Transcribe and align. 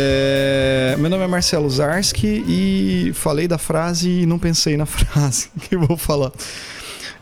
É, 0.00 0.94
meu 0.96 1.10
nome 1.10 1.24
é 1.24 1.26
Marcelo 1.26 1.68
Zarski 1.68 2.44
e 2.46 3.12
falei 3.14 3.48
da 3.48 3.58
frase 3.58 4.22
e 4.22 4.26
não 4.26 4.38
pensei 4.38 4.76
na 4.76 4.86
frase 4.86 5.50
que 5.60 5.74
eu 5.74 5.80
vou 5.80 5.96
falar. 5.96 6.30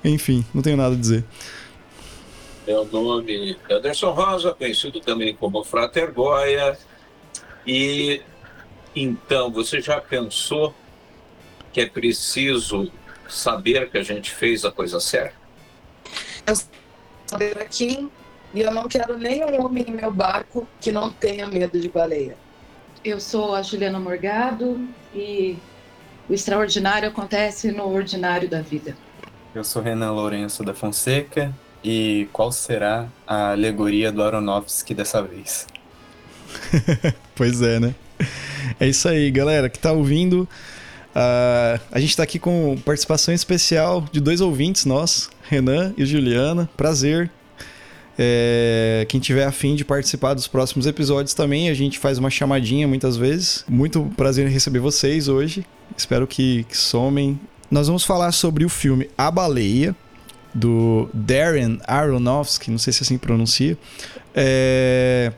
Enfim, 0.05 0.45
não 0.53 0.61
tenho 0.61 0.77
nada 0.77 0.95
a 0.95 0.99
dizer. 0.99 1.25
Meu 2.67 2.85
nome 2.85 3.57
é 3.67 3.75
Anderson 3.75 4.11
Rosa, 4.11 4.53
conhecido 4.53 5.01
também 5.01 5.35
como 5.35 5.65
Frater 5.65 6.13
Goya. 6.13 6.77
E 7.67 8.21
então, 8.95 9.51
você 9.51 9.81
já 9.81 9.99
pensou 9.99 10.75
que 11.73 11.81
é 11.81 11.87
preciso 11.87 12.93
saber 13.27 13.89
que 13.89 13.97
a 13.97 14.03
gente 14.03 14.31
fez 14.31 14.67
a 14.67 14.71
coisa 14.71 15.01
certa? 15.01 15.35
Eu 16.47 16.55
saber 17.27 17.59
aqui 17.59 18.07
e 18.53 18.61
eu 18.61 18.71
não 18.71 18.87
quero 18.87 19.17
nenhum 19.17 19.65
homem 19.65 19.87
em 19.89 19.93
meu 19.93 20.11
barco 20.11 20.69
que 20.79 20.93
não 20.93 21.11
tenha 21.11 21.47
medo 21.47 21.81
de 21.81 21.89
baleia. 21.89 22.37
Eu 23.05 23.21
sou 23.21 23.55
a 23.55 23.63
Juliana 23.63 24.01
Morgado 24.01 24.81
e 25.15 25.57
o 26.29 26.35
extraordinário 26.35 27.09
acontece 27.09 27.71
no 27.71 27.89
ordinário 27.93 28.49
da 28.49 28.61
vida. 28.61 28.97
Eu 29.55 29.63
sou 29.65 29.81
Renan 29.81 30.13
Lourenço 30.13 30.65
da 30.65 30.75
Fonseca 30.75 31.55
e 31.83 32.29
qual 32.33 32.51
será 32.51 33.07
a 33.27 33.53
alegoria 33.53 34.11
do 34.11 34.23
Aronofsky 34.23 34.93
dessa 34.93 35.23
vez? 35.23 35.67
pois 37.35 37.63
é, 37.63 37.79
né? 37.79 37.95
É 38.81 38.87
isso 38.87 39.09
aí, 39.09 39.31
galera 39.31 39.69
que 39.69 39.79
tá 39.79 39.93
ouvindo. 39.93 40.49
Uh, 41.15 41.81
a 41.91 41.99
gente 41.99 42.11
está 42.11 42.23
aqui 42.25 42.39
com 42.39 42.77
participação 42.85 43.33
especial 43.33 44.05
de 44.13 44.21
dois 44.21 44.41
ouvintes 44.41 44.85
nossos, 44.85 45.31
Renan 45.49 45.95
e 45.97 46.05
Juliana. 46.05 46.69
Prazer. 46.77 47.31
É, 48.19 49.07
quem 49.09 49.21
tiver 49.21 49.45
afim 49.45 49.75
de 49.75 49.85
participar 49.85 50.35
dos 50.35 50.47
próximos 50.47 50.87
episódios 50.87 51.35
também, 51.35 51.69
a 51.69 51.75
gente 51.75 51.99
faz 51.99 52.19
uma 52.19 52.31
chamadinha 52.31 52.89
muitas 52.89 53.17
vezes. 53.17 53.65
Muito 53.69 54.11
prazer 54.17 54.47
em 54.47 54.51
receber 54.51 54.79
vocês 54.79 55.29
hoje. 55.29 55.67
Espero 55.97 56.27
que, 56.27 56.65
que 56.65 56.77
somem. 56.77 57.39
Nós 57.71 57.87
vamos 57.87 58.05
falar 58.05 58.33
sobre 58.33 58.65
o 58.65 58.69
filme 58.69 59.11
A 59.19 59.31
Baleia, 59.31 59.95
do 60.55 61.09
Darren 61.13 61.79
Aronofsky, 61.87 62.71
não 62.71 62.79
sei 62.79 62.93
se 62.93 63.03
assim 63.03 63.19
pronuncia. 63.19 63.77
É, 64.35 65.33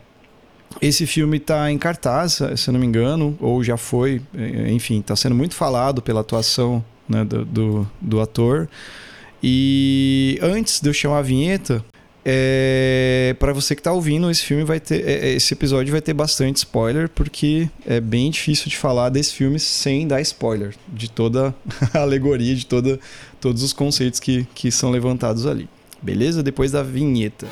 esse 0.81 1.07
filme 1.07 1.39
está 1.39 1.71
em 1.73 1.79
cartaz, 1.79 2.41
se 2.57 2.69
eu 2.69 2.73
não 2.73 2.81
me 2.81 2.87
engano, 2.87 3.37
ou 3.41 3.65
já 3.65 3.77
foi, 3.77 4.23
é, 4.37 4.71
enfim, 4.71 5.01
está 5.01 5.17
sendo 5.17 5.35
muito 5.35 5.55
falado 5.55 6.01
pela 6.01 6.21
atuação 6.21 6.85
né, 7.09 7.25
do, 7.25 7.45
do, 7.45 7.91
do, 8.01 8.21
ator. 8.21 8.69
E 9.43 10.39
antes 10.41 10.81
de 10.81 10.89
eu 10.89 10.93
chamar 10.93 11.19
a 11.19 11.23
vinheta, 11.23 11.85
é, 12.31 13.35
para 13.39 13.55
você 13.55 13.75
que 13.75 13.81
está 13.81 13.91
ouvindo, 13.91 14.31
esse 14.31 14.45
filme 14.45 14.63
vai 14.63 14.79
ter, 14.79 15.03
é, 15.09 15.33
esse 15.33 15.55
episódio 15.55 15.91
vai 15.91 16.03
ter 16.03 16.13
bastante 16.13 16.59
spoiler, 16.59 17.09
porque 17.09 17.71
é 17.87 18.01
bem 18.01 18.31
difícil 18.31 18.69
de 18.69 18.77
falar 18.77 19.09
desse 19.09 19.33
filme 19.33 19.59
sem 19.59 20.07
dar 20.07 20.21
spoiler 20.21 20.75
de 20.89 21.11
toda 21.11 21.55
a 21.95 22.01
alegoria, 22.01 22.55
de 22.55 22.67
toda, 22.67 23.01
todos 23.41 23.63
os 23.63 23.73
conceitos 23.73 24.21
que, 24.21 24.47
que 24.55 24.71
são 24.71 24.91
levantados 24.91 25.47
ali. 25.47 25.67
Beleza? 26.03 26.43
Depois 26.43 26.71
da 26.71 26.83
vinheta. 26.83 27.47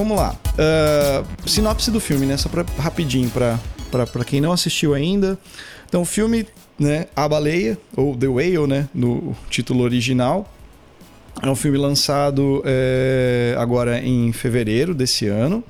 Vamos 0.00 0.16
lá. 0.16 0.34
Uh, 0.54 1.48
sinopse 1.48 1.90
do 1.90 2.00
filme, 2.00 2.24
né? 2.24 2.36
Só 2.36 2.48
pra, 2.48 2.64
rapidinho, 2.78 3.28
pra, 3.28 3.58
pra, 3.90 4.06
pra 4.06 4.24
quem 4.24 4.40
não 4.40 4.50
assistiu 4.50 4.94
ainda. 4.94 5.38
Então, 5.86 6.02
o 6.02 6.04
filme, 6.06 6.46
né? 6.78 7.06
A 7.14 7.28
Baleia, 7.28 7.76
ou 7.94 8.16
The 8.16 8.26
Whale, 8.26 8.66
né? 8.66 8.88
No 8.94 9.36
título 9.50 9.84
original. 9.84 10.50
É 11.42 11.48
um 11.48 11.54
filme 11.54 11.76
lançado 11.76 12.62
é, 12.64 13.54
agora 13.58 14.00
em 14.00 14.32
fevereiro 14.32 14.94
desse 14.94 15.26
ano. 15.26 15.62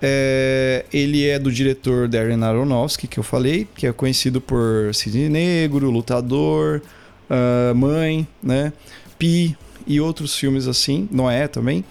É, 0.00 0.86
ele 0.90 1.28
é 1.28 1.38
do 1.38 1.52
diretor 1.52 2.08
Darren 2.08 2.42
Aronofsky, 2.42 3.06
que 3.06 3.18
eu 3.18 3.22
falei, 3.22 3.68
que 3.74 3.86
é 3.86 3.92
conhecido 3.92 4.40
por 4.40 4.94
Cisne 4.94 5.28
Negro, 5.28 5.90
Lutador, 5.90 6.80
uh, 7.28 7.74
Mãe, 7.74 8.26
né? 8.42 8.72
Pi 9.18 9.54
e 9.86 10.00
outros 10.00 10.34
filmes 10.34 10.66
assim, 10.66 11.06
Noé 11.12 11.46
também. 11.46 11.84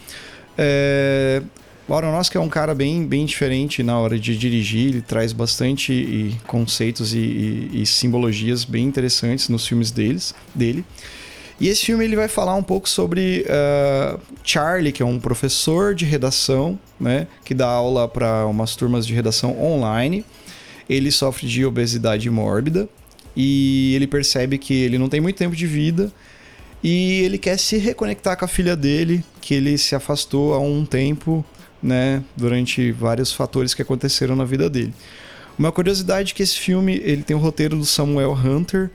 É, 0.58 1.42
o 1.90 1.94
Aronofsky 1.96 2.38
é 2.38 2.40
um 2.40 2.48
cara 2.48 2.76
bem, 2.76 3.04
bem 3.06 3.26
diferente 3.26 3.82
na 3.82 3.98
hora 3.98 4.20
de 4.20 4.38
dirigir, 4.38 4.90
ele 4.90 5.02
traz 5.02 5.34
bastante 5.34 5.92
e, 5.92 6.38
conceitos 6.46 7.16
e, 7.16 7.18
e, 7.18 7.82
e, 7.82 7.86
simbologias 7.86 8.64
bem 8.64 8.86
interessantes 8.86 9.50
nos 9.50 9.66
filmes 9.66 9.90
deles, 9.90 10.36
dele. 10.54 10.86
E 11.60 11.68
esse 11.68 11.88
filme 11.88 12.06
ele 12.06 12.16
vai 12.16 12.28
falar 12.28 12.54
um 12.54 12.62
pouco 12.62 12.88
sobre 12.88 13.44
uh, 13.44 14.20
Charlie, 14.44 14.92
que 14.92 15.02
é 15.02 15.06
um 15.06 15.20
professor 15.20 15.96
de 15.96 16.06
redação, 16.06 16.80
né, 17.00 17.26
que 17.44 17.56
dá 17.56 17.68
aula 17.68 18.08
para 18.08 18.46
umas 18.46 18.76
turmas 18.76 19.06
de 19.06 19.16
redação 19.16 19.60
online. 19.60 20.24
Ele 20.88 21.12
sofre 21.12 21.48
de 21.48 21.66
obesidade 21.66 22.30
mórbida 22.30 22.88
e 23.36 23.96
ele 23.96 24.06
percebe 24.06 24.60
que 24.60 24.76
ele 24.76 25.00
não 25.00 25.10
tem 25.10 25.20
muito 25.20 25.38
tempo 25.38 25.56
de 25.56 25.66
vida 25.66 26.12
e 26.84 27.22
ele 27.22 27.40
quer 27.40 27.58
se 27.58 27.78
reconectar 27.78 28.38
com 28.38 28.46
a 28.46 28.48
filha 28.48 28.76
dele, 28.76 29.24
que 29.42 29.56
ele 29.56 29.78
se 29.78 29.96
afastou 29.96 30.54
há 30.54 30.60
um 30.60 30.86
tempo, 30.86 31.44
né, 31.82 32.24
durante 32.36 32.92
vários 32.92 33.32
fatores 33.32 33.74
que 33.74 33.82
aconteceram 33.82 34.36
na 34.36 34.46
vida 34.46 34.70
dele. 34.70 34.94
Uma 35.58 35.72
curiosidade 35.72 36.32
é 36.32 36.36
que 36.36 36.44
esse 36.44 36.58
filme 36.58 37.02
ele 37.04 37.24
tem 37.24 37.36
o 37.36 37.40
roteiro 37.40 37.78
do 37.78 37.86
Samuel 37.86 38.34
Hunter, 38.34 38.90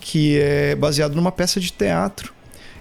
que 0.00 0.38
é 0.38 0.74
baseado 0.74 1.14
numa 1.14 1.32
peça 1.32 1.58
de 1.58 1.72
teatro, 1.72 2.32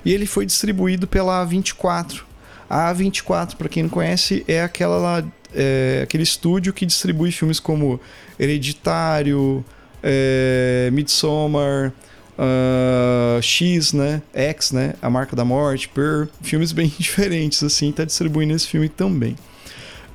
e 0.03 0.13
ele 0.13 0.25
foi 0.25 0.45
distribuído 0.45 1.07
pela 1.07 1.45
A24. 1.45 2.21
A 2.69 2.93
A24, 2.93 3.55
para 3.55 3.69
quem 3.69 3.83
não 3.83 3.89
conhece, 3.89 4.43
é 4.47 4.61
aquela 4.61 5.25
é, 5.53 6.01
aquele 6.03 6.23
estúdio 6.23 6.73
que 6.73 6.85
distribui 6.85 7.31
filmes 7.31 7.59
como 7.59 7.99
Hereditário, 8.37 9.63
é, 10.03 10.89
Midsommar, 10.91 11.93
Uh, 12.39 13.41
X, 13.41 13.91
né? 13.91 14.21
X, 14.33 14.71
né? 14.71 14.93
A 15.01 15.09
Marca 15.09 15.35
da 15.35 15.43
Morte, 15.43 15.89
Per. 15.89 16.29
Filmes 16.41 16.71
bem 16.71 16.91
diferentes, 16.97 17.61
assim. 17.61 17.91
Tá 17.91 18.05
distribuindo 18.05 18.53
esse 18.53 18.65
filme 18.65 18.87
também. 18.87 19.35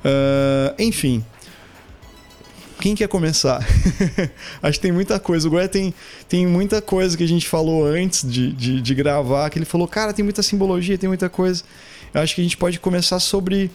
Uh, 0.05 0.75
enfim. 0.77 1.25
Quem 2.79 2.93
quer 2.93 3.07
começar? 3.07 3.65
Acho 4.61 4.77
que 4.77 4.81
tem 4.81 4.91
muita 4.91 5.19
coisa. 5.19 5.49
O 5.49 5.67
tem, 5.67 5.93
tem 6.29 6.45
muita 6.45 6.81
coisa 6.81 7.17
que 7.17 7.23
a 7.23 7.27
gente 7.27 7.47
falou 7.47 7.83
antes 7.85 8.29
de, 8.29 8.51
de, 8.51 8.79
de 8.79 8.93
gravar, 8.93 9.49
que 9.49 9.57
ele 9.57 9.65
falou, 9.65 9.87
cara, 9.87 10.13
tem 10.13 10.23
muita 10.23 10.43
simbologia, 10.43 10.97
tem 10.97 11.07
muita 11.07 11.27
coisa. 11.27 11.63
Eu 12.13 12.21
acho 12.21 12.35
que 12.35 12.41
a 12.41 12.43
gente 12.43 12.57
pode 12.57 12.79
começar 12.79 13.19
sobre 13.19 13.71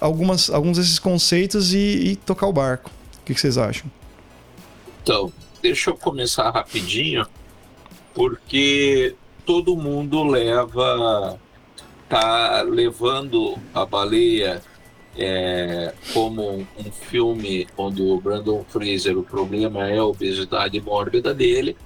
algumas, 0.00 0.50
alguns 0.50 0.78
desses 0.78 0.98
conceitos 0.98 1.72
e, 1.72 1.78
e 1.78 2.16
tocar 2.16 2.46
o 2.46 2.52
barco. 2.52 2.90
O 3.20 3.24
que, 3.24 3.34
que 3.34 3.40
vocês 3.40 3.56
acham? 3.56 3.88
Então, 5.02 5.32
deixa 5.62 5.90
eu 5.90 5.96
começar 5.96 6.50
rapidinho 6.50 7.26
porque 8.14 9.14
todo 9.46 9.76
mundo 9.76 10.24
leva 10.24 11.38
tá 12.08 12.62
levando 12.62 13.56
a 13.72 13.84
baleia 13.84 14.62
é, 15.18 15.92
como 16.14 16.60
um 16.78 16.92
filme 16.92 17.66
onde 17.76 18.00
o 18.00 18.20
Brandon 18.20 18.64
Fraser 18.68 19.18
o 19.18 19.24
problema 19.24 19.88
é 19.88 19.98
a 19.98 20.04
obesidade 20.04 20.80
mórbida 20.80 21.34
dele, 21.34 21.76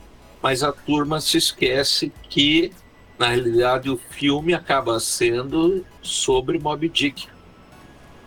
mas 0.43 0.63
a 0.63 0.71
turma 0.71 1.19
se 1.21 1.39
esquece 1.39 2.13
que 2.29 2.71
na 3.19 3.29
realidade 3.29 3.89
o 3.89 3.97
filme 3.97 4.53
acaba 4.53 5.01
sendo 5.01 5.85
sobre 6.03 6.59
Moby 6.59 6.91
Dick, 6.91 7.27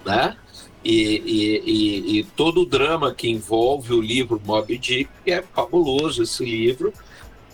né? 0.03 0.35
E, 0.83 1.21
e, 1.25 1.61
e, 1.65 2.19
e 2.19 2.23
todo 2.23 2.61
o 2.61 2.65
drama 2.65 3.13
que 3.13 3.29
envolve 3.29 3.93
o 3.93 4.01
livro 4.01 4.41
Moby 4.43 4.77
Dick 4.77 5.09
é 5.25 5.41
fabuloso 5.41 6.23
esse 6.23 6.45
livro 6.45 6.93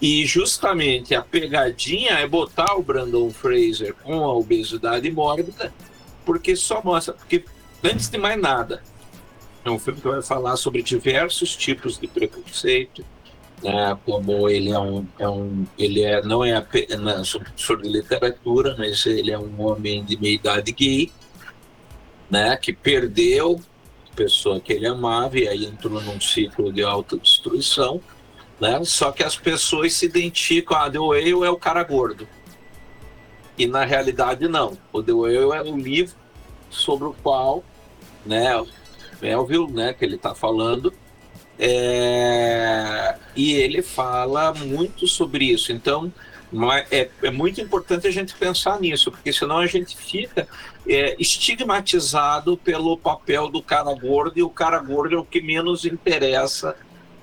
e 0.02 0.26
justamente 0.26 1.14
a 1.14 1.22
pegadinha 1.22 2.14
é 2.14 2.28
botar 2.28 2.76
o 2.76 2.84
Brandon 2.84 3.30
Fraser 3.30 3.94
com 4.04 4.24
a 4.24 4.34
obesidade 4.34 5.10
mórbida, 5.12 5.74
porque 6.26 6.56
só 6.56 6.82
mostra. 6.84 7.14
Porque, 7.14 7.46
antes 7.84 8.10
de 8.10 8.18
mais 8.18 8.40
nada, 8.40 8.82
é 9.64 9.70
um 9.70 9.80
filme 9.80 10.02
que 10.02 10.08
vai 10.08 10.22
falar 10.22 10.56
sobre 10.56 10.82
diversos 10.82 11.56
tipos 11.56 12.00
de 12.00 12.08
preconceito, 12.08 13.06
né, 13.64 13.98
como 14.06 14.50
ele 14.50 14.72
é 14.72 14.80
um, 14.80 15.06
é 15.20 15.30
um 15.30 15.68
ele 15.78 16.02
é, 16.02 16.22
não 16.24 16.44
é 16.44 16.56
apenas 16.56 17.36
um 17.36 17.40
professor 17.40 17.82
de 17.82 17.90
literatura, 17.90 18.76
mas 18.78 19.06
ele 19.06 19.32
é 19.32 19.38
um 19.38 19.62
homem 19.62 20.04
de 20.04 20.20
meia 20.20 20.34
idade 20.34 20.72
gay, 20.72 21.12
né, 22.30 22.58
que 22.58 22.74
perdeu 22.74 23.62
a 24.12 24.16
pessoa 24.16 24.60
que 24.60 24.74
ele 24.74 24.88
amava 24.88 25.38
e 25.38 25.48
aí 25.48 25.66
entrou 25.66 26.02
num 26.02 26.20
ciclo 26.20 26.74
de 26.74 26.82
autodestruição 26.82 28.02
né? 28.62 28.80
Só 28.86 29.12
que 29.12 29.24
as 29.24 29.36
pessoas 29.36 29.94
se 29.94 30.06
identificam, 30.06 30.78
ah, 30.78 30.90
The 30.90 31.00
Whale 31.00 31.44
é 31.44 31.50
o 31.50 31.58
cara 31.58 31.84
gordo. 31.84 32.28
E 33.58 33.68
na 33.68 33.86
realidade 33.86 34.48
não. 34.48 34.78
O 34.92 35.04
The 35.04 35.12
Whale 35.14 35.52
é 35.54 35.64
um 35.64 35.78
livro 35.78 36.16
sobre 36.70 37.08
o 37.08 37.16
qual, 37.22 37.64
né, 38.26 38.64
Melville, 39.22 39.72
né, 39.72 39.94
que 39.94 40.06
ele 40.06 40.16
está 40.16 40.34
falando, 40.34 40.94
É, 41.64 43.16
e 43.36 43.54
ele 43.54 43.84
fala 43.84 44.52
muito 44.52 45.06
sobre 45.06 45.46
isso. 45.46 45.72
Então, 45.72 46.12
é, 46.90 47.08
é, 47.22 47.30
muito 47.30 47.62
importante 47.62 48.08
a 48.08 48.12
gente 48.12 48.34
pensar 48.34 48.80
nisso, 48.80 49.12
porque 49.12 49.32
senão 49.32 49.60
a 49.60 49.68
gente 49.68 49.96
fica 49.96 50.48
é, 50.88 51.16
estigmatizado 51.20 52.58
pelo 52.58 52.98
papel 52.98 53.48
do 53.48 53.62
cara 53.62 53.94
gordo, 53.94 54.40
e 54.40 54.42
o 54.42 54.50
cara 54.50 54.80
gordo 54.80 55.16
é 55.16 55.20
o 55.20 55.24
que 55.24 55.40
menos 55.40 55.86
interessa 55.86 56.76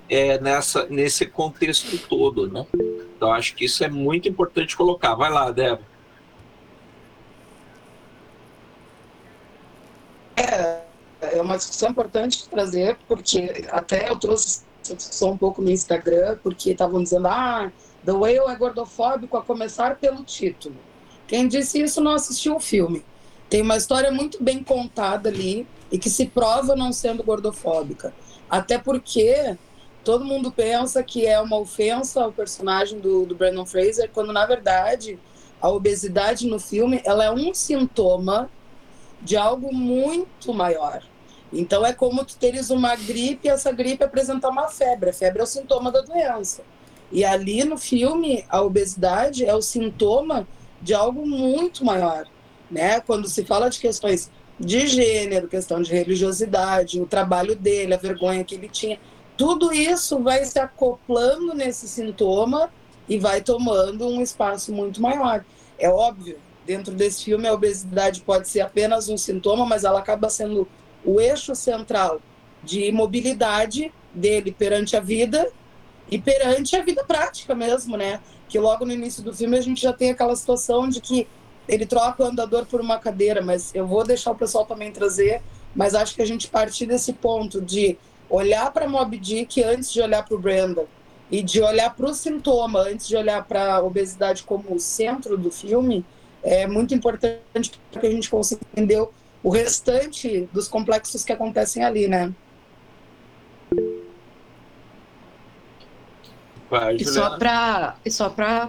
é, 0.08 0.38
nessa, 0.38 0.86
nesse 0.86 1.26
contexto 1.26 1.98
todo. 2.08 2.46
Né? 2.46 2.64
Então, 3.16 3.32
acho 3.32 3.56
que 3.56 3.64
isso 3.64 3.82
é 3.82 3.88
muito 3.88 4.28
importante 4.28 4.76
colocar. 4.76 5.16
Vai 5.16 5.32
lá, 5.32 5.50
Débora. 5.50 5.97
É, 10.38 10.82
é 11.20 11.42
uma 11.42 11.56
discussão 11.56 11.90
importante 11.90 12.48
trazer, 12.48 12.96
porque 13.06 13.66
até 13.70 14.08
eu 14.08 14.16
trouxe 14.16 14.62
essa 14.82 14.94
discussão 14.94 15.30
um 15.30 15.36
pouco 15.36 15.60
no 15.60 15.70
Instagram, 15.70 16.38
porque 16.42 16.70
estavam 16.70 17.02
dizendo, 17.02 17.26
ah, 17.28 17.70
The 18.04 18.12
Whale 18.12 18.50
é 18.50 18.54
gordofóbico 18.54 19.36
a 19.36 19.42
começar 19.42 19.96
pelo 19.96 20.22
título. 20.22 20.76
Quem 21.26 21.46
disse 21.48 21.80
isso 21.80 22.00
não 22.00 22.12
assistiu 22.12 22.56
o 22.56 22.60
filme. 22.60 23.04
Tem 23.50 23.62
uma 23.62 23.76
história 23.76 24.10
muito 24.10 24.42
bem 24.42 24.62
contada 24.62 25.28
ali 25.28 25.66
e 25.90 25.98
que 25.98 26.08
se 26.08 26.26
prova 26.26 26.76
não 26.76 26.92
sendo 26.92 27.22
gordofóbica. 27.22 28.14
Até 28.48 28.78
porque 28.78 29.56
todo 30.04 30.24
mundo 30.24 30.50
pensa 30.50 31.02
que 31.02 31.26
é 31.26 31.40
uma 31.40 31.58
ofensa 31.58 32.24
ao 32.24 32.32
personagem 32.32 33.00
do, 33.00 33.26
do 33.26 33.34
Brandon 33.34 33.66
Fraser, 33.66 34.10
quando 34.12 34.32
na 34.32 34.46
verdade 34.46 35.18
a 35.60 35.68
obesidade 35.68 36.46
no 36.46 36.58
filme 36.58 37.02
ela 37.04 37.24
é 37.24 37.30
um 37.30 37.52
sintoma 37.52 38.48
de 39.20 39.36
algo 39.36 39.74
muito 39.74 40.52
maior. 40.52 41.02
Então 41.52 41.84
é 41.84 41.92
como 41.92 42.24
tu 42.24 42.36
teres 42.36 42.70
uma 42.70 42.94
gripe 42.94 43.48
e 43.48 43.50
essa 43.50 43.72
gripe 43.72 44.04
apresentar 44.04 44.50
uma 44.50 44.68
febre. 44.68 45.10
A 45.10 45.12
febre 45.12 45.40
é 45.40 45.44
o 45.44 45.46
sintoma 45.46 45.90
da 45.90 46.00
doença. 46.00 46.62
E 47.10 47.24
ali 47.24 47.64
no 47.64 47.78
filme, 47.78 48.44
a 48.48 48.60
obesidade 48.62 49.44
é 49.44 49.54
o 49.54 49.62
sintoma 49.62 50.46
de 50.80 50.94
algo 50.94 51.26
muito 51.26 51.84
maior, 51.84 52.26
né? 52.70 53.00
Quando 53.00 53.26
se 53.28 53.44
fala 53.44 53.70
de 53.70 53.80
questões 53.80 54.30
de 54.60 54.86
gênero, 54.86 55.48
questão 55.48 55.80
de 55.80 55.90
religiosidade, 55.90 57.00
o 57.00 57.06
trabalho 57.06 57.56
dele, 57.56 57.94
a 57.94 57.98
vergonha 57.98 58.44
que 58.44 58.54
ele 58.54 58.68
tinha, 58.68 58.98
tudo 59.36 59.72
isso 59.72 60.18
vai 60.18 60.44
se 60.44 60.58
acoplando 60.58 61.54
nesse 61.54 61.88
sintoma 61.88 62.70
e 63.08 63.18
vai 63.18 63.40
tomando 63.40 64.06
um 64.06 64.20
espaço 64.20 64.72
muito 64.72 65.00
maior. 65.00 65.44
É 65.78 65.88
óbvio, 65.88 66.38
dentro 66.68 66.94
desse 66.94 67.24
filme 67.24 67.48
a 67.48 67.54
obesidade 67.54 68.20
pode 68.20 68.46
ser 68.46 68.60
apenas 68.60 69.08
um 69.08 69.16
sintoma, 69.16 69.64
mas 69.64 69.84
ela 69.84 70.00
acaba 70.00 70.28
sendo 70.28 70.68
o 71.02 71.18
eixo 71.18 71.54
central 71.54 72.20
de 72.62 72.92
mobilidade 72.92 73.90
dele 74.12 74.52
perante 74.52 74.94
a 74.94 75.00
vida 75.00 75.50
e 76.10 76.18
perante 76.18 76.76
a 76.76 76.82
vida 76.84 77.02
prática 77.02 77.54
mesmo, 77.54 77.96
né? 77.96 78.20
Que 78.50 78.58
logo 78.58 78.84
no 78.84 78.92
início 78.92 79.22
do 79.22 79.34
filme 79.34 79.56
a 79.56 79.62
gente 79.62 79.80
já 79.80 79.94
tem 79.94 80.10
aquela 80.10 80.36
situação 80.36 80.86
de 80.90 81.00
que 81.00 81.26
ele 81.66 81.86
troca 81.86 82.22
o 82.22 82.26
andador 82.26 82.66
por 82.66 82.82
uma 82.82 82.98
cadeira, 82.98 83.40
mas 83.40 83.74
eu 83.74 83.86
vou 83.86 84.04
deixar 84.04 84.32
o 84.32 84.34
pessoal 84.34 84.66
também 84.66 84.92
trazer, 84.92 85.40
mas 85.74 85.94
acho 85.94 86.14
que 86.14 86.20
a 86.20 86.26
gente 86.26 86.48
partir 86.48 86.84
desse 86.84 87.14
ponto 87.14 87.62
de 87.62 87.96
olhar 88.28 88.70
para 88.72 88.86
Mob 88.86 89.16
Dick 89.16 89.62
antes 89.62 89.90
de 89.90 90.02
olhar 90.02 90.22
para 90.22 90.34
o 90.34 90.38
Brandon 90.38 90.86
e 91.30 91.42
de 91.42 91.62
olhar 91.62 91.94
para 91.94 92.10
o 92.10 92.14
sintoma 92.14 92.80
antes 92.80 93.08
de 93.08 93.16
olhar 93.16 93.42
para 93.44 93.76
a 93.76 93.82
obesidade 93.82 94.42
como 94.42 94.74
o 94.74 94.78
centro 94.78 95.38
do 95.38 95.50
filme 95.50 96.04
é 96.42 96.66
muito 96.66 96.94
importante 96.94 97.80
para 97.90 98.00
que 98.00 98.06
a 98.06 98.10
gente 98.10 98.30
consiga 98.30 98.60
entender 98.72 99.06
o 99.42 99.50
restante 99.50 100.48
dos 100.52 100.68
complexos 100.68 101.24
que 101.24 101.32
acontecem 101.32 101.84
ali, 101.84 102.08
né? 102.08 102.32
Vai, 106.70 106.96
e 106.96 107.04
só 107.04 107.38
para 107.38 107.96
e 108.04 108.10
só 108.10 108.28
para 108.28 108.68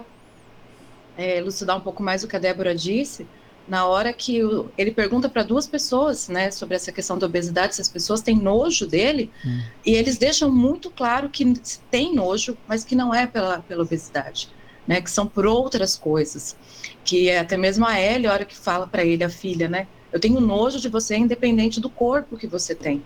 é, 1.18 1.36
elucidar 1.38 1.76
um 1.76 1.80
pouco 1.80 2.02
mais 2.02 2.24
o 2.24 2.28
que 2.28 2.36
a 2.36 2.38
Débora 2.38 2.74
disse, 2.74 3.26
na 3.68 3.86
hora 3.86 4.12
que 4.12 4.42
o, 4.42 4.70
ele 4.76 4.90
pergunta 4.90 5.28
para 5.28 5.42
duas 5.42 5.66
pessoas, 5.66 6.28
né, 6.28 6.50
sobre 6.50 6.74
essa 6.76 6.90
questão 6.90 7.18
da 7.18 7.26
obesidade, 7.26 7.74
se 7.74 7.80
as 7.80 7.88
pessoas 7.88 8.22
têm 8.22 8.36
nojo 8.36 8.86
dele, 8.86 9.30
hum. 9.44 9.62
e 9.84 9.92
eles 9.92 10.16
deixam 10.16 10.50
muito 10.50 10.90
claro 10.90 11.28
que 11.28 11.52
tem 11.90 12.14
nojo, 12.14 12.56
mas 12.66 12.84
que 12.84 12.94
não 12.94 13.14
é 13.14 13.26
pela, 13.26 13.60
pela 13.60 13.82
obesidade, 13.82 14.48
né, 14.88 15.00
que 15.00 15.10
são 15.10 15.26
por 15.26 15.46
outras 15.46 15.94
coisas, 15.94 16.56
que 17.04 17.28
é 17.28 17.38
até 17.38 17.56
mesmo 17.56 17.86
a 17.86 18.00
Ellie, 18.00 18.26
a 18.26 18.32
hora 18.32 18.44
que 18.44 18.56
fala 18.56 18.86
para 18.86 19.04
ele, 19.04 19.24
a 19.24 19.30
filha, 19.30 19.68
né, 19.68 19.86
eu 20.12 20.18
tenho 20.18 20.40
nojo 20.40 20.80
de 20.80 20.88
você 20.88 21.16
independente 21.16 21.80
do 21.80 21.88
corpo 21.88 22.36
que 22.36 22.46
você 22.46 22.74
tem. 22.74 23.02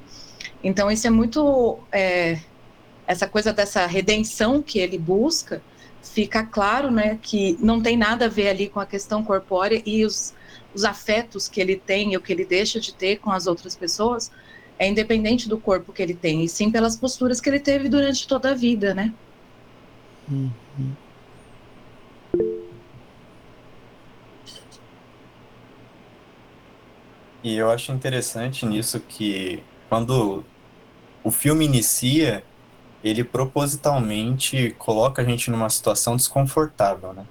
Então 0.62 0.90
isso 0.90 1.06
é 1.06 1.10
muito 1.10 1.78
é, 1.92 2.38
essa 3.06 3.28
coisa 3.28 3.52
dessa 3.52 3.86
redenção 3.86 4.62
que 4.62 4.78
ele 4.78 4.98
busca, 4.98 5.62
fica 6.02 6.44
claro, 6.44 6.90
né, 6.90 7.18
que 7.20 7.56
não 7.60 7.80
tem 7.80 7.96
nada 7.96 8.26
a 8.26 8.28
ver 8.28 8.48
ali 8.48 8.68
com 8.68 8.80
a 8.80 8.86
questão 8.86 9.22
corpórea 9.22 9.82
e 9.84 10.04
os, 10.04 10.34
os 10.74 10.84
afetos 10.84 11.48
que 11.48 11.60
ele 11.60 11.76
tem, 11.76 12.16
o 12.16 12.20
que 12.20 12.32
ele 12.32 12.44
deixa 12.44 12.80
de 12.80 12.94
ter 12.94 13.16
com 13.16 13.30
as 13.30 13.46
outras 13.46 13.76
pessoas, 13.76 14.30
é 14.78 14.88
independente 14.88 15.48
do 15.48 15.58
corpo 15.58 15.92
que 15.92 16.02
ele 16.02 16.14
tem, 16.14 16.42
e 16.42 16.48
sim 16.48 16.70
pelas 16.70 16.96
posturas 16.96 17.40
que 17.40 17.48
ele 17.48 17.60
teve 17.60 17.88
durante 17.88 18.26
toda 18.26 18.50
a 18.50 18.54
vida, 18.54 18.92
né? 18.92 19.12
Uhum. 20.28 20.50
E 27.44 27.56
eu 27.56 27.70
acho 27.70 27.92
interessante 27.92 28.64
nisso 28.64 28.98
que 28.98 29.62
quando 29.90 30.42
o 31.22 31.30
filme 31.30 31.66
inicia, 31.66 32.42
ele 33.04 33.22
propositalmente 33.22 34.74
coloca 34.78 35.20
a 35.20 35.24
gente 35.26 35.50
numa 35.50 35.68
situação 35.68 36.16
desconfortável, 36.16 37.12
né? 37.12 37.26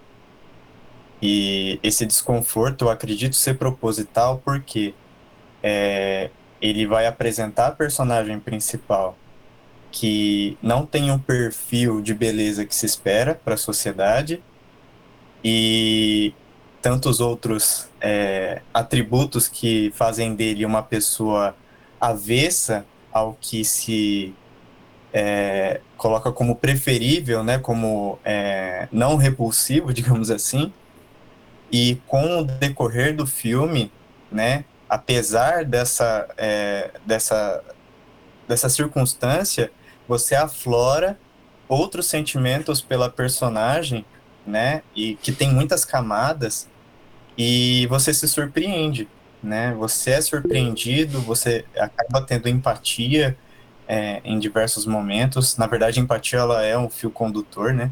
E 1.20 1.80
esse 1.82 2.06
desconforto 2.06 2.86
eu 2.86 2.90
acredito 2.92 3.36
ser 3.36 3.58
proposital 3.58 4.40
porque 4.46 4.94
é, 5.64 6.30
ele 6.62 6.86
vai 6.86 7.08
apresentar 7.08 7.68
a 7.68 7.72
personagem 7.72 8.40
principal 8.40 9.18
que 9.92 10.58
não 10.62 10.86
tem 10.86 11.10
um 11.10 11.18
perfil 11.18 12.02
de 12.02 12.14
beleza 12.14 12.66
que 12.66 12.76
se 12.76 12.86
espera 12.86 13.34
para 13.34 13.56
a 13.56 13.58
sociedade 13.58 14.44
e 15.44 16.34
tantos 16.82 17.20
outros 17.20 17.88
é, 18.04 18.62
atributos 18.74 19.48
que 19.48 19.94
fazem 19.96 20.36
dele 20.36 20.66
uma 20.66 20.84
pessoa 20.84 21.56
avessa 22.02 22.86
ao 23.14 23.38
que 23.40 23.64
se 23.64 24.36
é, 25.14 25.80
coloca 25.96 26.30
como 26.30 26.58
preferível, 26.58 27.46
né, 27.46 27.58
como 27.58 28.20
é, 28.26 28.90
não 28.92 29.16
repulsivo, 29.16 29.94
digamos 29.94 30.30
assim, 30.30 30.74
e 31.72 31.96
com 32.06 32.40
o 32.40 32.44
decorrer 32.44 33.16
do 33.16 33.26
filme, 33.26 33.90
né, 34.30 34.66
apesar 34.90 35.64
dessa, 35.64 36.28
é, 36.36 36.92
dessa, 37.06 37.64
dessa 38.48 38.68
circunstância, 38.68 39.72
você 40.08 40.36
aflora 40.36 41.18
outros 41.70 42.08
sentimentos 42.08 42.82
pela 42.82 43.10
personagem, 43.10 44.06
né, 44.46 44.82
e 44.94 45.16
que 45.16 45.32
tem 45.32 45.50
muitas 45.54 45.86
camadas, 45.86 46.68
e 47.38 47.88
você 47.88 48.14
se 48.14 48.28
surpreende, 48.28 49.08
né, 49.42 49.74
você 49.78 50.12
é 50.12 50.22
surpreendido, 50.22 51.20
você 51.22 51.66
acaba 51.76 52.22
tendo 52.22 52.48
empatia, 52.48 53.38
é, 53.88 54.22
em 54.24 54.40
diversos 54.40 54.86
momentos. 54.86 55.58
Na 55.58 55.68
verdade, 55.68 56.00
empatia 56.00 56.40
ela 56.40 56.64
é 56.64 56.78
um 56.78 56.90
fio 56.90 57.12
condutor, 57.12 57.74
né? 57.74 57.92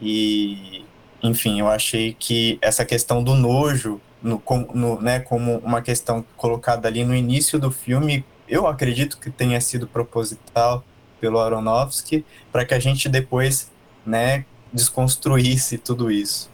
E, 0.00 0.84
enfim, 1.22 1.60
eu 1.60 1.68
achei 1.68 2.14
que 2.18 2.58
essa 2.60 2.84
questão 2.84 3.22
do 3.22 3.34
nojo, 3.34 4.00
no, 4.22 4.42
no, 4.74 5.00
né, 5.00 5.20
como 5.20 5.58
uma 5.58 5.80
questão 5.82 6.24
colocada 6.36 6.88
ali 6.88 7.04
no 7.04 7.14
início 7.14 7.58
do 7.58 7.70
filme, 7.70 8.24
eu 8.48 8.66
acredito 8.66 9.18
que 9.18 9.30
tenha 9.30 9.60
sido 9.60 9.86
proposital 9.86 10.84
pelo 11.20 11.40
Aronofsky, 11.40 12.24
para 12.52 12.64
que 12.64 12.74
a 12.74 12.78
gente 12.78 13.08
depois, 13.08 13.70
né, 14.04 14.44
desconstruísse 14.72 15.78
tudo 15.78 16.10
isso. 16.10 16.50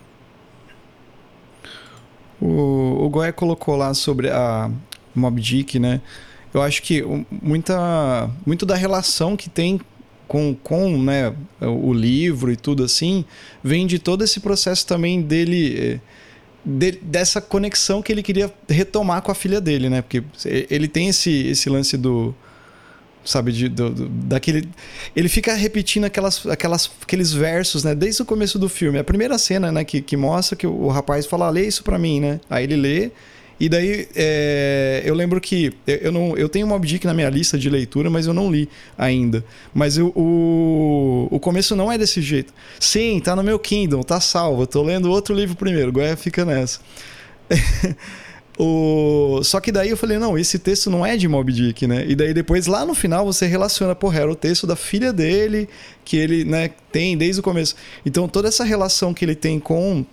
O, 2.44 3.06
o 3.06 3.32
colocou 3.32 3.76
lá 3.76 3.94
sobre 3.94 4.28
a 4.28 4.70
Mob 5.14 5.40
Dick, 5.40 5.78
né? 5.78 6.00
eu 6.54 6.60
acho 6.60 6.82
que 6.82 7.02
muita, 7.30 8.30
muito 8.44 8.66
da 8.66 8.74
relação 8.74 9.36
que 9.36 9.48
tem 9.48 9.80
com, 10.28 10.54
com 10.54 10.98
né, 10.98 11.34
o 11.60 11.92
livro 11.92 12.52
e 12.52 12.56
tudo 12.56 12.84
assim, 12.84 13.24
vem 13.62 13.86
de 13.86 13.98
todo 13.98 14.22
esse 14.22 14.40
processo 14.40 14.86
também 14.86 15.20
dele. 15.20 15.76
Eh, 15.78 16.00
de, 16.64 16.92
dessa 16.92 17.40
conexão 17.40 18.00
que 18.00 18.12
ele 18.12 18.22
queria 18.22 18.52
retomar 18.68 19.20
com 19.20 19.32
a 19.32 19.34
filha 19.34 19.60
dele, 19.60 19.90
né? 19.90 20.00
Porque 20.00 20.22
ele 20.70 20.86
tem 20.86 21.08
esse, 21.08 21.48
esse 21.48 21.68
lance 21.68 21.96
do. 21.96 22.32
Sabe, 23.24 23.52
de, 23.52 23.68
do, 23.68 23.90
do, 23.90 24.08
daquele. 24.08 24.68
Ele 25.14 25.28
fica 25.28 25.54
repetindo 25.54 26.04
aquelas, 26.04 26.44
aquelas, 26.46 26.90
aqueles 27.00 27.32
versos, 27.32 27.84
né? 27.84 27.94
Desde 27.94 28.22
o 28.22 28.24
começo 28.24 28.58
do 28.58 28.68
filme. 28.68 28.98
A 28.98 29.04
primeira 29.04 29.38
cena, 29.38 29.70
né, 29.70 29.84
que, 29.84 30.00
que 30.00 30.16
mostra 30.16 30.56
que 30.56 30.66
o, 30.66 30.88
rapaz 30.88 31.26
fala, 31.26 31.46
ah, 31.46 31.50
lê 31.50 31.66
isso 31.66 31.84
pra 31.84 31.98
mim, 31.98 32.20
né? 32.20 32.40
Aí 32.50 32.64
ele 32.64 32.76
lê 32.76 33.10
E 33.60 33.68
daí 33.68 34.08
é, 34.16 35.02
eu 35.04 35.14
lembro 35.14 35.40
que 35.40 35.72
eu, 35.86 36.10
não, 36.10 36.36
eu 36.36 36.48
tenho 36.48 36.66
Mob 36.66 36.84
Dick 36.84 37.06
na 37.06 37.14
minha 37.14 37.30
lista 37.30 37.56
de 37.56 37.70
leitura, 37.70 38.10
mas 38.10 38.26
eu 38.26 38.34
não 38.34 38.50
li 38.50 38.68
ainda. 38.98 39.44
Mas 39.72 39.96
eu, 39.96 40.08
o, 40.16 41.28
o 41.30 41.38
começo 41.38 41.76
não 41.76 41.90
é 41.92 41.96
desse 41.96 42.20
jeito. 42.20 42.52
Sim, 42.80 43.20
tá 43.20 43.36
no 43.36 43.42
meu 43.44 43.58
Kindle, 43.58 44.02
tá 44.02 44.20
salvo. 44.20 44.66
Tô 44.66 44.82
lendo 44.82 45.10
outro 45.10 45.32
livro 45.32 45.54
primeiro, 45.54 45.90
agora 45.90 46.16
fica 46.16 46.44
nessa. 46.44 46.80
O... 48.58 49.40
Só 49.42 49.60
que 49.60 49.72
daí 49.72 49.90
eu 49.90 49.96
falei, 49.96 50.18
não, 50.18 50.38
esse 50.38 50.58
texto 50.58 50.90
não 50.90 51.04
é 51.04 51.16
de 51.16 51.26
Mob 51.26 51.52
Dick, 51.52 51.86
né? 51.86 52.04
E 52.06 52.14
daí 52.14 52.34
depois, 52.34 52.66
lá 52.66 52.84
no 52.84 52.94
final, 52.94 53.24
você 53.24 53.46
relaciona, 53.46 53.94
porra, 53.94 54.20
era 54.20 54.30
o 54.30 54.36
texto 54.36 54.66
da 54.66 54.76
filha 54.76 55.12
dele, 55.12 55.68
que 56.04 56.16
ele 56.16 56.44
né, 56.44 56.70
tem 56.90 57.16
desde 57.16 57.40
o 57.40 57.42
começo. 57.42 57.74
Então, 58.04 58.28
toda 58.28 58.48
essa 58.48 58.64
relação 58.64 59.14
que 59.14 59.24
ele 59.24 59.34
tem 59.34 59.58
com 59.58 60.04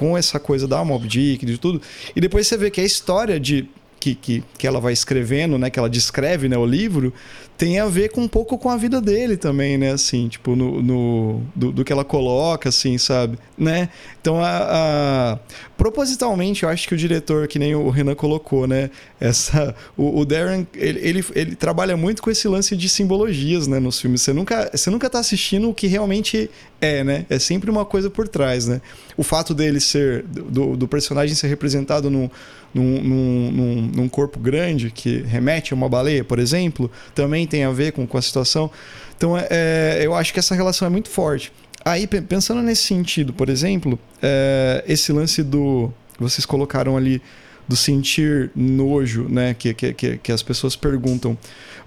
com 0.00 0.16
essa 0.16 0.40
coisa 0.40 0.66
da 0.66 0.82
Mob 0.82 1.06
Dick, 1.06 1.44
de 1.44 1.58
tudo. 1.58 1.82
E 2.16 2.22
depois 2.22 2.46
você 2.46 2.56
vê 2.56 2.70
que 2.70 2.80
a 2.80 2.84
história 2.84 3.38
de 3.38 3.68
que, 4.00 4.14
que, 4.14 4.42
que 4.58 4.66
ela 4.66 4.80
vai 4.80 4.92
escrevendo, 4.92 5.58
né, 5.58 5.68
que 5.70 5.78
ela 5.78 5.90
descreve, 5.90 6.48
né, 6.48 6.56
o 6.56 6.64
livro, 6.64 7.12
tem 7.60 7.78
a 7.78 7.86
ver 7.86 8.10
com 8.10 8.22
um 8.22 8.28
pouco 8.28 8.56
com 8.56 8.70
a 8.70 8.76
vida 8.78 9.02
dele 9.02 9.36
também, 9.36 9.76
né? 9.76 9.92
Assim, 9.92 10.28
tipo, 10.28 10.56
no, 10.56 10.80
no 10.80 11.42
do, 11.54 11.70
do, 11.70 11.84
que 11.84 11.92
ela 11.92 12.06
coloca, 12.06 12.70
assim, 12.70 12.96
sabe? 12.96 13.38
Né? 13.58 13.90
Então, 14.18 14.42
a, 14.42 14.48
a, 14.48 15.38
propositalmente, 15.76 16.62
eu 16.62 16.70
acho 16.70 16.88
que 16.88 16.94
o 16.94 16.96
diretor, 16.96 17.46
que 17.46 17.58
nem 17.58 17.74
o 17.74 17.90
Renan 17.90 18.14
colocou, 18.14 18.66
né? 18.66 18.88
Essa, 19.20 19.74
o, 19.94 20.20
o 20.20 20.24
Darren, 20.24 20.66
ele, 20.74 21.00
ele, 21.00 21.24
ele, 21.34 21.54
trabalha 21.54 21.98
muito 21.98 22.22
com 22.22 22.30
esse 22.30 22.48
lance 22.48 22.74
de 22.74 22.88
simbologias, 22.88 23.66
né? 23.66 23.78
Nos 23.78 24.00
filmes. 24.00 24.22
Você 24.22 24.32
nunca, 24.32 24.70
você 24.72 24.88
nunca 24.88 25.10
tá 25.10 25.18
assistindo 25.18 25.68
o 25.68 25.74
que 25.74 25.86
realmente 25.86 26.50
é, 26.80 27.04
né? 27.04 27.26
É 27.28 27.38
sempre 27.38 27.70
uma 27.70 27.84
coisa 27.84 28.08
por 28.08 28.26
trás, 28.26 28.66
né? 28.66 28.80
O 29.16 29.22
fato 29.22 29.54
dele 29.54 29.80
ser, 29.80 30.22
do, 30.24 30.76
do 30.76 30.88
personagem 30.88 31.34
ser 31.34 31.48
representado 31.48 32.08
num, 32.08 32.30
num, 32.72 33.02
num, 33.02 33.90
num 33.94 34.08
corpo 34.08 34.38
grande, 34.38 34.90
que 34.90 35.22
remete 35.22 35.72
a 35.72 35.76
uma 35.76 35.88
baleia, 35.88 36.24
por 36.24 36.38
exemplo, 36.38 36.90
também 37.14 37.46
tem 37.46 37.64
a 37.64 37.70
ver 37.70 37.92
com, 37.92 38.06
com 38.06 38.16
a 38.16 38.22
situação. 38.22 38.70
Então, 39.16 39.36
é, 39.36 39.46
é, 39.50 40.00
eu 40.02 40.14
acho 40.14 40.32
que 40.32 40.38
essa 40.38 40.54
relação 40.54 40.86
é 40.86 40.90
muito 40.90 41.10
forte. 41.10 41.52
Aí, 41.84 42.06
pensando 42.06 42.62
nesse 42.62 42.82
sentido, 42.82 43.32
por 43.32 43.48
exemplo, 43.48 43.98
é, 44.22 44.84
esse 44.86 45.12
lance 45.12 45.42
do. 45.42 45.90
Vocês 46.18 46.44
colocaram 46.44 46.96
ali 46.96 47.22
do 47.66 47.74
sentir 47.74 48.50
nojo, 48.54 49.26
né? 49.28 49.54
Que, 49.54 49.72
que, 49.72 50.18
que, 50.18 50.32
as 50.32 50.42
pessoas 50.42 50.76
perguntam. 50.76 51.38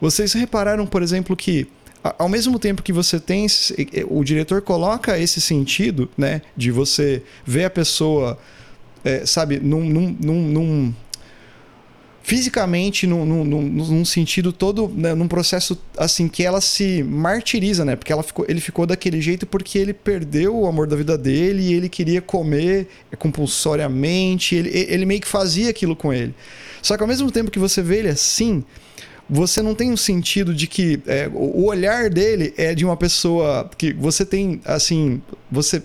Vocês 0.01 0.33
repararam, 0.33 0.88
por 0.88 1.03
exemplo, 1.03 1.35
que 1.35 1.67
ao 2.03 2.27
mesmo 2.27 2.60
tempo 2.60 2.83
que 2.83 2.91
você 2.91 3.19
tem 3.19 3.48
o 4.10 4.24
diretor 4.24 4.62
coloca 4.62 5.17
esse 5.17 5.39
sentido 5.39 6.10
né 6.17 6.41
de 6.55 6.72
você 6.72 7.24
ver 7.45 7.65
a 7.65 7.69
pessoa 7.69 8.38
é, 9.03 9.25
sabe 9.25 9.60
num, 9.60 9.83
num, 9.83 10.17
num, 10.19 10.41
num 10.41 10.93
fisicamente 12.24 13.05
num, 13.05 13.25
num, 13.25 13.62
num, 13.62 14.05
sentido 14.05 14.53
todo, 14.53 14.88
né, 14.88 15.13
num 15.13 15.27
processo 15.27 15.77
assim 15.98 16.29
que 16.29 16.41
ela 16.41 16.62
se 16.62 17.03
martiriza, 17.03 17.83
né? 17.83 17.98
Porque 17.98 18.13
ela 18.13 18.24
ficou, 18.24 18.45
ele 18.48 18.62
ficou 18.62 18.86
daquele 18.86 19.22
jeito 19.22 19.45
porque 19.45 19.77
ele 19.77 19.93
perdeu 19.93 20.55
o 20.55 20.65
amor 20.65 20.88
da 20.88 20.95
vida 20.95 21.17
dele 21.17 21.62
e 21.63 21.74
ele 21.74 21.89
queria 21.89 22.22
comer 22.22 22.88
compulsoriamente, 23.19 24.55
ele, 24.55 24.69
ele 24.69 25.05
meio 25.05 25.19
que 25.19 25.27
fazia 25.27 25.69
aquilo 25.69 25.98
com 25.98 26.13
ele. 26.13 26.33
Só 26.81 26.95
que 26.95 27.03
ao 27.03 27.07
mesmo 27.07 27.29
tempo 27.29 27.51
que 27.51 27.60
você 27.60 27.81
vê 27.81 28.00
ele 28.00 28.10
assim, 28.10 28.63
você 29.29 29.61
não 29.61 29.73
tem 29.73 29.91
um 29.91 29.97
sentido 29.97 30.53
de 30.53 30.67
que 30.67 31.01
é, 31.07 31.29
o 31.33 31.65
olhar 31.65 32.09
dele 32.09 32.53
é 32.57 32.75
de 32.75 32.83
uma 32.85 32.97
pessoa 32.97 33.69
que 33.77 33.93
você 33.93 34.25
tem 34.25 34.61
assim, 34.65 35.21
você 35.51 35.81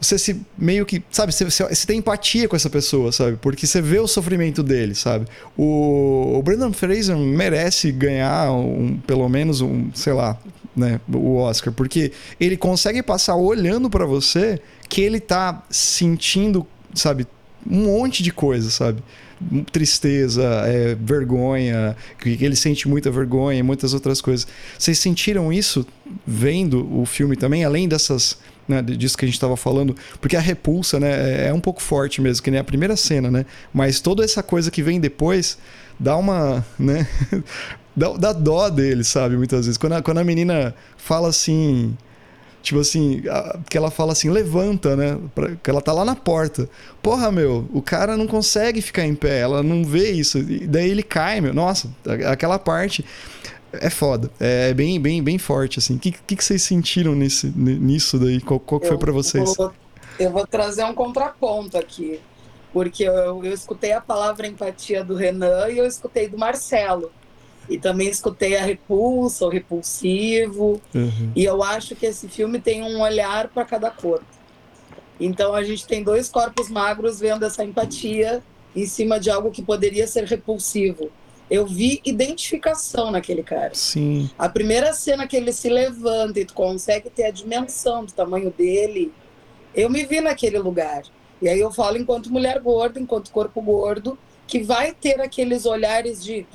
você 0.00 0.16
se 0.16 0.40
meio 0.56 0.86
que, 0.86 1.02
sabe, 1.10 1.32
você, 1.32 1.44
você, 1.44 1.86
tem 1.86 1.98
empatia 1.98 2.48
com 2.48 2.54
essa 2.54 2.70
pessoa, 2.70 3.10
sabe? 3.10 3.36
Porque 3.36 3.66
você 3.66 3.82
vê 3.82 3.98
o 3.98 4.06
sofrimento 4.06 4.62
dele, 4.62 4.94
sabe? 4.94 5.26
O, 5.56 6.36
o 6.38 6.42
Brendan 6.42 6.72
Fraser 6.72 7.16
merece 7.16 7.90
ganhar 7.90 8.52
um, 8.52 8.96
pelo 8.98 9.28
menos 9.28 9.60
um, 9.60 9.90
sei 9.94 10.12
lá, 10.12 10.38
né, 10.76 11.00
o 11.12 11.36
Oscar, 11.38 11.72
porque 11.72 12.12
ele 12.38 12.56
consegue 12.56 13.02
passar 13.02 13.34
olhando 13.34 13.90
para 13.90 14.06
você 14.06 14.60
que 14.88 15.00
ele 15.00 15.18
tá 15.18 15.64
sentindo, 15.68 16.64
sabe, 16.94 17.26
um 17.68 17.84
monte 17.84 18.22
de 18.22 18.30
coisa, 18.30 18.70
sabe? 18.70 19.02
Tristeza, 19.70 20.44
é, 20.66 20.94
vergonha, 20.94 21.96
que 22.18 22.44
ele 22.44 22.56
sente 22.56 22.88
muita 22.88 23.10
vergonha 23.10 23.58
e 23.58 23.62
muitas 23.62 23.94
outras 23.94 24.20
coisas. 24.20 24.46
Vocês 24.78 24.98
sentiram 24.98 25.52
isso 25.52 25.86
vendo 26.26 26.88
o 26.98 27.06
filme 27.06 27.36
também, 27.36 27.64
além 27.64 27.88
dessas 27.88 28.38
né, 28.68 28.82
disso 28.82 29.16
que 29.16 29.24
a 29.24 29.28
gente 29.28 29.36
estava 29.36 29.56
falando, 29.56 29.96
porque 30.20 30.36
a 30.36 30.40
repulsa, 30.40 31.00
né, 31.00 31.44
é, 31.44 31.48
é 31.48 31.52
um 31.54 31.60
pouco 31.60 31.80
forte 31.80 32.20
mesmo, 32.20 32.42
que 32.42 32.50
nem 32.50 32.60
a 32.60 32.64
primeira 32.64 32.96
cena, 32.96 33.30
né? 33.30 33.46
Mas 33.72 33.98
toda 33.98 34.22
essa 34.22 34.42
coisa 34.42 34.70
que 34.70 34.82
vem 34.82 35.00
depois 35.00 35.56
dá 35.98 36.14
uma, 36.16 36.64
né, 36.78 37.08
dá, 37.96 38.12
dá 38.12 38.32
dó 38.32 38.68
dele, 38.68 39.02
sabe, 39.04 39.36
muitas 39.36 39.64
vezes. 39.64 39.78
Quando 39.78 39.94
a, 39.94 40.02
quando 40.02 40.18
a 40.18 40.24
menina 40.24 40.74
fala 40.98 41.28
assim, 41.28 41.96
tipo 42.62 42.80
assim, 42.80 43.22
que 43.68 43.76
ela 43.76 43.90
fala 43.90 44.12
assim, 44.12 44.30
levanta, 44.30 44.96
né? 44.96 45.18
Pra, 45.34 45.56
que 45.56 45.70
ela 45.70 45.80
tá 45.80 45.92
lá 45.92 46.04
na 46.04 46.14
porta. 46.14 46.68
Porra, 47.02 47.30
meu, 47.30 47.68
o 47.72 47.80
cara 47.80 48.16
não 48.16 48.26
consegue 48.26 48.80
ficar 48.82 49.04
em 49.04 49.14
pé, 49.14 49.40
ela 49.40 49.62
não 49.62 49.84
vê 49.84 50.10
isso. 50.10 50.38
E 50.38 50.66
daí 50.66 50.90
ele 50.90 51.02
cai, 51.02 51.40
meu. 51.40 51.54
Nossa, 51.54 51.88
aquela 52.26 52.58
parte 52.58 53.04
é 53.72 53.90
foda. 53.90 54.30
É 54.38 54.72
bem, 54.74 55.00
bem, 55.00 55.22
bem 55.22 55.38
forte, 55.38 55.78
assim. 55.78 55.96
O 55.96 55.98
que, 55.98 56.12
que, 56.12 56.36
que 56.36 56.44
vocês 56.44 56.62
sentiram 56.62 57.14
nesse, 57.14 57.46
nisso 57.46 58.18
daí? 58.18 58.40
Qual, 58.40 58.60
qual 58.60 58.80
foi 58.80 58.98
para 58.98 59.12
vocês? 59.12 59.56
Vou, 59.56 59.72
eu 60.18 60.30
vou 60.30 60.46
trazer 60.46 60.84
um 60.84 60.94
contraponto 60.94 61.76
aqui. 61.76 62.20
Porque 62.72 63.04
eu, 63.04 63.44
eu 63.44 63.52
escutei 63.52 63.92
a 63.92 64.00
palavra 64.00 64.46
empatia 64.46 65.02
do 65.02 65.14
Renan 65.14 65.68
e 65.70 65.78
eu 65.78 65.86
escutei 65.86 66.28
do 66.28 66.36
Marcelo. 66.36 67.10
E 67.68 67.78
também 67.78 68.08
escutei 68.08 68.56
a 68.56 68.62
repulsa, 68.62 69.44
o 69.44 69.48
repulsivo. 69.48 70.80
Uhum. 70.94 71.32
E 71.36 71.44
eu 71.44 71.62
acho 71.62 71.94
que 71.94 72.06
esse 72.06 72.28
filme 72.28 72.60
tem 72.60 72.82
um 72.82 73.00
olhar 73.00 73.48
para 73.48 73.64
cada 73.64 73.90
corpo. 73.90 74.26
Então 75.20 75.54
a 75.54 75.62
gente 75.62 75.86
tem 75.86 76.02
dois 76.02 76.28
corpos 76.28 76.70
magros 76.70 77.20
vendo 77.20 77.44
essa 77.44 77.64
empatia 77.64 78.42
em 78.74 78.86
cima 78.86 79.18
de 79.18 79.30
algo 79.30 79.50
que 79.50 79.62
poderia 79.62 80.06
ser 80.06 80.24
repulsivo 80.24 81.10
eu 81.50 81.66
vi 81.66 82.00
identificação 82.04 83.10
naquele 83.10 83.42
cara. 83.42 83.74
Sim. 83.74 84.30
A 84.38 84.48
primeira 84.48 84.92
cena 84.92 85.26
que 85.26 85.36
ele 85.36 85.52
se 85.52 85.68
levanta 85.68 86.40
e 86.40 86.44
tu 86.44 86.54
consegue 86.54 87.08
ter 87.08 87.24
a 87.24 87.30
dimensão 87.30 88.04
do 88.04 88.12
tamanho 88.12 88.50
dele, 88.50 89.12
eu 89.74 89.88
me 89.88 90.04
vi 90.04 90.20
naquele 90.20 90.58
lugar. 90.58 91.02
E 91.40 91.48
aí 91.48 91.58
eu 91.58 91.72
falo 91.72 91.96
enquanto 91.96 92.30
mulher 92.30 92.60
gorda, 92.60 93.00
enquanto 93.00 93.30
corpo 93.30 93.60
gordo, 93.62 94.18
que 94.46 94.62
vai 94.62 94.92
ter 94.92 95.20
aqueles 95.20 95.64
olhares 95.64 96.22
de 96.22 96.46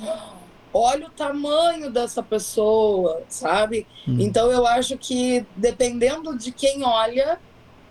olha 0.74 1.08
o 1.08 1.12
tamanho 1.12 1.92
dessa 1.92 2.24
pessoa, 2.24 3.24
sabe? 3.30 3.86
Hum. 4.08 4.18
Então 4.20 4.52
eu 4.52 4.66
acho 4.66 4.98
que 4.98 5.46
dependendo 5.56 6.38
de 6.38 6.52
quem 6.52 6.84
olha, 6.84 7.40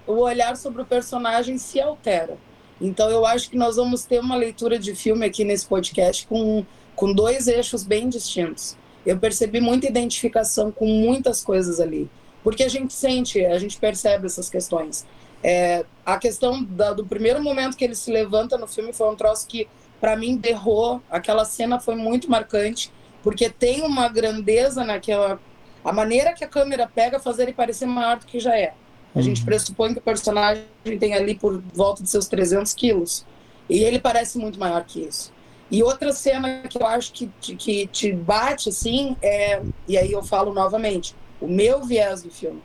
o 0.06 0.14
olhar 0.14 0.56
sobre 0.56 0.82
o 0.82 0.86
personagem 0.86 1.58
se 1.58 1.80
altera. 1.80 2.36
Então 2.80 3.08
eu 3.08 3.24
acho 3.24 3.48
que 3.48 3.56
nós 3.56 3.76
vamos 3.76 4.04
ter 4.04 4.20
uma 4.20 4.34
leitura 4.34 4.78
de 4.78 4.94
filme 4.94 5.24
aqui 5.24 5.44
nesse 5.44 5.66
podcast 5.66 6.26
com 6.26 6.64
com 6.94 7.12
dois 7.12 7.48
eixos 7.48 7.84
bem 7.84 8.08
distintos. 8.08 8.76
Eu 9.04 9.18
percebi 9.18 9.60
muita 9.60 9.86
identificação 9.86 10.70
com 10.70 10.86
muitas 10.86 11.42
coisas 11.42 11.80
ali, 11.80 12.08
porque 12.44 12.62
a 12.62 12.68
gente 12.68 12.92
sente, 12.92 13.44
a 13.44 13.58
gente 13.58 13.76
percebe 13.78 14.26
essas 14.26 14.48
questões. 14.48 15.04
É, 15.42 15.84
a 16.06 16.18
questão 16.18 16.62
da, 16.62 16.92
do 16.92 17.04
primeiro 17.04 17.42
momento 17.42 17.76
que 17.76 17.84
ele 17.84 17.96
se 17.96 18.12
levanta 18.12 18.56
no 18.56 18.68
filme 18.68 18.92
foi 18.92 19.10
um 19.10 19.16
troço 19.16 19.46
que, 19.48 19.66
para 20.02 20.16
mim, 20.16 20.36
derrou. 20.36 21.00
Aquela 21.08 21.44
cena 21.44 21.78
foi 21.78 21.94
muito 21.94 22.28
marcante, 22.28 22.92
porque 23.22 23.48
tem 23.48 23.82
uma 23.82 24.08
grandeza 24.08 24.82
naquela. 24.82 25.40
A 25.84 25.92
maneira 25.92 26.32
que 26.32 26.42
a 26.42 26.48
câmera 26.48 26.90
pega 26.92 27.20
fazer 27.20 27.44
ele 27.44 27.52
parecer 27.52 27.86
maior 27.86 28.18
do 28.18 28.26
que 28.26 28.40
já 28.40 28.58
é. 28.58 28.74
A 29.14 29.18
uhum. 29.18 29.22
gente 29.22 29.44
pressupõe 29.44 29.92
que 29.92 30.00
o 30.00 30.02
personagem 30.02 30.64
tem 30.98 31.14
ali 31.14 31.36
por 31.36 31.62
volta 31.72 32.02
de 32.02 32.10
seus 32.10 32.26
300 32.26 32.74
quilos. 32.74 33.24
E 33.70 33.78
ele 33.78 34.00
parece 34.00 34.38
muito 34.38 34.58
maior 34.58 34.82
que 34.84 35.04
isso. 35.04 35.32
E 35.70 35.84
outra 35.84 36.12
cena 36.12 36.62
que 36.68 36.82
eu 36.82 36.86
acho 36.86 37.12
que, 37.12 37.30
que 37.40 37.86
te 37.86 38.12
bate, 38.12 38.70
assim, 38.70 39.16
é, 39.22 39.62
e 39.86 39.96
aí 39.96 40.10
eu 40.10 40.22
falo 40.24 40.52
novamente, 40.52 41.14
o 41.40 41.46
meu 41.46 41.84
viés 41.84 42.22
do 42.24 42.30
filme. 42.30 42.60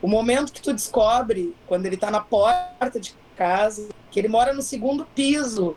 O 0.00 0.06
momento 0.06 0.52
que 0.52 0.62
tu 0.62 0.72
descobre, 0.72 1.52
quando 1.66 1.84
ele 1.86 1.96
está 1.96 2.12
na 2.12 2.20
porta 2.20 3.00
de 3.00 3.12
casa, 3.36 3.88
que 4.08 4.20
ele 4.20 4.28
mora 4.28 4.54
no 4.54 4.62
segundo 4.62 5.04
piso 5.04 5.76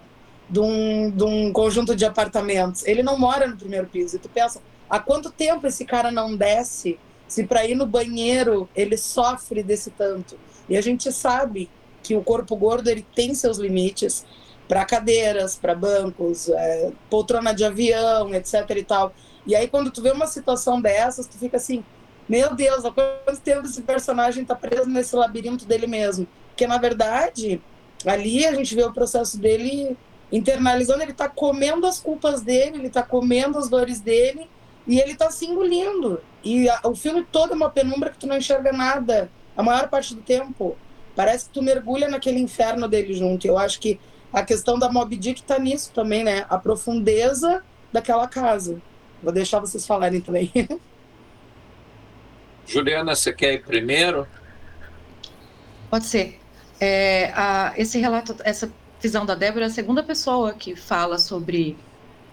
de 0.49 0.59
um, 0.59 1.11
de 1.11 1.23
um 1.23 1.53
conjunto 1.53 1.95
de 1.95 2.05
apartamentos. 2.05 2.85
Ele 2.85 3.03
não 3.03 3.17
mora 3.17 3.47
no 3.47 3.55
primeiro 3.55 3.87
piso. 3.87 4.15
E 4.15 4.19
tu 4.19 4.29
pensa, 4.29 4.61
há 4.89 4.99
quanto 4.99 5.31
tempo 5.31 5.67
esse 5.67 5.85
cara 5.85 6.11
não 6.11 6.35
desce 6.35 6.99
se 7.27 7.43
para 7.43 7.65
ir 7.65 7.75
no 7.75 7.85
banheiro 7.85 8.67
ele 8.75 8.97
sofre 8.97 9.61
desse 9.61 9.91
tanto? 9.91 10.37
E 10.67 10.75
a 10.75 10.81
gente 10.81 11.11
sabe 11.11 11.69
que 12.01 12.15
o 12.15 12.23
corpo 12.23 12.55
gordo 12.55 12.89
ele 12.89 13.05
tem 13.15 13.35
seus 13.35 13.57
limites 13.57 14.25
para 14.67 14.85
cadeiras, 14.85 15.55
para 15.55 15.75
bancos, 15.75 16.49
é, 16.49 16.91
poltrona 17.09 17.53
de 17.53 17.63
avião, 17.63 18.33
etc 18.33 18.69
e 18.75 18.83
tal. 18.83 19.13
E 19.45 19.55
aí 19.55 19.67
quando 19.67 19.91
tu 19.91 20.01
vê 20.01 20.11
uma 20.11 20.27
situação 20.27 20.81
dessas, 20.81 21.27
tu 21.27 21.37
fica 21.37 21.57
assim, 21.57 21.83
meu 22.27 22.55
Deus, 22.55 22.85
há 22.85 22.91
quanto 22.91 23.41
tempo 23.41 23.65
esse 23.65 23.81
personagem 23.81 24.43
está 24.43 24.55
preso 24.55 24.89
nesse 24.89 25.15
labirinto 25.15 25.65
dele 25.65 25.87
mesmo? 25.87 26.27
Porque 26.49 26.67
na 26.67 26.77
verdade, 26.77 27.61
ali 28.05 28.45
a 28.45 28.53
gente 28.53 28.75
vê 28.75 28.83
o 28.83 28.93
processo 28.93 29.39
dele 29.39 29.97
internalizando, 30.31 31.01
ele 31.01 31.11
está 31.11 31.27
comendo 31.27 31.87
as 31.87 31.99
culpas 31.99 32.41
dele, 32.41 32.77
ele 32.77 32.87
está 32.87 33.03
comendo 33.03 33.57
as 33.57 33.69
dores 33.69 33.99
dele 33.99 34.49
e 34.87 34.99
ele 34.99 35.13
está 35.13 35.31
se 35.31 35.45
engolindo. 35.45 36.21
E 36.43 36.69
a, 36.69 36.81
o 36.83 36.95
filme 36.95 37.23
todo 37.23 37.53
é 37.53 37.55
uma 37.55 37.69
penumbra 37.69 38.09
que 38.09 38.17
tu 38.17 38.27
não 38.27 38.37
enxerga 38.37 38.71
nada 38.71 39.29
a 39.55 39.63
maior 39.63 39.89
parte 39.89 40.15
do 40.15 40.21
tempo. 40.21 40.77
Parece 41.15 41.45
que 41.45 41.51
tu 41.51 41.61
mergulha 41.61 42.07
naquele 42.07 42.39
inferno 42.39 42.87
dele 42.87 43.13
junto. 43.13 43.45
Eu 43.45 43.57
acho 43.57 43.79
que 43.79 43.99
a 44.31 44.43
questão 44.43 44.77
da 44.77 44.91
Mob 44.91 45.15
Dick 45.15 45.41
está 45.41 45.59
nisso 45.59 45.91
também, 45.93 46.23
né? 46.23 46.45
A 46.49 46.57
profundeza 46.57 47.63
daquela 47.91 48.27
casa. 48.27 48.81
Vou 49.21 49.33
deixar 49.33 49.59
vocês 49.59 49.85
falarem 49.85 50.21
também. 50.21 50.51
Juliana, 52.65 53.15
você 53.15 53.33
quer 53.33 53.53
ir 53.53 53.63
primeiro? 53.63 54.27
Pode 55.89 56.05
ser. 56.05 56.39
É, 56.79 57.31
a, 57.35 57.73
esse 57.75 57.99
relato, 57.99 58.35
essa 58.43 58.71
visão 58.99 59.25
da 59.25 59.35
Débora 59.35 59.65
é 59.65 59.67
a 59.67 59.71
segunda 59.71 60.03
pessoa 60.03 60.53
que 60.53 60.75
fala 60.75 61.17
sobre 61.17 61.77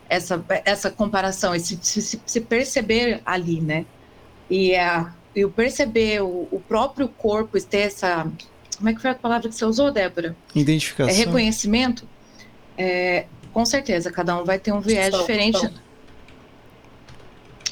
essa, 0.08 0.44
essa 0.64 0.90
comparação, 0.90 1.54
esse 1.54 1.78
se, 1.80 2.20
se 2.24 2.40
perceber 2.40 3.20
ali, 3.24 3.60
né? 3.60 3.84
E, 4.48 4.74
a, 4.76 5.12
e 5.34 5.44
o 5.44 5.50
perceber 5.50 6.22
o, 6.22 6.48
o, 6.50 6.62
próprio 6.66 7.08
corpo 7.08 7.60
ter 7.60 7.78
essa. 7.78 8.30
Como 8.76 8.88
é 8.88 8.94
que 8.94 9.00
foi 9.00 9.10
a 9.10 9.14
palavra 9.14 9.48
que 9.48 9.54
você 9.54 9.64
usou, 9.64 9.90
Débora? 9.90 10.36
Identificação. 10.54 11.12
É 11.12 11.16
reconhecimento. 11.16 12.06
É, 12.78 13.26
com 13.52 13.64
certeza, 13.64 14.10
cada 14.12 14.40
um 14.40 14.44
vai 14.44 14.58
ter 14.58 14.72
um 14.72 14.80
viés 14.80 15.08
então, 15.08 15.20
diferente. 15.20 15.58
Então. 15.58 15.86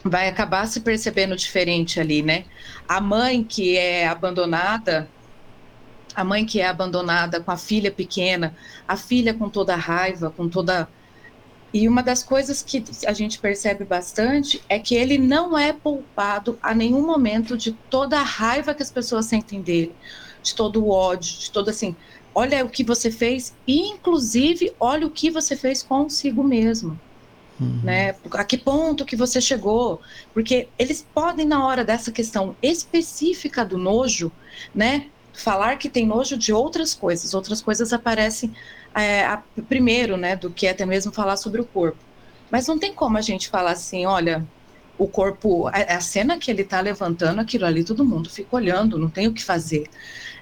Vai 0.03 0.29
acabar 0.29 0.67
se 0.67 0.81
percebendo 0.81 1.37
diferente 1.37 1.99
ali, 1.99 2.23
né? 2.23 2.45
A 2.87 3.01
mãe 3.01 3.43
que 3.43 3.77
é 3.77 4.07
abandonada, 4.07 5.09
a 6.15 6.25
mãe 6.25 6.45
que 6.45 6.61
é 6.61 6.67
abandonada 6.67 7.41
com 7.41 7.51
a 7.51 7.57
filha 7.57 7.91
pequena, 7.91 8.55
a 8.87 8.97
filha 8.97 9.35
com 9.35 9.49
toda 9.49 9.75
a 9.75 9.79
raiva, 9.79 10.31
com 10.31 10.49
toda 10.49 10.89
e 11.75 11.89
uma 11.89 12.05
das 12.05 12.23
coisas 12.23 12.63
que 12.63 12.85
a 13.05 13.13
gente 13.13 13.41
percebe 13.41 13.85
bastante 13.85 14.63
é 14.69 14.79
que 14.79 14.95
ele 14.95 15.19
não 15.19 15.59
é 15.59 15.73
poupado 15.73 16.57
a 16.63 16.73
nenhum 16.73 17.05
momento 17.05 17.57
de 17.57 17.73
toda 17.73 18.21
a 18.21 18.23
raiva 18.23 18.73
que 18.73 18.83
as 18.83 18.93
pessoas 18.93 19.27
sentem 19.27 19.61
dele, 19.61 19.93
de 20.41 20.55
todo 20.55 20.85
o 20.85 20.91
ódio, 20.91 21.37
de 21.37 21.51
todo 21.51 21.71
assim, 21.71 21.97
olha 22.33 22.65
o 22.65 22.69
que 22.69 22.85
você 22.85 23.11
fez, 23.11 23.53
e 23.67 23.89
inclusive 23.89 24.73
olha 24.79 25.05
o 25.05 25.11
que 25.11 25.31
você 25.31 25.57
fez 25.57 25.83
consigo 25.83 26.45
mesmo. 26.45 26.97
Uhum. 27.61 27.81
Né? 27.83 28.15
A 28.33 28.45
que 28.45 28.57
ponto 28.57 29.05
que 29.05 29.17
você 29.17 29.41
chegou? 29.41 30.01
Porque 30.33 30.69
eles 30.79 31.05
podem, 31.13 31.45
na 31.45 31.67
hora 31.67 31.85
dessa 31.85 32.13
questão 32.13 32.55
específica 32.63 33.65
do 33.65 33.79
nojo, 33.79 34.31
né, 34.73 35.07
falar 35.35 35.77
que 35.77 35.89
tem 35.89 36.07
nojo 36.07 36.37
de 36.37 36.53
outras 36.53 36.95
coisas. 36.95 37.35
Outras 37.35 37.61
coisas 37.61 37.93
aparecem 37.93 38.55
é, 38.95 39.25
a, 39.25 39.43
primeiro, 39.69 40.17
né, 40.17 40.37
do 40.37 40.51
que 40.51 40.67
até 40.67 40.87
mesmo 40.87 41.13
falar 41.13 41.37
sobre 41.37 41.61
o 41.61 41.65
corpo. 41.65 41.99
Mas 42.51 42.67
não 42.69 42.79
tem 42.79 42.95
como 42.95 43.19
a 43.19 43.21
gente 43.21 43.49
falar 43.49 43.73
assim, 43.73 44.07
olha, 44.07 44.47
o 44.97 45.09
corpo, 45.09 45.67
a, 45.69 45.97
a 45.97 46.01
cena 46.01 46.39
que 46.39 46.51
ele 46.51 46.63
está 46.63 46.81
levantando 46.81 47.41
aquilo 47.41 47.67
ali, 47.67 47.85
todo 47.85 48.05
mundo 48.05 48.31
fica 48.31 48.55
olhando, 48.55 48.99
não 48.99 49.11
tem 49.11 49.27
o 49.27 49.33
que 49.33 49.43
fazer. 49.43 49.89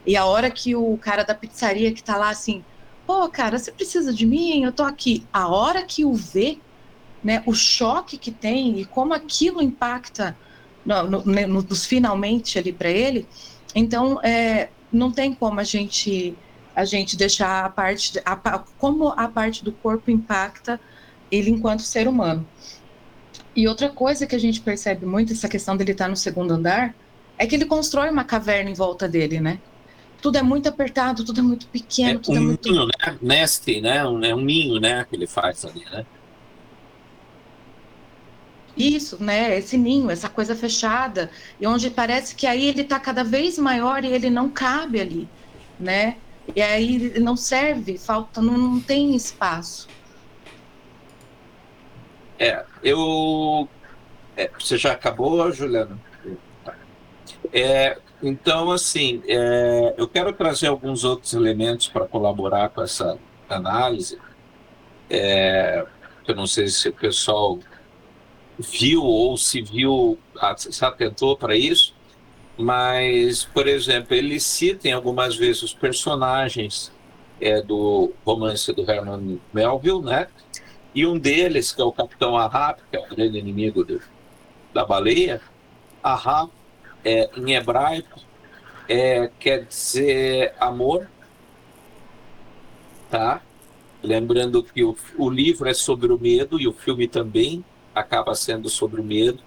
E 0.07 0.17
a 0.17 0.27
hora 0.27 0.51
que 0.51 0.77
o 0.77 0.99
cara 0.99 1.23
da 1.23 1.35
pizzaria 1.35 1.93
que 1.93 2.01
está 2.01 2.17
lá 2.17 2.29
assim, 2.29 2.63
pô, 3.07 3.29
cara, 3.29 3.59
você 3.59 3.73
precisa 3.73 4.13
de 4.13 4.27
mim, 4.27 4.65
eu 4.65 4.73
tô 4.73 4.83
aqui. 4.83 5.27
A 5.33 5.49
hora 5.49 5.83
que 5.83 6.05
o 6.05 6.13
vê, 6.13 6.59
né, 7.23 7.43
o 7.47 7.55
choque 7.55 8.19
que 8.19 8.31
tem 8.31 8.81
e 8.81 8.85
como 8.85 9.15
aquilo 9.15 9.63
impacta 9.63 10.37
no, 10.85 11.03
no, 11.05 11.25
no, 11.25 11.63
nos 11.63 11.87
finalmente 11.87 12.59
ali 12.59 12.73
para 12.73 12.91
ele, 12.91 13.27
então 13.75 14.21
é, 14.23 14.69
não 14.93 15.11
tem 15.11 15.35
como 15.35 15.61
a 15.61 15.65
gente 15.65 16.37
a 16.75 16.85
gente 16.85 17.17
deixar 17.17 17.65
a 17.65 17.69
parte 17.69 18.21
a, 18.25 18.37
como 18.79 19.09
a 19.09 19.29
parte 19.29 19.65
do 19.65 19.73
corpo 19.73 20.11
impacta 20.11 20.81
ele 21.31 21.51
enquanto 21.51 21.83
ser 21.83 22.09
humano. 22.09 22.47
E 23.55 23.69
outra 23.69 23.89
coisa 23.89 24.27
que 24.27 24.35
a 24.35 24.39
gente 24.39 24.61
percebe 24.61 25.05
muito 25.05 25.33
essa 25.33 25.49
questão 25.49 25.77
dele 25.77 25.93
estar 25.93 26.09
no 26.09 26.17
segundo 26.17 26.53
andar 26.53 26.95
é 27.39 27.47
que 27.47 27.55
ele 27.55 27.67
constrói 27.67 28.11
uma 28.11 28.25
caverna 28.25 28.71
em 28.71 28.75
volta 28.75 29.09
dele, 29.09 29.41
né? 29.41 29.59
Tudo 30.21 30.39
é 30.39 30.43
muito 30.43 30.69
apertado, 30.69 31.25
tudo 31.25 31.41
é 31.41 31.43
muito 31.43 31.67
pequeno, 31.67 32.19
é 32.21 32.23
tudo 32.23 32.37
é 32.37 32.41
um 32.41 32.43
é 32.43 32.47
muito 32.47 32.71
ninho, 32.71 32.87
né? 32.87 33.19
Nest, 33.21 33.81
né? 33.81 34.07
Um, 34.07 34.25
é 34.25 34.35
um 34.35 34.41
ninho, 34.41 34.81
né? 34.81 35.05
Que 35.05 35.17
ele 35.17 35.27
faz 35.27 35.65
ali, 35.65 35.85
né? 35.91 36.07
Isso, 38.77 39.23
né? 39.23 39.59
Esse 39.59 39.77
ninho, 39.77 40.11
essa 40.11 40.29
coisa 40.29 40.57
fechada, 40.57 41.31
e 41.61 41.67
onde 41.67 41.91
parece 41.91 42.35
que 42.35 42.47
aí 42.47 42.67
ele 42.67 42.83
está 42.83 42.99
cada 42.99 43.23
vez 43.23 43.59
maior 43.59 44.05
e 44.05 44.09
ele 44.09 44.31
não 44.31 44.49
cabe 44.49 45.01
ali, 45.01 45.29
né? 45.79 46.17
E 46.57 46.61
aí 46.63 47.21
não 47.21 47.37
serve, 47.37 47.99
falta, 47.99 48.41
não, 48.41 48.57
não 48.57 48.81
tem 48.81 49.15
espaço. 49.15 49.89
É, 52.39 52.65
eu. 52.83 53.69
É, 54.37 54.51
você 54.59 54.77
já 54.77 54.93
acabou, 54.93 55.53
Juliana? 55.53 55.99
É, 57.53 57.99
então, 58.23 58.71
assim, 58.71 59.23
é, 59.27 59.95
eu 59.97 60.09
quero 60.09 60.33
trazer 60.33 60.69
alguns 60.69 61.05
outros 61.05 61.35
elementos 61.35 61.89
para 61.89 62.07
colaborar 62.07 62.71
com 62.71 62.83
essa 62.83 63.19
análise. 63.49 64.19
É, 65.11 65.85
eu 66.27 66.35
não 66.35 66.47
sei 66.47 66.69
se 66.69 66.89
o 66.89 66.93
pessoal 66.93 67.59
viu 68.63 69.03
ou 69.03 69.37
se 69.37 69.61
viu, 69.61 70.19
se 70.57 70.85
atentou 70.85 71.37
para 71.37 71.55
isso, 71.55 71.95
mas, 72.57 73.45
por 73.45 73.67
exemplo, 73.67 74.15
ele 74.15 74.39
cita 74.39 74.89
em 74.89 74.93
algumas 74.93 75.37
vezes 75.37 75.63
os 75.63 75.75
personagens 75.75 76.93
é, 77.41 77.61
do 77.61 78.13
romance 78.25 78.73
do 78.73 78.89
Herman 78.89 79.41
Melville, 79.53 80.03
né? 80.03 80.29
E 80.95 81.07
um 81.07 81.19
deles, 81.19 81.73
que 81.73 81.81
é 81.81 81.85
o 81.85 81.93
Capitão 81.93 82.37
Ahab, 82.37 82.79
que 82.91 82.97
é 82.97 83.01
o 83.01 83.09
grande 83.09 83.39
inimigo 83.39 83.85
do, 83.85 84.01
da 84.73 84.85
baleia, 84.85 85.41
Ahab, 86.03 86.51
é, 87.05 87.31
em 87.37 87.55
hebraico, 87.55 88.21
é, 88.89 89.31
quer 89.41 89.65
dizer 89.65 90.55
amor, 90.61 91.09
tá? 93.11 93.43
Lembrando 94.03 94.63
que 94.63 94.85
o, 94.85 94.97
o 95.17 95.31
livro 95.31 95.69
é 95.69 95.75
sobre 95.75 96.13
o 96.13 96.19
medo 96.19 96.61
e 96.61 96.69
o 96.69 96.73
filme 96.73 97.09
também 97.09 97.65
acaba 97.95 98.35
sendo 98.35 98.69
sobre 98.69 99.01
o 99.01 99.05
medo. 99.05 99.43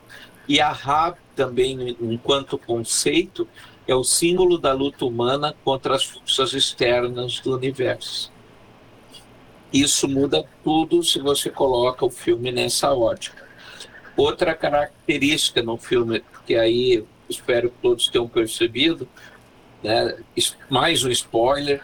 E 0.47 0.59
a 0.61 0.71
Ra 0.71 1.15
também, 1.35 1.97
enquanto 1.99 2.57
conceito, 2.57 3.47
é 3.87 3.93
o 3.93 4.03
símbolo 4.03 4.57
da 4.57 4.73
luta 4.73 5.05
humana 5.05 5.55
contra 5.63 5.95
as 5.95 6.03
forças 6.03 6.53
externas 6.53 7.39
do 7.39 7.55
universo. 7.55 8.31
Isso 9.71 10.07
muda 10.07 10.47
tudo 10.63 11.03
se 11.03 11.19
você 11.19 11.49
coloca 11.49 12.05
o 12.05 12.09
filme 12.09 12.51
nessa 12.51 12.93
ótica. 12.93 13.45
Outra 14.15 14.55
característica 14.55 15.61
no 15.61 15.77
filme, 15.77 16.23
que 16.45 16.55
aí 16.55 17.03
espero 17.29 17.69
que 17.69 17.77
todos 17.81 18.07
tenham 18.07 18.27
percebido, 18.27 19.07
né, 19.83 20.17
mais 20.69 21.03
um 21.03 21.09
spoiler, 21.09 21.83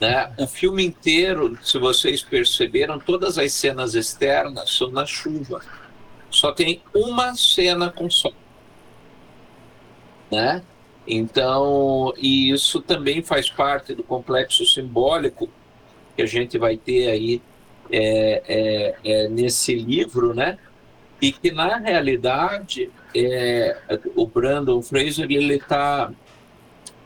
né, 0.00 0.32
o 0.38 0.46
filme 0.46 0.84
inteiro, 0.84 1.58
se 1.62 1.78
vocês 1.78 2.22
perceberam, 2.22 2.98
todas 2.98 3.38
as 3.38 3.52
cenas 3.52 3.94
externas 3.94 4.70
são 4.70 4.90
na 4.90 5.06
chuva 5.06 5.62
só 6.30 6.52
tem 6.52 6.82
uma 6.94 7.34
cena 7.34 7.90
com 7.90 8.08
sol. 8.08 8.34
Né? 10.30 10.62
Então, 11.06 12.12
e 12.16 12.50
isso 12.50 12.80
também 12.80 13.22
faz 13.22 13.50
parte 13.50 13.94
do 13.94 14.02
complexo 14.02 14.64
simbólico 14.64 15.48
que 16.14 16.22
a 16.22 16.26
gente 16.26 16.56
vai 16.56 16.76
ter 16.76 17.08
aí 17.08 17.42
é, 17.90 18.42
é, 18.46 18.96
é, 19.04 19.28
nesse 19.28 19.74
livro, 19.74 20.32
né? 20.34 20.58
E 21.20 21.32
que 21.32 21.50
na 21.50 21.76
realidade 21.76 22.90
é, 23.14 23.76
o 24.14 24.26
Brandon 24.26 24.80
Fraser 24.80 25.26
ele 25.30 25.56
está 25.56 26.12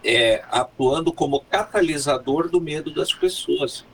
é, 0.05 0.45
atuando 0.51 1.13
como 1.13 1.41
catalisador 1.41 2.51
do 2.51 2.61
medo 2.61 2.93
das 2.93 3.13
pessoas. 3.13 3.85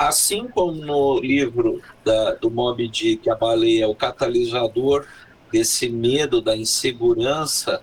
Assim 0.00 0.48
como 0.48 0.72
no 0.72 1.20
livro 1.20 1.82
da, 2.02 2.32
do 2.36 2.50
Moby 2.50 2.88
Dick, 2.88 3.28
a 3.28 3.34
baleia 3.34 3.84
é 3.84 3.86
o 3.86 3.94
catalisador 3.94 5.06
desse 5.52 5.90
medo, 5.90 6.40
da 6.40 6.56
insegurança 6.56 7.82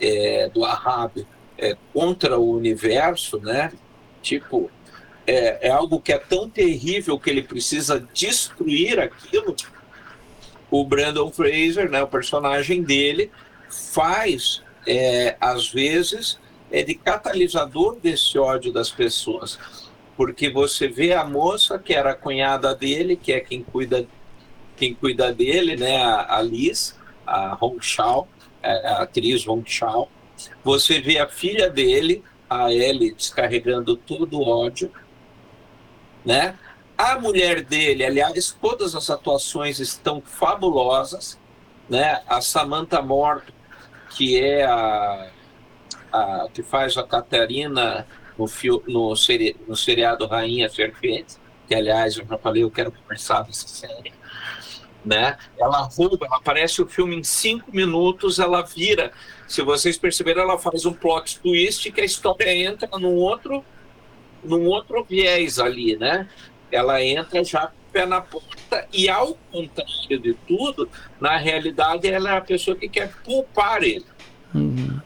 é, 0.00 0.48
do 0.48 0.64
Ahab 0.64 1.26
é, 1.58 1.76
contra 1.92 2.38
o 2.38 2.50
universo, 2.56 3.38
né? 3.40 3.74
Tipo, 4.22 4.70
é, 5.26 5.68
é 5.68 5.70
algo 5.70 6.00
que 6.00 6.14
é 6.14 6.18
tão 6.18 6.48
terrível 6.48 7.20
que 7.20 7.28
ele 7.28 7.42
precisa 7.42 8.00
destruir 8.14 8.98
aquilo. 8.98 9.54
O 10.70 10.82
Brandon 10.82 11.30
Fraser, 11.30 11.90
né, 11.90 12.02
o 12.02 12.08
personagem 12.08 12.82
dele, 12.82 13.30
faz, 13.68 14.62
é, 14.86 15.36
às 15.38 15.68
vezes, 15.68 16.40
é 16.70 16.82
de 16.82 16.94
catalisador 16.94 17.96
desse 18.00 18.38
ódio 18.38 18.72
das 18.72 18.90
pessoas 18.90 19.58
porque 20.20 20.50
você 20.50 20.86
vê 20.86 21.14
a 21.14 21.24
moça 21.24 21.78
que 21.78 21.94
era 21.94 22.10
a 22.10 22.14
cunhada 22.14 22.74
dele, 22.74 23.16
que 23.16 23.32
é 23.32 23.40
quem 23.40 23.62
cuida, 23.62 24.06
quem 24.76 24.92
cuida 24.92 25.32
dele, 25.32 25.78
né, 25.78 25.96
a, 25.96 26.36
a 26.36 26.42
Liz, 26.42 26.94
a 27.26 27.56
Hong 27.58 27.78
Shao, 27.80 28.28
é, 28.62 28.86
a 28.86 29.02
atriz 29.04 29.48
Hong 29.48 29.64
Shao. 29.66 30.10
Você 30.62 31.00
vê 31.00 31.18
a 31.18 31.26
filha 31.26 31.70
dele, 31.70 32.22
a 32.50 32.70
Ellie, 32.70 33.14
descarregando 33.14 33.96
todo 33.96 34.38
o 34.38 34.46
ódio, 34.46 34.92
né? 36.22 36.54
A 36.98 37.18
mulher 37.18 37.64
dele, 37.64 38.04
aliás, 38.04 38.54
todas 38.60 38.94
as 38.94 39.08
atuações 39.08 39.78
estão 39.78 40.20
fabulosas, 40.20 41.38
né? 41.88 42.20
A 42.28 42.42
Samantha 42.42 43.00
Morton, 43.00 43.54
que 44.10 44.38
é 44.38 44.66
a, 44.66 45.30
a 46.12 46.48
que 46.52 46.62
faz 46.62 46.98
a 46.98 47.04
Catarina 47.04 48.06
no, 48.40 48.46
fio, 48.46 48.82
no, 48.88 49.14
seri, 49.14 49.54
no 49.68 49.76
seriado 49.76 50.26
Rainha 50.26 50.68
Serpente, 50.70 51.36
que 51.68 51.74
aliás 51.74 52.16
eu 52.16 52.24
já 52.26 52.38
falei, 52.38 52.62
eu 52.62 52.70
quero 52.70 52.90
conversar 52.90 53.42
dessa 53.42 53.68
série. 53.68 54.12
Né? 55.04 55.36
Ela 55.58 55.82
rouba, 55.82 56.26
ela 56.26 56.38
aparece 56.38 56.80
o 56.80 56.86
filme 56.86 57.16
em 57.16 57.22
cinco 57.22 57.70
minutos, 57.70 58.38
ela 58.38 58.62
vira. 58.62 59.12
Se 59.46 59.60
vocês 59.60 59.98
perceberam, 59.98 60.42
ela 60.42 60.58
faz 60.58 60.86
um 60.86 60.92
plot 60.92 61.38
twist 61.40 61.90
que 61.92 62.00
a 62.00 62.04
história 62.04 62.50
entra 62.54 62.88
num 62.98 63.14
outro, 63.14 63.62
num 64.42 64.66
outro 64.66 65.04
viés 65.04 65.58
ali, 65.58 65.96
né? 65.96 66.26
Ela 66.72 67.02
entra 67.04 67.44
já 67.44 67.70
pé 67.92 68.06
na 68.06 68.20
porta 68.20 68.86
e 68.92 69.08
ao 69.08 69.34
contrário 69.50 70.18
de 70.20 70.34
tudo, 70.46 70.88
na 71.20 71.36
realidade 71.36 72.08
ela 72.08 72.34
é 72.34 72.36
a 72.38 72.40
pessoa 72.40 72.76
que 72.76 72.88
quer 72.88 73.12
poupar 73.24 73.82
ele. 73.82 74.06
Uhum. 74.54 74.99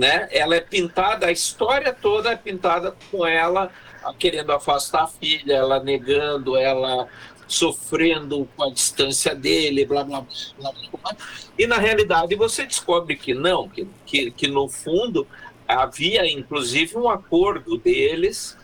Né? 0.00 0.28
Ela 0.32 0.56
é 0.56 0.60
pintada, 0.62 1.26
a 1.26 1.30
história 1.30 1.92
toda 1.92 2.30
é 2.30 2.36
pintada 2.36 2.96
com 3.10 3.26
ela 3.26 3.70
querendo 4.18 4.50
afastar 4.50 5.02
a 5.02 5.06
filha, 5.06 5.52
ela 5.52 5.78
negando, 5.78 6.56
ela 6.56 7.06
sofrendo 7.46 8.48
com 8.56 8.64
a 8.64 8.70
distância 8.70 9.34
dele, 9.34 9.84
blá 9.84 10.02
blá 10.02 10.22
blá, 10.22 10.72
blá. 10.72 11.16
E 11.58 11.66
na 11.66 11.76
realidade 11.76 12.34
você 12.34 12.64
descobre 12.64 13.14
que 13.14 13.34
não, 13.34 13.68
que, 13.68 13.86
que, 14.06 14.30
que 14.30 14.48
no 14.48 14.70
fundo 14.70 15.26
havia 15.68 16.26
inclusive 16.26 16.96
um 16.96 17.10
acordo 17.10 17.76
deles, 17.76 18.56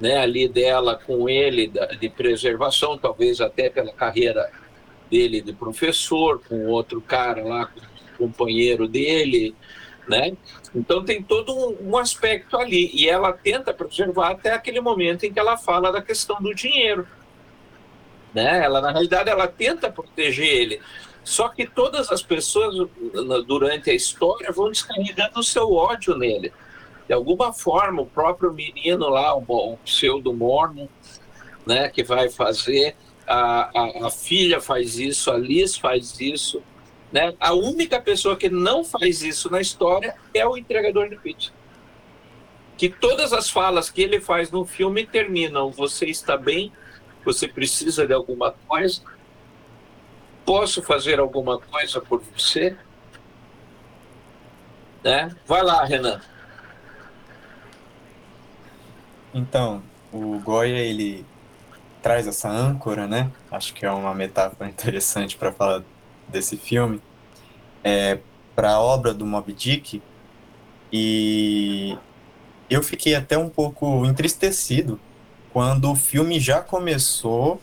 né, 0.00 0.16
ali 0.16 0.48
dela 0.48 0.94
com 0.96 1.28
ele 1.28 1.70
de 2.00 2.08
preservação, 2.08 2.96
talvez 2.96 3.42
até 3.42 3.68
pela 3.68 3.92
carreira 3.92 4.50
dele 5.10 5.42
de 5.42 5.52
professor, 5.52 6.40
com 6.48 6.68
outro 6.68 6.98
cara 6.98 7.44
lá, 7.44 7.70
companheiro 8.16 8.88
dele, 8.88 9.54
né? 10.08 10.36
Então 10.74 11.04
tem 11.04 11.22
todo 11.22 11.54
um, 11.54 11.90
um, 11.90 11.98
aspecto 11.98 12.56
ali 12.56 12.90
e 12.94 13.08
ela 13.08 13.32
tenta 13.32 13.74
preservar 13.74 14.30
até 14.30 14.52
aquele 14.52 14.80
momento 14.80 15.24
em 15.24 15.32
que 15.32 15.38
ela 15.38 15.56
fala 15.56 15.92
da 15.92 16.00
questão 16.00 16.40
do 16.40 16.54
dinheiro, 16.54 17.06
né? 18.32 18.64
Ela 18.64 18.80
na 18.80 18.90
realidade 18.90 19.28
ela 19.28 19.46
tenta 19.46 19.90
proteger 19.90 20.46
ele, 20.46 20.80
só 21.22 21.48
que 21.48 21.66
todas 21.66 22.10
as 22.10 22.22
pessoas 22.22 22.88
durante 23.46 23.90
a 23.90 23.94
história 23.94 24.50
vão 24.50 24.70
descarregando 24.70 25.40
o 25.40 25.44
seu 25.44 25.72
ódio 25.72 26.16
nele. 26.16 26.52
De 27.06 27.12
alguma 27.14 27.52
forma, 27.52 28.02
o 28.02 28.06
próprio 28.06 28.52
menino 28.52 29.08
lá, 29.08 29.34
o, 29.34 29.78
pseudo 29.84 30.32
mormon, 30.32 30.88
né, 31.66 31.88
que 31.88 32.02
vai 32.02 32.28
fazer, 32.30 32.96
a, 33.26 33.70
a, 33.78 34.06
a 34.06 34.10
filha 34.10 34.60
faz 34.60 34.98
isso, 34.98 35.30
a 35.30 35.36
Liz 35.36 35.76
faz 35.76 36.18
isso, 36.20 36.62
né? 37.12 37.34
A 37.40 37.52
única 37.54 38.00
pessoa 38.00 38.36
que 38.36 38.48
não 38.48 38.84
faz 38.84 39.22
isso 39.22 39.50
na 39.50 39.60
história 39.60 40.14
é 40.34 40.46
o 40.46 40.56
entregador 40.56 41.08
de 41.08 41.16
pizza. 41.16 41.50
Que 42.76 42.88
todas 42.88 43.32
as 43.32 43.50
falas 43.50 43.90
que 43.90 44.02
ele 44.02 44.20
faz 44.20 44.50
no 44.50 44.64
filme 44.64 45.06
terminam: 45.06 45.70
Você 45.70 46.06
está 46.06 46.36
bem? 46.36 46.72
Você 47.24 47.48
precisa 47.48 48.06
de 48.06 48.12
alguma 48.12 48.52
coisa? 48.66 49.02
Posso 50.44 50.82
fazer 50.82 51.18
alguma 51.18 51.58
coisa 51.58 52.00
por 52.00 52.22
você? 52.36 52.76
Né? 55.02 55.34
Vai 55.46 55.62
lá, 55.62 55.84
Renan. 55.84 56.20
Então, 59.34 59.82
o 60.12 60.38
Goya 60.38 60.78
ele 60.78 61.24
traz 62.02 62.26
essa 62.26 62.48
âncora, 62.48 63.06
né? 63.06 63.30
Acho 63.50 63.74
que 63.74 63.84
é 63.84 63.90
uma 63.90 64.14
metáfora 64.14 64.68
interessante 64.70 65.36
para 65.36 65.52
falar 65.52 65.82
desse 66.28 66.56
filme 66.56 67.00
é, 67.82 68.18
para 68.54 68.72
a 68.72 68.80
obra 68.80 69.14
do 69.14 69.24
Moby 69.24 69.52
Dick 69.52 70.02
e 70.92 71.96
eu 72.68 72.82
fiquei 72.82 73.14
até 73.14 73.36
um 73.36 73.48
pouco 73.48 74.04
entristecido 74.04 75.00
quando 75.52 75.90
o 75.90 75.96
filme 75.96 76.38
já 76.38 76.60
começou 76.60 77.60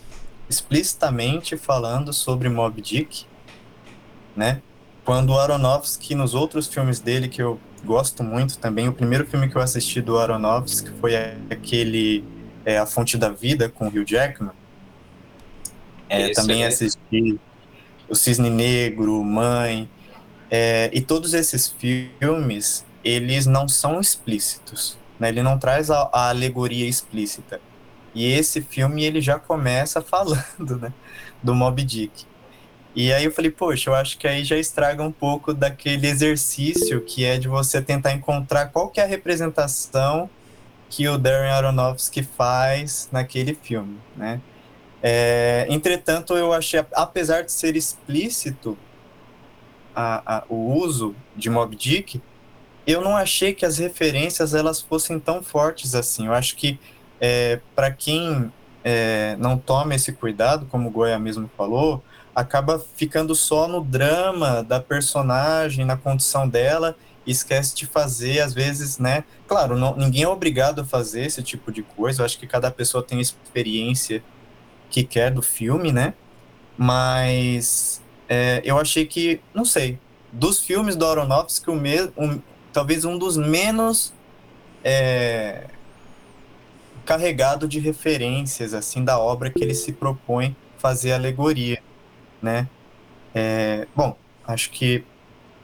explicitamente 0.49 1.57
falando 1.57 2.13
sobre 2.13 2.49
Moby 2.49 2.81
Dick, 2.81 3.25
né? 4.35 4.61
Quando 5.03 5.31
o 5.31 5.39
Aronofsky, 5.39 6.15
nos 6.15 6.33
outros 6.33 6.67
filmes 6.67 6.99
dele 6.99 7.27
que 7.27 7.41
eu 7.41 7.59
gosto 7.83 8.23
muito 8.23 8.57
também, 8.57 8.87
o 8.87 8.93
primeiro 8.93 9.25
filme 9.25 9.47
que 9.49 9.55
eu 9.55 9.61
assisti 9.61 10.01
do 10.01 10.17
Aronofsky 10.17 10.89
foi 10.99 11.15
aquele 11.49 12.23
é, 12.65 12.77
A 12.79 12.85
Fonte 12.85 13.17
da 13.17 13.29
Vida 13.29 13.69
com 13.69 13.85
o 13.85 13.87
Hugh 13.87 14.05
Jackman. 14.05 14.51
É, 16.09 16.29
também 16.29 16.63
é... 16.63 16.67
assisti 16.67 17.39
o 18.09 18.15
Cisne 18.15 18.49
Negro, 18.49 19.23
Mãe, 19.23 19.89
é, 20.49 20.89
e 20.93 21.01
todos 21.01 21.33
esses 21.33 21.67
filmes, 21.67 22.85
eles 23.03 23.45
não 23.45 23.67
são 23.67 23.99
explícitos, 23.99 24.97
né? 25.19 25.29
Ele 25.29 25.43
não 25.43 25.57
traz 25.57 25.89
a, 25.89 26.09
a, 26.13 26.29
alegoria 26.29 26.87
explícita. 26.87 27.59
E 28.13 28.31
esse 28.31 28.61
filme, 28.61 29.03
ele 29.03 29.21
já 29.21 29.39
começa 29.39 30.01
falando, 30.03 30.77
né? 30.79 30.93
Do 31.41 31.53
Moby 31.53 31.83
Dick. 31.83 32.25
E 32.95 33.11
aí 33.11 33.25
eu 33.25 33.31
falei, 33.31 33.51
poxa, 33.51 33.89
eu 33.89 33.95
acho 33.95 34.17
que 34.17 34.25
aí 34.25 34.45
já 34.45 34.57
estraga 34.57 35.03
um 35.03 35.11
pouco 35.11 35.53
daquele 35.53 36.07
exercício 36.07 37.01
que 37.01 37.25
é 37.25 37.37
de 37.37 37.47
você 37.49 37.81
tentar 37.81 38.13
encontrar 38.13 38.67
qual 38.67 38.89
que 38.89 39.01
é 39.01 39.03
a 39.03 39.07
representação 39.07 40.29
que 40.89 41.05
o 41.09 41.17
Darren 41.17 41.51
Aronofsky 41.51 42.23
faz 42.23 43.09
naquele 43.11 43.53
filme, 43.53 43.97
né? 44.15 44.39
É, 45.07 45.67
entretanto, 45.69 46.33
eu 46.33 46.51
achei, 46.51 46.83
apesar 46.93 47.43
de 47.43 47.51
ser 47.51 47.75
explícito 47.75 48.75
a, 49.95 50.37
a, 50.37 50.43
o 50.49 50.73
uso 50.73 51.15
de 51.35 51.47
Mob 51.47 51.75
Dick, 51.75 52.19
eu 52.87 53.01
não 53.01 53.15
achei 53.15 53.53
que 53.53 53.67
as 53.67 53.77
referências 53.77 54.55
elas 54.55 54.81
fossem 54.81 55.19
tão 55.19 55.43
fortes 55.43 55.93
assim. 55.93 56.25
Eu 56.25 56.33
acho 56.33 56.55
que 56.55 56.79
é, 57.21 57.59
para 57.75 57.91
quem 57.91 58.51
é, 58.83 59.35
não 59.37 59.59
toma 59.59 59.93
esse 59.93 60.11
cuidado, 60.11 60.65
como 60.71 60.89
o 60.89 60.91
Goya 60.91 61.19
mesmo 61.19 61.47
falou, 61.55 62.03
acaba 62.33 62.83
ficando 62.95 63.35
só 63.35 63.67
no 63.67 63.83
drama 63.83 64.63
da 64.63 64.79
personagem, 64.79 65.85
na 65.85 65.95
condição 65.95 66.49
dela, 66.49 66.95
e 67.27 67.31
esquece 67.31 67.75
de 67.75 67.85
fazer, 67.85 68.39
às 68.39 68.55
vezes, 68.55 68.97
né? 68.97 69.23
Claro, 69.47 69.77
não, 69.77 69.95
ninguém 69.95 70.23
é 70.23 70.27
obrigado 70.27 70.81
a 70.81 70.83
fazer 70.83 71.25
esse 71.25 71.43
tipo 71.43 71.71
de 71.71 71.83
coisa. 71.83 72.23
Eu 72.23 72.25
acho 72.25 72.39
que 72.39 72.47
cada 72.47 72.71
pessoa 72.71 73.03
tem 73.03 73.21
experiência 73.21 74.23
que 74.89 75.03
quer 75.03 75.31
do 75.31 75.41
filme, 75.41 75.91
né? 75.91 76.13
Mas 76.77 78.01
é, 78.27 78.61
eu 78.63 78.77
achei 78.77 79.05
que, 79.05 79.39
não 79.53 79.65
sei, 79.65 79.99
dos 80.31 80.59
filmes 80.59 80.95
do 80.95 81.05
Aronofsky, 81.05 81.69
o 81.69 81.73
um, 82.17 82.41
talvez 82.73 83.05
um 83.05 83.17
dos 83.17 83.37
menos 83.37 84.13
é, 84.83 85.67
carregado 87.05 87.67
de 87.67 87.79
referências, 87.79 88.73
assim, 88.73 89.03
da 89.03 89.19
obra 89.19 89.49
que 89.49 89.63
ele 89.63 89.73
se 89.73 89.93
propõe 89.93 90.55
fazer 90.77 91.13
alegoria, 91.13 91.81
né? 92.41 92.67
É, 93.33 93.87
bom, 93.95 94.15
acho 94.45 94.69
que 94.71 95.03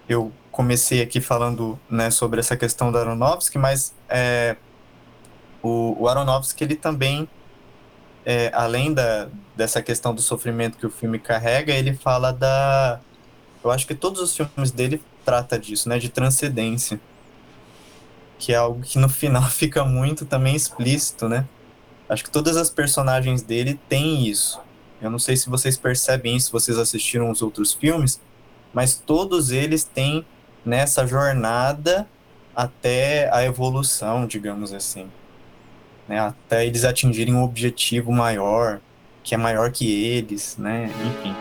eu 0.08 0.32
comecei 0.52 1.02
aqui 1.02 1.22
falando 1.22 1.80
né, 1.90 2.12
sobre 2.12 2.40
essa 2.40 2.58
questão 2.58 2.92
do 2.92 2.98
Aronofsky, 2.98 3.58
mas 3.58 3.94
é, 4.10 4.58
o, 5.64 5.96
o 6.04 6.08
Aronofsky 6.08 6.64
ele 6.64 6.76
também 6.76 7.28
é, 8.26 8.52
além 8.54 8.94
da, 8.94 9.28
dessa 9.56 9.82
questão 9.82 10.14
do 10.14 10.22
sofrimento 10.22 10.78
que 10.78 10.86
o 10.86 10.92
filme 10.92 11.20
carrega, 11.20 11.74
ele 11.74 11.94
fala 11.94 12.32
da. 12.32 13.00
Eu 13.64 13.72
acho 13.72 13.86
que 13.86 13.96
todos 13.96 14.22
os 14.22 14.36
filmes 14.36 14.72
dele 14.72 15.02
trata 15.26 15.58
disso, 15.58 15.90
né? 15.90 15.98
De 16.00 16.10
transcendência. 16.10 17.00
Que 18.38 18.54
é 18.54 18.56
algo 18.56 18.82
que 18.82 18.98
no 18.98 19.10
final 19.10 19.44
fica 19.50 19.84
muito 19.84 20.26
também 20.26 20.56
explícito, 20.56 21.28
né? 21.28 21.48
Acho 22.10 22.24
que 22.24 22.32
todas 22.32 22.58
as 22.58 22.70
personagens 22.70 23.42
dele 23.42 23.80
têm 23.88 24.28
isso. 24.28 24.60
Eu 25.02 25.10
não 25.10 25.20
sei 25.20 25.36
se 25.36 25.50
vocês 25.50 25.78
percebem 25.78 26.36
isso, 26.36 26.48
se 26.48 26.52
vocês 26.52 26.78
assistiram 26.78 27.32
os 27.32 27.42
outros 27.42 27.74
filmes, 27.74 28.20
mas 28.74 28.96
todos 28.96 29.50
eles 29.50 29.84
têm 29.84 30.26
nessa 30.64 31.08
jornada 31.08 32.08
até 32.56 33.34
a 33.34 33.44
evolução, 33.44 34.28
digamos 34.28 34.74
assim 34.74 35.10
né, 36.12 36.20
até 36.20 36.66
eles 36.66 36.84
atingirem 36.84 37.34
um 37.34 37.42
objetivo 37.42 38.12
maior, 38.12 38.82
que 39.24 39.34
é 39.34 39.38
maior 39.38 39.72
que 39.72 39.90
eles, 39.90 40.58
né, 40.58 40.92
enfim. 41.08 41.34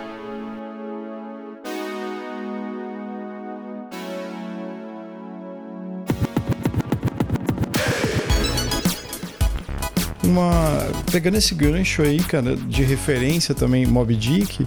Uma, 10.22 10.86
pegando 11.10 11.36
esse 11.36 11.52
gancho 11.52 12.02
aí, 12.02 12.20
cara, 12.20 12.54
de 12.54 12.84
referência 12.84 13.52
também, 13.52 13.84
Mob 13.84 14.14
Dick, 14.14 14.64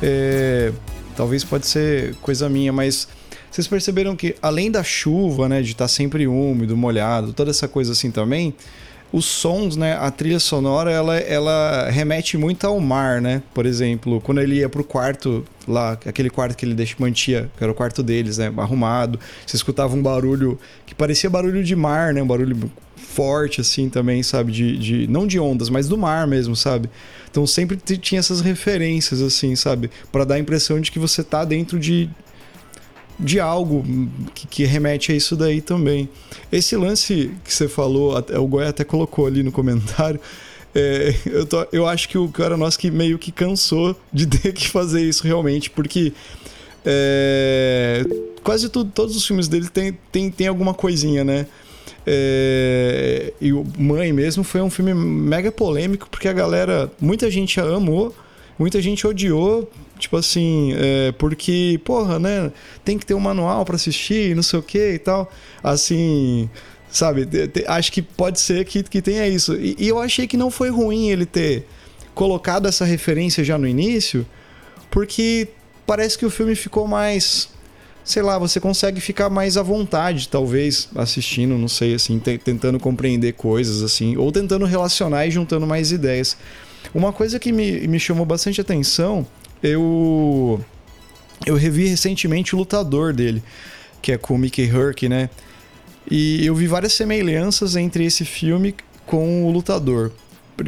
é, 0.00 0.72
talvez 1.16 1.42
pode 1.42 1.66
ser 1.66 2.14
coisa 2.22 2.48
minha, 2.48 2.72
mas 2.72 3.08
vocês 3.50 3.66
perceberam 3.66 4.14
que 4.14 4.36
além 4.40 4.70
da 4.70 4.84
chuva, 4.84 5.48
né, 5.48 5.60
de 5.60 5.72
estar 5.72 5.86
tá 5.86 5.88
sempre 5.88 6.28
úmido, 6.28 6.76
molhado, 6.76 7.32
toda 7.32 7.50
essa 7.50 7.66
coisa 7.66 7.90
assim 7.90 8.12
também, 8.12 8.54
os 9.12 9.24
sons, 9.24 9.76
né, 9.76 9.96
a 9.96 10.10
trilha 10.10 10.38
sonora, 10.38 10.90
ela, 10.90 11.16
ela 11.16 11.90
remete 11.90 12.38
muito 12.38 12.64
ao 12.66 12.78
mar, 12.78 13.20
né? 13.20 13.42
Por 13.52 13.66
exemplo, 13.66 14.20
quando 14.20 14.40
ele 14.40 14.56
ia 14.56 14.68
pro 14.68 14.84
quarto 14.84 15.44
lá, 15.66 15.92
aquele 15.92 16.30
quarto 16.30 16.56
que 16.56 16.64
ele 16.64 16.74
deixa, 16.74 16.94
mantia, 16.98 17.50
que 17.56 17.64
era 17.64 17.72
o 17.72 17.74
quarto 17.74 18.02
deles, 18.02 18.38
né, 18.38 18.52
arrumado, 18.56 19.18
você 19.44 19.56
escutava 19.56 19.94
um 19.96 20.02
barulho 20.02 20.58
que 20.86 20.94
parecia 20.94 21.28
barulho 21.28 21.64
de 21.64 21.74
mar, 21.74 22.14
né, 22.14 22.22
um 22.22 22.26
barulho 22.26 22.70
forte 22.96 23.60
assim 23.60 23.88
também, 23.88 24.22
sabe, 24.22 24.52
de, 24.52 24.78
de 24.78 25.06
não 25.08 25.26
de 25.26 25.40
ondas, 25.40 25.68
mas 25.68 25.88
do 25.88 25.98
mar 25.98 26.26
mesmo, 26.28 26.54
sabe? 26.54 26.88
Então 27.28 27.46
sempre 27.46 27.76
tinha 27.76 28.20
essas 28.20 28.40
referências 28.40 29.20
assim, 29.20 29.56
sabe, 29.56 29.90
para 30.12 30.24
dar 30.24 30.36
a 30.36 30.38
impressão 30.38 30.80
de 30.80 30.92
que 30.92 30.98
você 30.98 31.24
tá 31.24 31.44
dentro 31.44 31.78
de 31.78 32.08
de 33.20 33.38
algo 33.38 33.84
que, 34.34 34.46
que, 34.46 34.64
remete 34.64 35.12
a 35.12 35.14
isso 35.14 35.36
daí 35.36 35.60
também. 35.60 36.08
Esse 36.50 36.76
lance 36.76 37.30
que 37.44 37.52
você 37.52 37.68
falou, 37.68 38.14
o 38.18 38.46
Goya 38.46 38.70
até 38.70 38.82
colocou 38.82 39.26
ali 39.26 39.42
no 39.42 39.52
comentário. 39.52 40.18
É, 40.74 41.14
eu, 41.26 41.44
tô, 41.46 41.66
eu 41.72 41.86
acho 41.86 42.08
que 42.08 42.16
o 42.16 42.28
cara 42.28 42.56
nosso 42.56 42.78
que 42.78 42.90
meio 42.90 43.18
que 43.18 43.30
cansou 43.32 43.96
de 44.12 44.26
ter 44.28 44.52
que 44.52 44.68
fazer 44.68 45.02
isso 45.02 45.24
realmente, 45.24 45.68
porque 45.68 46.12
é, 46.84 48.04
quase 48.42 48.68
tudo, 48.68 48.90
todos 48.90 49.16
os 49.16 49.26
filmes 49.26 49.48
dele 49.48 49.68
tem, 49.68 49.98
tem, 50.10 50.30
tem 50.30 50.46
alguma 50.46 50.72
coisinha, 50.72 51.24
né? 51.24 51.46
É, 52.06 53.32
e 53.40 53.52
o 53.52 53.64
Mãe 53.78 54.12
mesmo 54.12 54.42
foi 54.42 54.60
um 54.62 54.70
filme 54.70 54.94
mega 54.94 55.52
polêmico, 55.52 56.08
porque 56.10 56.28
a 56.28 56.32
galera, 56.32 56.90
muita 57.00 57.30
gente 57.30 57.60
amou, 57.60 58.14
muita 58.58 58.80
gente 58.80 59.06
odiou, 59.06 59.70
tipo 60.00 60.16
assim, 60.16 60.72
é, 60.76 61.12
porque, 61.12 61.80
porra, 61.84 62.18
né, 62.18 62.50
tem 62.84 62.98
que 62.98 63.06
ter 63.06 63.14
um 63.14 63.20
manual 63.20 63.64
para 63.64 63.76
assistir, 63.76 64.34
não 64.34 64.42
sei 64.42 64.58
o 64.58 64.62
que 64.62 64.94
e 64.94 64.98
tal. 64.98 65.30
Assim, 65.62 66.50
sabe, 66.90 67.28
acho 67.66 67.92
que 67.92 68.02
pode 68.02 68.40
ser 68.40 68.64
que, 68.64 68.82
que 68.82 69.00
tenha 69.00 69.28
isso. 69.28 69.54
E, 69.54 69.76
e 69.78 69.88
eu 69.88 69.98
achei 69.98 70.26
que 70.26 70.36
não 70.36 70.50
foi 70.50 70.70
ruim 70.70 71.10
ele 71.10 71.26
ter 71.26 71.66
colocado 72.14 72.66
essa 72.66 72.84
referência 72.84 73.44
já 73.44 73.56
no 73.56 73.66
início, 73.66 74.26
porque 74.90 75.48
parece 75.86 76.18
que 76.18 76.26
o 76.26 76.30
filme 76.30 76.54
ficou 76.54 76.86
mais 76.86 77.48
sei 78.04 78.22
lá, 78.22 78.38
você 78.38 78.58
consegue 78.58 79.00
ficar 79.00 79.30
mais 79.30 79.56
à 79.56 79.62
vontade, 79.62 80.28
talvez, 80.28 80.88
assistindo, 80.96 81.56
não 81.56 81.68
sei, 81.68 81.94
assim, 81.94 82.18
tentando 82.18 82.78
compreender 82.78 83.34
coisas, 83.34 83.82
assim, 83.82 84.16
ou 84.16 84.32
tentando 84.32 84.64
relacionar 84.64 85.26
e 85.26 85.30
juntando 85.30 85.66
mais 85.66 85.92
ideias. 85.92 86.36
Uma 86.94 87.12
coisa 87.12 87.38
que 87.38 87.52
me, 87.52 87.86
me 87.86 88.00
chamou 88.00 88.26
bastante 88.26 88.60
atenção, 88.60 89.26
eu. 89.62 90.64
Eu 91.46 91.56
revi 91.56 91.86
recentemente 91.86 92.54
o 92.54 92.58
lutador 92.58 93.14
dele, 93.14 93.42
que 94.02 94.12
é 94.12 94.18
com 94.18 94.34
o 94.34 94.38
Mickey 94.38 94.68
Herc, 94.68 95.08
né? 95.08 95.30
E 96.10 96.44
eu 96.44 96.54
vi 96.54 96.66
várias 96.66 96.92
semelhanças 96.92 97.76
entre 97.76 98.04
esse 98.04 98.24
filme 98.24 98.74
com 99.06 99.46
o 99.46 99.50
lutador. 99.50 100.12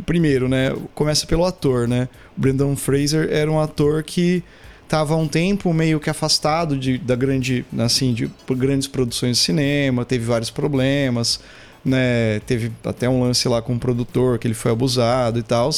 Primeiro, 0.06 0.48
né? 0.48 0.74
Começa 0.94 1.26
pelo 1.26 1.44
ator, 1.44 1.86
né? 1.86 2.08
O 2.36 2.40
Brendan 2.40 2.74
Fraser 2.74 3.28
era 3.30 3.50
um 3.50 3.60
ator 3.60 4.02
que 4.02 4.42
estava 4.84 5.16
um 5.16 5.26
tempo 5.26 5.72
meio 5.72 5.98
que 5.98 6.10
afastado 6.10 6.78
de, 6.78 6.98
da 6.98 7.16
grande, 7.16 7.64
assim, 7.78 8.12
de 8.12 8.30
grandes 8.50 8.86
produções 8.86 9.38
de 9.38 9.42
cinema, 9.42 10.04
teve 10.04 10.24
vários 10.24 10.50
problemas, 10.50 11.40
né? 11.84 12.40
Teve 12.40 12.70
até 12.84 13.08
um 13.08 13.22
lance 13.22 13.48
lá 13.48 13.62
com 13.62 13.72
o 13.72 13.76
um 13.76 13.78
produtor 13.78 14.38
que 14.38 14.46
ele 14.46 14.54
foi 14.54 14.70
abusado 14.70 15.38
e 15.38 15.42
tal. 15.42 15.70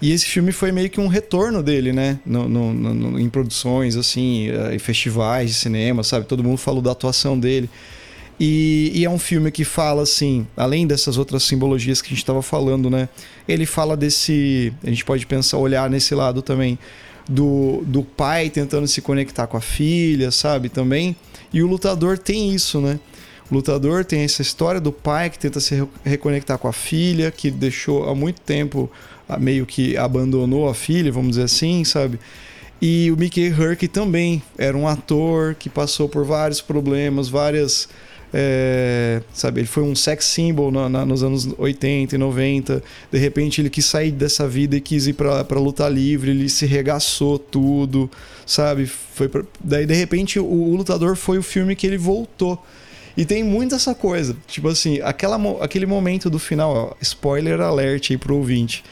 E 0.00 0.12
esse 0.12 0.26
filme 0.26 0.52
foi 0.52 0.72
meio 0.72 0.90
que 0.90 1.00
um 1.00 1.06
retorno 1.06 1.62
dele, 1.62 1.92
né? 1.92 2.18
No, 2.24 2.48
no, 2.48 2.72
no, 2.72 3.18
em 3.18 3.28
produções, 3.30 3.96
assim, 3.96 4.50
eh, 4.50 4.74
em 4.74 4.78
festivais 4.78 5.50
de 5.50 5.54
cinema, 5.54 6.02
sabe? 6.02 6.26
Todo 6.26 6.44
mundo 6.44 6.58
falou 6.58 6.82
da 6.82 6.92
atuação 6.92 7.38
dele. 7.38 7.70
E, 8.38 8.92
e, 8.94 9.04
é 9.06 9.10
um 9.10 9.18
filme 9.18 9.50
que 9.50 9.64
fala, 9.64 10.02
assim, 10.02 10.46
além 10.54 10.86
dessas 10.86 11.16
outras 11.16 11.42
simbologias 11.42 12.02
que 12.02 12.08
a 12.08 12.10
gente 12.10 12.18
estava 12.18 12.42
falando, 12.42 12.90
né? 12.90 13.08
Ele 13.48 13.64
fala 13.64 13.96
desse. 13.96 14.72
A 14.84 14.90
gente 14.90 15.04
pode 15.04 15.26
pensar, 15.26 15.56
olhar 15.56 15.88
nesse 15.88 16.14
lado 16.14 16.42
também 16.42 16.78
do, 17.28 17.82
do 17.86 18.02
pai 18.02 18.50
tentando 18.50 18.86
se 18.86 19.00
conectar 19.00 19.46
com 19.46 19.56
a 19.56 19.60
filha, 19.60 20.30
sabe? 20.30 20.68
Também. 20.68 21.16
E 21.52 21.62
o 21.62 21.66
lutador 21.66 22.18
tem 22.18 22.54
isso, 22.54 22.80
né? 22.80 23.00
O 23.50 23.54
lutador 23.54 24.04
tem 24.04 24.22
essa 24.22 24.42
história 24.42 24.80
do 24.80 24.92
pai 24.92 25.30
que 25.30 25.38
tenta 25.38 25.60
se 25.60 25.86
reconectar 26.04 26.58
com 26.58 26.68
a 26.68 26.72
filha, 26.72 27.30
que 27.30 27.50
deixou 27.50 28.08
há 28.08 28.14
muito 28.14 28.40
tempo, 28.40 28.90
meio 29.38 29.66
que 29.66 29.96
abandonou 29.96 30.68
a 30.68 30.74
filha, 30.74 31.10
vamos 31.10 31.30
dizer 31.30 31.44
assim, 31.44 31.84
sabe? 31.84 32.18
E 32.80 33.10
o 33.10 33.16
Mickey 33.16 33.46
Herc 33.46 33.88
também 33.88 34.42
era 34.58 34.76
um 34.76 34.86
ator 34.86 35.54
que 35.54 35.70
passou 35.70 36.08
por 36.08 36.24
vários 36.24 36.60
problemas, 36.60 37.28
várias 37.28 37.88
é, 38.38 39.22
sabe, 39.32 39.60
ele 39.60 39.66
foi 39.66 39.82
um 39.82 39.94
sex 39.94 40.24
symbol 40.24 40.70
na, 40.70 40.88
na, 40.88 41.06
nos 41.06 41.22
anos 41.22 41.48
80 41.56 42.14
e 42.14 42.18
90. 42.18 42.82
De 43.10 43.18
repente 43.18 43.60
ele 43.60 43.70
quis 43.70 43.86
sair 43.86 44.10
dessa 44.10 44.46
vida 44.48 44.76
e 44.76 44.80
quis 44.80 45.06
ir 45.06 45.14
pra, 45.14 45.44
pra 45.44 45.58
lutar 45.58 45.90
livre, 45.90 46.30
ele 46.30 46.48
se 46.48 46.66
regaçou 46.66 47.38
tudo, 47.38 48.10
sabe? 48.44 48.86
Foi 48.86 49.28
pra... 49.28 49.42
Daí 49.62 49.86
de 49.86 49.94
repente 49.94 50.38
o, 50.38 50.44
o, 50.44 50.76
Lutador 50.76 51.16
foi 51.16 51.38
o 51.38 51.42
filme 51.42 51.74
que 51.76 51.86
ele 51.86 51.98
voltou. 51.98 52.62
E 53.16 53.24
tem 53.24 53.42
muito 53.42 53.74
essa 53.74 53.94
coisa, 53.94 54.36
tipo 54.46 54.68
assim, 54.68 55.00
aquela, 55.00 55.38
aquele 55.64 55.86
momento 55.86 56.28
do 56.28 56.38
final, 56.38 56.74
ó, 56.74 56.94
spoiler 57.00 57.62
alert 57.62 58.10
aí 58.10 58.18
pro 58.18 58.36
ouvinte, 58.36 58.84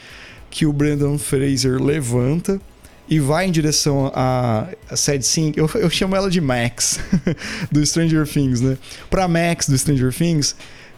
que 0.55 0.65
o 0.65 0.71
Brandon 0.71 1.17
Fraser 1.17 1.83
levanta 1.83 2.61
e 3.09 3.19
vai 3.19 3.45
em 3.45 3.51
direção 3.51 4.09
a, 4.15 4.69
a 4.89 4.95
Sad 4.95 5.21
eu, 5.53 5.69
eu 5.75 5.89
chamo 5.89 6.15
ela 6.15 6.29
de 6.29 6.39
Max, 6.39 6.97
do 7.69 7.85
Stranger 7.85 8.25
Things, 8.25 8.61
né? 8.61 8.77
Pra 9.09 9.27
Max 9.27 9.67
do 9.67 9.77
Stranger 9.77 10.13
Things, 10.13 10.55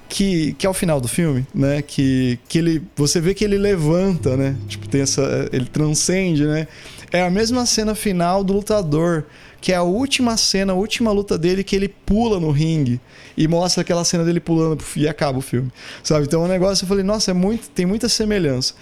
que, 0.07 0.53
que 0.53 0.67
é 0.67 0.69
o 0.69 0.75
final 0.75 1.01
do 1.01 1.07
filme, 1.07 1.43
né? 1.55 1.81
Que, 1.81 2.37
que 2.47 2.59
ele. 2.59 2.83
Você 2.95 3.19
vê 3.19 3.33
que 3.33 3.43
ele 3.43 3.57
levanta, 3.57 4.37
né? 4.37 4.55
Tipo, 4.67 4.87
tem 4.87 5.01
essa. 5.01 5.49
Ele 5.51 5.65
transcende, 5.65 6.45
né? 6.45 6.67
É 7.11 7.23
a 7.23 7.29
mesma 7.31 7.65
cena 7.65 7.95
final 7.95 8.43
do 8.43 8.53
lutador, 8.53 9.23
que 9.59 9.71
é 9.71 9.75
a 9.75 9.81
última 9.81 10.37
cena, 10.37 10.73
a 10.73 10.75
última 10.75 11.11
luta 11.11 11.35
dele, 11.35 11.63
que 11.63 11.75
ele 11.75 11.87
pula 11.87 12.39
no 12.39 12.51
ringue 12.51 13.01
e 13.35 13.47
mostra 13.47 13.81
aquela 13.81 14.05
cena 14.05 14.23
dele 14.23 14.39
pulando 14.39 14.83
e 14.95 15.07
acaba 15.07 15.39
o 15.39 15.41
filme. 15.41 15.71
Sabe? 16.03 16.27
Então 16.27 16.43
é 16.43 16.45
um 16.45 16.47
negócio, 16.47 16.83
eu 16.83 16.87
falei, 16.87 17.03
nossa, 17.03 17.31
é 17.31 17.33
muito, 17.33 17.71
tem 17.71 17.87
muita 17.87 18.07
semelhança. 18.07 18.75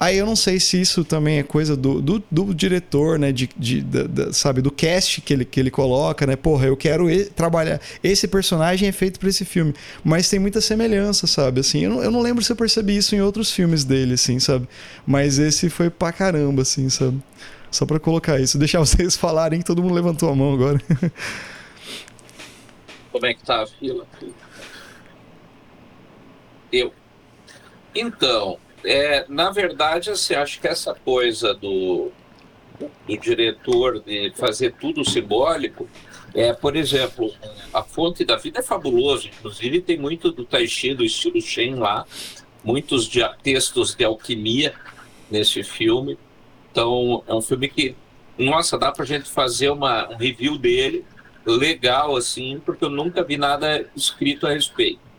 Aí 0.00 0.16
eu 0.16 0.24
não 0.24 0.34
sei 0.34 0.58
se 0.58 0.80
isso 0.80 1.04
também 1.04 1.40
é 1.40 1.42
coisa 1.42 1.76
do, 1.76 2.00
do, 2.00 2.24
do 2.30 2.54
diretor, 2.54 3.18
né? 3.18 3.30
De, 3.30 3.50
de, 3.54 3.84
sabe, 4.32 4.62
do 4.62 4.70
cast 4.70 5.20
que 5.20 5.34
ele, 5.34 5.44
que 5.44 5.60
ele 5.60 5.70
coloca, 5.70 6.26
né? 6.26 6.36
Porra, 6.36 6.68
eu 6.68 6.76
quero 6.76 7.06
trabalhar. 7.32 7.78
Esse 8.02 8.26
personagem 8.26 8.88
é 8.88 8.92
feito 8.92 9.20
para 9.20 9.28
esse 9.28 9.44
filme. 9.44 9.74
Mas 10.02 10.26
tem 10.30 10.40
muita 10.40 10.62
semelhança, 10.62 11.26
sabe? 11.26 11.60
Assim, 11.60 11.84
eu 11.84 11.90
não, 11.90 12.02
eu 12.02 12.10
não 12.10 12.22
lembro 12.22 12.42
se 12.42 12.50
eu 12.50 12.56
percebi 12.56 12.96
isso 12.96 13.14
em 13.14 13.20
outros 13.20 13.52
filmes 13.52 13.84
dele, 13.84 14.14
assim, 14.14 14.40
sabe? 14.40 14.66
Mas 15.06 15.38
esse 15.38 15.68
foi 15.68 15.90
pra 15.90 16.10
caramba, 16.12 16.62
assim, 16.62 16.88
sabe? 16.88 17.22
Só 17.70 17.84
para 17.84 18.00
colocar 18.00 18.40
isso. 18.40 18.56
Deixar 18.56 18.78
vocês 18.80 19.16
falarem 19.16 19.58
que 19.58 19.66
todo 19.66 19.82
mundo 19.82 19.92
levantou 19.92 20.30
a 20.30 20.34
mão 20.34 20.54
agora. 20.54 20.80
Como 23.12 23.26
é 23.26 23.34
que 23.34 23.44
tá 23.44 23.64
a 23.64 23.66
fila? 23.66 24.06
Eu. 26.72 26.90
Então, 27.94 28.58
é, 28.84 29.24
na 29.28 29.50
verdade, 29.50 30.10
assim, 30.10 30.34
acho 30.34 30.60
que 30.60 30.68
essa 30.68 30.94
coisa 30.94 31.54
do, 31.54 32.10
do 33.06 33.16
diretor 33.18 34.00
de 34.00 34.32
fazer 34.36 34.74
tudo 34.80 35.04
simbólico, 35.04 35.88
é, 36.34 36.52
por 36.52 36.76
exemplo, 36.76 37.32
a 37.72 37.82
fonte 37.82 38.24
da 38.24 38.36
vida 38.36 38.60
é 38.60 38.62
fabuloso, 38.62 39.28
inclusive 39.28 39.80
tem 39.80 39.98
muito 39.98 40.30
do 40.30 40.44
Tai 40.44 40.66
Chi, 40.66 40.94
do 40.94 41.04
estilo 41.04 41.40
Shen 41.40 41.74
lá, 41.74 42.06
muitos 42.62 43.06
de, 43.06 43.20
textos 43.42 43.94
de 43.94 44.04
alquimia 44.04 44.74
nesse 45.30 45.62
filme. 45.62 46.18
Então, 46.70 47.24
é 47.26 47.34
um 47.34 47.42
filme 47.42 47.68
que, 47.68 47.96
nossa, 48.38 48.78
dá 48.78 48.92
pra 48.92 49.04
gente 49.04 49.28
fazer 49.28 49.70
uma, 49.70 50.08
um 50.08 50.16
review 50.16 50.56
dele 50.56 51.04
legal, 51.44 52.16
assim, 52.16 52.60
porque 52.64 52.84
eu 52.84 52.90
nunca 52.90 53.24
vi 53.24 53.36
nada 53.36 53.88
escrito 53.96 54.46
a 54.46 54.52
respeito. 54.52 55.09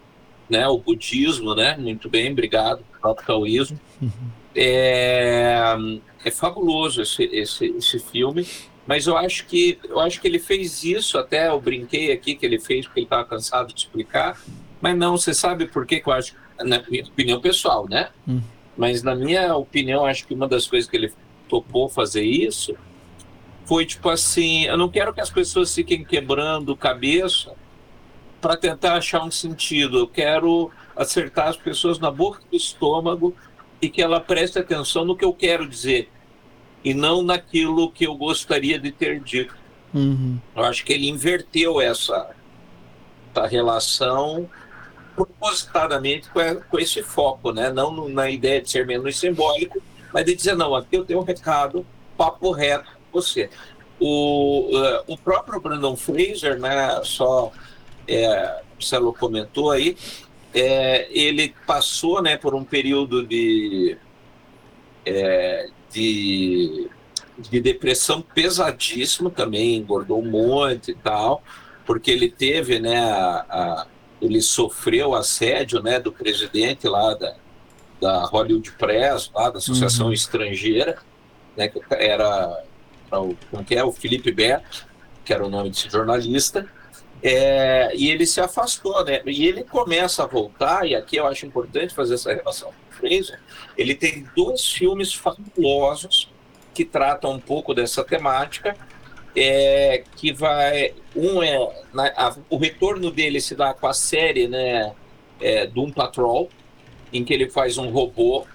Né? 0.52 0.68
O 0.68 0.78
budismo, 0.78 1.56
né? 1.56 1.78
Muito 1.78 2.10
bem, 2.10 2.32
obrigado 2.32 2.84
taoísmo. 3.26 3.80
Uhum. 4.02 4.12
É, 4.54 5.76
é 6.24 6.32
fabuloso 6.32 7.02
esse, 7.02 7.24
esse, 7.24 7.66
esse 7.68 8.00
filme, 8.00 8.46
mas 8.86 9.08
eu 9.08 9.18
acho 9.18 9.46
que 9.46 9.80
eu 9.84 10.00
acho 10.00 10.20
que 10.20 10.28
ele 10.28 10.40
fez 10.40 10.84
isso 10.84 11.18
até 11.18 11.48
eu 11.48 11.60
brinquei 11.60 12.12
aqui 12.12 12.36
que 12.36 12.46
ele 12.46 12.60
fez 12.60 12.86
porque 12.86 13.00
ele 13.00 13.06
estava 13.06 13.24
cansado 13.24 13.74
de 13.74 13.80
explicar, 13.80 14.40
mas 14.82 14.98
não, 14.98 15.18
você 15.18 15.34
sabe 15.34 15.68
por 15.68 15.86
que, 15.86 16.02
que 16.02 16.10
eu 16.10 16.14
acho, 16.14 16.36
na 16.60 16.84
minha 16.90 17.04
opinião 17.06 17.40
pessoal, 17.40 17.88
né? 17.90 18.10
Uhum. 18.28 18.42
Mas 18.78 19.02
na 19.04 19.16
minha 19.16 19.56
opinião, 19.56 20.06
acho 20.06 20.28
que 20.28 20.34
uma 20.34 20.48
das 20.48 20.68
coisas 20.68 20.90
que 20.90 20.98
ele 20.98 21.14
topou 21.48 21.88
fazer 21.88 22.24
isso 22.24 22.76
foi 23.66 23.86
tipo 23.86 24.10
assim, 24.10 24.66
eu 24.66 24.78
não 24.78 24.90
quero 24.90 25.14
que 25.14 25.22
as 25.22 25.30
pessoas 25.30 25.74
fiquem 25.74 26.04
quebrando 26.04 26.76
cabeça 26.76 27.54
para 28.42 28.58
tentar 28.58 28.96
achar 28.96 29.24
um 29.24 29.32
sentido. 29.32 30.00
Eu 30.00 30.08
quero 30.08 30.72
acertar 30.96 31.48
as 31.48 31.58
pessoas 31.58 32.00
na 32.00 32.10
boca 32.10 32.42
do 32.50 32.58
estômago 32.58 33.36
e 33.82 33.90
que 33.90 34.02
ela 34.02 34.20
preste 34.20 34.60
atenção 34.60 35.06
no 35.06 35.16
que 35.16 35.24
eu 35.24 35.34
quero 35.34 35.68
dizer 35.68 36.10
e 36.84 36.94
não 36.94 37.22
naquilo 37.22 37.92
que 37.92 38.06
eu 38.06 38.16
gostaria 38.16 38.80
de 38.80 38.92
ter 38.92 39.20
dito. 39.20 39.56
Uhum. 39.94 40.40
Eu 40.56 40.64
acho 40.64 40.84
que 40.84 40.94
ele 40.94 41.08
inverteu 41.08 41.80
essa, 41.80 42.32
essa 43.34 43.48
relação 43.48 44.50
propositadamente 45.16 46.30
com 46.70 46.80
esse 46.80 47.04
foco, 47.04 47.52
né? 47.52 47.72
Não 47.72 48.08
na 48.10 48.30
ideia 48.30 48.62
de 48.62 48.70
ser 48.70 48.86
menos 48.86 49.20
simbólico, 49.20 49.82
mas 50.14 50.26
de 50.26 50.36
dizer, 50.36 50.56
não, 50.56 50.74
aqui 50.74 50.96
eu 50.96 51.06
tenho 51.06 51.20
um 51.20 51.24
recado, 51.24 51.86
papo 52.18 52.52
reto 52.52 52.90
com 53.12 53.22
você. 53.22 53.50
O, 54.00 54.76
uh, 54.76 55.04
o 55.06 55.18
próprio 55.18 55.60
Brandon 55.60 55.96
Fraser, 55.96 56.60
né, 56.60 57.02
só 57.04 57.52
é, 58.08 58.62
o 58.80 58.84
Celo 58.84 59.14
comentou 59.14 59.72
aí, 59.72 59.98
é, 60.54 61.08
ele 61.12 61.56
passou 61.66 62.22
né, 62.22 62.38
por 62.38 62.54
um 62.54 62.64
período 62.64 63.26
de, 63.26 63.98
é, 65.06 65.70
de, 65.92 66.90
de 67.38 67.62
depressão 67.62 68.22
pesadíssimo 68.22 69.30
também, 69.30 69.78
engordou 69.78 70.22
um 70.22 70.30
monte 70.30 70.92
e 70.92 70.96
tal, 70.96 71.44
porque 71.86 72.12
ele 72.12 72.30
teve, 72.30 72.80
né, 72.80 73.00
a, 73.00 73.46
a, 73.50 73.88
ele 74.22 74.42
sofreu 74.42 75.16
assédio 75.16 75.82
né, 75.82 76.00
do 76.00 76.12
presidente 76.12 76.88
lá 76.88 77.14
da, 77.14 77.36
da 78.00 78.26
Hollywood 78.26 78.72
Press, 78.74 79.32
lá 79.34 79.50
da 79.50 79.60
Associação 79.60 80.08
uhum. 80.08 80.14
Estrangeira, 80.14 80.98
né, 81.56 81.68
que 81.68 81.82
era 81.92 82.64
como 83.10 83.66
que 83.66 83.76
é, 83.76 83.84
o 83.84 83.92
Felipe 83.92 84.32
Beto, 84.32 84.88
que 85.26 85.34
era 85.34 85.46
o 85.46 85.50
nome 85.50 85.70
desse 85.70 85.90
jornalista, 85.90 86.68
é, 87.24 87.92
e 87.96 88.10
ele 88.10 88.26
se 88.26 88.42
afastou, 88.42 89.04
né? 89.06 89.22
E 89.26 89.48
ele 89.48 89.64
começa 89.64 90.24
a 90.24 90.28
voltar, 90.28 90.88
e 90.88 90.96
aqui 90.96 91.18
eu 91.18 91.28
acho 91.28 91.46
importante 91.46 91.94
fazer 91.94 92.16
essa 92.16 92.34
relação 92.34 92.70
com 92.70 92.74
o 92.90 92.98
Fraser. 92.98 93.40
Ele 93.78 93.94
tem 93.94 94.28
dois 94.36 94.66
filmes 94.68 95.14
fabulosos 95.14 96.32
que 96.74 96.84
tratam 96.84 97.34
um 97.34 97.40
pouco 97.40 97.74
dessa 97.74 98.04
temática. 98.04 98.76
É, 99.34 100.04
que 100.18 100.34
vai. 100.34 100.94
Um 101.16 101.42
é. 101.42 101.58
Na, 101.94 102.08
a, 102.08 102.36
o 102.50 102.58
retorno 102.58 103.10
dele 103.10 103.40
se 103.40 103.56
dá 103.56 103.74
com 103.74 103.88
a 103.88 103.94
série, 103.94 104.48
né? 104.48 104.94
É, 105.40 105.66
Doom 105.66 105.92
Patrol, 105.92 106.50
em 107.14 107.24
que 107.24 107.34
ele 107.34 107.50
faz 107.50 107.78
um 107.78 107.90
robô 107.90 108.46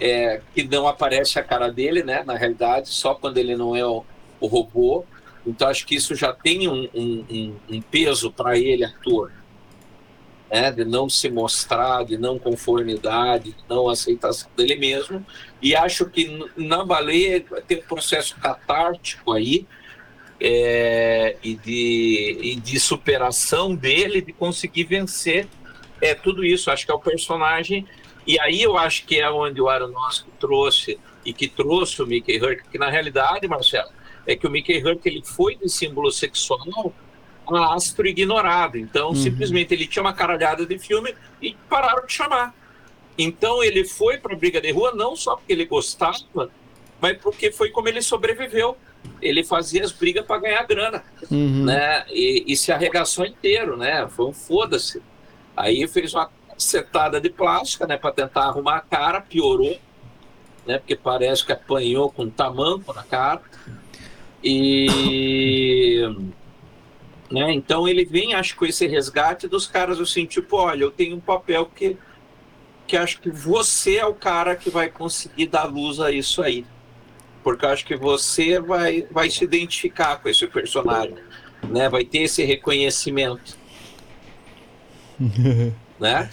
é, 0.00 0.40
que 0.54 0.64
não 0.64 0.88
aparece 0.88 1.38
a 1.38 1.44
cara 1.44 1.70
dele, 1.70 2.02
né? 2.02 2.24
Na 2.24 2.34
realidade, 2.34 2.88
só 2.88 3.14
quando 3.14 3.38
ele 3.38 3.54
não 3.54 3.76
é 3.76 3.86
o, 3.86 4.04
o 4.40 4.46
robô. 4.46 5.04
Então 5.50 5.68
acho 5.68 5.86
que 5.86 5.94
isso 5.94 6.14
já 6.14 6.32
tem 6.32 6.68
um, 6.68 6.88
um, 6.94 7.56
um 7.68 7.80
peso 7.82 8.30
para 8.30 8.56
ele, 8.56 8.84
ator, 8.84 9.32
né? 10.50 10.70
de 10.70 10.84
não 10.84 11.08
se 11.08 11.28
mostrar, 11.28 12.04
de 12.04 12.16
não 12.16 12.38
conformidade, 12.38 13.52
de 13.52 13.64
não 13.68 13.88
aceitação 13.88 14.50
dele 14.56 14.76
mesmo. 14.76 15.24
E 15.60 15.74
acho 15.74 16.06
que 16.06 16.48
na 16.56 16.84
baleia 16.84 17.44
tem 17.66 17.78
um 17.78 17.82
processo 17.82 18.36
catártico 18.36 19.32
aí 19.32 19.66
é, 20.40 21.36
e, 21.42 21.54
de, 21.56 22.38
e 22.42 22.56
de 22.56 22.80
superação 22.80 23.74
dele, 23.74 24.22
de 24.22 24.32
conseguir 24.32 24.84
vencer 24.84 25.48
é 26.00 26.14
tudo 26.14 26.44
isso. 26.44 26.70
Acho 26.70 26.86
que 26.86 26.92
é 26.92 26.94
o 26.94 27.00
personagem. 27.00 27.86
E 28.26 28.38
aí 28.40 28.62
eu 28.62 28.76
acho 28.76 29.04
que 29.04 29.20
é 29.20 29.30
onde 29.30 29.60
o 29.60 29.68
Aronofsky 29.68 30.30
trouxe 30.38 30.98
e 31.24 31.32
que 31.32 31.48
trouxe 31.48 32.00
o 32.02 32.06
Mickey 32.06 32.40
Hurt, 32.40 32.60
que 32.70 32.78
na 32.78 32.88
realidade, 32.88 33.46
Marcelo, 33.46 33.90
é 34.32 34.36
que 34.36 34.46
o 34.46 34.50
Mickey 34.50 34.82
Hurt 34.82 35.04
ele 35.04 35.22
foi 35.24 35.56
de 35.56 35.68
símbolo 35.68 36.10
sexual 36.10 36.92
astro 37.58 38.06
ignorado. 38.06 38.78
Então, 38.78 39.08
uhum. 39.08 39.14
simplesmente 39.14 39.74
ele 39.74 39.86
tinha 39.86 40.02
uma 40.02 40.12
caralhada 40.12 40.64
de 40.64 40.78
filme 40.78 41.14
e 41.42 41.56
pararam 41.68 42.06
de 42.06 42.12
chamar. 42.12 42.54
Então, 43.18 43.62
ele 43.62 43.84
foi 43.84 44.18
para 44.18 44.34
a 44.34 44.36
briga 44.36 44.60
de 44.60 44.70
rua 44.70 44.92
não 44.94 45.16
só 45.16 45.36
porque 45.36 45.52
ele 45.52 45.64
gostava, 45.64 46.50
mas 47.00 47.18
porque 47.18 47.50
foi 47.50 47.70
como 47.70 47.88
ele 47.88 48.02
sobreviveu. 48.02 48.76
Ele 49.20 49.42
fazia 49.42 49.82
as 49.82 49.92
brigas 49.92 50.24
para 50.26 50.40
ganhar 50.40 50.62
grana, 50.64 51.02
uhum. 51.30 51.64
né? 51.64 52.04
E, 52.10 52.44
e, 52.46 52.56
se 52.56 52.70
arregaçou 52.70 53.24
inteiro, 53.24 53.76
né? 53.76 54.06
Foi 54.08 54.26
um 54.26 54.32
foda-se. 54.32 55.02
Aí 55.56 55.88
fez 55.88 56.14
uma 56.14 56.30
setada 56.58 57.18
de 57.18 57.30
plástica, 57.30 57.86
né? 57.86 57.96
Para 57.96 58.12
tentar 58.12 58.42
arrumar 58.42 58.76
a 58.76 58.80
cara, 58.80 59.22
piorou, 59.22 59.78
né? 60.66 60.78
Porque 60.78 60.94
parece 60.94 61.44
que 61.44 61.52
apanhou 61.52 62.10
com 62.10 62.28
tamanco 62.28 62.92
na 62.92 63.02
cara. 63.02 63.40
E. 64.42 66.00
Né, 67.30 67.52
então 67.52 67.86
ele 67.86 68.04
vem, 68.04 68.34
acho, 68.34 68.56
com 68.56 68.66
esse 68.66 68.86
resgate 68.86 69.46
dos 69.46 69.66
caras 69.66 70.00
assim, 70.00 70.26
tipo, 70.26 70.56
olha, 70.56 70.82
eu 70.82 70.90
tenho 70.90 71.16
um 71.16 71.20
papel 71.20 71.66
que, 71.66 71.96
que 72.88 72.96
acho 72.96 73.20
que 73.20 73.30
você 73.30 73.98
é 73.98 74.06
o 74.06 74.14
cara 74.14 74.56
que 74.56 74.68
vai 74.68 74.88
conseguir 74.88 75.46
dar 75.46 75.64
luz 75.64 76.00
a 76.00 76.10
isso 76.10 76.42
aí. 76.42 76.66
Porque 77.44 77.64
eu 77.64 77.68
acho 77.70 77.86
que 77.86 77.96
você 77.96 78.60
vai, 78.60 79.06
vai 79.10 79.30
se 79.30 79.44
identificar 79.44 80.16
com 80.16 80.28
esse 80.28 80.46
personagem, 80.46 81.14
né? 81.68 81.88
Vai 81.88 82.04
ter 82.04 82.22
esse 82.22 82.44
reconhecimento. 82.44 83.56
né? 86.00 86.30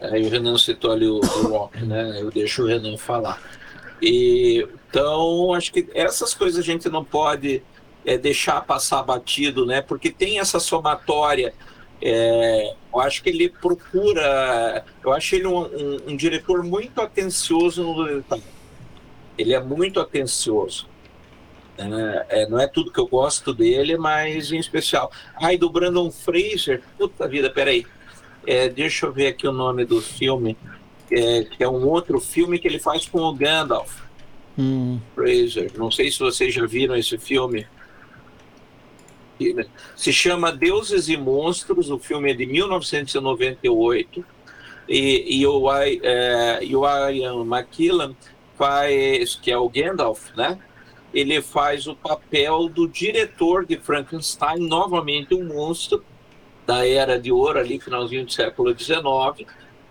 Aí 0.00 0.26
o 0.26 0.28
Renan 0.28 0.58
citou 0.58 0.92
ali 0.92 1.06
o, 1.06 1.20
o 1.20 1.48
Rock, 1.48 1.84
né? 1.84 2.20
Eu 2.20 2.30
deixo 2.30 2.62
o 2.62 2.66
Renan 2.66 2.96
falar. 2.96 3.40
E, 4.00 4.66
então, 4.88 5.52
acho 5.54 5.72
que 5.72 5.88
essas 5.94 6.34
coisas 6.34 6.60
a 6.60 6.62
gente 6.62 6.88
não 6.88 7.04
pode 7.04 7.62
é, 8.04 8.16
deixar 8.16 8.60
passar 8.62 9.02
batido, 9.02 9.66
né? 9.66 9.80
Porque 9.80 10.10
tem 10.10 10.38
essa 10.38 10.60
somatória. 10.60 11.54
É, 12.00 12.74
eu 12.92 13.00
acho 13.00 13.22
que 13.22 13.30
ele 13.30 13.48
procura. 13.48 14.84
Eu 15.02 15.12
acho 15.12 15.34
ele 15.34 15.46
um, 15.46 15.58
um, 15.58 16.00
um 16.08 16.16
diretor 16.16 16.62
muito 16.62 17.00
atencioso 17.00 17.82
no 17.82 18.04
detalhe. 18.04 18.42
Ele 19.36 19.54
é 19.54 19.60
muito 19.60 20.00
atencioso. 20.00 20.88
É, 21.78 22.42
é, 22.42 22.48
não 22.48 22.58
é 22.58 22.66
tudo 22.66 22.90
que 22.90 23.00
eu 23.00 23.06
gosto 23.06 23.52
dele, 23.52 23.96
mas 23.96 24.52
em 24.52 24.58
especial. 24.58 25.10
Ai, 25.40 25.58
do 25.58 25.68
Brandon 25.68 26.10
Fraser. 26.10 26.82
Puta 26.96 27.26
vida, 27.28 27.50
peraí. 27.50 27.86
É, 28.46 28.68
deixa 28.68 29.06
eu 29.06 29.12
ver 29.12 29.28
aqui 29.28 29.46
o 29.46 29.52
nome 29.52 29.84
do 29.84 30.00
filme 30.00 30.56
é, 31.10 31.44
que 31.44 31.62
é 31.62 31.68
um 31.68 31.86
outro 31.86 32.20
filme 32.20 32.58
que 32.58 32.66
ele 32.66 32.78
faz 32.78 33.06
com 33.06 33.20
o 33.20 33.34
Gandalf. 33.34 34.02
Hum. 34.58 34.98
Fraser. 35.14 35.72
Não 35.76 35.90
sei 35.90 36.10
se 36.10 36.18
vocês 36.18 36.52
já 36.52 36.66
viram 36.66 36.96
esse 36.96 37.18
filme. 37.18 37.66
Né, 39.38 39.66
se 39.94 40.12
chama 40.12 40.50
Deuses 40.50 41.08
e 41.08 41.16
Monstros, 41.16 41.90
o 41.90 41.98
filme 41.98 42.30
é 42.30 42.34
de 42.34 42.46
1998. 42.46 44.24
E, 44.88 45.40
e 45.40 45.46
o, 45.46 45.72
é, 45.72 46.60
e 46.62 46.76
o 46.76 46.84
Ian 47.10 47.42
McKillen 47.44 48.16
faz, 48.56 49.34
que 49.34 49.50
é 49.50 49.58
o 49.58 49.68
Gandalf, 49.68 50.30
né? 50.36 50.58
Ele 51.12 51.42
faz 51.42 51.86
o 51.86 51.94
papel 51.94 52.68
do 52.68 52.86
diretor 52.88 53.64
de 53.64 53.76
Frankenstein, 53.76 54.60
novamente 54.60 55.34
um 55.34 55.44
monstro 55.44 56.04
da 56.66 56.86
Era 56.86 57.18
de 57.18 57.32
Ouro, 57.32 57.58
ali, 57.58 57.80
finalzinho 57.80 58.24
do 58.24 58.32
século 58.32 58.76
XIX 58.78 59.46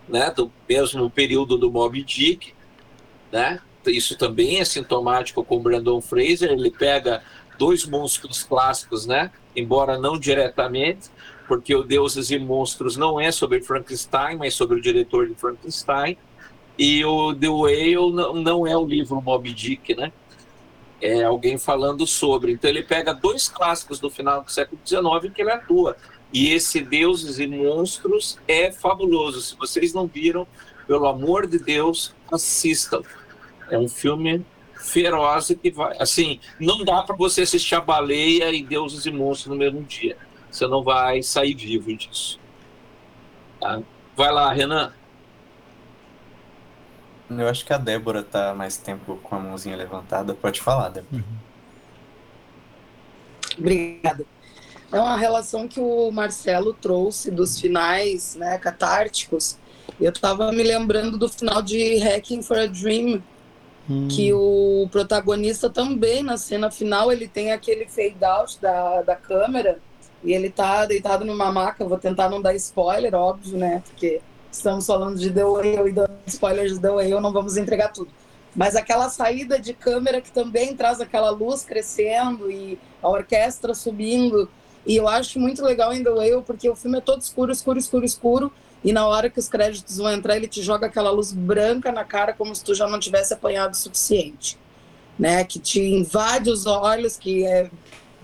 né, 0.08 0.32
do 0.32 0.52
mesmo 0.68 1.10
período 1.10 1.58
do 1.58 1.72
Moby 1.72 2.04
Dick, 2.04 2.54
né? 3.32 3.60
Isso 3.88 4.18
também 4.18 4.60
é 4.60 4.66
sintomático 4.66 5.44
com 5.44 5.60
Brandon 5.60 6.02
Fraser, 6.02 6.52
ele 6.52 6.72
pega 6.72 7.22
dois 7.58 7.86
monstros 7.86 8.44
clássicos, 8.44 9.06
né? 9.06 9.32
Embora 9.56 9.98
não 9.98 10.20
diretamente, 10.20 11.10
porque 11.48 11.76
o 11.76 11.84
Deuses 11.84 12.32
e 12.32 12.40
Monstros 12.40 12.98
não 12.98 13.20
é 13.20 13.32
sobre 13.32 13.62
Frankenstein, 13.62 14.38
mas 14.38 14.54
sobre 14.54 14.78
o 14.78 14.82
diretor 14.82 15.28
de 15.28 15.36
Frankenstein. 15.36 16.18
E 16.78 17.06
o 17.06 17.34
The 17.34 17.48
Whale 17.48 18.12
não, 18.12 18.34
não 18.34 18.68
é 18.68 18.76
o 18.76 18.86
livro 18.86 19.22
Moby 19.22 19.54
Dick, 19.54 19.96
né? 19.96 20.12
É 21.02 21.24
alguém 21.24 21.58
falando 21.58 22.06
sobre. 22.08 22.52
Então 22.54 22.70
ele 22.70 22.84
pega 22.84 23.14
dois 23.14 23.48
clássicos 23.48 24.00
do 24.00 24.10
final 24.10 24.44
do 24.44 24.52
século 24.52 24.80
XIX 24.86 25.34
que 25.34 25.42
ele 25.42 25.52
atua. 25.52 25.96
E 26.36 26.52
esse 26.52 26.82
Deuses 26.82 27.40
e 27.40 27.48
Monstros 27.48 28.38
é 28.46 28.70
fabuloso. 28.70 29.40
Se 29.40 29.56
vocês 29.56 29.94
não 29.94 30.06
viram, 30.06 30.46
pelo 30.86 31.08
amor 31.08 31.48
de 31.48 31.58
Deus, 31.58 32.14
assistam. 32.30 33.02
É 33.72 33.78
um 33.78 33.88
filme 33.88 34.46
feroz 34.76 35.56
que 35.62 35.72
vai. 35.72 35.96
Assim, 35.98 36.42
não 36.60 36.84
dá 36.84 37.02
para 37.04 37.16
você 37.16 37.44
assistir 37.44 37.76
a 37.76 37.80
baleia 37.80 38.52
e 38.52 38.62
Deuses 38.62 39.06
e 39.06 39.12
Monstros 39.12 39.54
no 39.54 39.56
mesmo 39.56 39.82
dia. 39.84 40.18
Você 40.52 40.68
não 40.68 40.84
vai 40.84 41.24
sair 41.24 41.56
vivo 41.56 41.96
disso. 41.96 42.38
Tá? 43.62 43.82
Vai 44.14 44.34
lá, 44.34 44.52
Renan. 44.52 44.92
Eu 47.30 47.48
acho 47.48 47.66
que 47.66 47.72
a 47.72 47.78
Débora 47.78 48.22
tá 48.24 48.54
mais 48.54 48.76
tempo 48.76 49.16
com 49.24 49.36
a 49.36 49.40
mãozinha 49.40 49.78
levantada. 49.78 50.36
Pode 50.36 50.60
falar, 50.60 50.90
Débora. 50.90 51.16
Uhum. 51.16 51.38
Obrigada. 53.58 54.35
É 54.92 55.00
uma 55.00 55.18
relação 55.18 55.68
que 55.68 55.80
o 55.80 56.12
Marcelo 56.12 56.74
trouxe 56.74 57.32
dos 57.32 57.60
finais 57.60 58.36
né, 58.36 58.58
catárticos. 58.58 59.58
Eu 60.00 60.12
estava 60.12 60.52
me 60.52 60.64
lembrando 60.64 61.18
do 61.18 61.30
final 61.30 61.62
de 61.62 61.98
Hacking 61.98 62.42
for 62.42 62.58
a 62.58 62.66
Dream, 62.66 63.22
hum. 63.90 64.08
que 64.08 64.34
o 64.34 64.88
protagonista 64.92 65.70
também, 65.70 66.24
na 66.24 66.38
cena 66.38 66.70
final, 66.70 67.12
ele 67.12 67.28
tem 67.28 67.52
aquele 67.52 67.86
fade 67.86 68.24
out 68.24 68.60
da, 68.62 69.02
da 69.02 69.16
câmera 69.16 69.80
e 70.24 70.34
ele 70.34 70.50
tá 70.50 70.86
deitado 70.86 71.24
numa 71.26 71.52
maca. 71.52 71.86
Vou 71.86 71.98
tentar 71.98 72.30
não 72.30 72.42
dar 72.42 72.56
spoiler, 72.56 73.14
óbvio, 73.16 73.58
né? 73.58 73.82
Porque 73.86 74.22
estamos 74.52 74.86
falando 74.86 75.18
de 75.18 75.32
The 75.32 75.46
Whale 75.46 75.90
e 75.90 75.92
dando 75.92 76.12
spoilers 76.26 76.74
de 76.74 76.80
The 76.80 76.90
Whale, 76.90 77.22
não 77.22 77.32
vamos 77.32 77.58
entregar 77.58 77.90
tudo. 77.90 78.10
Mas 78.56 78.76
aquela 78.76 79.10
saída 79.10 79.60
de 79.60 79.74
câmera 79.74 80.22
que 80.22 80.32
também 80.32 80.76
traz 80.76 81.02
aquela 81.02 81.30
luz 81.30 81.64
crescendo 81.64 82.50
e 82.50 82.80
a 83.04 83.10
orquestra 83.10 83.74
subindo 83.74 84.50
e 84.86 84.96
eu 84.96 85.08
acho 85.08 85.40
muito 85.40 85.64
legal 85.64 85.92
em 85.94 86.04
The 86.04 86.12
Whale, 86.12 86.44
porque 86.44 86.70
o 86.70 86.76
filme 86.76 87.00
é 87.00 87.02
todo 87.02 87.22
escuro, 87.22 87.52
escuro, 87.52 87.80
escuro, 87.80 88.06
escuro. 88.06 88.52
e 88.84 88.94
na 88.94 89.08
hora 89.08 89.30
que 89.30 89.40
os 89.40 89.50
créditos 89.50 89.98
vão 89.98 90.12
entrar, 90.12 90.36
ele 90.36 90.48
te 90.48 90.62
joga 90.62 90.86
aquela 90.86 91.10
luz 91.10 91.34
branca 91.34 91.92
na 91.92 92.04
cara 92.04 92.34
como 92.34 92.56
se 92.56 92.64
tu 92.64 92.76
já 92.76 92.88
não 92.88 93.00
tivesse 93.00 93.34
apanhado 93.34 93.74
o 93.74 93.78
suficiente, 93.78 94.60
né? 95.18 95.44
Que 95.44 95.58
te 95.58 95.82
invade 95.82 96.52
os 96.52 96.68
olhos, 96.68 97.18
que 97.18 97.46
é, 97.46 97.72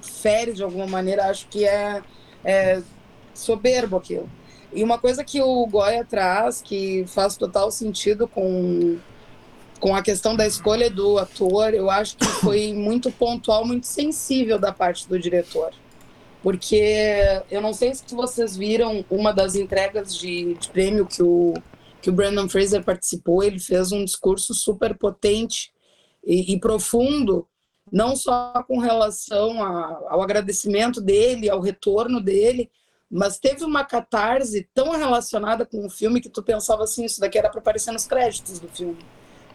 fere 0.01 0.53
de 0.53 0.61
alguma 0.61 0.85
maneira, 0.85 1.25
acho 1.25 1.47
que 1.47 1.65
é, 1.65 2.03
é 2.43 2.81
soberbo 3.33 3.97
aquilo. 3.97 4.29
E 4.71 4.83
uma 4.83 4.99
coisa 4.99 5.23
que 5.23 5.41
o 5.41 5.65
Goya 5.65 6.05
traz, 6.05 6.61
que 6.61 7.05
faz 7.07 7.35
total 7.35 7.71
sentido 7.71 8.27
com, 8.27 8.99
com 9.79 9.95
a 9.95 10.03
questão 10.03 10.35
da 10.35 10.45
escolha 10.45 10.91
do 10.91 11.17
ator, 11.17 11.73
eu 11.73 11.89
acho 11.89 12.15
que 12.17 12.25
foi 12.25 12.71
muito 12.71 13.11
pontual, 13.11 13.65
muito 13.65 13.87
sensível 13.87 14.59
da 14.59 14.71
parte 14.71 15.09
do 15.09 15.17
diretor 15.19 15.73
porque 16.41 17.43
eu 17.49 17.61
não 17.61 17.73
sei 17.73 17.93
se 17.93 18.15
vocês 18.15 18.57
viram 18.57 19.05
uma 19.09 19.31
das 19.31 19.55
entregas 19.55 20.15
de, 20.15 20.55
de, 20.55 20.69
prêmio 20.69 21.05
que 21.05 21.21
o, 21.21 21.53
que 22.01 22.09
o 22.09 22.13
Brandon 22.13 22.49
Fraser 22.49 22.83
participou, 22.83 23.43
ele 23.43 23.59
fez 23.59 23.91
um 23.91 24.03
discurso 24.03 24.53
super 24.53 24.97
potente 24.97 25.71
e, 26.25 26.53
e 26.53 26.59
profundo, 26.59 27.47
não 27.91 28.15
só 28.15 28.63
com 28.67 28.79
relação 28.79 29.63
a, 29.63 30.07
ao 30.09 30.21
agradecimento 30.21 30.99
dele, 30.99 31.49
ao 31.49 31.61
retorno 31.61 32.19
dele, 32.19 32.71
mas 33.09 33.37
teve 33.37 33.63
uma 33.63 33.83
catarse 33.83 34.67
tão 34.73 34.91
relacionada 34.91 35.65
com 35.65 35.85
o 35.85 35.89
filme 35.89 36.21
que 36.21 36.29
tu 36.29 36.41
pensava 36.41 36.83
assim, 36.83 37.05
isso 37.05 37.19
daqui 37.19 37.37
era 37.37 37.49
para 37.49 37.59
aparecer 37.59 37.91
nos 37.91 38.07
créditos 38.07 38.57
do 38.57 38.67
filme. 38.69 38.99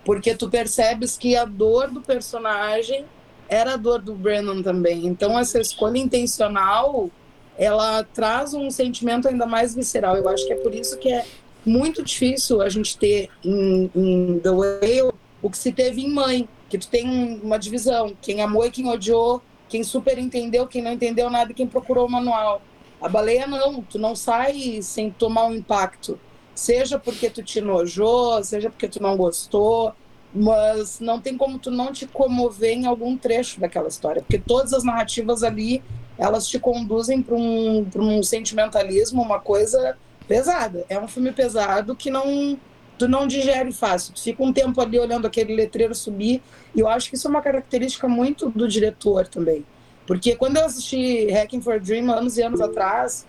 Porque 0.05 0.37
tu 0.37 0.49
percebes 0.49 1.17
que 1.17 1.35
a 1.35 1.45
dor 1.45 1.91
do 1.91 2.01
personagem 2.01 3.07
era 3.49 3.75
a 3.75 3.77
dor 3.77 4.01
do 4.01 4.15
Brandon 4.15 4.63
também. 4.63 5.07
Então 5.07 5.39
essa 5.39 5.61
escolha 5.61 5.99
intencional, 5.99 7.11
ela 7.57 8.05
traz 8.05 8.55
um 8.55 8.71
sentimento 8.71 9.29
ainda 9.29 9.47
mais 9.47 9.75
visceral. 9.75 10.17
Eu 10.17 10.29
acho 10.29 10.47
que 10.47 10.53
é 10.53 10.57
por 10.57 10.75
isso 10.75 10.99
que 10.99 11.13
é 11.13 11.25
muito 11.65 12.03
difícil 12.03 12.63
a 12.63 12.69
gente 12.69 12.97
ter 12.97 13.29
em, 13.45 13.91
em 13.95 14.39
The 14.41 14.51
Whale 14.51 15.13
o 15.43 15.51
que 15.51 15.59
se 15.59 15.73
teve 15.73 16.03
em 16.03 16.11
Mãe, 16.11 16.49
que 16.69 16.79
tu 16.79 16.89
tem 16.89 17.41
uma 17.43 17.59
divisão, 17.59 18.17
quem 18.21 18.41
amou 18.43 18.65
e 18.65 18.71
quem 18.71 18.89
odiou, 18.89 19.43
quem 19.69 19.85
super 19.85 20.19
entendeu, 20.19 20.67
quem 20.67 20.83
não 20.83 20.93
entendeu 20.93 21.31
nada 21.31 21.51
e 21.51 21.55
quem 21.55 21.67
procurou 21.67 22.07
o 22.07 22.11
manual. 22.11 22.63
A 23.01 23.09
baleia 23.09 23.47
não, 23.47 23.83
tu 23.83 23.99
não 23.99 24.17
sai 24.17 24.81
sem 24.83 25.11
tomar 25.11 25.47
um 25.47 25.55
impacto. 25.55 26.19
Seja 26.55 26.99
porque 26.99 27.29
tu 27.29 27.43
te 27.43 27.61
nojou, 27.61 28.43
seja 28.43 28.71
porque 28.71 28.89
tu 28.89 29.03
não 29.03 29.17
gostou, 29.17 29.93
mas 30.37 31.01
não 31.01 31.19
tem 31.19 31.37
como 31.37 31.59
tu 31.59 31.71
não 31.71 31.93
te 31.93 32.07
comover 32.07 32.73
em 32.73 32.87
algum 32.87 33.17
trecho 33.17 33.59
daquela 33.59 33.89
história, 33.89 34.21
porque 34.21 34.39
todas 34.39 34.75
as 34.75 34.85
narrativas 34.85 35.43
ali 35.43 35.83
elas 36.19 36.47
te 36.47 36.59
conduzem 36.59 37.23
para 37.23 37.35
um, 37.35 37.87
um 37.97 38.23
sentimentalismo, 38.23 39.23
uma 39.23 39.39
coisa 39.39 39.97
pesada. 40.29 40.85
É 40.89 40.99
um 40.99 41.09
filme 41.09 41.33
pesado 41.33 41.95
que 41.97 42.11
não 42.11 42.59
tu 42.99 43.07
não 43.07 43.27
digere 43.27 43.73
fácil. 43.73 44.15
Tu 44.15 44.23
fica 44.23 44.43
um 44.43 44.53
tempo 44.53 44.81
ali 44.81 44.99
olhando 44.99 45.27
aquele 45.27 45.55
letreiro 45.55 45.95
subir, 45.95 46.43
e 46.75 46.81
eu 46.81 46.89
acho 46.89 47.11
que 47.11 47.17
isso 47.17 47.27
é 47.27 47.31
uma 47.31 47.43
característica 47.43 48.09
muito 48.09 48.49
do 48.51 48.67
diretor 48.67 49.27
também. 49.29 49.65
Porque 50.07 50.35
quando 50.37 50.57
eu 50.57 50.65
assisti 50.65 51.27
Hacking 51.31 51.61
for 51.61 51.75
a 51.75 51.79
Dream 51.79 52.11
anos 52.11 52.39
e 52.39 52.43
anos 52.43 52.61
atrás, 52.61 53.27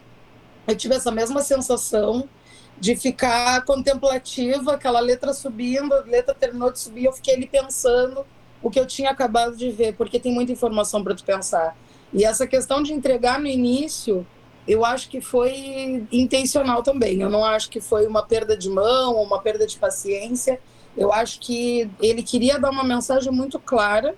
eu 0.67 0.75
tive 0.75 0.95
essa 0.95 1.11
mesma 1.11 1.41
sensação 1.41 2.27
de 2.79 2.95
ficar 2.95 3.63
contemplativa, 3.65 4.73
aquela 4.73 4.99
letra 4.99 5.33
subindo, 5.33 5.93
a 5.93 6.01
letra 6.01 6.33
terminou 6.33 6.71
de 6.71 6.79
subir, 6.79 7.05
eu 7.05 7.13
fiquei 7.13 7.35
ali 7.35 7.47
pensando 7.47 8.25
o 8.61 8.69
que 8.69 8.79
eu 8.79 8.85
tinha 8.85 9.09
acabado 9.09 9.55
de 9.55 9.71
ver, 9.71 9.95
porque 9.95 10.19
tem 10.19 10.33
muita 10.33 10.51
informação 10.51 11.03
para 11.03 11.15
tu 11.15 11.23
pensar. 11.23 11.75
E 12.13 12.23
essa 12.23 12.47
questão 12.47 12.81
de 12.81 12.93
entregar 12.93 13.39
no 13.39 13.47
início, 13.47 14.25
eu 14.67 14.85
acho 14.85 15.09
que 15.09 15.21
foi 15.21 16.05
intencional 16.11 16.83
também. 16.83 17.21
Eu 17.21 17.29
não 17.29 17.43
acho 17.43 17.69
que 17.69 17.79
foi 17.79 18.05
uma 18.05 18.23
perda 18.23 18.55
de 18.55 18.69
mão 18.69 19.15
ou 19.15 19.23
uma 19.23 19.39
perda 19.39 19.65
de 19.65 19.77
paciência. 19.77 20.59
Eu 20.95 21.13
acho 21.13 21.39
que 21.39 21.89
ele 22.01 22.23
queria 22.23 22.59
dar 22.59 22.71
uma 22.71 22.83
mensagem 22.83 23.31
muito 23.31 23.59
clara, 23.59 24.15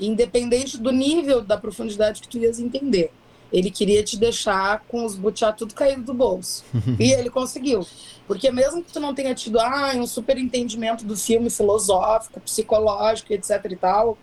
independente 0.00 0.78
do 0.78 0.90
nível 0.90 1.42
da 1.42 1.56
profundidade 1.56 2.20
que 2.20 2.28
tu 2.28 2.38
ias 2.38 2.58
entender. 2.58 3.12
Ele 3.52 3.70
queria 3.70 4.02
te 4.02 4.16
deixar 4.16 4.84
com 4.88 5.04
os 5.04 5.16
butiá 5.16 5.52
tudo 5.52 5.74
caído 5.74 6.02
do 6.02 6.14
bolso. 6.14 6.64
e 6.98 7.12
ele 7.12 7.30
conseguiu. 7.30 7.86
Porque 8.26 8.50
mesmo 8.50 8.82
que 8.82 8.92
tu 8.92 9.00
não 9.00 9.14
tenha 9.14 9.34
tido 9.34 9.58
ah, 9.58 9.92
um 9.96 10.06
super 10.06 10.36
entendimento 10.36 11.04
do 11.04 11.16
filme 11.16 11.48
filosófico, 11.48 12.40
psicológico, 12.40 13.32
etc 13.32 13.64
e 13.70 13.76
tal, 13.76 14.18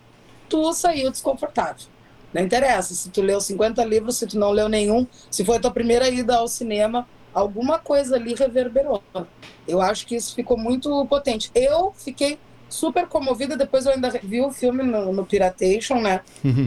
tu 0.48 0.72
saiu 0.72 1.10
desconfortável. 1.10 1.86
Não 2.32 2.42
interessa 2.42 2.94
se 2.94 3.10
tu 3.10 3.22
leu 3.22 3.40
50 3.40 3.84
livros, 3.84 4.16
se 4.16 4.26
tu 4.26 4.38
não 4.38 4.50
leu 4.50 4.68
nenhum, 4.68 5.06
se 5.30 5.44
foi 5.44 5.56
a 5.56 5.60
tua 5.60 5.70
primeira 5.70 6.08
ida 6.08 6.36
ao 6.36 6.46
cinema, 6.46 7.08
alguma 7.32 7.78
coisa 7.78 8.16
ali 8.16 8.34
reverberou. 8.34 9.02
Eu 9.66 9.80
acho 9.80 10.06
que 10.06 10.16
isso 10.16 10.34
ficou 10.34 10.56
muito 10.56 11.04
potente. 11.06 11.50
Eu 11.54 11.92
fiquei 11.96 12.38
super 12.68 13.06
comovida, 13.06 13.56
depois 13.56 13.86
eu 13.86 13.92
ainda 13.92 14.10
vi 14.22 14.40
o 14.40 14.50
filme 14.50 14.82
no, 14.82 15.12
no 15.12 15.24
Piratation, 15.24 16.00
né? 16.00 16.20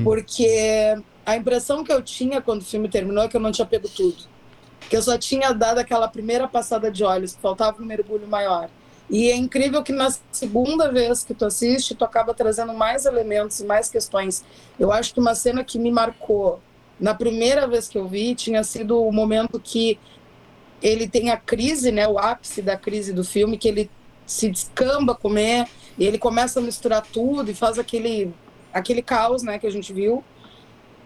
Porque 0.04 0.96
a 1.30 1.38
impressão 1.38 1.84
que 1.84 1.94
eu 1.94 2.02
tinha 2.02 2.42
quando 2.42 2.62
o 2.62 2.66
filme 2.66 2.90
terminou 2.90 3.24
é 3.24 3.28
que 3.28 3.38
eu 3.38 3.42
não 3.42 3.52
tinha 3.52 3.66
pego 3.66 3.88
tudo. 3.88 4.18
Que 4.90 4.98
eu 4.98 5.02
só 5.02 5.16
tinha 5.18 5.54
dado 5.54 5.78
aquela 5.78 6.08
primeira 6.08 6.48
passada 6.48 6.90
de 6.90 7.04
olhos, 7.04 7.38
faltava 7.40 7.82
um 7.82 7.86
mergulho 7.86 8.28
maior. 8.28 8.68
E 9.10 9.30
é 9.30 9.36
incrível 9.36 9.84
que 9.84 9.92
na 9.92 10.10
segunda 10.32 10.92
vez 10.92 11.24
que 11.24 11.36
tu 11.36 11.46
assiste, 11.46 11.94
tu 11.94 12.04
acaba 12.04 12.34
trazendo 12.34 12.74
mais 12.74 13.06
elementos 13.06 13.60
e 13.60 13.66
mais 13.66 13.90
questões. 13.90 14.44
Eu 14.80 14.92
acho 14.92 15.14
que 15.14 15.20
uma 15.20 15.36
cena 15.36 15.64
que 15.64 15.78
me 15.78 15.92
marcou 15.92 16.60
na 17.00 17.14
primeira 17.14 17.68
vez 17.68 17.88
que 17.88 17.98
eu 17.98 18.08
vi 18.08 18.34
tinha 18.34 18.64
sido 18.64 19.02
o 19.02 19.12
momento 19.12 19.60
que 19.60 20.00
ele 20.82 21.08
tem 21.08 21.30
a 21.30 21.38
crise, 21.38 21.92
né, 21.92 22.08
o 22.08 22.18
ápice 22.18 22.62
da 22.62 22.76
crise 22.76 23.14
do 23.14 23.24
filme, 23.24 23.58
que 23.58 23.68
ele 23.68 23.92
se 24.26 24.50
descamba 24.50 25.14
comer 25.14 25.68
e 25.98 26.06
ele 26.06 26.18
começa 26.18 26.60
a 26.60 26.64
misturar 26.64 27.06
tudo 27.06 27.52
e 27.52 27.54
faz 27.54 27.78
aquele 27.78 28.34
aquele 28.74 29.02
caos, 29.02 29.44
né, 29.44 29.60
que 29.60 29.68
a 29.68 29.72
gente 29.72 29.94
viu. 29.94 30.24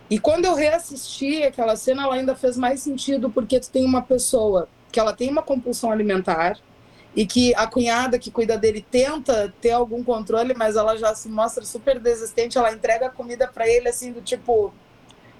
E 0.10 0.20
quando 0.20 0.46
eu 0.46 0.54
reassisti 0.54 1.44
aquela 1.44 1.76
cena, 1.76 2.04
ela 2.04 2.16
ainda 2.16 2.36
fez 2.36 2.58
mais 2.58 2.82
sentido, 2.82 3.30
porque 3.30 3.60
tu 3.60 3.70
tem 3.70 3.86
uma 3.86 4.02
pessoa 4.02 4.68
que 4.92 5.00
ela 5.00 5.14
tem 5.14 5.30
uma 5.30 5.42
compulsão 5.42 5.92
alimentar 5.92 6.58
e 7.16 7.26
que 7.26 7.54
a 7.56 7.68
cunhada 7.68 8.18
que 8.20 8.32
cuida 8.32 8.58
dele 8.58 8.86
tenta 8.90 9.54
ter 9.62 9.72
algum 9.72 10.04
controle, 10.04 10.54
mas 10.56 10.76
ela 10.76 10.98
já 10.98 11.14
se 11.14 11.30
mostra 11.30 11.64
super 11.64 12.00
desistente, 12.00 12.58
ela 12.58 12.72
entrega 12.72 13.08
a 13.08 13.10
comida 13.10 13.48
para 13.48 13.68
ele 13.68 13.88
assim 13.88 14.12
do 14.12 14.22
tipo, 14.22 14.68
o 14.68 14.74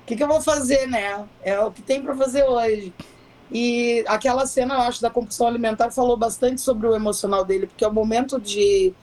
que, 0.06 0.16
que 0.16 0.24
eu 0.24 0.28
vou 0.28 0.42
fazer, 0.42 0.88
né? 0.88 1.26
É 1.42 1.60
o 1.60 1.72
que 1.72 1.82
tem 1.82 2.02
para 2.02 2.16
fazer 2.16 2.44
hoje. 2.44 2.94
E 3.52 4.04
aquela 4.08 4.46
cena, 4.46 4.76
eu 4.76 4.82
acho, 4.82 5.02
da 5.02 5.10
compulsão 5.10 5.48
alimentar 5.48 5.92
falou 5.92 6.18
bastante 6.18 6.62
sobre 6.62 6.88
o 6.88 6.96
emocional 6.96 7.44
dele, 7.46 7.68
porque 7.68 7.84
é 7.84 7.88
o 7.88 7.94
momento 7.94 8.40
de 8.40 8.94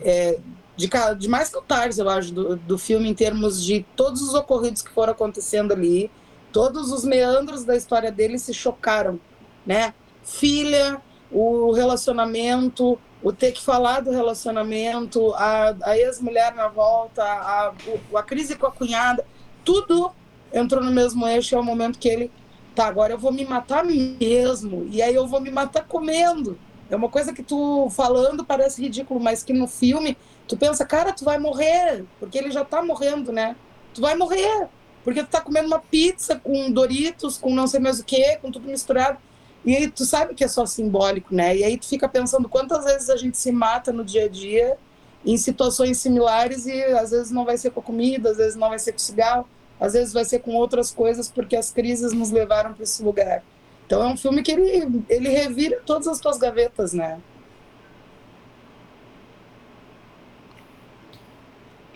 é, 0.00 0.38
de, 0.76 0.88
de 1.18 1.28
mais 1.28 1.48
cantares, 1.48 1.98
eu 1.98 2.08
acho, 2.08 2.32
do, 2.32 2.56
do 2.56 2.78
filme, 2.78 3.08
em 3.08 3.14
termos 3.14 3.62
de 3.64 3.84
todos 3.96 4.22
os 4.22 4.34
ocorridos 4.34 4.82
que 4.82 4.90
foram 4.90 5.12
acontecendo 5.12 5.72
ali, 5.72 6.10
todos 6.52 6.92
os 6.92 7.04
meandros 7.04 7.64
da 7.64 7.76
história 7.76 8.12
dele 8.12 8.38
se 8.38 8.52
chocaram, 8.52 9.18
né? 9.64 9.94
Filha, 10.22 11.00
o 11.30 11.72
relacionamento, 11.72 12.98
o 13.22 13.32
ter 13.32 13.52
que 13.52 13.62
falar 13.62 14.00
do 14.00 14.10
relacionamento, 14.10 15.32
a, 15.34 15.74
a 15.82 15.98
ex-mulher 15.98 16.54
na 16.54 16.68
volta, 16.68 17.22
a, 17.22 17.72
a 18.14 18.22
crise 18.22 18.56
com 18.56 18.66
a 18.66 18.72
cunhada, 18.72 19.24
tudo 19.64 20.12
entrou 20.52 20.82
no 20.82 20.90
mesmo 20.90 21.26
eixo. 21.26 21.54
É 21.54 21.58
o 21.58 21.64
momento 21.64 21.98
que 21.98 22.08
ele, 22.08 22.30
tá, 22.74 22.86
agora 22.86 23.12
eu 23.12 23.18
vou 23.18 23.32
me 23.32 23.44
matar 23.44 23.84
mesmo, 23.84 24.86
e 24.90 25.02
aí 25.02 25.14
eu 25.14 25.26
vou 25.26 25.40
me 25.40 25.50
matar 25.50 25.84
comendo. 25.86 26.58
É 26.88 26.94
uma 26.94 27.08
coisa 27.08 27.32
que 27.32 27.42
tu 27.42 27.90
falando 27.90 28.44
parece 28.44 28.80
ridículo, 28.80 29.18
mas 29.18 29.42
que 29.42 29.52
no 29.52 29.66
filme 29.66 30.16
tu 30.46 30.56
pensa, 30.56 30.84
cara, 30.84 31.12
tu 31.12 31.24
vai 31.24 31.38
morrer, 31.38 32.04
porque 32.18 32.38
ele 32.38 32.50
já 32.50 32.64
tá 32.64 32.82
morrendo, 32.82 33.32
né? 33.32 33.56
Tu 33.94 34.00
vai 34.00 34.14
morrer, 34.14 34.68
porque 35.04 35.22
tu 35.22 35.28
tá 35.28 35.40
comendo 35.40 35.66
uma 35.66 35.78
pizza 35.78 36.36
com 36.36 36.70
Doritos, 36.70 37.38
com 37.38 37.54
não 37.54 37.66
sei 37.66 37.80
mais 37.80 38.00
o 38.00 38.04
que, 38.04 38.36
com 38.36 38.50
tudo 38.50 38.68
misturado. 38.68 39.18
E 39.64 39.74
aí 39.74 39.90
tu 39.90 40.04
sabe 40.04 40.34
que 40.34 40.44
é 40.44 40.48
só 40.48 40.64
simbólico, 40.64 41.34
né? 41.34 41.56
E 41.56 41.64
aí 41.64 41.76
tu 41.76 41.86
fica 41.86 42.08
pensando 42.08 42.48
quantas 42.48 42.84
vezes 42.84 43.10
a 43.10 43.16
gente 43.16 43.36
se 43.36 43.50
mata 43.50 43.92
no 43.92 44.04
dia 44.04 44.26
a 44.26 44.28
dia 44.28 44.76
em 45.24 45.36
situações 45.36 45.98
similares 45.98 46.66
e 46.66 46.82
às 46.84 47.10
vezes 47.10 47.32
não 47.32 47.44
vai 47.44 47.58
ser 47.58 47.70
com 47.70 47.82
comida, 47.82 48.30
às 48.30 48.36
vezes 48.36 48.54
não 48.54 48.68
vai 48.68 48.78
ser 48.78 48.92
com 48.92 48.98
cigarro, 48.98 49.48
às 49.80 49.94
vezes 49.94 50.12
vai 50.12 50.24
ser 50.24 50.38
com 50.38 50.54
outras 50.54 50.92
coisas 50.92 51.28
porque 51.28 51.56
as 51.56 51.72
crises 51.72 52.12
nos 52.12 52.30
levaram 52.30 52.72
para 52.74 52.84
esse 52.84 53.02
lugar. 53.02 53.42
Então 53.86 54.02
é 54.02 54.06
um 54.06 54.16
filme 54.16 54.42
que 54.42 54.52
ele, 54.52 55.04
ele 55.08 55.28
revira 55.28 55.80
todas 55.84 56.06
as 56.06 56.20
tuas 56.20 56.38
gavetas, 56.38 56.92
né? 56.92 57.20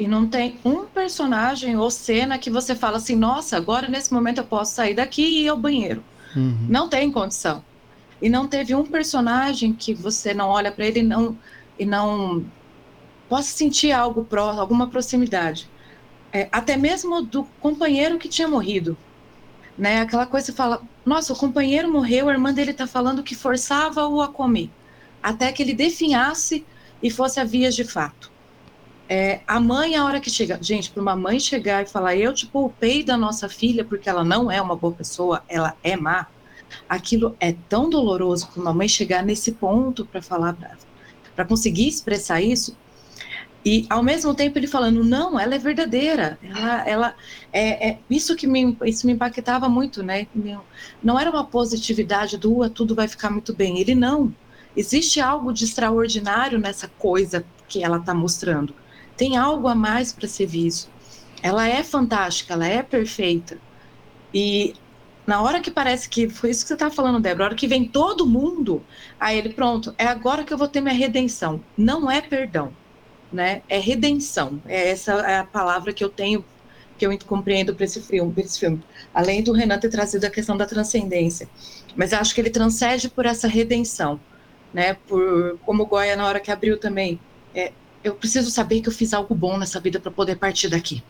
E 0.01 0.09
não 0.09 0.27
tem 0.27 0.59
um 0.65 0.87
personagem 0.87 1.77
ou 1.77 1.91
cena 1.91 2.39
que 2.39 2.49
você 2.49 2.75
fala 2.75 2.97
assim, 2.97 3.15
nossa, 3.15 3.59
agora 3.59 3.87
nesse 3.87 4.11
momento 4.15 4.39
eu 4.39 4.45
posso 4.45 4.75
sair 4.75 4.95
daqui 4.95 5.21
e 5.21 5.45
ir 5.45 5.49
ao 5.49 5.59
banheiro. 5.59 6.03
Uhum. 6.35 6.67
Não 6.71 6.89
tem 6.89 7.13
condição. 7.13 7.63
E 8.23 8.31
não 8.31 8.49
teve 8.49 8.75
um 8.75 8.83
personagem 8.83 9.75
que 9.75 9.93
você 9.93 10.33
não 10.33 10.49
olha 10.49 10.73
para 10.73 10.87
ele 10.87 11.01
e 11.01 11.03
não, 11.03 11.37
e 11.79 11.85
não 11.85 12.47
possa 13.29 13.55
sentir 13.55 13.93
algo 13.93 14.25
próximo, 14.25 14.63
alguma 14.63 14.89
proximidade. 14.89 15.69
É, 16.33 16.49
até 16.51 16.79
mesmo 16.79 17.21
do 17.21 17.45
companheiro 17.61 18.17
que 18.17 18.27
tinha 18.27 18.49
morrido. 18.49 18.97
Né? 19.77 20.01
Aquela 20.01 20.25
coisa 20.25 20.47
que 20.47 20.53
você 20.53 20.57
fala, 20.57 20.81
nossa, 21.05 21.35
o 21.35 21.37
companheiro 21.37 21.93
morreu, 21.93 22.31
a 22.31 22.33
irmã 22.33 22.55
dele 22.55 22.71
está 22.71 22.87
falando 22.87 23.23
que 23.23 23.35
forçava-o 23.35 24.23
a 24.23 24.29
comer, 24.29 24.71
até 25.23 25.53
que 25.53 25.63
ele 25.63 25.75
definhasse 25.75 26.65
e 27.03 27.11
fosse 27.11 27.39
a 27.39 27.45
vias 27.45 27.77
de 27.77 27.85
fato. 27.85 28.30
É, 29.13 29.41
a 29.45 29.59
mãe, 29.59 29.97
a 29.97 30.05
hora 30.05 30.21
que 30.21 30.31
chega, 30.31 30.57
gente, 30.63 30.89
para 30.89 31.03
uma 31.03 31.17
mãe 31.17 31.41
chegar 31.41 31.83
e 31.83 31.87
falar, 31.87 32.15
eu 32.15 32.33
te 32.33 32.47
poupei 32.47 33.03
da 33.03 33.17
nossa 33.17 33.49
filha 33.49 33.85
porque 33.85 34.09
ela 34.09 34.23
não 34.23 34.49
é 34.49 34.63
uma 34.63 34.77
boa 34.77 34.93
pessoa, 34.93 35.43
ela 35.49 35.77
é 35.83 35.97
má, 35.97 36.29
aquilo 36.89 37.35
é 37.41 37.53
tão 37.69 37.91
doloroso 37.91 38.47
para 38.47 38.63
uma 38.63 38.73
mãe 38.73 38.87
chegar 38.87 39.25
nesse 39.25 39.51
ponto 39.51 40.07
para 40.07 40.23
falar, 40.23 40.57
para 41.35 41.45
conseguir 41.45 41.89
expressar 41.89 42.41
isso, 42.41 42.77
e 43.65 43.85
ao 43.91 44.01
mesmo 44.01 44.33
tempo 44.33 44.57
ele 44.57 44.69
falando, 44.69 45.03
não, 45.03 45.39
ela 45.39 45.57
é 45.57 45.59
verdadeira, 45.59 46.39
ela, 46.41 46.89
ela 46.89 47.15
é, 47.53 47.91
é 47.91 47.99
isso 48.09 48.37
que 48.37 48.47
me, 48.47 48.79
isso 48.85 49.09
me 49.09 49.13
impactava 49.13 49.69
muito, 49.69 50.05
né? 50.05 50.29
Não 51.03 51.19
era 51.19 51.29
uma 51.31 51.45
positividade 51.45 52.39
do 52.39 52.71
tudo 52.71 52.95
vai 52.95 53.09
ficar 53.09 53.29
muito 53.29 53.53
bem. 53.53 53.79
Ele 53.81 53.95
não. 53.95 54.33
Existe 54.77 55.21
algo 55.21 55.53
de 55.53 55.65
extraordinário 55.65 56.59
nessa 56.59 56.89
coisa 56.89 57.45
que 57.69 57.83
ela 57.85 57.99
está 57.99 58.15
mostrando. 58.15 58.73
Tem 59.21 59.37
algo 59.37 59.69
a 59.69 59.75
mais 59.75 60.13
para 60.13 60.27
ser 60.27 60.47
visto. 60.47 60.91
Ela 61.43 61.69
é 61.69 61.83
fantástica, 61.85 62.55
ela 62.55 62.67
é 62.67 62.83
perfeita. 62.83 63.59
E 64.33 64.75
na 65.27 65.43
hora 65.43 65.61
que 65.61 65.71
parece 65.71 66.09
que 66.09 66.29
foi 66.29 66.51
isso 66.51 66.63
que 66.63 66.69
você 66.69 66.75
está 66.75 66.91
falando, 66.91 67.21
Débora, 67.21 67.39
na 67.39 67.45
hora 67.51 67.55
que 67.55 67.69
vem 67.69 67.85
todo 67.85 68.27
mundo, 68.27 68.83
aí 69.19 69.37
ele, 69.37 69.51
pronto, 69.51 69.95
é 69.99 70.07
agora 70.07 70.45
que 70.45 70.53
eu 70.53 70.59
vou 70.59 70.69
ter 70.69 70.81
minha 70.81 70.95
redenção. 70.95 71.61
Não 71.77 72.11
é 72.11 72.23
perdão 72.23 72.73
né? 73.33 73.63
É 73.69 73.79
redenção. 73.79 74.61
É 74.67 74.91
essa 74.91 75.13
é 75.13 75.39
a 75.39 75.45
palavra 75.45 75.93
que 75.93 76.03
eu 76.03 76.09
tenho, 76.09 76.45
que 76.99 77.07
eu 77.07 77.19
compreendo 77.27 77.75
para 77.75 77.85
esse 77.85 78.01
filme, 78.01 78.33
esse 78.39 78.59
filme. 78.59 78.83
Além 79.15 79.43
do 79.43 79.53
Renan 79.53 79.79
ter 79.79 79.89
trazido 79.89 80.27
a 80.27 80.31
questão 80.31 80.57
da 80.57 80.67
transcendência, 80.67 81.49
mas 81.97 82.13
acho 82.13 82.35
que 82.35 82.41
ele 82.41 82.51
transcende 82.51 83.09
por 83.09 83.27
essa 83.27 83.49
redenção, 83.49 84.21
né? 84.73 84.95
Por 85.07 85.59
como 85.65 85.85
o 85.85 85.87
Goya 85.87 86.17
na 86.17 86.27
hora 86.27 86.41
que 86.41 86.51
abriu 86.51 86.79
também. 86.79 87.21
É, 87.55 87.73
eu 88.03 88.15
preciso 88.15 88.51
saber 88.51 88.81
que 88.81 88.89
eu 88.89 88.93
fiz 88.93 89.13
algo 89.13 89.35
bom 89.35 89.59
nessa 89.59 89.81
vida 89.81 90.01
para 90.01 90.11
poder 90.11 90.37
partir 90.37 90.69
daqui. 90.69 91.03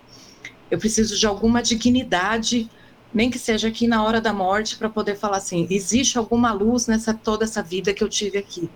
Eu 0.70 0.78
preciso 0.78 1.16
de 1.18 1.26
alguma 1.26 1.62
dignidade, 1.62 2.68
nem 3.12 3.30
que 3.30 3.38
seja 3.38 3.68
aqui 3.68 3.86
na 3.86 4.04
hora 4.04 4.20
da 4.20 4.32
morte, 4.32 4.76
para 4.76 4.88
poder 4.88 5.16
falar 5.16 5.38
assim: 5.38 5.66
existe 5.70 6.18
alguma 6.18 6.52
luz 6.52 6.86
nessa 6.86 7.12
toda 7.12 7.44
essa 7.44 7.62
vida 7.62 7.92
que 7.92 8.02
eu 8.02 8.08
tive 8.08 8.38
aqui 8.38 8.70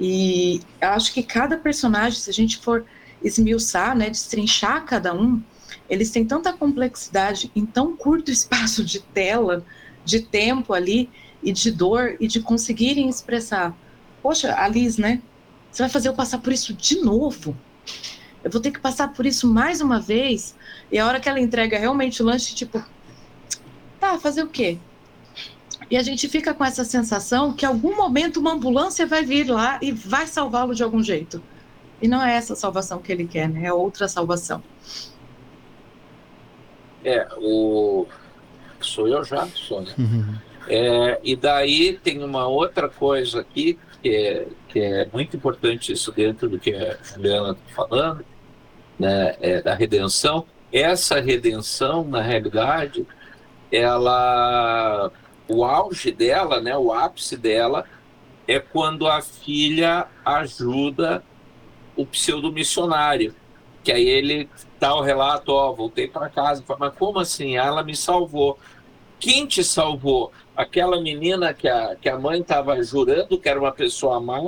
e 0.00 0.60
acho 0.80 1.12
que 1.12 1.22
cada 1.22 1.56
personagem, 1.56 2.18
se 2.18 2.30
a 2.30 2.32
gente 2.32 2.58
for 2.58 2.84
esmiuçar, 3.22 3.96
né, 3.96 4.10
destrinchar 4.10 4.84
cada 4.84 5.14
um, 5.14 5.40
eles 5.88 6.10
têm 6.10 6.24
tanta 6.24 6.52
complexidade 6.52 7.50
em 7.54 7.64
tão 7.64 7.96
curto 7.96 8.30
espaço 8.32 8.84
de 8.84 9.00
tela, 9.00 9.64
de 10.04 10.20
tempo 10.20 10.72
ali, 10.72 11.08
e 11.42 11.52
de 11.52 11.70
dor, 11.70 12.16
e 12.20 12.26
de 12.26 12.40
conseguirem 12.40 13.08
expressar. 13.08 13.76
Poxa, 14.22 14.54
a 14.56 14.66
Liz, 14.66 14.96
né? 14.96 15.20
Você 15.74 15.82
vai 15.82 15.90
fazer 15.90 16.08
eu 16.08 16.14
passar 16.14 16.38
por 16.38 16.52
isso 16.52 16.72
de 16.72 17.00
novo? 17.00 17.56
Eu 18.44 18.50
vou 18.50 18.60
ter 18.60 18.70
que 18.70 18.78
passar 18.78 19.12
por 19.12 19.26
isso 19.26 19.52
mais 19.52 19.80
uma 19.80 19.98
vez? 19.98 20.54
E 20.92 21.00
a 21.00 21.04
hora 21.04 21.18
que 21.18 21.28
ela 21.28 21.40
entrega 21.40 21.76
realmente 21.76 22.22
o 22.22 22.24
lanche, 22.24 22.54
tipo, 22.54 22.80
tá, 23.98 24.16
fazer 24.16 24.44
o 24.44 24.46
quê? 24.46 24.78
E 25.90 25.96
a 25.96 26.02
gente 26.04 26.28
fica 26.28 26.54
com 26.54 26.64
essa 26.64 26.84
sensação 26.84 27.52
que 27.52 27.64
em 27.64 27.68
algum 27.68 27.96
momento 27.96 28.38
uma 28.38 28.52
ambulância 28.52 29.04
vai 29.04 29.24
vir 29.24 29.50
lá 29.50 29.80
e 29.82 29.90
vai 29.90 30.28
salvá-lo 30.28 30.76
de 30.76 30.84
algum 30.84 31.02
jeito. 31.02 31.42
E 32.00 32.06
não 32.06 32.22
é 32.22 32.36
essa 32.36 32.54
salvação 32.54 33.00
que 33.00 33.10
ele 33.10 33.26
quer, 33.26 33.48
né? 33.48 33.66
É 33.66 33.72
outra 33.72 34.06
salvação. 34.06 34.62
É, 37.04 37.26
o. 37.36 38.06
Sou 38.80 39.08
eu 39.08 39.24
já, 39.24 39.48
Sônia. 39.48 39.92
Uhum. 39.98 40.36
É, 40.68 41.20
e 41.24 41.34
daí 41.34 41.98
tem 41.98 42.22
uma 42.22 42.46
outra 42.46 42.88
coisa 42.88 43.40
aqui 43.40 43.76
que 44.00 44.14
é, 44.14 44.46
que 44.74 44.80
é 44.80 45.08
muito 45.12 45.36
importante 45.36 45.92
isso 45.92 46.10
dentro 46.10 46.48
do 46.48 46.58
que 46.58 46.74
a 46.74 46.98
Juliana 47.00 47.52
está 47.52 47.74
falando, 47.76 48.24
né, 48.98 49.36
é, 49.40 49.62
da 49.62 49.72
redenção. 49.72 50.46
Essa 50.72 51.20
redenção, 51.20 52.02
na 52.02 52.20
realidade, 52.20 53.06
ela 53.70 55.12
o 55.46 55.64
auge 55.64 56.10
dela, 56.10 56.60
né, 56.60 56.76
o 56.76 56.92
ápice 56.92 57.36
dela, 57.36 57.84
é 58.48 58.58
quando 58.58 59.06
a 59.06 59.22
filha 59.22 60.08
ajuda 60.24 61.22
o 61.94 62.04
pseudo-missionário. 62.04 63.32
Que 63.84 63.92
aí 63.92 64.08
ele 64.08 64.48
dá 64.80 64.92
o 64.92 65.02
relato, 65.02 65.52
ó, 65.52 65.72
voltei 65.72 66.08
para 66.08 66.28
casa, 66.28 66.64
fala, 66.66 66.80
mas 66.80 66.98
como 66.98 67.20
assim? 67.20 67.56
Ela 67.56 67.84
me 67.84 67.94
salvou. 67.94 68.58
Quem 69.20 69.46
te 69.46 69.62
salvou? 69.62 70.32
Aquela 70.56 71.00
menina 71.00 71.54
que 71.54 71.68
a, 71.68 71.94
que 71.94 72.08
a 72.08 72.18
mãe 72.18 72.40
estava 72.40 72.82
jurando 72.82 73.38
que 73.38 73.48
era 73.48 73.60
uma 73.60 73.70
pessoa 73.70 74.18
má, 74.18 74.40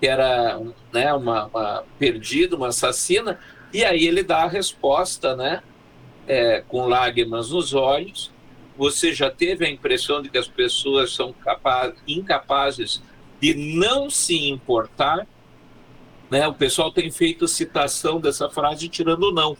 que 0.00 0.06
era 0.06 0.58
né, 0.92 1.12
uma, 1.12 1.44
uma 1.46 1.84
perdida, 1.98 2.56
uma 2.56 2.68
assassina, 2.68 3.38
e 3.72 3.84
aí 3.84 4.06
ele 4.06 4.22
dá 4.22 4.44
a 4.44 4.48
resposta, 4.48 5.36
né, 5.36 5.62
é, 6.26 6.64
com 6.66 6.86
lágrimas 6.86 7.50
nos 7.50 7.74
olhos, 7.74 8.32
você 8.76 9.12
já 9.12 9.30
teve 9.30 9.66
a 9.66 9.70
impressão 9.70 10.22
de 10.22 10.30
que 10.30 10.38
as 10.38 10.48
pessoas 10.48 11.12
são 11.12 11.34
capaz, 11.34 11.94
incapazes 12.08 13.02
de 13.38 13.52
não 13.54 14.08
se 14.08 14.48
importar? 14.48 15.26
Né? 16.30 16.48
O 16.48 16.54
pessoal 16.54 16.90
tem 16.90 17.10
feito 17.10 17.46
citação 17.46 18.18
dessa 18.18 18.48
frase 18.48 18.88
tirando 18.88 19.32
não. 19.32 19.54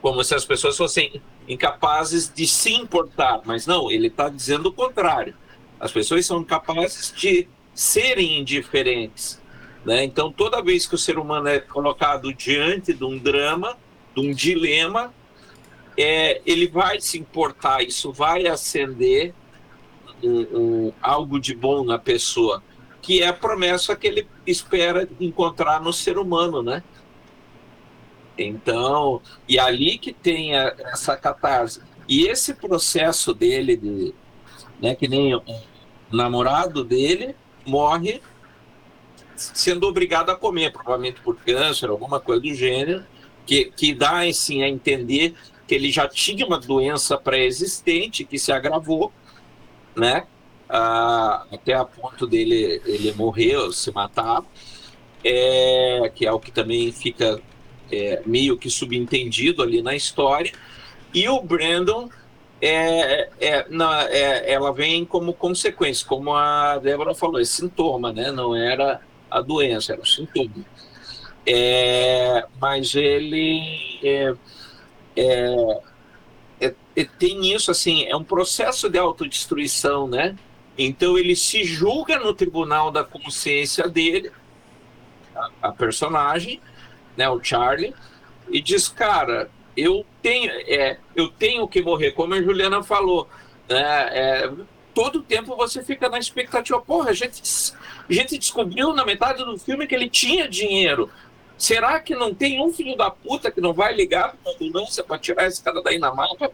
Como 0.00 0.24
se 0.24 0.34
as 0.34 0.44
pessoas 0.44 0.76
fossem 0.76 1.20
incapazes 1.46 2.32
de 2.32 2.46
se 2.46 2.72
importar. 2.72 3.42
Mas 3.44 3.66
não, 3.66 3.90
ele 3.90 4.06
está 4.06 4.28
dizendo 4.28 4.70
o 4.70 4.72
contrário. 4.72 5.34
As 5.78 5.92
pessoas 5.92 6.24
são 6.24 6.40
incapazes 6.40 7.12
de 7.14 7.46
serem 7.74 8.40
indiferentes. 8.40 9.40
Né? 9.84 10.04
Então, 10.04 10.32
toda 10.32 10.62
vez 10.62 10.86
que 10.86 10.94
o 10.94 10.98
ser 10.98 11.18
humano 11.18 11.48
é 11.48 11.58
colocado 11.58 12.32
diante 12.32 12.92
de 12.92 13.04
um 13.04 13.18
drama, 13.18 13.76
de 14.14 14.20
um 14.20 14.32
dilema, 14.32 15.12
é, 15.96 16.40
ele 16.46 16.68
vai 16.68 17.00
se 17.00 17.18
importar, 17.18 17.82
isso 17.82 18.12
vai 18.12 18.46
acender 18.46 19.34
um, 20.22 20.40
um, 20.40 20.92
algo 21.02 21.40
de 21.40 21.54
bom 21.54 21.84
na 21.84 21.98
pessoa, 21.98 22.62
que 23.00 23.22
é 23.22 23.28
a 23.28 23.32
promessa 23.32 23.96
que 23.96 24.06
ele 24.06 24.28
espera 24.46 25.08
encontrar 25.20 25.80
no 25.80 25.92
ser 25.92 26.16
humano, 26.16 26.62
né? 26.62 26.82
Então, 28.38 29.20
e 29.48 29.58
ali 29.58 29.98
que 29.98 30.12
tem 30.12 30.56
a, 30.56 30.74
essa 30.92 31.16
catarse. 31.16 31.82
E 32.08 32.26
esse 32.26 32.54
processo 32.54 33.34
dele, 33.34 33.76
de, 33.76 34.14
né, 34.80 34.94
que 34.94 35.08
nem 35.08 35.34
o 35.34 35.42
namorado 36.10 36.84
dele 36.84 37.34
morre 37.66 38.20
sendo 39.36 39.88
obrigado 39.88 40.30
a 40.30 40.36
comer, 40.36 40.72
provavelmente 40.72 41.20
por 41.20 41.36
câncer, 41.36 41.88
alguma 41.88 42.20
coisa 42.20 42.42
do 42.42 42.54
gênero, 42.54 43.04
que, 43.46 43.66
que 43.76 43.94
dá 43.94 44.20
assim, 44.26 44.62
a 44.62 44.68
entender 44.68 45.34
que 45.66 45.74
ele 45.74 45.90
já 45.90 46.06
tinha 46.06 46.46
uma 46.46 46.58
doença 46.58 47.16
pré-existente 47.16 48.24
que 48.24 48.38
se 48.38 48.52
agravou, 48.52 49.12
né? 49.96 50.26
Ah, 50.68 51.44
até 51.52 51.74
a 51.74 51.84
ponto 51.84 52.26
dele 52.26 52.80
ele 52.86 53.12
morrer, 53.12 53.56
se 53.72 53.90
matar, 53.90 54.42
é, 55.24 56.10
que 56.14 56.26
é 56.26 56.32
o 56.32 56.40
que 56.40 56.50
também 56.50 56.90
fica 56.92 57.40
é, 57.90 58.22
meio 58.24 58.56
que 58.56 58.70
subentendido 58.70 59.62
ali 59.62 59.82
na 59.82 59.94
história. 59.94 60.52
E 61.12 61.28
o 61.28 61.42
Brandon, 61.42 62.08
é, 62.64 63.28
é, 63.40 63.66
na, 63.68 64.04
é, 64.04 64.52
ela 64.52 64.72
vem 64.72 65.04
como 65.04 65.34
consequência, 65.34 66.06
como 66.06 66.32
a 66.32 66.78
Débora 66.78 67.12
falou, 67.12 67.40
é 67.40 67.44
sintoma, 67.44 68.12
né? 68.12 68.30
Não 68.30 68.54
era 68.54 69.00
a 69.28 69.40
doença, 69.40 69.94
era 69.94 70.00
o 70.00 70.06
sintoma. 70.06 70.64
É, 71.44 72.46
mas 72.60 72.94
ele 72.94 73.98
é, 74.04 74.34
é, 75.16 75.82
é, 76.60 76.74
é, 76.94 77.04
tem 77.04 77.52
isso 77.52 77.72
assim, 77.72 78.04
é 78.04 78.14
um 78.14 78.22
processo 78.22 78.88
de 78.88 78.96
autodestruição, 78.96 80.06
né? 80.06 80.36
Então 80.78 81.18
ele 81.18 81.34
se 81.34 81.64
julga 81.64 82.20
no 82.20 82.32
tribunal 82.32 82.92
da 82.92 83.02
consciência 83.02 83.88
dele, 83.88 84.30
a, 85.34 85.50
a 85.62 85.72
personagem, 85.72 86.60
né, 87.16 87.28
o 87.28 87.42
Charlie, 87.42 87.92
e 88.48 88.60
diz, 88.60 88.86
cara, 88.88 89.50
eu 89.76 90.04
tenho, 90.22 90.50
é, 90.50 90.98
eu 91.14 91.28
tenho 91.28 91.66
que 91.68 91.82
morrer, 91.82 92.12
como 92.12 92.34
a 92.34 92.42
Juliana 92.42 92.82
falou, 92.82 93.28
né, 93.68 94.08
é, 94.10 94.52
todo 94.94 95.22
tempo 95.22 95.56
você 95.56 95.82
fica 95.82 96.08
na 96.08 96.18
expectativa, 96.18 96.80
porra, 96.80 97.10
a 97.10 97.14
gente, 97.14 97.42
a 98.08 98.12
gente 98.12 98.38
descobriu 98.38 98.92
na 98.92 99.04
metade 99.04 99.44
do 99.44 99.58
filme 99.58 99.86
que 99.86 99.94
ele 99.94 100.08
tinha 100.08 100.48
dinheiro, 100.48 101.10
Será 101.62 102.00
que 102.00 102.12
não 102.12 102.34
tem 102.34 102.60
um 102.60 102.72
filho 102.72 102.96
da 102.96 103.08
puta 103.08 103.48
que 103.48 103.60
não 103.60 103.72
vai 103.72 103.94
ligar 103.94 104.34
para 104.42 104.52
ambulância 104.52 105.04
para 105.04 105.16
tirar 105.16 105.46
esse 105.46 105.62
cara 105.62 105.80
daí 105.80 105.96
na 105.96 106.12
mata? 106.12 106.50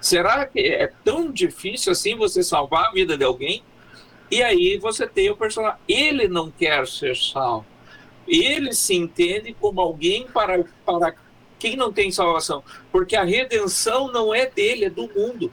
Será 0.00 0.46
que 0.46 0.58
é 0.58 0.90
tão 1.04 1.30
difícil 1.30 1.92
assim 1.92 2.16
você 2.16 2.42
salvar 2.42 2.86
a 2.86 2.92
vida 2.92 3.14
de 3.14 3.24
alguém? 3.24 3.62
E 4.30 4.42
aí 4.42 4.78
você 4.78 5.06
tem 5.06 5.28
o 5.28 5.36
personagem. 5.36 5.78
Ele 5.86 6.28
não 6.28 6.50
quer 6.50 6.86
ser 6.86 7.14
salvo. 7.14 7.66
Ele 8.26 8.72
se 8.72 8.94
entende 8.94 9.54
como 9.60 9.82
alguém 9.82 10.26
para, 10.26 10.64
para 10.86 11.14
quem 11.58 11.76
não 11.76 11.92
tem 11.92 12.10
salvação. 12.10 12.62
Porque 12.90 13.16
a 13.16 13.24
redenção 13.24 14.10
não 14.12 14.34
é 14.34 14.46
dele, 14.46 14.86
é 14.86 14.90
do 14.90 15.08
mundo. 15.08 15.52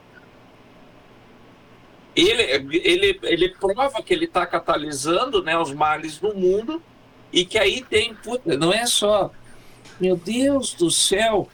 ele, 2.14 2.42
ele, 2.42 3.20
ele 3.22 3.48
prova 3.50 4.02
que 4.02 4.12
ele 4.12 4.24
está 4.24 4.46
catalisando 4.46 5.42
né, 5.42 5.58
os 5.58 5.72
males 5.72 6.18
do 6.18 6.34
mundo 6.34 6.82
e 7.32 7.44
que 7.44 7.58
aí 7.58 7.82
tem, 7.82 8.14
puta, 8.14 8.56
não 8.56 8.72
é 8.72 8.86
só, 8.86 9.30
meu 10.00 10.16
Deus 10.16 10.72
do 10.72 10.90
céu. 10.90 11.48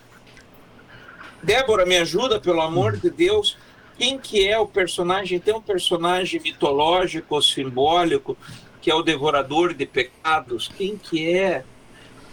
Débora, 1.43 1.85
me 1.85 1.97
ajuda, 1.97 2.41
pelo 2.41 2.61
amor 2.61 2.97
de 2.97 3.11
Deus. 3.11 3.59
Quem 3.99 4.19
que 4.19 4.47
é 4.47 4.59
o 4.59 4.67
personagem? 4.67 5.41
Tem 5.41 5.55
um 5.55 5.61
personagem 5.61 6.41
mitológico 6.41 7.43
simbólico 7.43 8.37
que 8.83 8.91
é 8.91 8.95
o 8.95 9.03
devorador 9.03 9.73
de 9.73 9.87
pecados. 9.87 10.69
Quem 10.77 10.99
que 10.99 11.33
é? 11.33 11.65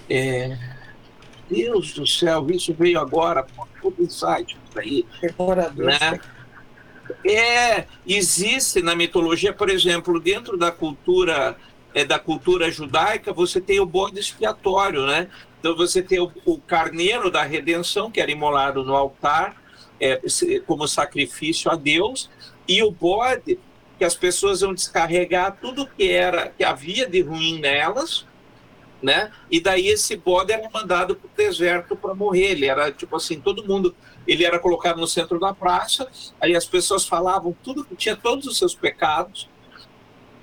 é... 0.10 0.58
Deus 1.50 1.94
do 1.94 2.06
céu, 2.06 2.46
isso 2.52 2.74
veio 2.74 3.00
agora, 3.00 3.46
tudo 3.82 4.04
insight 4.04 4.58
aí. 4.76 5.06
Devorador. 5.22 5.86
Né? 5.86 6.20
É, 7.26 7.86
existe 8.06 8.82
na 8.82 8.96
mitologia, 8.96 9.52
por 9.52 9.70
exemplo, 9.70 10.20
dentro 10.20 10.58
da 10.58 10.72
cultura 10.72 11.58
é, 11.94 12.06
da 12.06 12.20
cultura 12.20 12.70
judaica, 12.72 13.34
você 13.34 13.60
tem 13.60 13.80
o 13.80 13.86
bode 13.86 14.20
expiatório, 14.20 15.06
né? 15.06 15.28
Então 15.60 15.76
você 15.76 16.02
tem 16.02 16.20
o, 16.20 16.32
o 16.46 16.60
carneiro 16.60 17.32
da 17.32 17.44
redenção, 17.44 18.12
que 18.12 18.22
era 18.22 18.32
imolado 18.32 18.84
no 18.84 18.96
altar, 18.96 19.56
é, 20.00 20.22
como 20.66 20.88
sacrifício 20.88 21.70
a 21.72 21.76
Deus, 21.76 22.30
e 22.68 22.82
o 22.84 22.92
bode, 22.92 23.60
que 23.98 24.06
as 24.06 24.16
pessoas 24.16 24.62
vão 24.62 24.74
descarregar 24.74 25.58
tudo 25.60 25.88
que 25.88 26.10
era 26.10 26.50
que 26.50 26.64
havia 26.64 27.08
de 27.08 27.22
ruim 27.22 27.60
nelas, 27.60 28.26
né? 29.02 29.32
E 29.50 29.60
daí 29.60 29.88
esse 29.88 30.16
bode 30.16 30.52
era 30.52 30.70
mandado 30.70 31.16
para 31.16 31.28
o 31.28 31.32
deserto 31.36 31.96
para 31.96 32.14
morrer. 32.14 32.52
Ele 32.52 32.66
era 32.66 32.92
tipo 32.92 33.16
assim, 33.16 33.40
todo 33.40 33.66
mundo, 33.66 33.96
ele 34.28 34.46
era 34.46 34.60
colocado 34.60 35.00
no 35.00 35.08
centro 35.08 35.40
da 35.40 35.54
praça. 35.54 36.08
Aí 36.40 36.56
as 36.56 36.66
pessoas 36.66 37.06
falavam 37.06 37.56
tudo 37.64 37.86
que 37.86 37.96
tinha 37.96 38.16
todos 38.16 38.46
os 38.46 38.58
seus 38.58 38.76
pecados, 38.76 39.50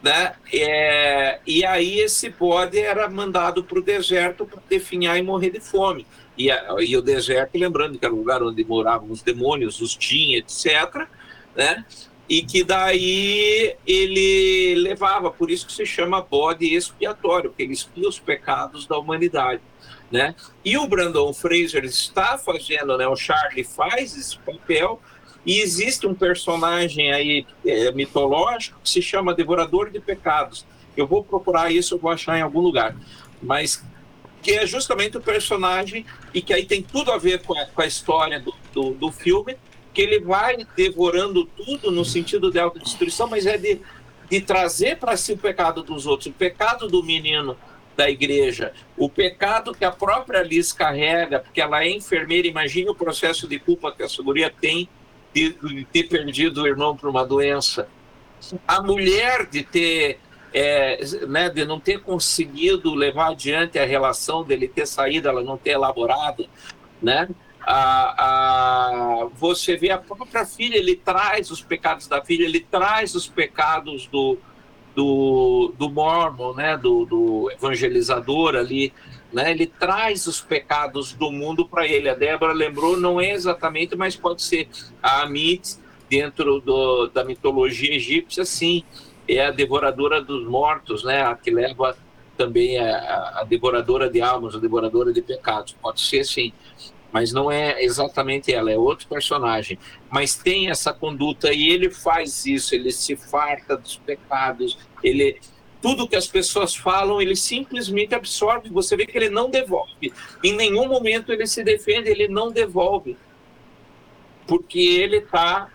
né? 0.02 0.34
É, 0.52 1.40
e 1.46 1.64
aí 1.64 1.98
esse 2.00 2.30
bode 2.30 2.78
era 2.78 3.08
mandado 3.08 3.64
para 3.64 3.78
o 3.78 3.82
deserto 3.82 4.46
para 4.46 4.60
definhar 4.68 5.18
e 5.18 5.22
morrer 5.22 5.50
de 5.50 5.60
fome. 5.60 6.06
E, 6.38 6.48
e 6.80 6.96
o 6.96 7.02
deserto, 7.02 7.56
lembrando 7.56 7.98
que 7.98 8.04
era 8.04 8.14
o 8.14 8.18
lugar 8.18 8.42
onde 8.42 8.64
moravam 8.64 9.10
os 9.10 9.22
demônios, 9.22 9.80
os 9.80 9.96
tinha, 9.96 10.38
etc. 10.38 11.06
Né? 11.54 11.84
E 12.28 12.42
que 12.42 12.64
daí 12.64 13.76
ele 13.86 14.74
levava, 14.76 15.30
por 15.30 15.50
isso 15.50 15.66
que 15.66 15.72
se 15.72 15.86
chama 15.86 16.20
bode 16.20 16.74
expiatório, 16.74 17.50
porque 17.50 17.62
ele 17.62 17.72
expia 17.72 18.08
os 18.08 18.18
pecados 18.18 18.86
da 18.86 18.98
humanidade, 18.98 19.62
né? 20.10 20.34
E 20.64 20.76
o 20.76 20.86
Brandon 20.86 21.32
Fraser 21.32 21.84
está 21.84 22.36
fazendo, 22.36 22.96
né? 22.96 23.06
O 23.06 23.16
Charlie 23.16 23.64
faz 23.64 24.16
esse 24.16 24.36
papel 24.38 25.00
e 25.44 25.60
existe 25.60 26.06
um 26.06 26.14
personagem 26.14 27.12
aí 27.12 27.46
é, 27.64 27.92
mitológico 27.92 28.80
que 28.82 28.90
se 28.90 29.00
chama 29.00 29.32
Devorador 29.32 29.90
de 29.90 30.00
Pecados. 30.00 30.66
Eu 30.96 31.06
vou 31.06 31.22
procurar 31.22 31.70
isso, 31.70 31.94
eu 31.94 31.98
vou 31.98 32.10
achar 32.10 32.36
em 32.38 32.42
algum 32.42 32.60
lugar, 32.60 32.96
mas 33.40 33.84
que 34.42 34.52
é 34.52 34.66
justamente 34.66 35.16
o 35.16 35.20
personagem 35.20 36.04
e 36.34 36.42
que 36.42 36.52
aí 36.52 36.64
tem 36.64 36.82
tudo 36.82 37.12
a 37.12 37.18
ver 37.18 37.42
com 37.42 37.56
a, 37.56 37.66
com 37.66 37.82
a 37.82 37.86
história 37.86 38.40
do, 38.40 38.54
do, 38.72 38.90
do 38.94 39.12
filme 39.12 39.56
que 39.96 40.02
ele 40.02 40.20
vai 40.20 40.58
devorando 40.76 41.46
tudo 41.46 41.90
no 41.90 42.04
sentido 42.04 42.50
de 42.50 42.58
autodestruição, 42.58 43.26
mas 43.26 43.46
é 43.46 43.56
de, 43.56 43.80
de 44.28 44.42
trazer 44.42 44.98
para 44.98 45.16
si 45.16 45.32
o 45.32 45.38
pecado 45.38 45.82
dos 45.82 46.06
outros, 46.06 46.26
o 46.26 46.32
pecado 46.32 46.86
do 46.86 47.02
menino 47.02 47.56
da 47.96 48.10
igreja, 48.10 48.74
o 48.94 49.08
pecado 49.08 49.72
que 49.72 49.86
a 49.86 49.90
própria 49.90 50.42
Liz 50.42 50.70
carrega, 50.70 51.40
porque 51.40 51.62
ela 51.62 51.82
é 51.82 51.88
enfermeira, 51.88 52.46
imagine 52.46 52.90
o 52.90 52.94
processo 52.94 53.48
de 53.48 53.58
culpa 53.58 53.90
que 53.90 54.02
a 54.02 54.08
segurança 54.08 54.52
tem 54.60 54.86
de, 55.32 55.54
de, 55.54 55.84
ter 55.86 56.02
perdido 56.02 56.64
o 56.64 56.66
irmão 56.66 56.94
por 56.94 57.08
uma 57.08 57.24
doença. 57.24 57.88
A 58.68 58.82
mulher 58.82 59.46
de 59.46 59.62
ter, 59.62 60.20
é, 60.52 61.00
né, 61.26 61.48
de 61.48 61.64
não 61.64 61.80
ter 61.80 62.02
conseguido 62.02 62.94
levar 62.94 63.30
adiante 63.30 63.78
a 63.78 63.86
relação 63.86 64.44
dele 64.44 64.68
ter 64.68 64.86
saído, 64.86 65.26
ela 65.26 65.42
não 65.42 65.56
ter 65.56 65.70
elaborado, 65.70 66.46
né? 67.00 67.26
Você 69.34 69.76
vê 69.76 69.90
a 69.90 69.98
própria 69.98 70.46
filha, 70.46 70.76
ele 70.76 70.94
traz 70.94 71.50
os 71.50 71.60
pecados 71.60 72.06
da 72.06 72.22
filha, 72.24 72.44
ele 72.44 72.60
traz 72.60 73.14
os 73.14 73.26
pecados 73.26 74.06
do, 74.06 74.38
do, 74.94 75.74
do 75.76 75.90
mormon, 75.90 76.54
né, 76.54 76.76
do, 76.76 77.04
do 77.04 77.50
evangelizador 77.50 78.54
ali, 78.54 78.92
né, 79.32 79.50
ele 79.50 79.66
traz 79.66 80.26
os 80.26 80.40
pecados 80.40 81.12
do 81.12 81.30
mundo 81.32 81.66
para 81.66 81.86
ele. 81.86 82.08
A 82.08 82.14
Débora 82.14 82.52
lembrou, 82.52 82.96
não 82.96 83.20
é 83.20 83.32
exatamente, 83.32 83.96
mas 83.96 84.14
pode 84.14 84.42
ser. 84.42 84.68
A 85.02 85.22
Amit, 85.22 85.76
dentro 86.08 86.60
do, 86.60 87.08
da 87.08 87.24
mitologia 87.24 87.94
egípcia, 87.94 88.44
sim, 88.44 88.84
é 89.28 89.44
a 89.44 89.50
devoradora 89.50 90.22
dos 90.22 90.46
mortos, 90.46 91.02
né, 91.02 91.22
a 91.22 91.34
que 91.34 91.50
leva 91.50 91.96
também 92.36 92.78
a, 92.78 93.40
a 93.40 93.44
devoradora 93.44 94.08
de 94.08 94.22
almas, 94.22 94.54
a 94.54 94.58
devoradora 94.58 95.12
de 95.12 95.20
pecados, 95.20 95.74
pode 95.82 96.00
ser 96.00 96.22
sim 96.24 96.52
mas 97.12 97.32
não 97.32 97.50
é 97.50 97.82
exatamente 97.82 98.52
ela, 98.52 98.70
é 98.70 98.76
outro 98.76 99.08
personagem. 99.08 99.78
Mas 100.10 100.34
tem 100.36 100.70
essa 100.70 100.92
conduta 100.92 101.52
e 101.52 101.68
ele 101.68 101.90
faz 101.90 102.46
isso, 102.46 102.74
ele 102.74 102.90
se 102.92 103.16
farta 103.16 103.76
dos 103.76 103.96
pecados, 103.96 104.78
ele 105.02 105.38
tudo 105.80 106.08
que 106.08 106.16
as 106.16 106.26
pessoas 106.26 106.74
falam, 106.74 107.20
ele 107.20 107.36
simplesmente 107.36 108.14
absorve. 108.14 108.68
Você 108.70 108.96
vê 108.96 109.06
que 109.06 109.16
ele 109.16 109.28
não 109.28 109.48
devolve. 109.48 110.12
Em 110.42 110.56
nenhum 110.56 110.88
momento 110.88 111.32
ele 111.32 111.46
se 111.46 111.62
defende, 111.62 112.08
ele 112.08 112.26
não 112.26 112.50
devolve. 112.50 113.16
Porque 114.46 114.78
ele 114.78 115.18
está 115.18 115.70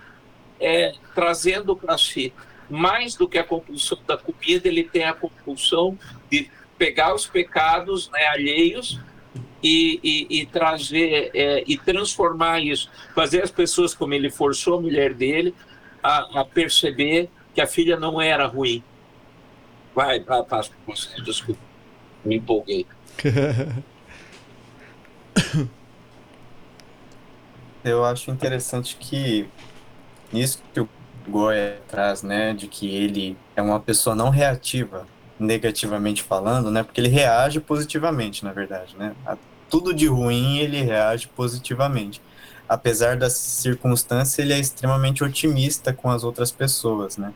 é, 0.59 0.93
trazendo 1.15 1.75
para 1.75 1.97
si, 1.97 2.33
mais 2.69 3.15
do 3.15 3.27
que 3.27 3.37
a 3.37 3.43
compulsão 3.43 3.97
da 4.05 4.17
comida, 4.17 4.67
ele 4.67 4.83
tem 4.83 5.05
a 5.05 5.13
compulsão 5.13 5.97
de 6.29 6.49
pegar 6.77 7.13
os 7.13 7.27
pecados 7.27 8.09
né, 8.09 8.25
alheios 8.27 8.99
e, 9.61 9.99
e, 10.03 10.41
e 10.41 10.45
trazer 10.45 11.31
é, 11.33 11.63
e 11.67 11.77
transformar 11.77 12.59
isso, 12.59 12.89
fazer 13.13 13.43
as 13.43 13.51
pessoas, 13.51 13.93
como 13.93 14.13
ele 14.13 14.29
forçou 14.29 14.77
a 14.77 14.81
mulher 14.81 15.13
dele, 15.13 15.53
a, 16.01 16.41
a 16.41 16.45
perceber 16.45 17.29
que 17.53 17.61
a 17.61 17.67
filha 17.67 17.99
não 17.99 18.21
era 18.21 18.45
ruim. 18.47 18.83
Vai, 19.93 20.19
passo 20.19 20.71
para 20.71 20.95
você, 20.95 21.21
desculpa, 21.21 21.61
me 22.23 22.37
empolguei. 22.37 22.85
Eu 27.83 28.05
acho 28.05 28.29
interessante 28.29 28.95
que 28.95 29.49
nisso 30.31 30.61
que 30.71 30.79
o 30.79 30.87
Goya 31.27 31.81
traz, 31.87 32.21
né, 32.23 32.53
de 32.53 32.67
que 32.67 32.87
ele 32.95 33.35
é 33.55 33.61
uma 33.61 33.79
pessoa 33.79 34.15
não 34.15 34.29
reativa, 34.29 35.07
negativamente 35.39 36.21
falando, 36.21 36.69
né, 36.69 36.83
porque 36.83 37.01
ele 37.01 37.07
reage 37.09 37.59
positivamente, 37.59 38.43
na 38.43 38.53
verdade, 38.53 38.95
né, 38.95 39.15
tudo 39.71 39.93
de 39.93 40.05
ruim 40.05 40.57
ele 40.57 40.81
reage 40.81 41.27
positivamente. 41.29 42.21
Apesar 42.67 43.17
das 43.17 43.33
circunstâncias, 43.33 44.37
ele 44.37 44.53
é 44.53 44.59
extremamente 44.59 45.23
otimista 45.23 45.93
com 45.93 46.09
as 46.09 46.23
outras 46.23 46.51
pessoas, 46.51 47.17
né? 47.17 47.33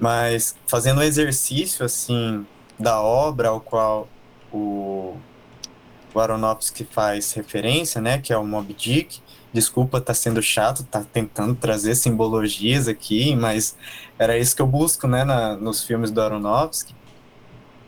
Mas 0.00 0.56
fazendo 0.66 0.98
o 0.98 1.02
exercício, 1.02 1.84
assim, 1.84 2.46
da 2.78 3.00
obra 3.00 3.48
ao 3.48 3.60
qual 3.60 4.08
o, 4.52 5.16
o 6.14 6.20
Aronofsky 6.20 6.84
faz 6.84 7.32
referência, 7.32 8.00
né, 8.00 8.18
que 8.18 8.32
é 8.32 8.36
o 8.36 8.44
Moby 8.44 8.74
Dick, 8.74 9.20
desculpa 9.52 10.00
tá 10.00 10.14
sendo 10.14 10.42
chato, 10.42 10.82
tá 10.84 11.04
tentando 11.04 11.54
trazer 11.54 11.94
simbologias 11.94 12.88
aqui, 12.88 13.36
mas 13.36 13.76
era 14.18 14.36
isso 14.36 14.56
que 14.56 14.62
eu 14.62 14.66
busco, 14.66 15.06
né, 15.06 15.24
na, 15.24 15.56
nos 15.56 15.84
filmes 15.84 16.10
do 16.10 16.20
Aronofsky. 16.20 16.94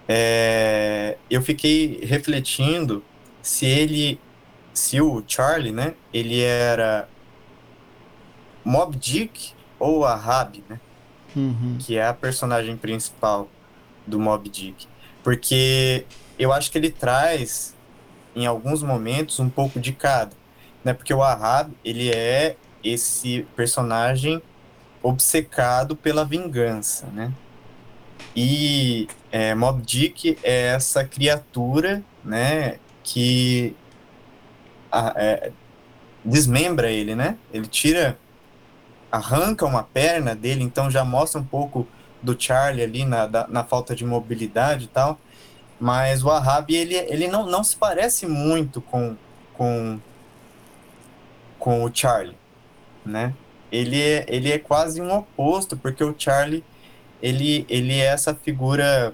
É, 0.07 1.17
eu 1.31 1.43
fiquei 1.43 2.01
refletindo 2.05 3.03
se 3.45 3.67
ele, 3.67 4.19
se 4.73 5.03
o 5.03 5.23
Charlie, 5.29 5.71
né, 5.71 5.95
ele 6.15 6.41
era 6.41 7.07
Mob 8.65 8.97
Dick 8.97 9.53
ou 9.79 10.07
a 10.07 10.17
Rabi, 10.17 10.65
né, 10.67 10.81
uhum. 11.37 11.77
que 11.79 11.99
é 11.99 12.07
a 12.07 12.15
personagem 12.15 12.75
principal 12.75 13.51
do 14.07 14.19
Mob 14.19 14.49
Dick, 14.49 14.89
porque 15.23 16.07
eu 16.39 16.55
acho 16.55 16.73
que 16.73 16.79
ele 16.79 16.91
traz 16.91 17.77
em 18.35 18.47
alguns 18.47 18.83
momentos 18.83 19.39
um 19.39 19.51
pouco 19.51 19.79
de 19.79 19.93
cada, 19.93 20.33
né, 20.83 20.95
porque 20.95 21.13
o 21.13 21.23
Ahab, 21.23 21.71
ele 21.85 22.11
é 22.11 22.57
esse 22.83 23.47
personagem 23.55 24.41
obcecado 25.03 25.95
pela 25.95 26.25
vingança, 26.25 27.09
né, 27.09 27.31
e 28.35 29.07
é, 29.31 29.55
Mob 29.55 29.83
Dick 29.83 30.39
é 30.43 30.69
essa 30.69 31.05
criatura, 31.05 32.03
né, 32.25 32.79
que 33.05 33.77
a, 34.91 35.13
é, 35.17 35.53
desmembra 36.25 36.91
ele, 36.91 37.15
né? 37.15 37.39
Ele 37.53 37.69
tira, 37.69 38.19
arranca 39.13 39.65
uma 39.65 39.85
perna 39.85 40.35
dele, 40.35 40.65
então 40.65 40.91
já 40.91 41.05
mostra 41.05 41.41
um 41.41 41.45
pouco 41.45 41.87
do 42.21 42.35
Charlie 42.37 42.83
ali 42.83 43.05
na, 43.05 43.27
da, 43.27 43.47
na 43.47 43.63
falta 43.63 43.95
de 43.95 44.05
mobilidade 44.05 44.87
e 44.87 44.89
tal. 44.89 45.21
Mas 45.79 46.25
o 46.25 46.31
Ahab, 46.31 46.75
ele, 46.75 46.97
ele 46.97 47.29
não, 47.29 47.47
não 47.47 47.63
se 47.63 47.77
parece 47.77 48.27
muito 48.27 48.81
com, 48.81 49.17
com, 49.53 50.01
com 51.61 51.85
o 51.85 51.91
Charlie, 51.95 52.37
né? 53.07 53.35
ele 53.75 54.01
é, 54.01 54.25
ele 54.29 54.53
é 54.53 54.59
quase 54.59 55.03
um 55.03 55.13
oposto, 55.13 55.77
porque 55.77 56.05
o 56.05 56.15
Charlie, 56.17 56.63
ele, 57.21 57.67
ele 57.69 57.99
é 57.99 58.07
essa 58.07 58.33
figura 58.33 59.13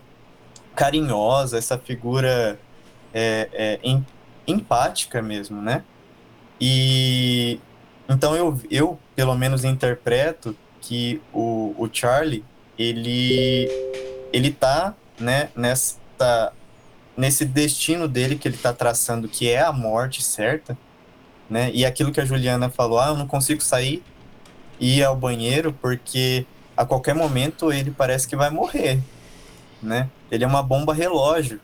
carinhosa, 0.76 1.56
essa 1.56 1.78
figura 1.78 2.58
é, 3.12 3.48
é, 3.52 3.80
em, 3.82 4.04
empática 4.46 5.22
mesmo, 5.22 5.60
né? 5.60 5.84
E 6.60 7.58
então 8.08 8.36
eu, 8.36 8.60
eu 8.70 8.98
pelo 9.14 9.34
menos 9.34 9.64
interpreto 9.64 10.56
que 10.80 11.20
o, 11.32 11.74
o 11.78 11.88
Charlie 11.92 12.44
ele 12.78 13.68
ele 14.32 14.50
tá 14.50 14.94
né 15.18 15.50
nessa 15.54 16.52
nesse 17.16 17.44
destino 17.44 18.08
dele 18.08 18.36
que 18.36 18.48
ele 18.48 18.56
tá 18.56 18.72
traçando 18.72 19.28
que 19.28 19.48
é 19.48 19.60
a 19.60 19.72
morte 19.72 20.22
certa 20.22 20.76
né? 21.48 21.70
E 21.72 21.84
aquilo 21.84 22.12
que 22.12 22.20
a 22.20 22.24
Juliana 22.24 22.68
falou 22.68 22.98
ah 22.98 23.08
eu 23.08 23.16
não 23.16 23.26
consigo 23.26 23.62
sair 23.62 24.02
ir 24.78 25.02
ao 25.04 25.16
banheiro 25.16 25.72
porque 25.72 26.46
a 26.76 26.84
qualquer 26.84 27.14
momento 27.14 27.72
ele 27.72 27.90
parece 27.90 28.26
que 28.26 28.36
vai 28.36 28.50
morrer 28.50 29.00
né? 29.82 30.08
Ele 30.30 30.44
é 30.44 30.46
uma 30.46 30.62
bomba 30.62 30.92
relógio 30.92 31.60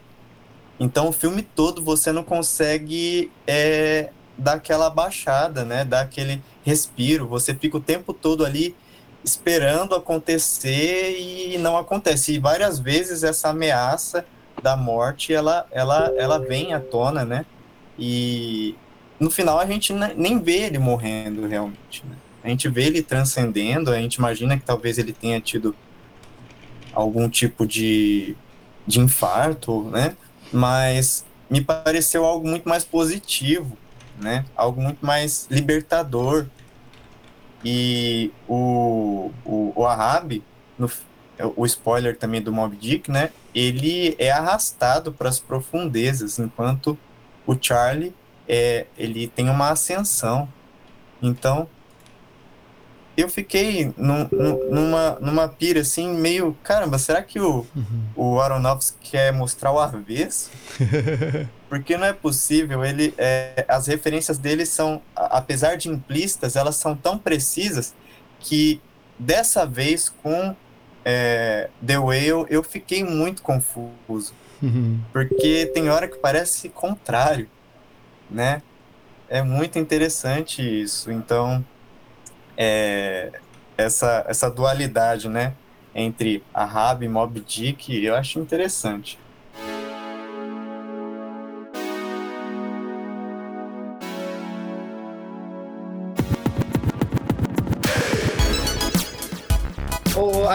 então 0.79 1.09
o 1.09 1.13
filme 1.13 1.43
todo 1.43 1.83
você 1.83 2.13
não 2.13 2.23
consegue 2.23 3.31
é, 3.47 4.11
dar 4.37 4.55
aquela 4.55 4.91
baixada, 4.91 5.65
né? 5.65 5.85
Dar 5.85 6.03
aquele 6.03 6.43
respiro. 6.65 7.27
Você 7.27 7.55
fica 7.55 7.77
o 7.77 7.81
tempo 7.81 8.13
todo 8.13 8.45
ali 8.45 8.77
esperando 9.25 9.95
acontecer 9.95 11.19
e 11.19 11.59
não 11.59 11.77
acontece. 11.77 12.35
E 12.35 12.39
várias 12.39 12.79
vezes 12.79 13.25
essa 13.25 13.49
ameaça 13.49 14.25
da 14.63 14.77
morte 14.77 15.33
ela, 15.33 15.67
ela, 15.71 16.13
ela 16.17 16.39
vem 16.39 16.75
à 16.75 16.81
tona, 16.81 17.25
né? 17.25 17.47
E 17.99 18.75
no 19.19 19.31
final 19.31 19.59
a 19.59 19.67
gente 19.67 19.93
nem 19.93 20.39
vê 20.39 20.65
ele 20.65 20.79
morrendo 20.79 21.47
realmente. 21.47 22.05
Né? 22.05 22.17
A 22.45 22.49
gente 22.49 22.69
vê 22.69 22.85
ele 22.85 23.03
transcendendo, 23.03 23.91
a 23.91 23.99
gente 23.99 24.17
imagina 24.17 24.57
que 24.57 24.65
talvez 24.65 24.99
ele 24.99 25.13
tenha 25.13 25.41
tido 25.41 25.75
algum 26.93 27.29
tipo 27.29 27.67
de, 27.67 28.37
de 28.87 29.01
infarto, 29.01 29.83
né? 29.85 30.17
Mas 30.57 31.25
me 31.51 31.61
pareceu 31.61 32.25
algo 32.25 32.49
muito 32.49 32.69
mais 32.69 32.85
positivo 32.85 33.77
né? 34.19 34.45
Algo 34.57 34.81
muito 34.81 35.05
mais 35.05 35.47
libertador. 35.51 36.47
E 37.65 38.31
o, 38.49 39.31
o, 39.45 39.73
o 39.75 39.87
Ahab, 39.87 40.43
no, 40.79 40.91
o 41.57 41.67
spoiler 41.67 42.17
também 42.17 42.41
do 42.41 42.53
Mob 42.53 42.77
Dick, 42.77 43.11
né? 43.11 43.31
Ele 43.55 44.15
é 44.19 44.31
arrastado 44.31 45.13
para 45.13 45.29
as 45.29 45.41
profundezas, 45.41 46.39
enquanto 46.39 46.99
o 47.47 47.57
Charlie 47.61 48.15
é, 48.49 48.87
ele 48.97 49.27
tem 49.27 49.49
uma 49.51 49.71
ascensão. 49.71 50.49
Então, 51.21 51.69
eu 53.17 53.29
fiquei 53.29 53.93
num, 53.97 54.29
numa, 54.71 55.19
numa 55.21 55.49
pira 55.49 55.81
assim, 55.81 56.09
meio, 56.09 56.57
caramba, 56.63 56.99
será 56.99 57.23
que 57.23 57.41
o, 57.41 57.67
uhum. 57.75 58.05
o 58.15 58.41
Aronofsky 58.41 59.11
quer 59.11 59.33
mostrar 59.33 59.73
o 59.73 59.79
avesso? 59.79 60.51
Porque 61.69 61.97
não 61.97 62.07
é 62.07 62.13
possível, 62.13 62.85
ele, 62.85 63.15
é, 63.17 63.65
as 63.67 63.87
referências 63.87 64.39
dele 64.39 64.67
são, 64.67 65.01
apesar 65.15 65.77
de 65.77 65.89
implícitas, 65.89 66.57
elas 66.57 66.77
são 66.77 66.95
tão 66.95 67.19
precisas 67.19 67.95
que 68.39 68.81
dessa 69.19 69.67
vez 69.67 70.09
com 70.09 70.55
é, 71.05 71.71
The 71.85 71.99
Whale 71.99 72.47
eu 72.51 72.63
fiquei 72.63 73.03
muito 73.03 73.43
confuso. 73.43 74.35
Uhum. 74.63 75.01
Porque 75.13 75.67
tem 75.67 75.89
hora 75.89 76.07
que 76.09 76.19
parece 76.19 76.69
contrário, 76.69 77.49
né? 78.31 78.63
É 79.29 79.43
muito 79.43 79.79
interessante 79.79 80.63
isso. 80.63 81.11
Então, 81.11 81.65
é, 82.57 83.33
essa, 83.77 84.25
essa 84.29 84.51
dualidade, 84.51 85.29
né? 85.29 85.55
Entre 85.95 86.43
a 86.53 86.65
Rab 86.65 87.05
e 87.05 87.09
Mob 87.09 87.41
Dick, 87.41 88.05
eu 88.05 88.15
acho 88.15 88.39
interessante. 88.39 89.19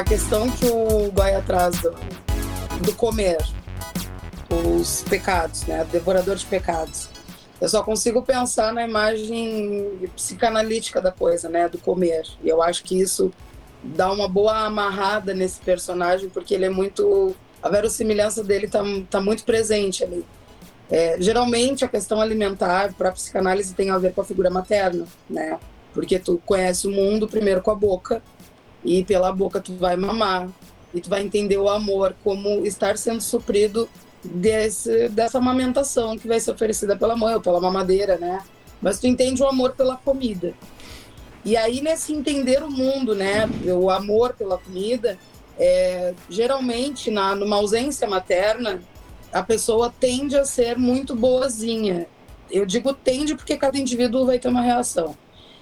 a 0.02 0.04
questão 0.04 0.50
que 0.50 0.66
o 0.66 1.12
Goya 1.12 1.44
traz 1.46 1.80
do, 1.80 1.92
do 2.82 2.94
comer, 2.96 3.38
os 4.50 5.04
pecados, 5.04 5.64
né? 5.68 5.86
Devorador 5.92 6.36
de 6.36 6.46
pecados. 6.46 7.11
Eu 7.62 7.70
só 7.70 7.84
consigo 7.84 8.24
pensar 8.24 8.74
na 8.74 8.84
imagem 8.84 10.10
psicanalítica 10.16 11.00
da 11.00 11.12
coisa, 11.12 11.48
né? 11.48 11.70
Do 11.70 11.78
comer. 11.78 12.24
E 12.44 12.50
eu 12.50 12.60
acho 12.60 12.84
que 12.84 13.00
isso 13.00 13.32
dá 13.84 14.12
uma 14.12 14.28
boa 14.28 14.66
amarrada 14.66 15.32
nesse 15.32 15.60
personagem, 15.60 16.28
porque 16.28 16.56
ele 16.56 16.66
é 16.66 16.70
muito. 16.70 17.36
A 17.62 17.70
verossimilhança 17.70 18.44
dele 18.44 18.68
tá, 18.68 18.82
tá 19.08 19.22
muito 19.22 19.44
presente 19.44 20.04
ali. 20.04 20.26
É, 20.90 21.22
geralmente 21.22 21.86
a 21.86 21.88
questão 21.88 22.20
alimentar 22.20 22.94
para 22.96 23.10
a 23.10 23.12
psicanálise 23.12 23.76
tem 23.76 23.92
a 23.92 23.98
ver 24.00 24.14
com 24.14 24.22
a 24.22 24.26
figura 24.26 24.50
materna, 24.50 25.06
né? 25.30 25.60
Porque 25.94 26.18
tu 26.18 26.42
conhece 26.44 26.88
o 26.88 26.92
mundo 26.92 27.28
primeiro 27.28 27.62
com 27.62 27.70
a 27.70 27.76
boca 27.76 28.24
e 28.84 29.06
pela 29.06 29.32
boca 29.32 29.62
tu 29.62 29.76
vai 29.76 29.96
mamar 29.96 30.50
e 30.94 31.00
tu 31.00 31.10
vai 31.10 31.22
entender 31.22 31.58
o 31.58 31.70
amor 31.70 32.16
como 32.24 32.66
estar 32.66 32.98
sendo 32.98 33.22
suprido 33.22 33.88
desse, 34.24 35.10
dessa 35.10 35.38
amamentação 35.38 36.18
que 36.18 36.28
vai 36.28 36.40
ser 36.40 36.52
oferecida 36.52 36.96
pela 36.96 37.16
mãe 37.16 37.34
ou 37.36 37.42
pela 37.42 37.60
mamadeira, 37.60 38.18
né? 38.18 38.44
Mas 38.82 39.00
tu 39.00 39.08
entende 39.08 39.42
o 39.42 39.48
amor 39.48 39.74
pela 39.74 39.96
comida. 39.96 40.54
E 41.44 41.58
aí, 41.58 41.82
nesse 41.82 42.14
entender 42.14 42.64
o 42.64 42.70
mundo, 42.70 43.16
né? 43.16 43.50
O 43.66 43.90
amor 43.90 44.34
pela 44.34 44.58
comida, 44.58 45.18
é, 45.58 46.14
geralmente, 46.30 47.10
na, 47.10 47.36
numa 47.36 47.56
ausência 47.56 48.08
materna, 48.08 48.82
a 49.32 49.42
pessoa 49.42 49.94
tende 50.00 50.38
a 50.38 50.46
ser 50.46 50.78
muito 50.78 51.16
boazinha. 51.16 52.08
Eu 52.50 52.66
digo 52.66 52.94
tende 52.94 53.36
porque 53.36 53.56
cada 53.58 53.78
indivíduo 53.78 54.26
vai 54.26 54.38
ter 54.38 54.50
uma 54.50 54.62
reação. 54.62 55.16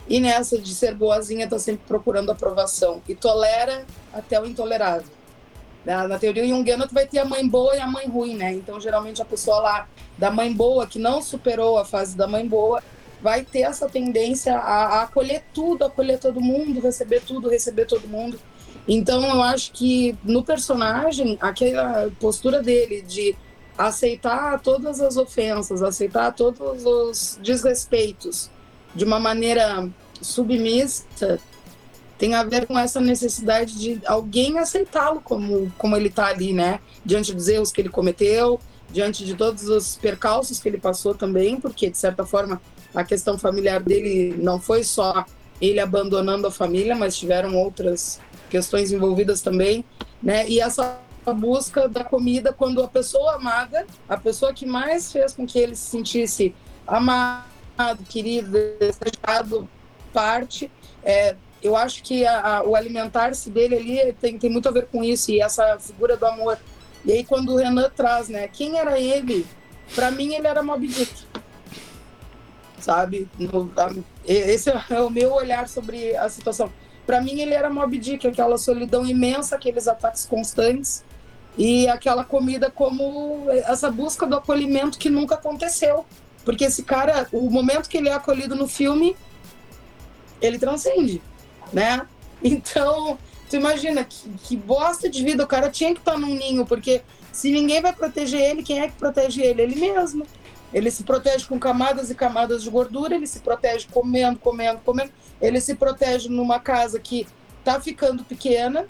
E 0.07 0.19
nessa 0.19 0.57
de 0.57 0.73
ser 0.73 0.95
boazinha, 0.95 1.47
tá 1.47 1.59
sempre 1.59 1.83
procurando 1.87 2.31
aprovação. 2.31 3.01
E 3.07 3.13
tolera 3.13 3.85
até 4.11 4.41
o 4.41 4.45
intolerável. 4.45 5.18
Na, 5.85 6.07
na 6.07 6.19
teoria 6.19 6.47
junguiana, 6.47 6.87
tu 6.87 6.93
vai 6.93 7.07
ter 7.07 7.19
a 7.19 7.25
mãe 7.25 7.47
boa 7.47 7.75
e 7.75 7.79
a 7.79 7.87
mãe 7.87 8.07
ruim, 8.07 8.35
né? 8.35 8.53
Então, 8.53 8.79
geralmente, 8.79 9.21
a 9.21 9.25
pessoa 9.25 9.59
lá 9.59 9.87
da 10.17 10.29
mãe 10.29 10.51
boa, 10.53 10.85
que 10.85 10.99
não 10.99 11.21
superou 11.21 11.77
a 11.77 11.85
fase 11.85 12.17
da 12.17 12.27
mãe 12.27 12.45
boa, 12.47 12.83
vai 13.21 13.43
ter 13.43 13.61
essa 13.61 13.87
tendência 13.87 14.55
a, 14.57 14.99
a 14.99 15.01
acolher 15.03 15.43
tudo, 15.53 15.85
acolher 15.85 16.19
todo 16.19 16.41
mundo, 16.41 16.79
receber 16.79 17.21
tudo, 17.21 17.49
receber 17.49 17.85
todo 17.85 18.07
mundo. 18.07 18.39
Então, 18.87 19.23
eu 19.23 19.41
acho 19.41 19.71
que 19.71 20.17
no 20.23 20.43
personagem, 20.43 21.37
aquela 21.39 22.09
postura 22.19 22.61
dele 22.61 23.01
de 23.01 23.35
aceitar 23.77 24.59
todas 24.59 24.99
as 24.99 25.15
ofensas, 25.15 25.81
aceitar 25.81 26.33
todos 26.33 26.85
os 26.85 27.39
desrespeitos 27.41 28.49
de 28.93 29.05
uma 29.05 29.19
maneira 29.19 29.89
submissa 30.21 31.39
tem 32.19 32.35
a 32.35 32.43
ver 32.43 32.67
com 32.67 32.77
essa 32.77 32.99
necessidade 32.99 33.79
de 33.79 34.01
alguém 34.05 34.59
aceitá-lo 34.59 35.21
como, 35.21 35.71
como 35.77 35.95
ele 35.95 36.09
está 36.09 36.27
ali, 36.27 36.53
né? 36.53 36.81
Diante 37.03 37.33
dos 37.33 37.47
erros 37.47 37.71
que 37.71 37.79
ele 37.79 37.87
cometeu, 37.87 38.59
diante 38.91 39.23
de 39.23 39.35
todos 39.35 39.69
os 39.69 39.95
percalços 39.95 40.59
que 40.59 40.67
ele 40.67 40.77
passou 40.77 41.15
também, 41.15 41.59
porque 41.59 41.89
de 41.89 41.97
certa 41.97 42.25
forma 42.25 42.61
a 42.93 43.05
questão 43.05 43.37
familiar 43.39 43.81
dele 43.81 44.35
não 44.37 44.59
foi 44.59 44.83
só 44.83 45.25
ele 45.61 45.79
abandonando 45.79 46.45
a 46.45 46.51
família, 46.51 46.93
mas 46.93 47.17
tiveram 47.17 47.55
outras 47.55 48.19
questões 48.49 48.91
envolvidas 48.91 49.41
também, 49.41 49.85
né? 50.21 50.47
E 50.49 50.59
essa 50.59 50.99
busca 51.33 51.87
da 51.87 52.03
comida 52.03 52.51
quando 52.51 52.83
a 52.83 52.87
pessoa 52.87 53.35
amada, 53.35 53.87
a 54.09 54.17
pessoa 54.17 54.53
que 54.53 54.65
mais 54.65 55.09
fez 55.09 55.33
com 55.33 55.47
que 55.47 55.57
ele 55.57 55.75
se 55.75 55.89
sentisse 55.89 56.53
amado, 56.85 57.45
querido, 58.09 58.51
desejado, 58.51 59.69
parte. 60.11 60.69
É, 61.01 61.35
eu 61.61 61.75
acho 61.75 62.03
que 62.03 62.25
a, 62.25 62.57
a, 62.57 62.63
o 62.63 62.75
alimentar-se 62.75 63.49
dele 63.49 63.75
ali 63.75 64.13
tem, 64.13 64.37
tem 64.37 64.49
muito 64.49 64.69
a 64.69 64.71
ver 64.71 64.87
com 64.87 65.03
isso, 65.03 65.31
e 65.31 65.41
essa 65.41 65.77
figura 65.79 66.15
do 66.15 66.25
amor. 66.25 66.57
E 67.05 67.11
aí, 67.11 67.23
quando 67.23 67.53
o 67.53 67.55
Renan 67.55 67.89
traz, 67.89 68.29
né? 68.29 68.47
Quem 68.47 68.77
era 68.77 68.99
ele? 68.99 69.45
Para 69.95 70.11
mim, 70.11 70.33
ele 70.35 70.47
era 70.47 70.61
Moby 70.61 70.87
Dick. 70.87 71.25
Sabe? 72.79 73.29
No, 73.37 73.71
a, 73.77 73.91
esse 74.25 74.69
é 74.69 75.01
o 75.01 75.09
meu 75.09 75.33
olhar 75.33 75.67
sobre 75.67 76.15
a 76.15 76.29
situação. 76.29 76.71
Para 77.05 77.21
mim, 77.21 77.39
ele 77.39 77.53
era 77.53 77.69
Moby 77.69 77.97
Dick, 77.97 78.27
aquela 78.27 78.57
solidão 78.57 79.05
imensa, 79.05 79.55
aqueles 79.55 79.87
ataques 79.87 80.25
constantes 80.25 81.03
e 81.57 81.87
aquela 81.87 82.23
comida 82.23 82.69
como 82.69 83.47
essa 83.49 83.91
busca 83.91 84.25
do 84.25 84.35
acolhimento 84.35 84.97
que 84.97 85.09
nunca 85.09 85.35
aconteceu. 85.35 86.05
Porque 86.45 86.65
esse 86.65 86.83
cara, 86.83 87.27
o 87.31 87.49
momento 87.49 87.89
que 87.89 87.97
ele 87.97 88.09
é 88.09 88.13
acolhido 88.13 88.55
no 88.55 88.67
filme, 88.67 89.15
ele 90.41 90.57
transcende, 90.57 91.21
né? 91.73 92.05
Então, 92.43 93.17
tu 93.49 93.55
imagina 93.55 94.03
que, 94.03 94.29
que 94.43 94.55
bosta 94.55 95.09
de 95.09 95.23
vida, 95.23 95.43
o 95.43 95.47
cara 95.47 95.69
tinha 95.69 95.93
que 95.93 95.99
estar 95.99 96.17
num 96.17 96.33
ninho, 96.35 96.65
porque 96.65 97.01
se 97.31 97.51
ninguém 97.51 97.81
vai 97.81 97.93
proteger 97.93 98.41
ele, 98.41 98.63
quem 98.63 98.79
é 98.79 98.87
que 98.87 98.95
protege 98.95 99.41
ele? 99.41 99.61
Ele 99.61 99.75
mesmo. 99.75 100.25
Ele 100.73 100.91
se 100.91 101.03
protege 101.03 101.45
com 101.47 101.59
camadas 101.59 102.11
e 102.11 102.15
camadas 102.15 102.63
de 102.63 102.69
gordura, 102.69 103.15
ele 103.15 103.25
se 103.25 103.39
protege 103.39 103.87
comendo, 103.91 104.37
comendo, 104.37 104.79
comendo. 104.85 105.11
Ele 105.41 105.59
se 105.59 105.75
protege 105.75 106.29
numa 106.29 106.59
casa 106.59 106.99
que 106.99 107.27
tá 107.63 107.81
ficando 107.81 108.23
pequena, 108.23 108.85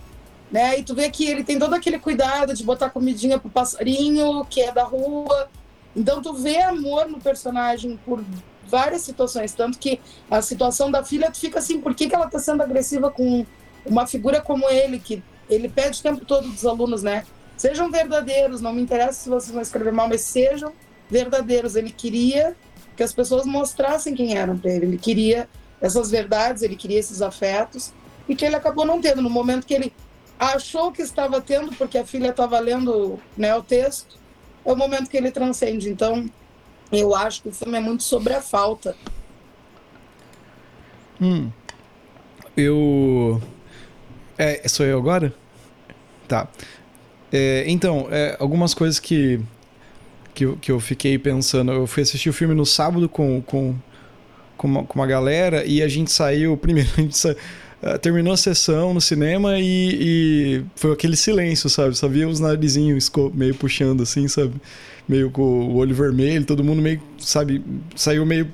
né? 0.51 0.80
E 0.80 0.84
tu 0.84 0.93
vê 0.93 1.09
que 1.09 1.25
ele 1.25 1.43
tem 1.43 1.57
todo 1.57 1.73
aquele 1.73 1.97
cuidado 1.97 2.53
de 2.53 2.63
botar 2.63 2.89
comidinha 2.89 3.39
pro 3.39 3.49
passarinho, 3.49 4.45
que 4.45 4.61
é 4.61 4.71
da 4.71 4.84
rua. 4.84 5.49
Então 5.95 6.21
tu 6.21 6.34
vê 6.34 6.61
amor 6.61 7.07
no 7.07 7.19
personagem 7.19 7.97
por 8.05 8.23
várias 8.70 9.01
situações, 9.01 9.53
tanto 9.53 9.80
que 9.80 9.99
a 10.30 10.41
situação 10.41 10.91
da 10.91 11.03
filha 11.03 11.32
tu 11.32 11.39
fica 11.39 11.59
assim, 11.59 11.82
por 11.82 11.95
que, 11.95 12.07
que 12.07 12.15
ela 12.15 12.28
tá 12.28 12.39
sendo 12.39 12.61
agressiva 12.61 13.09
com 13.09 13.45
uma 13.86 14.05
figura 14.05 14.41
como 14.41 14.70
ele, 14.70 14.99
que 14.99 15.24
ele 15.49 15.67
pede 15.67 15.99
o 15.99 16.03
tempo 16.03 16.26
todo 16.26 16.47
dos 16.47 16.65
alunos, 16.65 17.01
né? 17.01 17.26
Sejam 17.57 17.91
verdadeiros, 17.91 18.61
não 18.61 18.72
me 18.72 18.82
interessa 18.82 19.24
se 19.24 19.30
vocês 19.30 19.51
vão 19.51 19.61
escrever 19.61 19.91
mal, 19.91 20.07
mas 20.07 20.22
sejam 20.22 20.72
verdadeiros. 21.09 21.76
Ele 21.76 21.91
queria 21.91 22.55
que 22.95 23.03
as 23.03 23.11
pessoas 23.11 23.45
mostrassem 23.45 24.15
quem 24.15 24.38
eram 24.38 24.57
para 24.57 24.72
ele. 24.72 24.86
Ele 24.86 24.97
queria 24.97 25.49
essas 25.82 26.09
verdades, 26.09 26.61
ele 26.61 26.76
queria 26.76 26.99
esses 26.99 27.22
afetos 27.22 27.91
e 28.28 28.36
que 28.36 28.45
ele 28.45 28.55
acabou 28.55 28.86
não 28.86 29.01
tendo 29.01 29.22
no 29.22 29.30
momento 29.30 29.65
que 29.65 29.74
ele 29.74 29.93
achou 30.38 30.91
que 30.91 31.01
estava 31.01 31.41
tendo 31.41 31.76
porque 31.76 31.97
a 31.97 32.05
filha 32.05 32.30
estava 32.30 32.59
lendo 32.59 33.20
né, 33.36 33.53
o 33.55 33.63
texto. 33.63 34.17
É 34.63 34.72
o 34.72 34.76
momento 34.76 35.09
que 35.09 35.17
ele 35.17 35.32
transcende. 35.32 35.89
Então, 35.89 36.30
eu 36.91 37.15
acho 37.15 37.43
que 37.43 37.49
o 37.49 37.51
filme 37.51 37.77
é 37.77 37.81
muito 37.81 38.03
sobre 38.03 38.33
a 38.33 38.41
falta. 38.41 38.95
Hum. 41.21 41.49
Eu. 42.55 43.41
É, 44.37 44.67
sou 44.67 44.85
eu 44.85 44.97
agora? 44.97 45.33
Tá. 46.27 46.47
É, 47.31 47.63
então, 47.67 48.07
é, 48.09 48.35
algumas 48.39 48.73
coisas 48.73 48.99
que 48.99 49.39
que 50.39 50.45
eu, 50.45 50.57
que 50.57 50.71
eu 50.71 50.79
fiquei 50.79 51.19
pensando. 51.19 51.71
Eu 51.71 51.85
fui 51.85 52.03
assistir 52.03 52.29
o 52.29 52.33
filme 52.33 52.55
no 52.55 52.65
sábado 52.65 53.09
com, 53.09 53.41
com, 53.41 53.75
com, 54.55 54.67
uma, 54.67 54.83
com 54.85 54.97
uma 54.97 55.05
galera 55.05 55.65
e 55.65 55.81
a 55.83 55.87
gente 55.89 56.11
saiu. 56.11 56.55
Primeiro, 56.57 56.89
a 56.97 57.01
gente 57.01 57.17
sa... 57.17 57.35
Uh, 57.82 57.97
terminou 57.97 58.34
a 58.34 58.38
sessão 58.38 58.93
no 58.93 58.99
cinema 58.99 59.57
e, 59.57 59.63
e, 60.01 60.65
foi 60.75 60.91
aquele 60.91 61.15
silêncio, 61.15 61.69
sabe? 61.69 61.97
Só 61.97 62.09
via 62.09 62.27
os 62.27 62.39
narizinhos 62.39 63.09
meio 63.34 63.55
puxando 63.55 64.03
assim, 64.03 64.27
sabe? 64.27 64.53
Meio 65.07 65.32
com 65.32 65.41
o 65.41 65.75
olho 65.77 65.95
vermelho, 65.95 66.43
todo 66.45 66.61
mundo 66.61 66.82
meio, 66.82 67.01
sabe? 67.17 67.63
Saiu 67.95 68.25
meio 68.25 68.53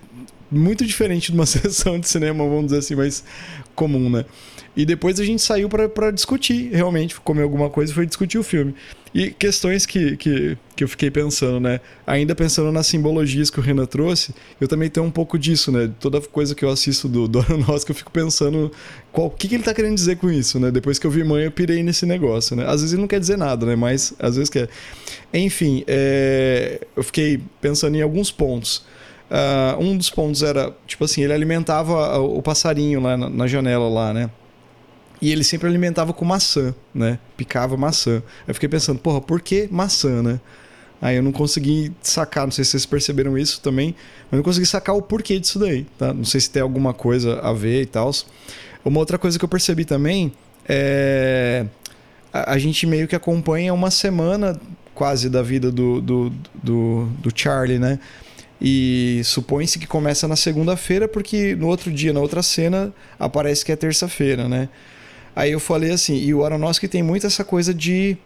muito 0.51 0.86
diferente 0.86 1.32
de 1.32 1.38
uma 1.38 1.45
sessão 1.47 1.99
de 1.99 2.07
cinema, 2.07 2.43
vamos 2.43 2.65
dizer 2.65 2.78
assim, 2.78 2.95
mais 2.95 3.23
comum, 3.73 4.11
né? 4.11 4.26
E 4.76 4.86
depois 4.86 5.19
a 5.19 5.23
gente 5.23 5.41
saiu 5.41 5.69
para 5.69 6.11
discutir, 6.11 6.69
realmente, 6.73 7.19
comer 7.21 7.43
alguma 7.43 7.69
coisa 7.69 7.91
e 7.91 7.95
foi 7.95 8.05
discutir 8.05 8.38
o 8.38 8.43
filme. 8.43 8.76
E 9.13 9.32
questões 9.32 9.86
que, 9.86 10.17
que, 10.17 10.57
que 10.76 10.84
eu 10.84 10.89
fiquei 10.89 11.09
pensando, 11.09 11.57
né? 11.57 11.80
Ainda 12.05 12.36
pensando 12.36 12.69
nas 12.69 12.86
simbologias 12.86 13.49
que 13.49 13.57
o 13.57 13.63
Renan 13.63 13.86
trouxe, 13.86 14.36
eu 14.59 14.67
também 14.67 14.89
tenho 14.89 15.05
um 15.05 15.11
pouco 15.11 15.39
disso, 15.39 15.71
né? 15.71 15.89
Toda 16.01 16.19
coisa 16.19 16.53
que 16.53 16.65
eu 16.65 16.69
assisto 16.69 17.07
do, 17.07 17.26
do 17.26 17.39
Aronofsky, 17.39 17.91
eu 17.91 17.95
fico 17.95 18.11
pensando 18.11 18.69
qual 19.13 19.30
que, 19.30 19.47
que 19.47 19.55
ele 19.55 19.63
tá 19.63 19.73
querendo 19.73 19.95
dizer 19.95 20.17
com 20.17 20.30
isso, 20.30 20.59
né? 20.59 20.69
Depois 20.69 20.99
que 20.99 21.07
eu 21.07 21.11
vi 21.11 21.23
Mãe, 21.23 21.45
eu 21.45 21.51
pirei 21.51 21.82
nesse 21.82 22.05
negócio, 22.05 22.57
né? 22.57 22.65
Às 22.65 22.82
vezes 22.82 22.91
ele 22.91 23.01
não 23.01 23.07
quer 23.07 23.21
dizer 23.21 23.38
nada, 23.38 23.65
né? 23.65 23.78
Mas 23.78 24.13
às 24.19 24.36
vezes 24.36 24.49
quer. 24.49 24.67
Enfim, 25.34 25.86
é... 25.88 26.82
eu 26.93 27.03
fiquei 27.03 27.41
pensando 27.61 27.95
em 27.95 28.01
alguns 28.01 28.32
pontos. 28.32 28.84
Uh, 29.32 29.82
um 29.82 29.97
dos 29.97 30.09
pontos 30.09 30.43
era, 30.43 30.76
tipo 30.86 31.05
assim, 31.05 31.23
ele 31.23 31.34
alimentava 31.34 32.19
o 32.19 32.41
passarinho 32.43 32.99
lá 32.99 33.15
na, 33.15 33.30
na 33.30 33.47
janela 33.47 33.88
lá, 33.88 34.13
né? 34.13 34.30
E 35.26 35.32
ele 35.32 35.43
sempre 35.43 35.67
alimentava 35.67 36.13
com 36.13 36.23
maçã, 36.23 36.71
né? 36.93 37.17
Picava 37.36 37.76
maçã. 37.76 38.21
Eu 38.47 38.53
fiquei 38.53 38.69
pensando, 38.69 38.99
porra, 38.99 39.19
por 39.19 39.41
que 39.41 39.67
maçã, 39.71 40.21
né? 40.21 40.39
Aí 41.01 41.15
eu 41.15 41.23
não 41.23 41.32
consegui 41.32 41.91
sacar, 41.99 42.45
não 42.45 42.51
sei 42.51 42.63
se 42.63 42.69
vocês 42.69 42.86
perceberam 42.86 43.36
isso 43.36 43.59
também, 43.59 43.95
mas 44.30 44.38
não 44.38 44.43
consegui 44.43 44.67
sacar 44.67 44.95
o 44.95 45.01
porquê 45.01 45.39
disso 45.39 45.57
daí, 45.57 45.88
tá? 45.97 46.13
Não 46.13 46.26
sei 46.26 46.39
se 46.39 46.51
tem 46.51 46.61
alguma 46.61 46.93
coisa 46.93 47.39
a 47.39 47.51
ver 47.53 47.82
e 47.82 47.86
tal. 47.88 48.11
Uma 48.86 48.99
outra 48.99 49.17
coisa 49.17 49.39
que 49.39 49.43
eu 49.43 49.49
percebi 49.49 49.84
também 49.84 50.32
é. 50.69 51.65
A, 52.32 52.53
a 52.53 52.59
gente 52.59 52.86
meio 52.86 53.07
que 53.07 53.15
acompanha 53.15 53.73
uma 53.73 53.89
semana 53.89 54.61
quase 54.93 55.28
da 55.28 55.41
vida 55.41 55.71
do, 55.71 56.01
do, 56.01 56.34
do, 56.53 57.09
do 57.17 57.32
Charlie, 57.34 57.80
né? 57.80 57.97
E 58.61 59.21
supõe-se 59.23 59.80
que 59.80 59.88
começa 59.88 60.28
na 60.28 60.36
segunda-feira, 60.36 61.07
porque 61.07 61.55
no 61.55 61.65
outro 61.65 61.91
dia, 61.91 62.13
na 62.13 62.19
outra 62.19 62.43
cena, 62.43 62.93
aparece 63.17 63.65
que 63.65 63.71
é 63.71 63.76
terça-feira, 63.76 64.47
né? 64.47 64.69
Aí 65.36 65.51
eu 65.51 65.59
falei 65.59 65.91
assim, 65.91 66.15
e 66.15 66.33
o 66.33 66.45
Aronofsky 66.45 66.88
tem 66.88 67.03
muito 67.03 67.27
essa 67.27 67.43
coisa 67.43 67.73
de 67.73 68.17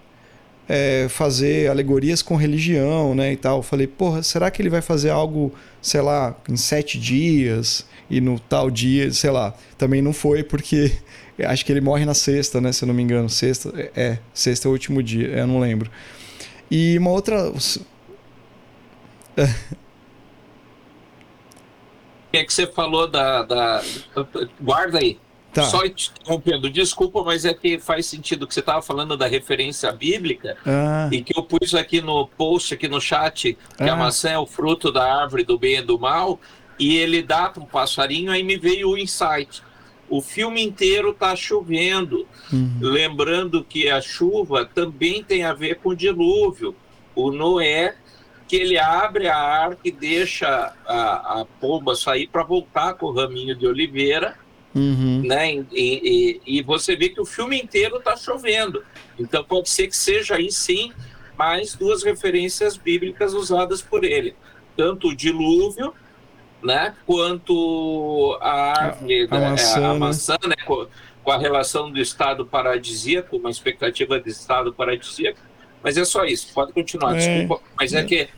é, 0.67 1.07
fazer 1.09 1.67
alegorias 1.67 2.21
com 2.21 2.35
religião, 2.35 3.15
né, 3.15 3.33
e 3.33 3.35
tal. 3.35 3.57
Eu 3.57 3.63
falei, 3.63 3.87
porra, 3.87 4.21
será 4.21 4.51
que 4.51 4.61
ele 4.61 4.69
vai 4.69 4.81
fazer 4.81 5.09
algo, 5.09 5.51
sei 5.81 6.01
lá, 6.01 6.35
em 6.47 6.55
sete 6.55 6.99
dias 6.99 7.87
e 8.07 8.21
no 8.21 8.39
tal 8.39 8.69
dia, 8.69 9.11
sei 9.11 9.31
lá. 9.31 9.55
Também 9.77 10.01
não 10.01 10.13
foi 10.13 10.43
porque 10.43 10.91
acho 11.43 11.65
que 11.65 11.71
ele 11.71 11.81
morre 11.81 12.05
na 12.05 12.13
sexta, 12.13 12.61
né, 12.61 12.71
se 12.71 12.83
eu 12.83 12.87
não 12.87 12.93
me 12.93 13.01
engano. 13.01 13.27
Sexta, 13.27 13.73
é, 13.75 13.91
é 13.95 14.19
sexta 14.31 14.67
é 14.67 14.69
o 14.69 14.71
último 14.71 15.01
dia, 15.01 15.27
eu 15.29 15.47
não 15.47 15.59
lembro. 15.59 15.89
E 16.69 16.95
uma 16.99 17.09
outra... 17.09 17.49
O 17.49 17.57
que 22.31 22.37
é 22.37 22.43
que 22.43 22.53
você 22.53 22.67
falou 22.67 23.07
da, 23.07 23.41
da... 23.41 23.83
Guarda 24.61 24.99
aí. 24.99 25.17
Tá. 25.59 25.69
Só 25.69 25.87
te 25.89 26.11
interrompendo, 26.11 26.69
desculpa, 26.69 27.23
mas 27.23 27.45
é 27.45 27.53
que 27.53 27.79
faz 27.79 28.05
sentido 28.05 28.47
que 28.47 28.53
você 28.53 28.61
estava 28.61 28.81
falando 28.81 29.17
da 29.17 29.27
referência 29.27 29.91
bíblica 29.91 30.57
ah. 30.65 31.09
e 31.11 31.21
que 31.21 31.37
eu 31.37 31.43
pus 31.43 31.75
aqui 31.75 32.01
no 32.01 32.27
post, 32.27 32.73
aqui 32.73 32.87
no 32.87 33.01
chat, 33.01 33.57
que 33.77 33.83
ah. 33.83 33.93
a 33.93 33.95
maçã 33.95 34.29
é 34.29 34.39
o 34.39 34.45
fruto 34.45 34.91
da 34.91 35.21
árvore 35.21 35.43
do 35.43 35.57
bem 35.57 35.77
e 35.77 35.81
do 35.81 35.99
mal, 35.99 36.39
e 36.77 36.95
ele 36.97 37.21
dá 37.21 37.49
para 37.49 37.61
um 37.61 37.65
passarinho, 37.65 38.31
aí 38.31 38.41
me 38.41 38.57
veio 38.57 38.89
o 38.89 38.97
insight. 38.97 39.61
O 40.09 40.21
filme 40.21 40.63
inteiro 40.63 41.11
está 41.11 41.35
chovendo, 41.35 42.25
uhum. 42.51 42.77
lembrando 42.81 43.63
que 43.63 43.89
a 43.89 44.01
chuva 44.01 44.65
também 44.65 45.23
tem 45.23 45.43
a 45.43 45.53
ver 45.53 45.75
com 45.75 45.89
o 45.89 45.95
dilúvio. 45.95 46.75
O 47.13 47.31
Noé, 47.31 47.95
que 48.47 48.55
ele 48.55 48.79
abre 48.79 49.27
a 49.27 49.37
arca 49.37 49.81
e 49.83 49.91
deixa 49.91 50.73
a, 50.87 51.41
a 51.41 51.45
pomba 51.59 51.95
sair 51.95 52.27
para 52.27 52.43
voltar 52.43 52.95
com 52.95 53.07
o 53.07 53.13
raminho 53.13 53.55
de 53.55 53.67
oliveira, 53.67 54.35
Uhum. 54.73 55.23
Né? 55.25 55.53
E, 55.53 55.65
e, 55.73 56.41
e, 56.59 56.61
você 56.61 56.95
vê 56.95 57.09
que 57.09 57.19
o 57.19 57.25
filme 57.25 57.59
inteiro 57.59 57.97
está 57.97 58.15
chovendo. 58.15 58.83
Então 59.17 59.43
pode 59.43 59.69
ser 59.69 59.87
que 59.87 59.97
seja 59.97 60.35
aí 60.35 60.51
sim 60.51 60.91
mais 61.37 61.73
duas 61.73 62.03
referências 62.03 62.77
bíblicas 62.77 63.33
usadas 63.33 63.81
por 63.81 64.03
ele. 64.03 64.35
Tanto 64.77 65.07
o 65.07 65.15
dilúvio, 65.15 65.93
né? 66.61 66.93
Quanto 67.05 68.37
a 68.41 68.79
árvore, 68.79 69.27
a, 69.31 69.35
a, 69.35 69.39
né? 69.39 69.49
maçã, 69.49 69.87
a, 69.87 69.89
a 69.89 69.93
maçã 69.95 70.37
né? 70.47 70.55
Com, 70.65 70.87
com, 71.23 71.31
a 71.31 71.37
relação 71.37 71.91
do 71.91 71.99
estado 71.99 72.45
paradisíaco, 72.45 73.37
uma 73.37 73.49
expectativa 73.49 74.19
de 74.19 74.29
estado 74.29 74.73
paradisíaco. 74.73 75.39
Mas 75.81 75.97
é 75.97 76.05
só 76.05 76.25
isso, 76.25 76.53
pode 76.53 76.73
continuar, 76.73 77.15
é, 77.15 77.17
desculpa. 77.17 77.63
Mas 77.77 77.93
é, 77.93 77.99
é 77.99 78.03
que 78.03 78.29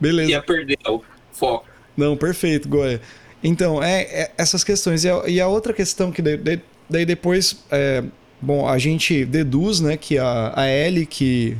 Beleza. 0.00 0.30
ia 0.30 0.42
perder 0.42 0.78
o 0.88 1.02
foco. 1.32 1.66
Não, 1.96 2.16
perfeito, 2.16 2.68
Goya. 2.68 3.00
Então, 3.42 3.82
é, 3.82 4.02
é 4.02 4.30
essas 4.38 4.64
questões. 4.64 5.04
E 5.04 5.10
a, 5.10 5.22
e 5.26 5.40
a, 5.40 5.48
outra 5.48 5.72
questão 5.72 6.10
que 6.10 6.22
daí, 6.22 6.60
daí 6.88 7.04
depois, 7.04 7.64
é, 7.70 8.02
bom, 8.40 8.68
a 8.68 8.78
gente 8.78 9.24
deduz, 9.24 9.80
né, 9.80 9.96
que 9.96 10.18
a, 10.18 10.52
a 10.54 10.68
Ellie 10.68 11.06
que, 11.06 11.56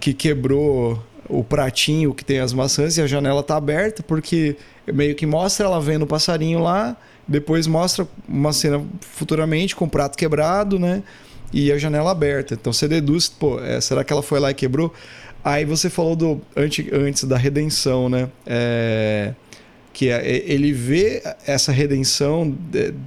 que 0.00 0.12
quebrou 0.12 1.02
o 1.28 1.44
pratinho 1.44 2.14
que 2.14 2.24
tem 2.24 2.40
as 2.40 2.52
maçãs 2.52 2.96
e 2.96 3.02
a 3.02 3.06
janela 3.06 3.42
tá 3.42 3.56
aberta, 3.56 4.02
porque 4.02 4.56
meio 4.86 5.14
que 5.14 5.26
mostra 5.26 5.66
ela 5.66 5.80
vendo 5.80 6.02
o 6.02 6.06
passarinho 6.06 6.58
lá, 6.58 6.96
depois 7.26 7.66
mostra 7.66 8.08
uma 8.26 8.52
cena 8.52 8.82
futuramente 9.00 9.76
com 9.76 9.84
o 9.84 9.90
prato 9.90 10.16
quebrado, 10.16 10.78
né? 10.78 11.02
E 11.52 11.70
a 11.70 11.78
janela 11.78 12.10
aberta. 12.10 12.54
Então 12.54 12.72
você 12.72 12.88
deduz, 12.88 13.28
pô, 13.28 13.60
é, 13.60 13.80
será 13.80 14.02
que 14.02 14.12
ela 14.12 14.22
foi 14.22 14.40
lá 14.40 14.50
e 14.50 14.54
quebrou? 14.54 14.92
Aí 15.44 15.64
você 15.64 15.90
falou 15.90 16.16
do 16.16 16.40
antes, 16.56 16.86
antes 16.92 17.24
da 17.24 17.36
redenção, 17.36 18.08
né? 18.08 18.28
É, 18.46 19.34
que 19.98 20.10
é, 20.10 20.44
ele 20.46 20.72
vê 20.72 21.20
essa 21.44 21.72
redenção 21.72 22.56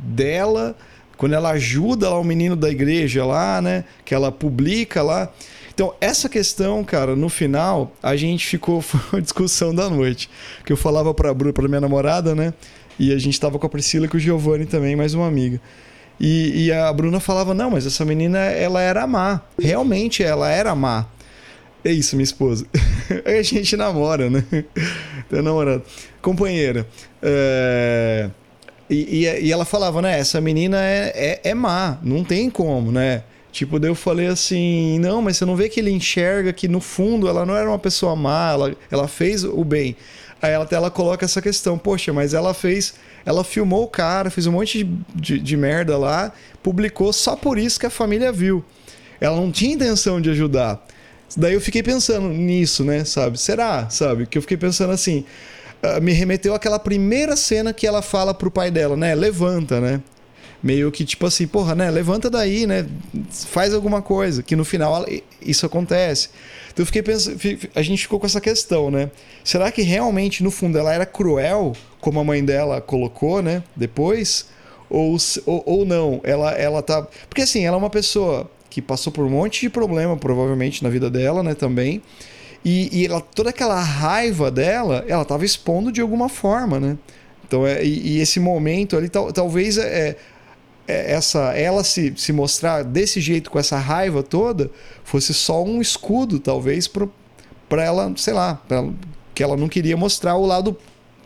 dela 0.04 0.76
quando 1.16 1.32
ela 1.32 1.52
ajuda 1.52 2.10
lá 2.10 2.20
o 2.20 2.24
menino 2.24 2.54
da 2.54 2.70
igreja 2.70 3.26
lá, 3.26 3.62
né? 3.62 3.86
Que 4.04 4.14
ela 4.14 4.30
publica 4.30 5.02
lá. 5.02 5.32
Então, 5.74 5.94
essa 6.02 6.28
questão, 6.28 6.84
cara, 6.84 7.16
no 7.16 7.30
final, 7.30 7.96
a 8.04 8.18
gente 8.18 8.46
ficou. 8.46 8.82
Foi 8.84 9.00
uma 9.14 9.22
discussão 9.22 9.74
da 9.74 9.89
noite. 9.89 10.30
Que 10.66 10.74
eu 10.74 10.76
falava 10.76 11.14
pra 11.14 11.34
Bruna, 11.34 11.54
pra 11.54 11.66
minha 11.66 11.80
namorada, 11.80 12.36
né? 12.36 12.54
E 13.00 13.14
a 13.14 13.18
gente 13.18 13.39
tava 13.39 13.58
com 13.58 13.66
a 13.66 13.70
Priscila 13.70 14.06
e 14.06 14.10
com 14.10 14.18
o 14.18 14.20
Giovanni 14.20 14.66
também, 14.66 14.94
mais 14.94 15.14
uma 15.14 15.28
amiga. 15.28 15.62
E, 16.20 16.66
e 16.66 16.74
a 16.74 16.92
Bruna 16.92 17.22
falava: 17.22 17.54
não, 17.54 17.72
mas 17.72 17.86
essa 17.86 18.04
menina, 18.04 18.38
ela 18.38 18.82
era 18.82 19.08
má. 19.08 19.39
Realmente, 19.58 20.24
ela 20.24 20.50
era 20.50 20.76
má. 20.76 21.08
É 21.84 21.92
isso, 21.92 22.16
minha 22.16 22.24
esposa. 22.24 22.66
a 23.26 23.42
gente 23.42 23.76
namora, 23.76 24.30
né? 24.30 24.44
Tem 25.30 25.42
namorado. 25.42 25.84
Companheira. 26.22 26.88
É... 27.22 28.30
E, 28.90 29.26
e, 29.26 29.46
e, 29.46 29.52
ela 29.52 29.64
falava, 29.64 30.02
né? 30.02 30.20
Essa 30.20 30.42
menina 30.42 30.78
é, 30.84 31.40
é, 31.44 31.50
é, 31.52 31.54
má, 31.54 31.98
não 32.04 32.26
tem 32.26 32.50
como, 32.50 32.92
né? 32.92 33.24
Tipo, 33.52 33.80
daí 33.80 33.90
eu 33.90 33.96
falei 33.96 34.28
assim: 34.28 35.00
não, 35.00 35.22
mas 35.22 35.38
você 35.38 35.46
não 35.46 35.56
vê 35.56 35.70
que 35.70 35.80
ele 35.80 35.92
enxerga 35.92 36.52
que 36.52 36.68
no 36.68 36.82
fundo 36.82 37.28
ela 37.28 37.46
não 37.46 37.56
era 37.56 37.70
uma 37.70 37.80
pessoa 37.80 38.16
má, 38.18 38.52
ela, 38.52 38.76
ela 38.92 39.08
fez 39.08 39.46
o 39.46 39.64
bem. 39.64 39.96
Aí 40.42 40.52
ela, 40.52 40.68
ela 40.72 40.92
coloca 40.92 41.24
essa 41.24 41.42
questão, 41.42 41.78
poxa, 41.78 42.12
mas 42.12 42.34
ela 42.34 42.54
fez. 42.54 42.96
Ela 43.26 43.44
filmou 43.44 43.84
o 43.84 43.88
cara, 43.88 44.30
fez 44.30 44.46
um 44.48 44.54
monte 44.54 44.84
de, 44.84 44.98
de, 45.16 45.40
de 45.40 45.58
merda 45.58 45.98
lá, 45.98 46.34
publicou 46.62 47.14
só 47.14 47.36
por 47.36 47.58
isso 47.58 47.80
que 47.80 47.86
a 47.86 47.90
família 47.90 48.32
viu. 48.32 48.66
Ela 49.22 49.38
não 49.38 49.52
tinha 49.52 49.74
intenção 49.74 50.20
de 50.20 50.32
ajudar. 50.32 50.84
Daí 51.36 51.54
eu 51.54 51.62
fiquei 51.62 51.82
pensando 51.82 52.28
nisso, 52.30 52.84
né, 52.84 53.06
sabe? 53.06 53.40
Será, 53.40 53.90
sabe? 53.90 54.26
Que 54.26 54.38
eu 54.38 54.42
fiquei 54.42 54.58
pensando 54.58 54.92
assim. 54.92 55.26
Uh, 55.84 56.02
me 56.02 56.12
remeteu 56.12 56.54
àquela 56.54 56.78
primeira 56.78 57.36
cena 57.36 57.74
que 57.74 57.88
ela 57.88 58.02
fala 58.02 58.34
pro 58.34 58.52
pai 58.52 58.70
dela, 58.70 58.96
né? 58.96 59.16
Levanta, 59.16 59.80
né? 59.80 60.02
Meio 60.62 60.92
que 60.92 61.04
tipo 61.04 61.26
assim, 61.26 61.48
porra, 61.48 61.74
né? 61.74 61.90
Levanta 61.90 62.30
daí, 62.30 62.68
né? 62.68 62.86
Faz 63.32 63.74
alguma 63.74 64.02
coisa. 64.02 64.44
Que 64.44 64.56
no 64.56 64.64
final 64.64 65.04
isso 65.42 65.66
acontece. 65.66 66.30
Então 66.72 66.84
eu 66.84 66.86
fiquei 66.86 67.02
pensando. 67.02 67.40
A 67.74 67.82
gente 67.82 68.04
ficou 68.04 68.20
com 68.20 68.28
essa 68.28 68.40
questão, 68.40 68.92
né? 68.92 69.10
Será 69.44 69.72
que 69.72 69.82
realmente 69.82 70.44
no 70.44 70.52
fundo 70.52 70.78
ela 70.78 70.94
era 70.94 71.06
cruel, 71.06 71.74
como 72.00 72.20
a 72.20 72.24
mãe 72.24 72.46
dela 72.46 72.80
colocou, 72.80 73.42
né? 73.42 73.64
Depois? 73.76 74.46
Ou, 74.88 75.18
ou, 75.48 75.64
ou 75.66 75.86
não? 75.86 76.22
Ela, 76.24 76.52
ela 76.52 76.84
tá. 76.84 77.08
Porque 77.28 77.42
assim, 77.42 77.66
ela 77.66 77.78
é 77.78 77.80
uma 77.80 77.90
pessoa 77.90 78.48
que 78.72 78.82
passou 78.82 79.12
por 79.12 79.26
um 79.26 79.30
monte 79.30 79.62
de 79.62 79.70
problema, 79.70 80.16
provavelmente, 80.16 80.82
na 80.82 80.90
vida 80.90 81.10
dela, 81.10 81.44
né, 81.44 81.54
também. 81.54 82.02
E, 82.64 83.02
e 83.02 83.06
ela, 83.06 83.20
toda 83.20 83.50
aquela 83.50 83.80
raiva 83.82 84.50
dela, 84.50 85.04
ela 85.08 85.24
estava 85.24 85.44
expondo 85.44 85.92
de 85.92 86.00
alguma 86.00 86.30
forma, 86.30 86.80
né? 86.80 86.98
Então, 87.46 87.68
é, 87.68 87.84
e, 87.84 88.14
e 88.14 88.20
esse 88.22 88.40
momento 88.40 88.96
ali, 88.96 89.10
tal, 89.10 89.34
talvez 89.34 89.78
é, 89.78 90.16
é, 90.88 91.12
essa, 91.12 91.54
ela 91.54 91.84
se, 91.84 92.14
se 92.16 92.32
mostrar 92.32 92.84
desse 92.84 93.20
jeito, 93.20 93.52
com 93.52 93.60
essa 93.60 93.78
raiva 93.78 94.24
toda, 94.24 94.72
fosse 95.04 95.34
só 95.34 95.62
um 95.62 95.82
escudo, 95.82 96.40
talvez, 96.40 96.88
para 96.88 97.84
ela, 97.84 98.14
sei 98.16 98.34
lá, 98.34 98.56
pra, 98.68 98.88
que 99.36 99.44
ela 99.44 99.58
não 99.58 99.68
queria 99.68 99.98
mostrar 99.98 100.38
o 100.38 100.46
lado 100.46 100.78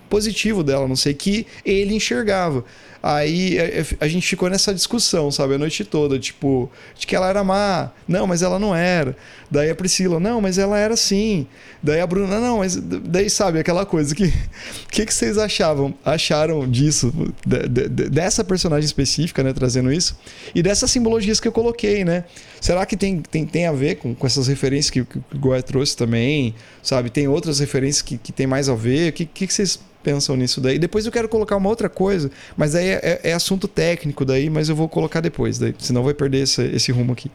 positivo 0.09 0.63
dela, 0.63 0.87
não 0.87 0.95
sei, 0.95 1.13
que 1.13 1.45
ele 1.63 1.93
enxergava. 1.93 2.65
Aí 3.07 3.55
é, 3.59 3.81
é, 3.81 3.85
a 3.99 4.07
gente 4.07 4.27
ficou 4.27 4.49
nessa 4.49 4.73
discussão, 4.73 5.29
sabe, 5.29 5.53
a 5.53 5.57
noite 5.59 5.85
toda, 5.85 6.17
tipo, 6.17 6.67
de 6.97 7.05
que 7.05 7.15
ela 7.15 7.29
era 7.29 7.43
má. 7.43 7.91
Não, 8.07 8.25
mas 8.25 8.41
ela 8.41 8.57
não 8.57 8.75
era. 8.75 9.15
Daí 9.51 9.69
a 9.69 9.75
Priscila, 9.75 10.19
não, 10.19 10.41
mas 10.41 10.57
ela 10.57 10.75
era 10.79 10.97
sim. 10.97 11.45
Daí 11.83 12.01
a 12.01 12.07
Bruna, 12.07 12.39
não, 12.39 12.57
mas 12.57 12.75
daí 12.75 13.29
sabe 13.29 13.59
aquela 13.59 13.85
coisa 13.85 14.15
que 14.15 14.33
que 14.89 15.05
que 15.05 15.13
vocês 15.13 15.37
achavam, 15.37 15.93
acharam 16.03 16.67
disso, 16.67 17.13
de, 17.45 17.67
de, 17.67 18.09
dessa 18.09 18.43
personagem 18.43 18.85
específica, 18.85 19.43
né, 19.43 19.53
trazendo 19.53 19.93
isso 19.93 20.17
e 20.55 20.63
dessas 20.63 20.89
simbologias 20.89 21.39
que 21.39 21.47
eu 21.47 21.51
coloquei, 21.51 22.03
né? 22.03 22.23
Será 22.59 22.87
que 22.87 22.97
tem, 22.97 23.19
tem, 23.21 23.45
tem 23.45 23.67
a 23.67 23.71
ver 23.71 23.97
com, 23.97 24.15
com 24.15 24.25
essas 24.25 24.47
referências 24.47 24.89
que, 24.89 25.05
que 25.05 25.19
o 25.19 25.23
Goya 25.37 25.61
trouxe 25.61 25.95
também, 25.95 26.55
sabe? 26.81 27.11
Tem 27.11 27.27
outras 27.27 27.59
referências 27.59 28.01
que, 28.01 28.17
que 28.17 28.31
tem 28.31 28.47
mais 28.47 28.67
a 28.67 28.73
ver? 28.73 29.11
O 29.11 29.13
que, 29.13 29.25
que, 29.27 29.45
que 29.45 29.53
vocês 29.53 29.79
pensam 30.05 30.35
nisso 30.35 30.61
daí. 30.61 30.77
Depois 30.77 31.07
eu 31.07 31.11
quero 31.11 31.27
colocar 31.27 31.57
uma 31.57 31.67
outra 31.67 31.89
coisa, 31.89 32.29
mas 32.55 32.75
aí 32.75 32.89
é, 32.89 33.19
é, 33.23 33.29
é 33.31 33.33
assunto 33.33 33.67
técnico 33.67 34.23
daí, 34.23 34.51
mas 34.51 34.69
eu 34.69 34.75
vou 34.75 34.87
colocar 34.87 35.19
depois, 35.19 35.57
daí, 35.57 35.73
senão 35.79 36.03
vai 36.03 36.13
perder 36.13 36.43
esse, 36.43 36.61
esse 36.61 36.91
rumo 36.91 37.13
aqui. 37.13 37.31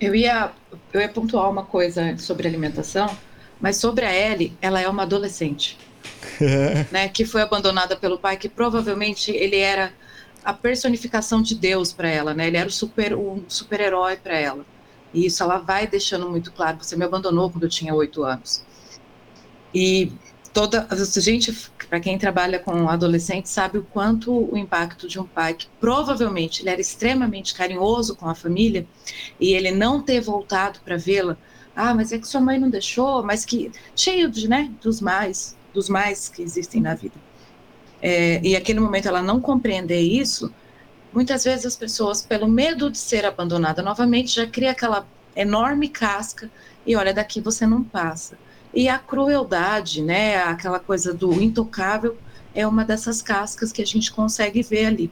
Eu 0.00 0.12
ia, 0.16 0.50
eu 0.92 1.00
ia 1.00 1.08
pontuar 1.08 1.48
uma 1.48 1.64
coisa 1.64 2.16
sobre 2.18 2.48
alimentação, 2.48 3.08
mas 3.60 3.76
sobre 3.76 4.04
a 4.04 4.12
Ellie, 4.12 4.52
ela 4.60 4.80
é 4.80 4.88
uma 4.88 5.04
adolescente. 5.04 5.78
né, 6.90 7.08
que 7.08 7.24
foi 7.24 7.42
abandonada 7.42 7.94
pelo 7.94 8.18
pai, 8.18 8.36
que 8.36 8.48
provavelmente 8.48 9.30
ele 9.30 9.58
era 9.58 9.92
a 10.44 10.52
personificação 10.52 11.40
de 11.40 11.54
Deus 11.54 11.92
para 11.92 12.08
ela, 12.08 12.34
né? 12.34 12.48
Ele 12.48 12.56
era 12.56 12.68
o 12.68 12.72
super 12.72 13.14
um 13.14 13.42
super-herói 13.46 14.16
para 14.16 14.36
ela. 14.36 14.66
E 15.12 15.26
isso 15.26 15.42
ela 15.42 15.58
vai 15.58 15.86
deixando 15.86 16.28
muito 16.28 16.50
claro. 16.50 16.78
Você 16.80 16.96
me 16.96 17.04
abandonou 17.04 17.48
quando 17.50 17.64
eu 17.64 17.68
tinha 17.68 17.94
oito 17.94 18.24
anos. 18.24 18.62
E 19.74 20.12
toda 20.52 20.86
a 20.88 21.20
gente, 21.20 21.52
para 21.88 21.98
quem 21.98 22.16
trabalha 22.16 22.60
com 22.60 22.88
adolescentes, 22.88 23.50
sabe 23.50 23.78
o 23.78 23.82
quanto 23.82 24.32
o 24.32 24.56
impacto 24.56 25.08
de 25.08 25.18
um 25.18 25.24
pai 25.24 25.54
que 25.54 25.66
provavelmente 25.80 26.62
ele 26.62 26.70
era 26.70 26.80
extremamente 26.80 27.54
carinhoso 27.54 28.14
com 28.14 28.28
a 28.28 28.34
família 28.34 28.86
e 29.40 29.52
ele 29.52 29.72
não 29.72 30.00
ter 30.00 30.20
voltado 30.20 30.78
para 30.84 30.96
vê-la. 30.96 31.36
Ah, 31.74 31.92
mas 31.92 32.12
é 32.12 32.18
que 32.18 32.28
sua 32.28 32.40
mãe 32.40 32.58
não 32.58 32.70
deixou, 32.70 33.24
mas 33.24 33.44
que 33.44 33.72
cheio 33.96 34.30
de, 34.30 34.48
né, 34.48 34.70
dos 34.80 35.00
mais, 35.00 35.56
dos 35.72 35.88
mais 35.88 36.28
que 36.28 36.40
existem 36.40 36.80
na 36.80 36.94
vida. 36.94 37.16
É, 38.00 38.40
e 38.44 38.54
aquele 38.54 38.78
momento 38.78 39.08
ela 39.08 39.22
não 39.22 39.40
compreender 39.40 40.00
isso, 40.00 40.54
muitas 41.12 41.42
vezes 41.42 41.66
as 41.66 41.74
pessoas, 41.74 42.22
pelo 42.22 42.46
medo 42.46 42.90
de 42.90 42.98
ser 42.98 43.24
abandonada 43.24 43.82
novamente, 43.82 44.36
já 44.36 44.46
cria 44.46 44.70
aquela 44.70 45.04
enorme 45.34 45.88
casca 45.88 46.48
e 46.86 46.94
olha, 46.94 47.12
daqui 47.12 47.40
você 47.40 47.66
não 47.66 47.82
passa. 47.82 48.38
E 48.74 48.88
a 48.88 48.98
crueldade, 48.98 50.02
né, 50.02 50.36
aquela 50.42 50.80
coisa 50.80 51.14
do 51.14 51.32
intocável, 51.40 52.16
é 52.54 52.66
uma 52.66 52.84
dessas 52.84 53.22
cascas 53.22 53.72
que 53.72 53.80
a 53.82 53.86
gente 53.86 54.12
consegue 54.12 54.62
ver 54.62 54.86
ali. 54.86 55.10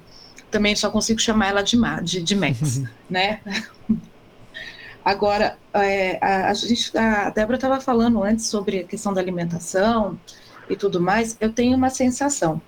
Também 0.50 0.74
só 0.76 0.90
consigo 0.90 1.20
chamar 1.20 1.48
ela 1.48 1.62
de, 1.62 1.78
de, 2.02 2.22
de 2.22 2.36
Max, 2.36 2.82
né? 3.08 3.40
Agora, 5.04 5.58
é, 5.74 6.18
a, 6.20 6.50
a, 6.50 6.54
gente, 6.54 6.96
a 6.96 7.30
Débora 7.30 7.56
estava 7.56 7.80
falando 7.80 8.22
antes 8.22 8.46
sobre 8.46 8.80
a 8.80 8.84
questão 8.84 9.12
da 9.12 9.20
alimentação 9.20 10.18
e 10.68 10.76
tudo 10.76 11.00
mais. 11.00 11.36
Eu 11.40 11.52
tenho 11.52 11.76
uma 11.76 11.90
sensação. 11.90 12.60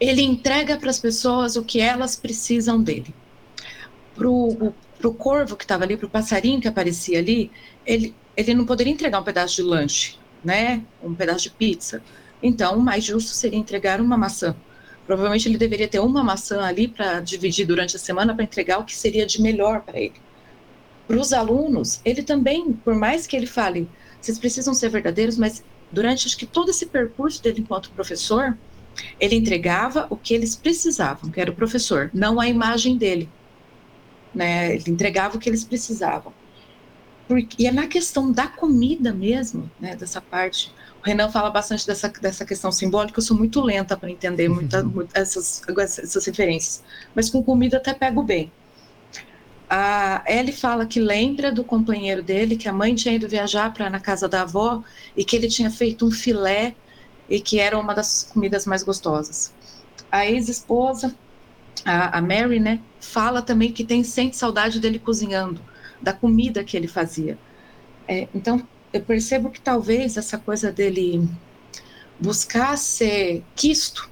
Ele 0.00 0.22
entrega 0.22 0.78
para 0.78 0.90
as 0.90 0.98
pessoas 0.98 1.56
o 1.56 1.62
que 1.62 1.80
elas 1.80 2.16
precisam 2.16 2.82
dele. 2.82 3.14
Para 4.14 4.28
o 4.28 5.14
corvo 5.18 5.56
que 5.56 5.64
estava 5.64 5.84
ali, 5.84 5.96
para 5.96 6.06
o 6.06 6.10
passarinho 6.10 6.60
que 6.60 6.68
aparecia 6.68 7.18
ali, 7.18 7.50
ele, 7.84 8.14
ele 8.36 8.54
não 8.54 8.64
poderia 8.64 8.92
entregar 8.92 9.20
um 9.20 9.24
pedaço 9.24 9.56
de 9.56 9.62
lanche, 9.62 10.16
né? 10.44 10.82
Um 11.02 11.14
pedaço 11.14 11.44
de 11.44 11.50
pizza. 11.50 12.02
Então, 12.42 12.78
o 12.78 12.80
mais 12.80 13.04
justo 13.04 13.30
seria 13.30 13.58
entregar 13.58 14.00
uma 14.00 14.16
maçã. 14.16 14.56
Provavelmente 15.06 15.48
ele 15.48 15.58
deveria 15.58 15.88
ter 15.88 15.98
uma 15.98 16.22
maçã 16.22 16.62
ali 16.62 16.88
para 16.88 17.20
dividir 17.20 17.66
durante 17.66 17.96
a 17.96 17.98
semana 17.98 18.34
para 18.34 18.44
entregar 18.44 18.78
o 18.78 18.84
que 18.84 18.94
seria 18.94 19.26
de 19.26 19.40
melhor 19.42 19.82
para 19.82 19.98
ele. 19.98 20.14
Para 21.06 21.18
os 21.18 21.32
alunos, 21.32 22.00
ele 22.04 22.22
também, 22.22 22.72
por 22.72 22.94
mais 22.94 23.26
que 23.26 23.36
ele 23.36 23.46
fale, 23.46 23.88
vocês 24.20 24.38
precisam 24.38 24.72
ser 24.72 24.88
verdadeiros, 24.88 25.36
mas 25.36 25.64
durante 25.90 26.26
acho 26.26 26.36
que 26.36 26.46
todo 26.46 26.70
esse 26.70 26.86
percurso 26.86 27.42
dele 27.42 27.60
enquanto 27.60 27.90
professor, 27.90 28.56
ele 29.18 29.34
entregava 29.34 30.06
o 30.08 30.16
que 30.16 30.32
eles 30.32 30.54
precisavam, 30.54 31.30
que 31.30 31.40
era 31.40 31.50
o 31.50 31.54
professor, 31.54 32.10
não 32.14 32.40
a 32.40 32.48
imagem 32.48 32.96
dele. 32.96 33.28
Né? 34.34 34.76
Ele 34.76 34.90
entregava 34.90 35.36
o 35.36 35.40
que 35.40 35.48
eles 35.48 35.64
precisavam. 35.64 36.32
Porque, 37.32 37.62
e 37.62 37.66
é 37.66 37.72
na 37.72 37.86
questão 37.86 38.30
da 38.30 38.46
comida 38.46 39.10
mesmo, 39.10 39.70
né, 39.80 39.96
dessa 39.96 40.20
parte. 40.20 40.70
O 41.00 41.06
Renan 41.06 41.30
fala 41.30 41.48
bastante 41.48 41.86
dessa, 41.86 42.10
dessa 42.10 42.44
questão 42.44 42.70
simbólica, 42.70 43.20
eu 43.20 43.22
sou 43.24 43.34
muito 43.34 43.58
lenta 43.62 43.96
para 43.96 44.10
entender 44.10 44.50
muita, 44.50 44.84
uhum. 44.84 45.08
essas, 45.14 45.62
essas 45.98 46.26
referências. 46.26 46.84
Mas 47.14 47.30
com 47.30 47.42
comida 47.42 47.78
até 47.78 47.94
pego 47.94 48.22
bem. 48.22 48.52
A 49.66 50.22
Ellie 50.26 50.52
fala 50.52 50.84
que 50.84 51.00
lembra 51.00 51.50
do 51.50 51.64
companheiro 51.64 52.22
dele, 52.22 52.54
que 52.54 52.68
a 52.68 52.72
mãe 52.72 52.94
tinha 52.94 53.14
ido 53.14 53.26
viajar 53.26 53.72
para 53.72 53.88
na 53.88 53.98
casa 53.98 54.28
da 54.28 54.42
avó 54.42 54.84
e 55.16 55.24
que 55.24 55.34
ele 55.34 55.48
tinha 55.48 55.70
feito 55.70 56.06
um 56.06 56.10
filé 56.10 56.74
e 57.30 57.40
que 57.40 57.58
era 57.58 57.78
uma 57.78 57.94
das 57.94 58.24
comidas 58.24 58.66
mais 58.66 58.82
gostosas. 58.82 59.54
A 60.10 60.26
ex-esposa, 60.26 61.14
a, 61.82 62.18
a 62.18 62.20
Mary, 62.20 62.60
né, 62.60 62.78
fala 63.00 63.40
também 63.40 63.72
que 63.72 63.84
tem 63.84 64.04
sente 64.04 64.36
saudade 64.36 64.78
dele 64.78 64.98
cozinhando 64.98 65.71
da 66.02 66.12
comida 66.12 66.64
que 66.64 66.76
ele 66.76 66.88
fazia. 66.88 67.38
É, 68.08 68.28
então, 68.34 68.66
eu 68.92 69.00
percebo 69.00 69.50
que 69.50 69.60
talvez 69.60 70.16
essa 70.16 70.36
coisa 70.36 70.70
dele 70.70 71.26
buscar 72.18 72.76
ser 72.76 73.42
quisto, 73.54 74.10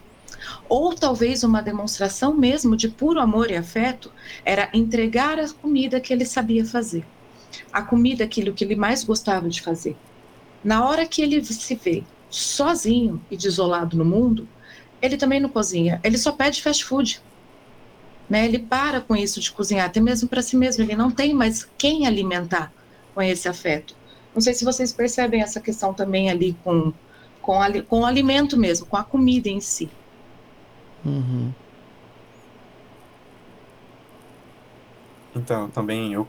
ou 0.68 0.95
talvez 0.95 1.43
uma 1.43 1.61
demonstração 1.61 2.34
mesmo 2.34 2.76
de 2.76 2.88
puro 2.88 3.20
amor 3.20 3.51
e 3.51 3.57
afeto, 3.57 4.12
era 4.45 4.70
entregar 4.72 5.38
a 5.38 5.49
comida 5.49 6.01
que 6.01 6.12
ele 6.12 6.24
sabia 6.24 6.64
fazer. 6.64 7.05
A 7.72 7.82
comida, 7.82 8.24
aquilo 8.24 8.55
que 8.55 8.64
ele 8.64 8.76
mais 8.76 9.05
gostava 9.05 9.49
de 9.49 9.61
fazer. 9.61 9.97
Na 10.62 10.88
hora 10.88 11.07
que 11.07 11.20
ele 11.22 11.45
se 11.45 11.74
vê 11.74 12.05
sozinho 12.30 13.20
e 13.30 13.36
desolado 13.36 13.97
no 13.97 14.05
mundo, 14.05 14.49
ele 15.03 15.16
também 15.16 15.41
não 15.41 15.49
cozinha, 15.49 16.01
ele 16.05 16.18
só 16.18 16.32
pede 16.32 16.62
fast 16.62 16.84
food. 16.84 17.20
Né? 18.31 18.45
Ele 18.45 18.61
para 18.61 19.01
com 19.01 19.16
isso 19.16 19.41
de 19.41 19.51
cozinhar, 19.51 19.87
até 19.87 19.99
mesmo 19.99 20.28
para 20.28 20.41
si 20.41 20.57
mesmo. 20.57 20.85
Ele 20.85 20.95
não 20.95 21.11
tem 21.11 21.35
mais 21.35 21.68
quem 21.76 22.07
alimentar 22.07 22.72
com 23.12 23.20
esse 23.20 23.49
afeto. 23.49 23.97
Não 24.33 24.41
sei 24.41 24.55
se 24.55 24.64
vocês 24.64 24.93
percebem 24.93 25.43
essa 25.43 25.61
questão 25.61 25.93
também 25.93 26.31
ali 26.31 26.57
com, 26.62 26.93
com, 27.43 27.59
com 27.89 28.01
o 28.03 28.07
alimento 28.07 28.57
mesmo, 28.57 28.87
com 28.87 28.97
a 28.97 29.03
comida 29.03 29.49
em 29.49 29.61
si. 29.61 29.91
Uhum. 31.05 31.53
Então, 35.35 35.68
também 35.68 36.12
eu, 36.12 36.28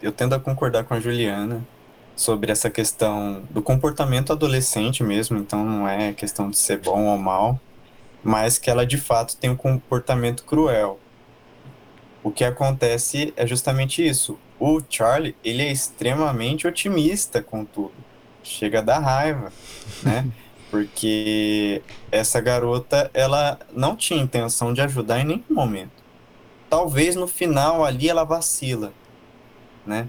eu 0.00 0.12
tendo 0.12 0.36
a 0.36 0.40
concordar 0.40 0.84
com 0.84 0.94
a 0.94 1.00
Juliana 1.00 1.66
sobre 2.14 2.52
essa 2.52 2.70
questão 2.70 3.42
do 3.50 3.62
comportamento 3.62 4.32
adolescente 4.32 5.02
mesmo, 5.02 5.38
então 5.38 5.64
não 5.64 5.88
é 5.88 6.12
questão 6.12 6.50
de 6.50 6.58
ser 6.58 6.78
bom 6.78 7.06
ou 7.06 7.18
mal, 7.18 7.58
mas 8.22 8.58
que 8.58 8.70
ela 8.70 8.86
de 8.86 8.98
fato 8.98 9.36
tem 9.36 9.50
um 9.50 9.56
comportamento 9.56 10.44
cruel 10.44 11.00
o 12.22 12.30
que 12.30 12.44
acontece 12.44 13.32
é 13.36 13.46
justamente 13.46 14.06
isso. 14.06 14.38
O 14.58 14.80
Charlie, 14.88 15.34
ele 15.44 15.62
é 15.62 15.72
extremamente 15.72 16.66
otimista 16.66 17.42
com 17.42 17.64
tudo. 17.64 17.92
chega 18.44 18.78
a 18.78 18.82
dar 18.82 18.98
raiva, 19.00 19.52
né? 20.02 20.26
Porque 20.70 21.82
essa 22.10 22.40
garota, 22.40 23.10
ela 23.12 23.58
não 23.72 23.94
tinha 23.94 24.22
intenção 24.22 24.72
de 24.72 24.80
ajudar 24.80 25.20
em 25.20 25.24
nenhum 25.24 25.44
momento. 25.50 26.02
Talvez 26.70 27.14
no 27.14 27.28
final 27.28 27.84
ali 27.84 28.08
ela 28.08 28.24
vacila, 28.24 28.92
né? 29.84 30.08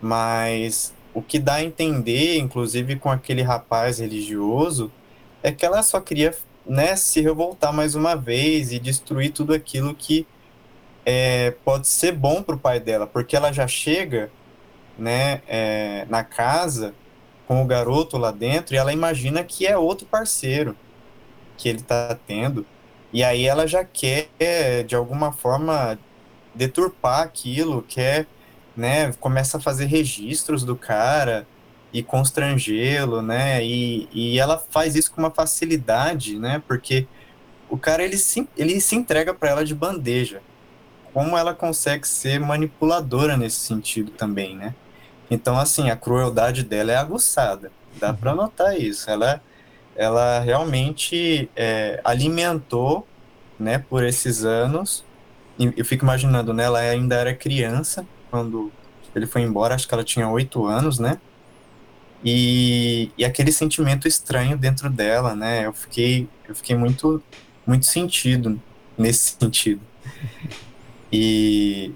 Mas 0.00 0.94
o 1.12 1.20
que 1.20 1.38
dá 1.38 1.54
a 1.54 1.64
entender, 1.64 2.38
inclusive 2.38 2.96
com 2.96 3.10
aquele 3.10 3.42
rapaz 3.42 3.98
religioso, 3.98 4.92
é 5.42 5.50
que 5.50 5.64
ela 5.64 5.82
só 5.82 5.98
queria 5.98 6.36
né, 6.66 6.94
se 6.94 7.20
revoltar 7.20 7.72
mais 7.72 7.94
uma 7.94 8.14
vez 8.14 8.72
e 8.72 8.78
destruir 8.78 9.32
tudo 9.32 9.54
aquilo 9.54 9.94
que 9.94 10.26
é, 11.06 11.52
pode 11.64 11.86
ser 11.86 12.10
bom 12.10 12.42
para 12.42 12.56
o 12.56 12.58
pai 12.58 12.80
dela, 12.80 13.06
porque 13.06 13.36
ela 13.36 13.52
já 13.52 13.68
chega 13.68 14.28
né, 14.98 15.40
é, 15.46 16.04
na 16.10 16.24
casa 16.24 16.92
com 17.46 17.62
o 17.62 17.66
garoto 17.66 18.18
lá 18.18 18.32
dentro 18.32 18.74
e 18.74 18.78
ela 18.78 18.92
imagina 18.92 19.44
que 19.44 19.66
é 19.66 19.78
outro 19.78 20.04
parceiro 20.04 20.76
que 21.56 21.68
ele 21.68 21.78
está 21.78 22.18
tendo. 22.26 22.66
E 23.12 23.22
aí 23.22 23.46
ela 23.46 23.68
já 23.68 23.84
quer, 23.84 24.28
de 24.84 24.96
alguma 24.96 25.30
forma, 25.30 25.96
deturpar 26.52 27.22
aquilo, 27.22 27.82
quer 27.82 28.26
né, 28.76 29.12
começa 29.20 29.56
a 29.56 29.60
fazer 29.60 29.86
registros 29.86 30.64
do 30.64 30.76
cara 30.76 31.46
e 31.92 32.02
constrangê-lo, 32.02 33.22
né, 33.22 33.64
e, 33.64 34.08
e 34.12 34.38
ela 34.38 34.58
faz 34.58 34.94
isso 34.94 35.10
com 35.12 35.22
uma 35.22 35.30
facilidade, 35.30 36.38
né, 36.38 36.62
porque 36.66 37.06
o 37.70 37.78
cara, 37.78 38.04
ele 38.04 38.18
se, 38.18 38.46
ele 38.56 38.80
se 38.80 38.94
entrega 38.94 39.32
para 39.32 39.50
ela 39.50 39.64
de 39.64 39.74
bandeja. 39.74 40.42
Como 41.16 41.34
ela 41.34 41.54
consegue 41.54 42.06
ser 42.06 42.38
manipuladora 42.38 43.38
nesse 43.38 43.56
sentido 43.56 44.10
também, 44.10 44.54
né? 44.54 44.74
Então, 45.30 45.58
assim, 45.58 45.88
a 45.88 45.96
crueldade 45.96 46.62
dela 46.62 46.92
é 46.92 46.96
aguçada. 46.96 47.72
Dá 47.98 48.12
para 48.12 48.32
uhum. 48.32 48.36
notar 48.36 48.78
isso. 48.78 49.10
Ela, 49.10 49.40
ela 49.96 50.40
realmente 50.40 51.48
é, 51.56 52.02
alimentou, 52.04 53.08
né, 53.58 53.78
por 53.78 54.04
esses 54.04 54.44
anos. 54.44 55.06
Eu 55.58 55.86
fico 55.86 56.04
imaginando, 56.04 56.52
né, 56.52 56.64
ela 56.64 56.80
ainda 56.80 57.14
era 57.14 57.34
criança, 57.34 58.06
quando 58.30 58.70
ele 59.14 59.26
foi 59.26 59.40
embora, 59.40 59.74
acho 59.74 59.88
que 59.88 59.94
ela 59.94 60.04
tinha 60.04 60.28
oito 60.28 60.66
anos, 60.66 60.98
né? 60.98 61.18
E, 62.22 63.10
e 63.16 63.24
aquele 63.24 63.52
sentimento 63.52 64.06
estranho 64.06 64.54
dentro 64.58 64.90
dela, 64.90 65.34
né? 65.34 65.64
Eu 65.64 65.72
fiquei, 65.72 66.28
eu 66.46 66.54
fiquei 66.54 66.76
muito, 66.76 67.22
muito 67.66 67.86
sentido 67.86 68.60
nesse 68.98 69.34
sentido. 69.40 69.80
E, 71.12 71.92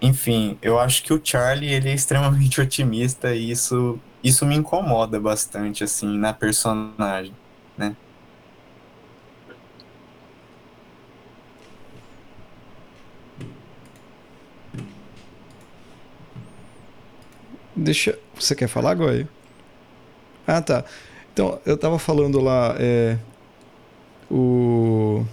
enfim, 0.00 0.58
eu 0.62 0.78
acho 0.78 1.02
que 1.02 1.12
o 1.12 1.20
Charlie 1.22 1.72
ele 1.72 1.88
é 1.90 1.94
extremamente 1.94 2.60
otimista 2.62 3.34
e 3.34 3.50
isso, 3.50 3.98
isso 4.22 4.44
me 4.46 4.54
incomoda 4.56 5.18
bastante, 5.20 5.84
assim, 5.84 6.18
na 6.18 6.32
personagem, 6.32 7.34
né? 7.76 7.96
Deixa. 17.76 18.18
Você 18.34 18.54
quer 18.54 18.68
falar, 18.68 18.94
Goi? 18.94 19.26
Ah, 20.46 20.60
tá. 20.62 20.84
Então, 21.32 21.60
eu 21.66 21.76
tava 21.76 21.98
falando 21.98 22.40
lá. 22.40 22.74
É, 22.78 23.18
o. 24.30 25.24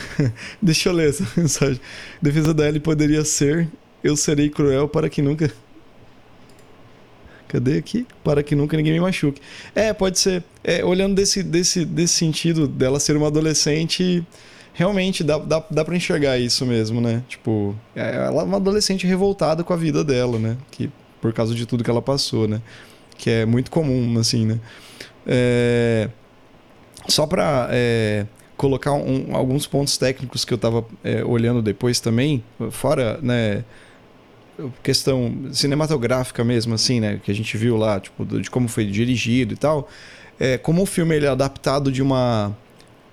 Deixa 0.60 0.88
eu 0.88 0.92
ler 0.92 1.10
essa 1.10 1.26
mensagem. 1.36 1.80
Defesa 2.20 2.54
da 2.54 2.66
L 2.66 2.80
poderia 2.80 3.24
ser: 3.24 3.68
Eu 4.02 4.16
serei 4.16 4.48
cruel 4.48 4.88
para 4.88 5.08
que 5.08 5.22
nunca. 5.22 5.50
Cadê 7.48 7.78
aqui? 7.78 8.06
Para 8.22 8.42
que 8.42 8.54
nunca 8.54 8.76
ninguém 8.76 8.92
me 8.92 9.00
machuque. 9.00 9.40
É, 9.74 9.92
pode 9.92 10.18
ser. 10.18 10.44
É, 10.62 10.84
olhando 10.84 11.14
desse, 11.14 11.42
desse, 11.42 11.84
desse 11.84 12.14
sentido 12.14 12.68
dela 12.68 13.00
ser 13.00 13.16
uma 13.16 13.28
adolescente, 13.28 14.24
realmente 14.74 15.24
dá, 15.24 15.38
dá, 15.38 15.64
dá 15.70 15.84
pra 15.84 15.96
enxergar 15.96 16.38
isso 16.38 16.66
mesmo, 16.66 17.00
né? 17.00 17.22
Tipo, 17.26 17.74
é, 17.96 18.16
ela 18.16 18.42
é 18.42 18.44
uma 18.44 18.58
adolescente 18.58 19.06
revoltada 19.06 19.64
com 19.64 19.72
a 19.72 19.76
vida 19.76 20.04
dela, 20.04 20.38
né? 20.38 20.58
Que 20.70 20.90
por 21.20 21.32
causa 21.32 21.54
de 21.54 21.66
tudo 21.66 21.82
que 21.82 21.90
ela 21.90 22.02
passou, 22.02 22.46
né? 22.46 22.60
Que 23.16 23.30
é 23.30 23.46
muito 23.46 23.70
comum, 23.70 24.18
assim, 24.18 24.46
né? 24.46 24.60
É... 25.26 26.08
Só 27.08 27.26
para 27.26 27.68
é, 27.72 28.26
colocar 28.58 28.92
um, 28.92 29.34
alguns 29.34 29.66
pontos 29.66 29.96
técnicos 29.96 30.44
que 30.44 30.52
eu 30.52 30.56
estava 30.56 30.84
é, 31.02 31.24
olhando 31.24 31.62
depois 31.62 32.00
também, 32.00 32.44
fora, 32.70 33.18
né? 33.22 33.64
Questão 34.82 35.32
cinematográfica 35.52 36.44
mesmo, 36.44 36.74
assim, 36.74 37.00
né? 37.00 37.20
Que 37.22 37.30
a 37.30 37.34
gente 37.34 37.56
viu 37.56 37.76
lá, 37.76 37.98
tipo, 38.00 38.26
de 38.26 38.50
como 38.50 38.68
foi 38.68 38.84
dirigido 38.84 39.54
e 39.54 39.56
tal. 39.56 39.88
É, 40.38 40.58
como 40.58 40.82
o 40.82 40.86
filme 40.86 41.14
ele 41.14 41.26
é 41.26 41.28
adaptado 41.28 41.90
de 41.90 42.02
uma 42.02 42.54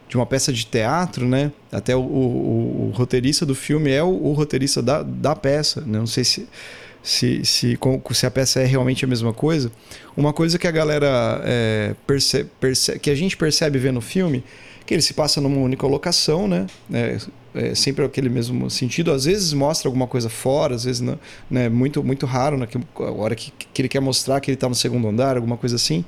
de 0.08 0.16
uma 0.16 0.26
peça 0.26 0.52
de 0.52 0.66
teatro, 0.66 1.28
né? 1.28 1.52
Até 1.72 1.96
o, 1.96 2.00
o, 2.00 2.90
o 2.90 2.92
roteirista 2.96 3.46
do 3.46 3.56
filme 3.56 3.92
é 3.92 4.04
o, 4.04 4.08
o 4.08 4.34
roteirista 4.34 4.82
da, 4.82 5.02
da 5.02 5.36
peça. 5.36 5.82
Né? 5.82 6.00
Não 6.00 6.08
sei 6.08 6.24
se 6.24 6.48
se, 7.06 7.46
se, 7.46 7.78
se 8.12 8.26
a 8.26 8.32
peça 8.32 8.60
é 8.60 8.66
realmente 8.66 9.06
a 9.06 9.08
mesma 9.08 9.32
coisa. 9.32 9.72
Uma 10.18 10.34
coisa 10.34 10.58
que 10.58 10.68
a 10.68 10.72
galera 10.72 11.40
é, 11.44 11.94
percebe, 12.08 12.50
percebe, 12.60 12.98
que 12.98 13.12
a 13.12 13.16
gente 13.16 13.38
percebe 13.38 13.78
vendo 13.78 13.98
o 13.98 14.02
filme, 14.02 14.44
que 14.86 14.94
ele 14.94 15.02
se 15.02 15.14
passa 15.14 15.42
numa 15.42 15.58
única 15.58 15.88
locação, 15.88 16.48
né? 16.48 16.68
É, 16.94 17.18
é 17.56 17.76
sempre 17.76 18.06
aquele 18.06 18.30
mesmo 18.30 18.70
sentido. 18.70 19.12
Às 19.12 19.26
vezes 19.26 19.54
mostra 19.54 19.88
alguma 19.88 20.08
coisa 20.08 20.30
fora, 20.30 20.76
às 20.76 20.84
vezes 20.84 21.02
não, 21.02 21.18
né? 21.50 21.70
muito 21.70 22.04
muito 22.04 22.26
raro 22.26 22.58
na 22.58 22.68
hora 23.12 23.36
que, 23.36 23.52
que 23.52 23.82
ele 23.82 23.90
quer 23.90 24.02
mostrar 24.02 24.40
que 24.40 24.52
ele 24.52 24.56
está 24.56 24.70
no 24.70 24.76
segundo 24.76 25.08
andar, 25.08 25.38
alguma 25.38 25.58
coisa 25.58 25.76
assim. 25.76 26.06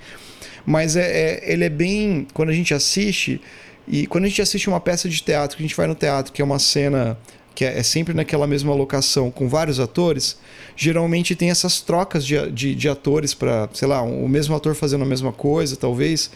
Mas 0.65 0.95
é, 0.95 1.01
é, 1.01 1.53
ele 1.53 1.63
é 1.63 1.69
bem 1.69 2.27
quando 2.33 2.49
a 2.49 2.53
gente 2.53 2.73
assiste 2.73 3.41
e 3.87 4.05
quando 4.05 4.25
a 4.25 4.27
gente 4.27 4.41
assiste 4.41 4.67
uma 4.67 4.81
peça 4.81 5.07
de 5.07 5.23
teatro, 5.23 5.55
que 5.55 5.63
a 5.63 5.65
gente 5.65 5.75
vai 5.75 5.87
no 5.87 5.95
teatro, 5.95 6.33
que 6.33 6.41
é 6.41 6.45
uma 6.45 6.59
cena 6.59 7.17
que 7.55 7.65
é, 7.65 7.79
é 7.79 7.83
sempre 7.83 8.13
naquela 8.13 8.45
mesma 8.45 8.73
locação 8.73 9.31
com 9.31 9.47
vários 9.47 9.79
atores, 9.79 10.37
geralmente 10.75 11.35
tem 11.35 11.49
essas 11.49 11.81
trocas 11.81 12.25
de, 12.25 12.51
de, 12.51 12.75
de 12.75 12.89
atores 12.89 13.33
para, 13.33 13.67
sei 13.73 13.87
lá, 13.87 14.01
o 14.01 14.27
mesmo 14.27 14.55
ator 14.55 14.75
fazendo 14.75 15.03
a 15.03 15.07
mesma 15.07 15.31
coisa, 15.31 15.75
talvez. 15.75 16.29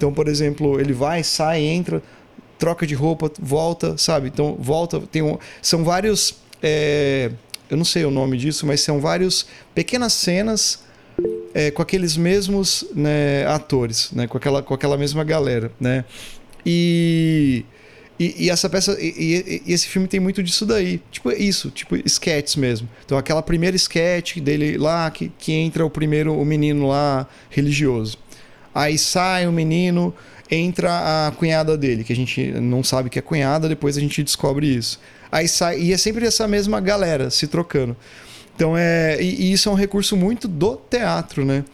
Então, 0.00 0.14
por 0.14 0.28
exemplo, 0.28 0.80
ele 0.80 0.94
vai, 0.94 1.22
sai, 1.22 1.60
entra, 1.60 2.02
troca 2.58 2.86
de 2.86 2.94
roupa, 2.94 3.30
volta, 3.38 3.98
sabe? 3.98 4.28
Então, 4.28 4.56
volta. 4.58 4.98
Tem 4.98 5.20
um, 5.20 5.36
são 5.60 5.84
vários. 5.84 6.36
É, 6.62 7.30
eu 7.68 7.76
não 7.76 7.84
sei 7.84 8.06
o 8.06 8.10
nome 8.10 8.38
disso, 8.38 8.66
mas 8.66 8.80
são 8.80 8.98
vários 8.98 9.46
pequenas 9.74 10.14
cenas 10.14 10.82
é, 11.52 11.70
com 11.70 11.82
aqueles 11.82 12.16
mesmos 12.16 12.82
né, 12.94 13.46
atores, 13.46 14.10
né, 14.12 14.26
com, 14.26 14.38
aquela, 14.38 14.62
com 14.62 14.72
aquela 14.72 14.96
mesma 14.96 15.22
galera, 15.22 15.70
né? 15.78 16.06
E 16.64 17.66
e, 18.18 18.44
e 18.44 18.50
essa 18.50 18.68
peça, 18.70 18.96
e, 19.00 19.62
e, 19.66 19.72
esse 19.72 19.86
filme 19.86 20.08
tem 20.08 20.20
muito 20.20 20.42
disso 20.42 20.64
daí. 20.64 21.00
Tipo, 21.10 21.30
isso, 21.32 21.70
tipo, 21.70 21.96
sketches 22.06 22.56
mesmo. 22.56 22.88
Então, 23.04 23.16
aquela 23.18 23.42
primeira 23.42 23.76
sketch 23.76 24.38
dele 24.38 24.76
lá, 24.76 25.10
que, 25.10 25.30
que 25.38 25.52
entra 25.52 25.84
o 25.84 25.90
primeiro, 25.90 26.38
o 26.38 26.44
menino 26.44 26.88
lá, 26.88 27.26
religioso. 27.50 28.18
Aí 28.74 28.96
sai 28.98 29.46
o 29.46 29.52
menino, 29.52 30.14
entra 30.50 31.28
a 31.28 31.32
cunhada 31.32 31.76
dele, 31.76 32.04
que 32.04 32.12
a 32.12 32.16
gente 32.16 32.52
não 32.52 32.82
sabe 32.82 33.10
que 33.10 33.18
é 33.18 33.22
cunhada, 33.22 33.68
depois 33.68 33.96
a 33.96 34.00
gente 34.00 34.22
descobre 34.22 34.66
isso. 34.66 35.00
Aí 35.30 35.46
sai, 35.48 35.78
e 35.80 35.92
é 35.92 35.96
sempre 35.96 36.26
essa 36.26 36.46
mesma 36.48 36.80
galera 36.80 37.30
se 37.30 37.46
trocando. 37.46 37.96
Então 38.54 38.76
é. 38.76 39.16
E, 39.20 39.44
e 39.44 39.52
isso 39.52 39.68
é 39.68 39.72
um 39.72 39.74
recurso 39.74 40.16
muito 40.16 40.46
do 40.48 40.76
teatro, 40.76 41.44
né? 41.44 41.64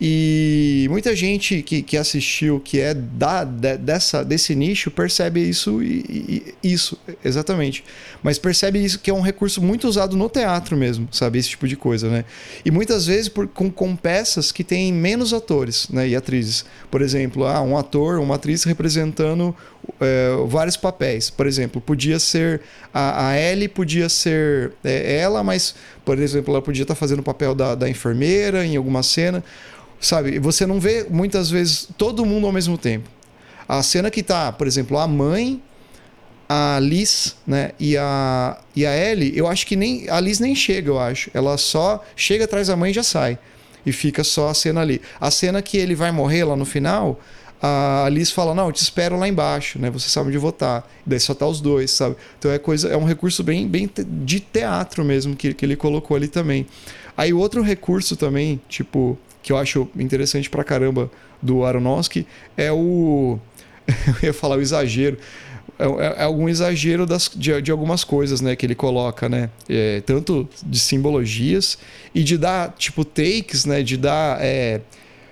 E 0.00 0.86
muita 0.90 1.14
gente 1.16 1.60
que, 1.60 1.82
que 1.82 1.96
assistiu, 1.96 2.60
que 2.60 2.78
é 2.78 2.94
da, 2.94 3.42
de, 3.42 3.76
dessa, 3.78 4.24
desse 4.24 4.54
nicho, 4.54 4.92
percebe 4.92 5.40
isso 5.40 5.82
e, 5.82 6.54
e, 6.62 6.72
isso, 6.72 6.96
exatamente. 7.24 7.84
Mas 8.22 8.38
percebe 8.38 8.78
isso 8.84 9.00
que 9.00 9.10
é 9.10 9.14
um 9.14 9.20
recurso 9.20 9.60
muito 9.60 9.88
usado 9.88 10.16
no 10.16 10.28
teatro 10.28 10.76
mesmo, 10.76 11.08
sabe? 11.10 11.40
Esse 11.40 11.50
tipo 11.50 11.66
de 11.66 11.76
coisa, 11.76 12.08
né? 12.08 12.24
E 12.64 12.70
muitas 12.70 13.06
vezes 13.06 13.28
por, 13.28 13.48
com, 13.48 13.68
com 13.70 13.96
peças 13.96 14.52
que 14.52 14.62
têm 14.62 14.92
menos 14.92 15.34
atores 15.34 15.88
né? 15.88 16.06
e 16.06 16.14
atrizes. 16.14 16.64
Por 16.90 17.02
exemplo, 17.02 17.44
ah, 17.44 17.60
um 17.60 17.76
ator, 17.76 18.20
uma 18.20 18.36
atriz 18.36 18.62
representando 18.62 19.54
é, 20.00 20.30
vários 20.46 20.76
papéis. 20.76 21.28
Por 21.28 21.46
exemplo, 21.46 21.80
podia 21.80 22.20
ser 22.20 22.60
a, 22.94 23.30
a 23.30 23.40
Ellie, 23.40 23.66
podia 23.66 24.08
ser 24.08 24.74
é, 24.84 25.16
ela, 25.18 25.42
mas, 25.42 25.74
por 26.04 26.20
exemplo, 26.20 26.54
ela 26.54 26.62
podia 26.62 26.82
estar 26.82 26.94
fazendo 26.94 27.18
o 27.18 27.24
papel 27.24 27.52
da, 27.52 27.74
da 27.74 27.88
enfermeira 27.88 28.64
em 28.64 28.76
alguma 28.76 29.02
cena 29.02 29.42
Sabe? 30.00 30.38
Você 30.38 30.66
não 30.66 30.78
vê 30.78 31.06
muitas 31.08 31.50
vezes 31.50 31.88
todo 31.96 32.24
mundo 32.24 32.46
ao 32.46 32.52
mesmo 32.52 32.78
tempo. 32.78 33.08
A 33.68 33.82
cena 33.82 34.10
que 34.10 34.22
tá, 34.22 34.52
por 34.52 34.66
exemplo, 34.66 34.96
a 34.98 35.06
mãe, 35.06 35.62
a 36.48 36.78
Liz, 36.80 37.36
né, 37.46 37.72
e 37.78 37.96
a 37.96 38.58
e 38.74 38.86
a 38.86 38.96
Ellie, 38.96 39.36
eu 39.36 39.46
acho 39.46 39.66
que 39.66 39.76
nem 39.76 40.08
a 40.08 40.18
Liz 40.18 40.40
nem 40.40 40.54
chega, 40.54 40.88
eu 40.88 40.98
acho. 40.98 41.30
Ela 41.34 41.58
só 41.58 42.02
chega 42.16 42.44
atrás 42.44 42.68
da 42.68 42.76
mãe 42.76 42.90
e 42.90 42.94
já 42.94 43.02
sai. 43.02 43.38
E 43.84 43.92
fica 43.92 44.24
só 44.24 44.48
a 44.48 44.54
cena 44.54 44.80
ali. 44.80 45.00
A 45.20 45.30
cena 45.30 45.60
que 45.60 45.76
ele 45.76 45.94
vai 45.94 46.10
morrer 46.10 46.44
lá 46.44 46.56
no 46.56 46.64
final, 46.64 47.20
a 47.60 48.08
Liz 48.10 48.30
fala: 48.30 48.54
"Não, 48.54 48.66
eu 48.66 48.72
te 48.72 48.82
espero 48.82 49.18
lá 49.18 49.28
embaixo, 49.28 49.78
né? 49.78 49.90
Você 49.90 50.08
sabe 50.08 50.28
onde 50.28 50.38
votar". 50.38 50.88
Daí 51.04 51.20
só 51.20 51.34
tá 51.34 51.46
os 51.46 51.60
dois, 51.60 51.90
sabe? 51.90 52.16
Então 52.38 52.50
é 52.50 52.58
coisa, 52.58 52.88
é 52.88 52.96
um 52.96 53.04
recurso 53.04 53.42
bem 53.42 53.68
bem 53.68 53.90
de 54.24 54.40
teatro 54.40 55.04
mesmo 55.04 55.36
que, 55.36 55.52
que 55.52 55.66
ele 55.66 55.76
colocou 55.76 56.16
ali 56.16 56.28
também. 56.28 56.66
Aí 57.16 57.32
outro 57.32 57.62
recurso 57.62 58.16
também, 58.16 58.60
tipo, 58.68 59.18
que 59.48 59.52
eu 59.52 59.56
acho 59.56 59.88
interessante 59.98 60.50
pra 60.50 60.62
caramba 60.62 61.10
do 61.40 61.64
Aronofsky 61.64 62.26
é 62.54 62.70
o. 62.70 63.38
eu 64.22 64.26
ia 64.26 64.34
falar 64.34 64.58
o 64.58 64.60
exagero. 64.60 65.16
É, 65.78 65.84
é, 65.86 66.14
é 66.18 66.22
algum 66.24 66.50
exagero 66.50 67.06
das, 67.06 67.30
de, 67.34 67.62
de, 67.62 67.70
algumas 67.70 68.04
coisas 68.04 68.42
né, 68.42 68.54
que 68.54 68.66
ele 68.66 68.74
coloca, 68.74 69.26
né? 69.26 69.48
É, 69.66 70.02
tanto 70.02 70.46
de 70.62 70.78
simbologias 70.78 71.78
e 72.14 72.22
de 72.22 72.36
dar, 72.36 72.74
tipo, 72.76 73.06
takes, 73.06 73.64
né? 73.64 73.82
De 73.82 73.96
dar. 73.96 74.36
É, 74.42 74.82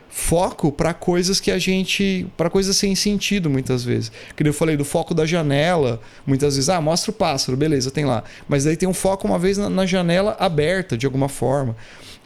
foco 0.09 0.73
para 0.73 0.95
coisas 0.95 1.39
que 1.39 1.51
a 1.51 1.59
gente. 1.59 2.27
para 2.39 2.49
coisas 2.49 2.75
sem 2.75 2.95
sentido, 2.95 3.51
muitas 3.51 3.85
vezes. 3.85 4.11
Que 4.35 4.49
eu 4.49 4.55
falei 4.55 4.79
do 4.79 4.85
foco 4.85 5.13
da 5.13 5.27
janela, 5.27 6.01
muitas 6.27 6.55
vezes, 6.55 6.71
ah, 6.71 6.81
mostra 6.81 7.11
o 7.11 7.15
pássaro, 7.15 7.55
beleza, 7.55 7.91
tem 7.91 8.07
lá. 8.07 8.25
Mas 8.49 8.67
aí 8.67 8.79
tem 8.79 8.89
um 8.89 8.95
foco 8.95 9.29
uma 9.29 9.39
vez 9.39 9.59
na, 9.59 9.69
na 9.69 9.85
janela 9.85 10.35
aberta, 10.41 10.97
de 10.97 11.05
alguma 11.05 11.29
forma. 11.29 11.77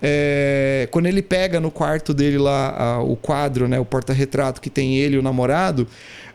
É, 0.02 0.89
quando 0.90 1.06
ele 1.06 1.22
pega 1.22 1.60
no 1.60 1.70
quarto 1.70 2.14
dele 2.14 2.39
lá 2.39 2.70
a, 2.70 3.02
o 3.02 3.16
quadro, 3.16 3.68
né, 3.68 3.78
o 3.78 3.85
porta-retrato 3.85 4.60
que 4.60 4.70
tem 4.70 4.97
ele 4.97 5.16
e 5.16 5.18
o 5.18 5.22
namorado, 5.22 5.86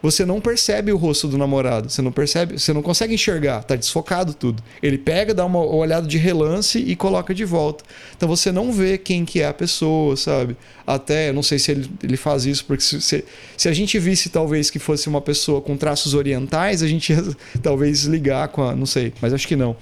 você 0.05 0.23
não 0.23 0.39
percebe 0.39 0.91
o 0.91 0.97
rosto 0.97 1.27
do 1.27 1.35
namorado, 1.35 1.89
você 1.89 2.01
não 2.01 2.11
percebe, 2.11 2.59
você 2.59 2.71
não 2.71 2.83
consegue 2.83 3.15
enxergar, 3.15 3.63
tá 3.63 3.75
desfocado 3.75 4.35
tudo. 4.35 4.61
Ele 4.83 4.99
pega, 4.99 5.33
dá 5.33 5.43
uma 5.43 5.59
olhada 5.59 6.05
de 6.05 6.17
relance 6.19 6.77
e 6.77 6.95
coloca 6.95 7.33
de 7.33 7.43
volta. 7.43 7.83
Então 8.15 8.29
você 8.29 8.51
não 8.51 8.71
vê 8.71 8.99
quem 8.99 9.25
que 9.25 9.41
é 9.41 9.47
a 9.47 9.53
pessoa, 9.53 10.15
sabe? 10.15 10.55
Até, 10.85 11.33
não 11.33 11.41
sei 11.41 11.57
se 11.57 11.71
ele, 11.71 11.89
ele 12.03 12.17
faz 12.17 12.45
isso, 12.45 12.63
porque 12.65 12.83
se, 12.83 13.01
se, 13.01 13.25
se 13.57 13.67
a 13.67 13.73
gente 13.73 13.97
visse 13.97 14.29
talvez 14.29 14.69
que 14.69 14.77
fosse 14.77 15.09
uma 15.09 15.21
pessoa 15.21 15.59
com 15.59 15.75
traços 15.75 16.13
orientais, 16.13 16.83
a 16.83 16.87
gente 16.87 17.11
ia 17.11 17.23
talvez 17.63 18.03
ligar 18.03 18.47
com 18.49 18.61
a, 18.61 18.75
não 18.75 18.85
sei, 18.85 19.11
mas 19.19 19.33
acho 19.33 19.47
que 19.47 19.55
não. 19.55 19.75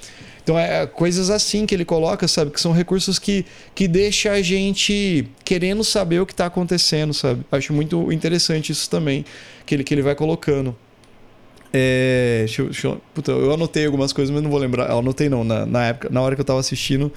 Então 0.44 0.60
é 0.60 0.86
coisas 0.86 1.30
assim 1.30 1.66
que 1.66 1.74
ele 1.74 1.86
coloca, 1.86 2.28
sabe? 2.28 2.52
Que 2.52 2.60
são 2.60 2.74
recursos 2.74 3.18
que, 3.18 3.46
que 3.74 3.88
deixa 3.88 4.32
a 4.32 4.42
gente 4.42 5.28
querendo 5.46 5.84
saber 5.84 6.20
o 6.20 6.26
que 6.26 6.34
está 6.34 6.48
acontecendo, 6.48 7.14
sabe? 7.14 7.46
Acho 7.50 7.72
muito 7.72 8.12
interessante 8.12 8.72
isso 8.72 8.90
também, 8.90 9.24
que 9.66 9.74
ele, 9.74 9.84
que 9.84 9.94
ele 9.94 10.02
vai 10.02 10.16
colocando. 10.16 10.76
É, 11.72 12.40
deixa 12.40 12.62
eu, 12.62 12.66
deixa 12.66 12.88
eu, 12.88 13.02
puta, 13.14 13.32
eu 13.32 13.54
anotei 13.54 13.86
algumas 13.86 14.12
coisas, 14.12 14.34
mas 14.34 14.44
não 14.44 14.52
vou 14.52 14.60
lembrar. 14.60 14.90
Eu 14.90 15.00
anotei 15.00 15.30
não, 15.30 15.46
na, 15.46 15.66
na 15.66 15.86
época, 15.86 16.10
na 16.12 16.22
hora 16.22 16.36
que 16.36 16.42
eu 16.42 16.44
estava 16.44 16.60
assistindo, 16.60 17.12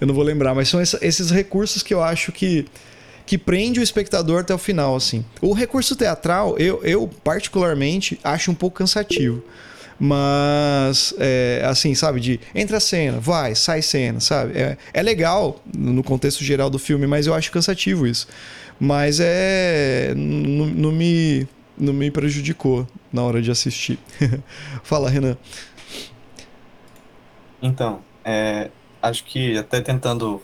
eu 0.00 0.06
não 0.06 0.14
vou 0.14 0.24
lembrar. 0.24 0.54
Mas 0.54 0.68
são 0.68 0.80
esses 0.80 1.30
recursos 1.30 1.82
que 1.82 1.92
eu 1.92 2.02
acho 2.02 2.32
que 2.32 2.66
que 3.26 3.38
prende 3.38 3.78
o 3.78 3.82
espectador 3.82 4.40
até 4.40 4.52
o 4.52 4.58
final, 4.58 4.96
assim. 4.96 5.24
O 5.40 5.52
recurso 5.52 5.94
teatral, 5.94 6.58
eu, 6.58 6.80
eu 6.82 7.08
particularmente 7.22 8.18
acho 8.24 8.50
um 8.50 8.54
pouco 8.56 8.78
cansativo. 8.78 9.40
Mas, 10.02 11.12
é, 11.18 11.62
assim, 11.66 11.94
sabe, 11.94 12.20
de 12.20 12.40
entra 12.54 12.80
cena, 12.80 13.20
vai, 13.20 13.54
sai 13.54 13.82
cena, 13.82 14.18
sabe? 14.18 14.58
É, 14.58 14.78
é 14.94 15.02
legal 15.02 15.60
no 15.76 16.02
contexto 16.02 16.42
geral 16.42 16.70
do 16.70 16.78
filme, 16.78 17.06
mas 17.06 17.26
eu 17.26 17.34
acho 17.34 17.52
cansativo 17.52 18.06
isso. 18.06 18.26
Mas 18.80 19.20
é. 19.20 20.14
Não, 20.16 20.90
me, 20.90 21.46
não 21.76 21.92
me 21.92 22.10
prejudicou 22.10 22.88
na 23.12 23.22
hora 23.22 23.42
de 23.42 23.50
assistir. 23.50 23.98
Fala, 24.82 25.10
Renan. 25.10 25.36
Então, 27.60 28.00
é, 28.24 28.70
acho 29.02 29.22
que 29.24 29.58
até 29.58 29.82
tentando 29.82 30.40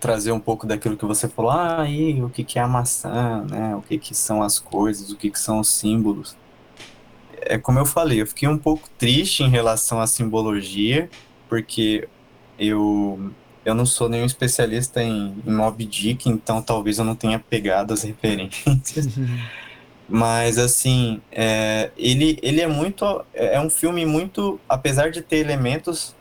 trazer 0.00 0.32
um 0.32 0.40
pouco 0.40 0.66
daquilo 0.66 0.96
que 0.96 1.04
você 1.04 1.28
falou, 1.28 1.52
ah, 1.52 1.82
aí 1.82 2.20
o 2.20 2.28
que, 2.28 2.42
que 2.42 2.58
é 2.58 2.62
a 2.62 2.66
maçã, 2.66 3.44
né? 3.48 3.76
O 3.76 3.82
que, 3.82 3.98
que 3.98 4.16
são 4.16 4.42
as 4.42 4.58
coisas, 4.58 5.12
o 5.12 5.16
que, 5.16 5.30
que 5.30 5.38
são 5.38 5.60
os 5.60 5.68
símbolos 5.68 6.36
é 7.48 7.58
como 7.58 7.78
eu 7.78 7.86
falei, 7.86 8.20
eu 8.20 8.26
fiquei 8.26 8.48
um 8.48 8.58
pouco 8.58 8.88
triste 8.98 9.42
em 9.42 9.48
relação 9.48 10.00
à 10.00 10.06
simbologia, 10.06 11.08
porque 11.48 12.08
eu, 12.58 13.32
eu 13.64 13.74
não 13.74 13.86
sou 13.86 14.08
nenhum 14.08 14.26
especialista 14.26 15.02
em, 15.02 15.34
em 15.46 15.52
Mob 15.52 15.84
Dick, 15.84 16.28
então 16.28 16.62
talvez 16.62 16.98
eu 16.98 17.04
não 17.04 17.14
tenha 17.14 17.38
pegado 17.38 17.92
as 17.92 18.02
referências. 18.04 19.08
Mas, 20.08 20.56
assim, 20.56 21.20
é, 21.32 21.90
ele, 21.96 22.38
ele 22.40 22.60
é 22.60 22.66
muito. 22.66 23.24
É 23.34 23.60
um 23.60 23.68
filme 23.68 24.06
muito. 24.06 24.60
Apesar 24.68 25.10
de 25.10 25.20
ter 25.20 25.38
elementos 25.38 26.14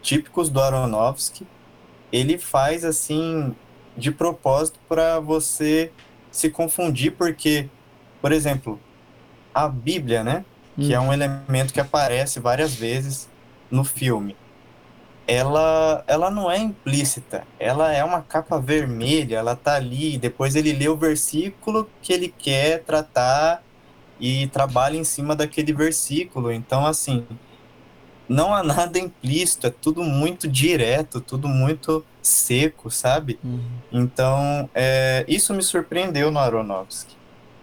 típicos 0.00 0.48
do 0.48 0.60
Aronofsky, 0.60 1.46
ele 2.10 2.38
faz, 2.38 2.84
assim, 2.84 3.54
de 3.96 4.10
propósito 4.10 4.78
para 4.88 5.20
você 5.20 5.92
se 6.30 6.48
confundir, 6.48 7.12
porque, 7.12 7.68
por 8.22 8.32
exemplo, 8.32 8.80
a 9.54 9.68
Bíblia, 9.68 10.22
né? 10.22 10.44
Hum. 10.78 10.86
Que 10.86 10.94
é 10.94 11.00
um 11.00 11.08
hum. 11.08 11.12
elemento 11.12 11.72
que 11.72 11.80
aparece 11.80 12.40
várias 12.40 12.74
vezes 12.74 13.28
no 13.70 13.84
filme. 13.84 14.36
Ela, 15.26 16.02
ela 16.08 16.30
não 16.30 16.50
é 16.50 16.58
implícita, 16.58 17.44
ela 17.58 17.92
é 17.92 18.02
uma 18.02 18.20
capa 18.20 18.58
vermelha, 18.58 19.36
ela 19.36 19.54
tá 19.54 19.76
ali, 19.76 20.18
depois 20.18 20.56
ele 20.56 20.72
lê 20.72 20.88
o 20.88 20.96
versículo 20.96 21.88
que 22.02 22.12
ele 22.12 22.34
quer 22.36 22.82
tratar 22.82 23.62
e 24.18 24.48
trabalha 24.48 24.96
em 24.96 25.04
cima 25.04 25.36
daquele 25.36 25.72
versículo. 25.72 26.50
Então, 26.50 26.84
assim, 26.84 27.24
não 28.28 28.54
há 28.54 28.62
nada 28.62 28.98
implícito, 28.98 29.66
é 29.66 29.70
tudo 29.70 30.02
muito 30.02 30.46
direto, 30.46 31.20
tudo 31.20 31.48
muito 31.48 32.04
seco, 32.22 32.90
sabe? 32.90 33.38
Uhum. 33.42 33.60
Então, 33.90 34.70
é, 34.74 35.24
isso 35.26 35.54
me 35.54 35.62
surpreendeu 35.62 36.30
no 36.30 36.38
Aronofsky. 36.38 37.16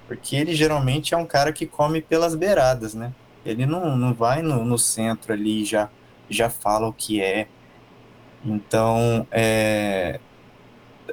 Porque 0.08 0.36
ele 0.36 0.56
geralmente 0.56 1.14
é 1.14 1.18
um 1.18 1.26
cara 1.26 1.52
que 1.52 1.66
come 1.66 2.02
pelas 2.02 2.34
beiradas, 2.34 2.94
né? 2.94 3.14
Ele 3.46 3.66
não, 3.66 3.96
não 3.96 4.14
vai 4.14 4.42
no, 4.42 4.64
no 4.64 4.78
centro 4.78 5.34
ali 5.34 5.62
e 5.62 5.66
já, 5.66 5.90
já 6.30 6.50
fala 6.50 6.88
o 6.88 6.94
que 6.94 7.22
é. 7.22 7.48
Então, 8.44 9.28
é, 9.32 10.20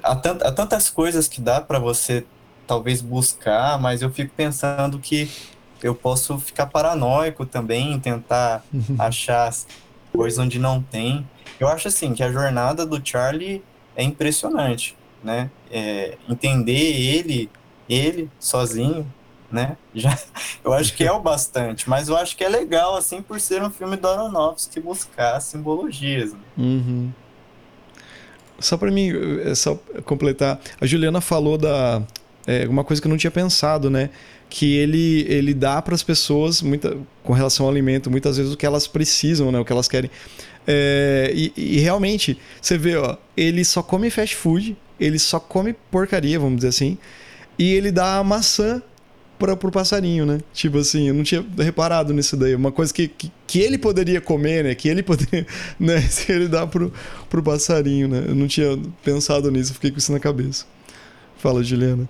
há, 0.02 0.16
tant, 0.16 0.42
há 0.42 0.52
tantas 0.52 0.90
coisas 0.90 1.28
que 1.28 1.40
dá 1.40 1.60
para 1.60 1.78
você 1.78 2.24
talvez 2.66 3.00
buscar, 3.00 3.78
mas 3.80 4.02
eu 4.02 4.10
fico 4.10 4.32
pensando 4.34 4.98
que 4.98 5.30
eu 5.82 5.94
posso 5.94 6.38
ficar 6.38 6.66
paranoico 6.66 7.44
também, 7.44 7.98
tentar 8.00 8.64
achar 8.98 9.52
coisas 10.12 10.38
onde 10.38 10.58
não 10.58 10.82
tem. 10.82 11.28
Eu 11.58 11.68
acho 11.68 11.88
assim 11.88 12.14
que 12.14 12.22
a 12.22 12.32
jornada 12.32 12.86
do 12.86 13.00
Charlie 13.04 13.62
é 13.96 14.02
impressionante, 14.02 14.96
né? 15.22 15.50
É, 15.70 16.16
entender 16.28 16.72
ele 16.72 17.50
ele 17.88 18.30
sozinho, 18.38 19.06
né? 19.50 19.76
Já, 19.94 20.18
eu 20.64 20.72
acho 20.72 20.94
que 20.94 21.04
é 21.04 21.12
o 21.12 21.20
bastante, 21.20 21.88
mas 21.88 22.08
eu 22.08 22.16
acho 22.16 22.36
que 22.36 22.44
é 22.44 22.48
legal, 22.48 22.96
assim, 22.96 23.22
por 23.22 23.40
ser 23.40 23.62
um 23.62 23.70
filme 23.70 23.96
do 23.96 24.08
Aronofsky 24.08 24.80
buscar 24.80 25.40
simbologias. 25.40 26.32
Né? 26.32 26.38
Uhum. 26.58 27.12
Só 28.58 28.76
para 28.76 28.90
mim, 28.90 29.10
é 29.44 29.54
só 29.54 29.78
completar, 30.04 30.60
a 30.80 30.86
Juliana 30.86 31.20
falou 31.20 31.58
da 31.58 32.02
é, 32.46 32.66
uma 32.68 32.84
coisa 32.84 33.00
que 33.00 33.08
eu 33.08 33.10
não 33.10 33.16
tinha 33.16 33.30
pensado, 33.30 33.88
né? 33.90 34.10
Que 34.48 34.76
ele, 34.76 35.24
ele 35.28 35.54
dá 35.54 35.80
para 35.80 35.94
as 35.94 36.02
pessoas, 36.02 36.62
muita, 36.62 36.96
com 37.22 37.32
relação 37.32 37.66
ao 37.66 37.72
alimento, 37.72 38.10
muitas 38.10 38.36
vezes 38.36 38.52
o 38.52 38.56
que 38.56 38.66
elas 38.66 38.86
precisam, 38.86 39.50
né? 39.50 39.58
O 39.58 39.64
que 39.64 39.72
elas 39.72 39.88
querem. 39.88 40.10
É, 40.66 41.32
e, 41.34 41.52
e, 41.56 41.78
realmente, 41.80 42.38
você 42.60 42.78
vê, 42.78 42.96
ó, 42.96 43.16
ele 43.36 43.64
só 43.64 43.82
come 43.82 44.08
fast 44.08 44.36
food, 44.36 44.76
ele 44.98 45.18
só 45.18 45.40
come 45.40 45.74
porcaria, 45.90 46.38
vamos 46.38 46.56
dizer 46.56 46.68
assim 46.68 46.98
e 47.58 47.72
ele 47.72 47.90
dá 47.90 48.18
a 48.18 48.24
maçã 48.24 48.82
para 49.38 49.56
pro 49.56 49.70
passarinho, 49.70 50.24
né? 50.24 50.40
Tipo 50.52 50.78
assim, 50.78 51.08
eu 51.08 51.14
não 51.14 51.22
tinha 51.22 51.44
reparado 51.58 52.12
nisso 52.12 52.36
daí. 52.36 52.54
Uma 52.54 52.72
coisa 52.72 52.92
que, 52.92 53.08
que, 53.08 53.30
que, 53.46 53.58
ele 53.58 53.76
poderia 53.76 54.20
comer, 54.20 54.64
né? 54.64 54.74
Que 54.74 54.88
ele 54.88 55.02
poderia, 55.02 55.46
né? 55.78 56.00
Se 56.02 56.32
ele 56.32 56.48
dá 56.48 56.66
pro, 56.66 56.92
pro 57.28 57.42
passarinho, 57.42 58.08
né? 58.08 58.24
Eu 58.28 58.34
não 58.34 58.46
tinha 58.46 58.78
pensado 59.02 59.50
nisso, 59.50 59.74
fiquei 59.74 59.90
com 59.90 59.98
isso 59.98 60.12
na 60.12 60.20
cabeça. 60.20 60.66
Fala, 61.36 61.62
Juliana. 61.62 62.08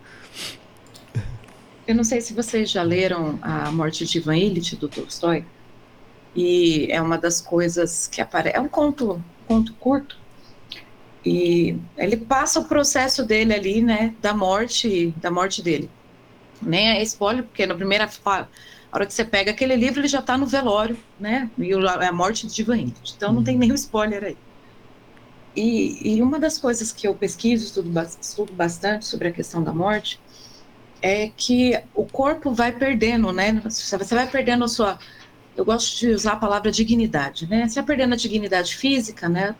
Eu 1.86 1.94
não 1.94 2.04
sei 2.04 2.20
se 2.20 2.32
vocês 2.32 2.70
já 2.70 2.82
leram 2.82 3.38
A 3.42 3.70
Morte 3.70 4.06
de 4.06 4.18
Ivan 4.18 4.36
Illich, 4.36 4.76
do 4.76 4.88
Tolstói. 4.88 5.44
E 6.34 6.88
é 6.90 7.00
uma 7.00 7.18
das 7.18 7.40
coisas 7.40 8.06
que 8.06 8.20
aparece. 8.20 8.56
É 8.56 8.60
um 8.60 8.68
conto, 8.68 9.12
um 9.14 9.22
conto 9.46 9.72
curto 9.74 10.23
e 11.24 11.78
ele 11.96 12.16
passa 12.16 12.60
o 12.60 12.64
processo 12.64 13.24
dele 13.24 13.54
ali, 13.54 13.80
né, 13.80 14.14
da 14.20 14.34
morte, 14.34 15.14
da 15.16 15.30
morte 15.30 15.62
dele. 15.62 15.88
Nem 16.60 16.90
é 16.90 17.02
spoiler, 17.02 17.44
porque 17.44 17.66
na 17.66 17.74
primeira 17.74 18.08
a 18.26 18.48
hora 18.92 19.06
que 19.06 19.14
você 19.14 19.24
pega 19.24 19.50
aquele 19.50 19.74
livro, 19.74 20.00
ele 20.00 20.08
já 20.08 20.20
está 20.20 20.36
no 20.36 20.46
velório, 20.46 20.96
né, 21.18 21.50
e 21.58 21.72
a 21.72 22.12
morte 22.12 22.46
de 22.46 22.62
Ivan 22.62 22.92
Então 23.16 23.32
não 23.32 23.42
tem 23.42 23.54
uhum. 23.54 23.60
nenhum 23.60 23.74
spoiler 23.74 24.24
aí. 24.24 24.36
E, 25.56 26.16
e, 26.16 26.22
uma 26.22 26.38
das 26.38 26.58
coisas 26.58 26.90
que 26.90 27.06
eu 27.06 27.14
pesquiso, 27.14 27.64
estudo, 27.64 27.90
estudo 28.20 28.52
bastante 28.52 29.06
sobre 29.06 29.28
a 29.28 29.32
questão 29.32 29.62
da 29.62 29.72
morte, 29.72 30.20
é 31.00 31.30
que 31.36 31.80
o 31.94 32.04
corpo 32.04 32.52
vai 32.52 32.72
perdendo, 32.72 33.32
né, 33.32 33.60
você 33.64 34.14
vai 34.14 34.28
perdendo 34.28 34.64
a 34.64 34.68
sua 34.68 34.98
eu 35.56 35.64
gosto 35.64 35.98
de 35.98 36.08
usar 36.08 36.32
a 36.32 36.36
palavra 36.36 36.70
dignidade, 36.70 37.46
né? 37.48 37.68
Você 37.68 37.76
vai 37.76 37.84
perdendo 37.84 38.14
a 38.14 38.16
dignidade 38.16 38.76
física, 38.76 39.28
né? 39.28 39.54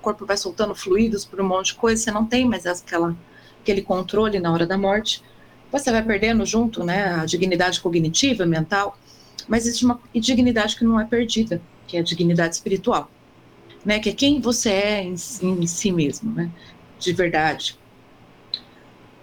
Corpo 0.00 0.26
vai 0.26 0.36
soltando 0.36 0.74
fluidos 0.74 1.24
por 1.24 1.40
um 1.40 1.46
monte 1.46 1.66
de 1.66 1.74
coisa, 1.74 2.02
você 2.02 2.10
não 2.10 2.26
tem 2.26 2.44
mais 2.44 2.66
aquela, 2.66 3.16
aquele 3.62 3.82
controle 3.82 4.40
na 4.40 4.52
hora 4.52 4.66
da 4.66 4.76
morte. 4.76 5.22
Você 5.70 5.92
vai 5.92 6.02
perdendo 6.02 6.44
junto 6.44 6.82
né, 6.82 7.14
a 7.14 7.24
dignidade 7.24 7.80
cognitiva, 7.80 8.44
mental, 8.44 8.98
mas 9.46 9.66
existe 9.66 9.84
uma 9.84 10.00
dignidade 10.14 10.76
que 10.76 10.84
não 10.84 11.00
é 11.00 11.04
perdida, 11.04 11.62
que 11.86 11.96
é 11.96 12.00
a 12.00 12.02
dignidade 12.02 12.54
espiritual, 12.54 13.10
né, 13.84 13.98
que 14.00 14.08
é 14.08 14.12
quem 14.12 14.40
você 14.40 14.70
é 14.70 15.02
em, 15.02 15.14
em 15.42 15.66
si 15.66 15.92
mesmo, 15.92 16.32
né, 16.32 16.50
de 16.98 17.12
verdade. 17.12 17.78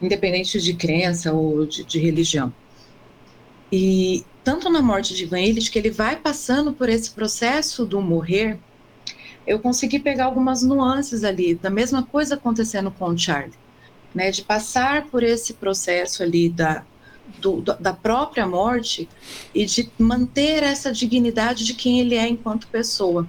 independente 0.02 0.62
de 0.62 0.74
crença 0.74 1.34
ou 1.34 1.66
de, 1.66 1.84
de 1.84 2.00
religião. 2.00 2.54
E 3.72 4.24
tanto 4.44 4.70
na 4.70 4.82
morte 4.82 5.14
de 5.14 5.24
Ivan 5.24 5.42
Illich, 5.42 5.70
que 5.70 5.78
ele 5.78 5.90
vai 5.90 6.16
passando 6.16 6.72
por 6.72 6.88
esse 6.88 7.12
processo 7.12 7.86
do 7.86 8.02
morrer, 8.02 8.58
eu 9.48 9.60
consegui 9.60 9.98
pegar 9.98 10.26
algumas 10.26 10.62
nuances 10.62 11.24
ali, 11.24 11.56
da 11.56 11.70
mesma 11.70 12.04
coisa 12.04 12.36
acontecendo 12.36 12.92
com 12.92 13.06
o 13.06 13.18
Charlie, 13.18 13.54
né, 14.14 14.30
de 14.30 14.42
passar 14.42 15.06
por 15.06 15.24
esse 15.24 15.54
processo 15.54 16.22
ali 16.22 16.50
da, 16.50 16.84
do, 17.40 17.62
da 17.62 17.94
própria 17.94 18.46
morte 18.46 19.08
e 19.56 19.66
de 19.66 19.90
manter 19.98 20.64
essa 20.64 20.92
dignidade 20.92 21.64
de 21.64 21.74
quem 21.74 22.02
ele 22.02 22.16
é 22.16 22.28
enquanto 22.28 22.68
pessoa. 22.68 23.26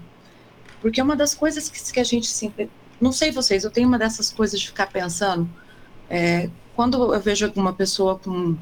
Porque 0.81 1.01
uma 1.01 1.15
das 1.15 1.35
coisas 1.35 1.69
que, 1.69 1.93
que 1.93 2.01
a 2.01 2.05
gente 2.05 2.27
sempre. 2.27 2.69
Não 3.01 3.13
sei 3.13 3.31
vocês, 3.31 3.63
eu 3.63 3.71
tenho 3.71 3.87
uma 3.87 3.99
dessas 3.99 4.31
coisas 4.31 4.59
de 4.59 4.67
ficar 4.67 4.89
pensando. 4.89 5.49
É, 6.11 6.51
quando 6.75 7.15
eu 7.15 7.21
vejo 7.21 7.47
alguma 7.47 7.73
pessoa 7.73 8.19
com 8.19 8.57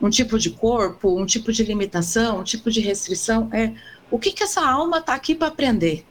um 0.00 0.10
tipo 0.10 0.38
de 0.38 0.50
corpo, 0.50 1.20
um 1.20 1.26
tipo 1.26 1.52
de 1.52 1.62
limitação, 1.62 2.40
um 2.40 2.44
tipo 2.44 2.70
de 2.70 2.80
restrição, 2.80 3.48
é 3.52 3.74
o 4.10 4.18
que, 4.18 4.32
que 4.32 4.42
essa 4.42 4.64
alma 4.64 4.98
está 4.98 5.14
aqui 5.14 5.34
para 5.34 5.48
aprender? 5.48 6.04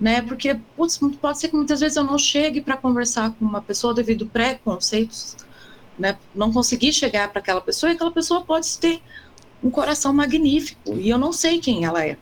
Né? 0.00 0.22
Porque 0.22 0.58
putz, 0.76 0.98
pode 1.20 1.38
ser 1.38 1.48
que 1.48 1.56
muitas 1.56 1.80
vezes 1.80 1.96
eu 1.96 2.04
não 2.04 2.18
chegue 2.18 2.60
para 2.60 2.76
conversar 2.76 3.30
com 3.32 3.44
uma 3.44 3.62
pessoa 3.62 3.94
devido 3.94 4.26
preconceitos, 4.26 5.36
né? 5.98 6.18
não 6.34 6.52
conseguir 6.52 6.92
chegar 6.92 7.28
para 7.30 7.38
aquela 7.38 7.60
pessoa 7.60 7.90
e 7.90 7.94
aquela 7.94 8.10
pessoa 8.10 8.42
pode 8.42 8.76
ter 8.78 9.00
um 9.62 9.70
coração 9.70 10.12
magnífico 10.12 10.94
e 10.94 11.08
eu 11.08 11.16
não 11.16 11.32
sei 11.32 11.60
quem 11.60 11.84
ela 11.84 12.04
é. 12.04 12.18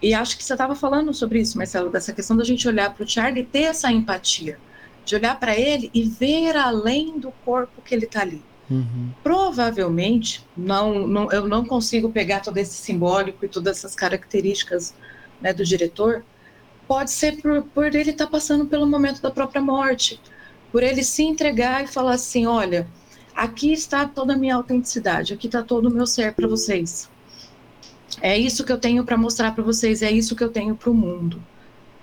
E 0.00 0.12
acho 0.12 0.36
que 0.36 0.44
você 0.44 0.52
estava 0.52 0.74
falando 0.74 1.14
sobre 1.14 1.40
isso, 1.40 1.56
Marcelo, 1.56 1.90
dessa 1.90 2.12
questão 2.12 2.36
da 2.36 2.44
gente 2.44 2.68
olhar 2.68 2.92
para 2.92 3.04
o 3.04 3.08
Charlie 3.08 3.42
e 3.42 3.46
ter 3.46 3.62
essa 3.62 3.90
empatia, 3.90 4.58
de 5.04 5.14
olhar 5.14 5.38
para 5.40 5.58
ele 5.58 5.90
e 5.94 6.02
ver 6.02 6.56
além 6.56 7.18
do 7.18 7.32
corpo 7.44 7.80
que 7.82 7.94
ele 7.94 8.04
está 8.04 8.20
ali. 8.20 8.42
Uhum. 8.70 9.10
Provavelmente, 9.22 10.44
não, 10.56 11.06
não, 11.06 11.30
eu 11.32 11.46
não 11.46 11.64
consigo 11.64 12.10
pegar 12.10 12.40
todo 12.40 12.56
esse 12.56 12.74
simbólico 12.74 13.44
e 13.44 13.48
todas 13.48 13.78
essas 13.78 13.94
características 13.94 14.94
né, 15.40 15.52
do 15.52 15.64
diretor. 15.64 16.24
Pode 16.86 17.10
ser 17.10 17.40
por, 17.40 17.62
por 17.62 17.94
ele 17.94 18.10
estar 18.10 18.26
tá 18.26 18.30
passando 18.30 18.66
pelo 18.66 18.86
momento 18.86 19.22
da 19.22 19.30
própria 19.30 19.60
morte, 19.62 20.20
por 20.70 20.82
ele 20.82 21.02
se 21.02 21.22
entregar 21.22 21.84
e 21.84 21.86
falar 21.86 22.14
assim: 22.14 22.46
olha, 22.46 22.86
aqui 23.34 23.72
está 23.72 24.06
toda 24.06 24.34
a 24.34 24.36
minha 24.36 24.54
autenticidade, 24.54 25.32
aqui 25.32 25.46
está 25.46 25.62
todo 25.62 25.88
o 25.88 25.90
meu 25.90 26.06
ser 26.06 26.34
para 26.34 26.46
vocês. 26.46 27.08
É 28.20 28.38
isso 28.38 28.64
que 28.64 28.72
eu 28.72 28.78
tenho 28.78 29.04
para 29.04 29.16
mostrar 29.16 29.52
para 29.52 29.64
vocês, 29.64 30.02
é 30.02 30.10
isso 30.10 30.36
que 30.36 30.44
eu 30.44 30.50
tenho 30.50 30.76
para 30.76 30.90
o 30.90 30.94
mundo. 30.94 31.42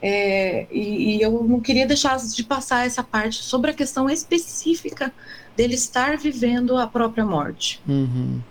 É, 0.02 0.66
e, 0.72 1.18
e, 1.18 1.22
eu 1.22 1.44
não 1.44 1.60
queria 1.60 1.86
deixar 1.86 2.18
de 2.18 2.44
passar 2.44 2.88
essa 2.88 3.04
parte 3.04 3.44
sobre 3.44 3.70
a 3.70 3.74
questão 3.74 4.10
específica 4.10 5.14
dele 5.56 5.76
estar 5.76 6.18
vivendo 6.18 6.76
a 6.76 6.88
própria 6.88 7.24
morte. 7.24 7.80
Uhum. 7.88 8.42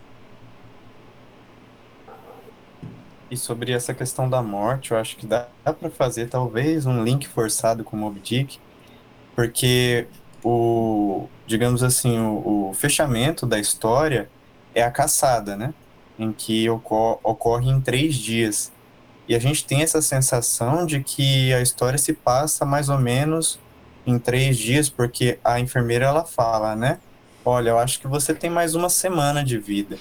E 3.31 3.37
sobre 3.37 3.73
essa 3.73 3.95
questão 3.95 4.29
da 4.29 4.43
morte, 4.43 4.91
eu 4.91 4.97
acho 4.97 5.17
que 5.17 5.25
dá 5.25 5.47
para 5.65 5.89
fazer 5.89 6.29
talvez 6.29 6.85
um 6.85 7.05
link 7.05 7.29
forçado 7.29 7.85
com 7.85 7.97
o 7.97 8.01
Moby 8.01 8.19
Dick, 8.19 8.59
porque 9.37 10.09
o, 10.43 11.29
digamos 11.47 11.85
assim, 11.85 12.19
o, 12.19 12.71
o 12.71 12.75
fechamento 12.75 13.47
da 13.47 13.59
história 13.59 14.29
é 14.75 14.83
a 14.83 14.91
caçada, 14.91 15.57
né? 15.57 15.73
Em 16.19 16.33
que 16.33 16.69
ocor 16.69 17.21
ocorre 17.23 17.71
em 17.71 17.81
três 17.81 18.17
dias. 18.17 18.73
E 19.29 19.35
a 19.37 19.39
gente 19.39 19.65
tem 19.65 19.83
essa 19.83 20.03
sensação 20.03 20.85
de 20.85 21.01
que 21.01 21.55
a 21.55 21.61
história 21.61 21.99
se 21.99 22.13
passa 22.13 22.65
mais 22.65 22.89
ou 22.89 22.99
menos 22.99 23.61
em 24.05 24.19
três 24.19 24.59
dias, 24.59 24.89
porque 24.89 25.39
a 25.45 25.61
enfermeira 25.61 26.07
ela 26.07 26.25
fala, 26.25 26.75
né? 26.75 26.99
Olha, 27.45 27.71
eu 27.71 27.79
acho 27.79 28.01
que 28.01 28.09
você 28.09 28.35
tem 28.35 28.51
mais 28.51 28.75
uma 28.75 28.89
semana 28.89 29.45
de 29.45 29.57
vida. 29.57 29.99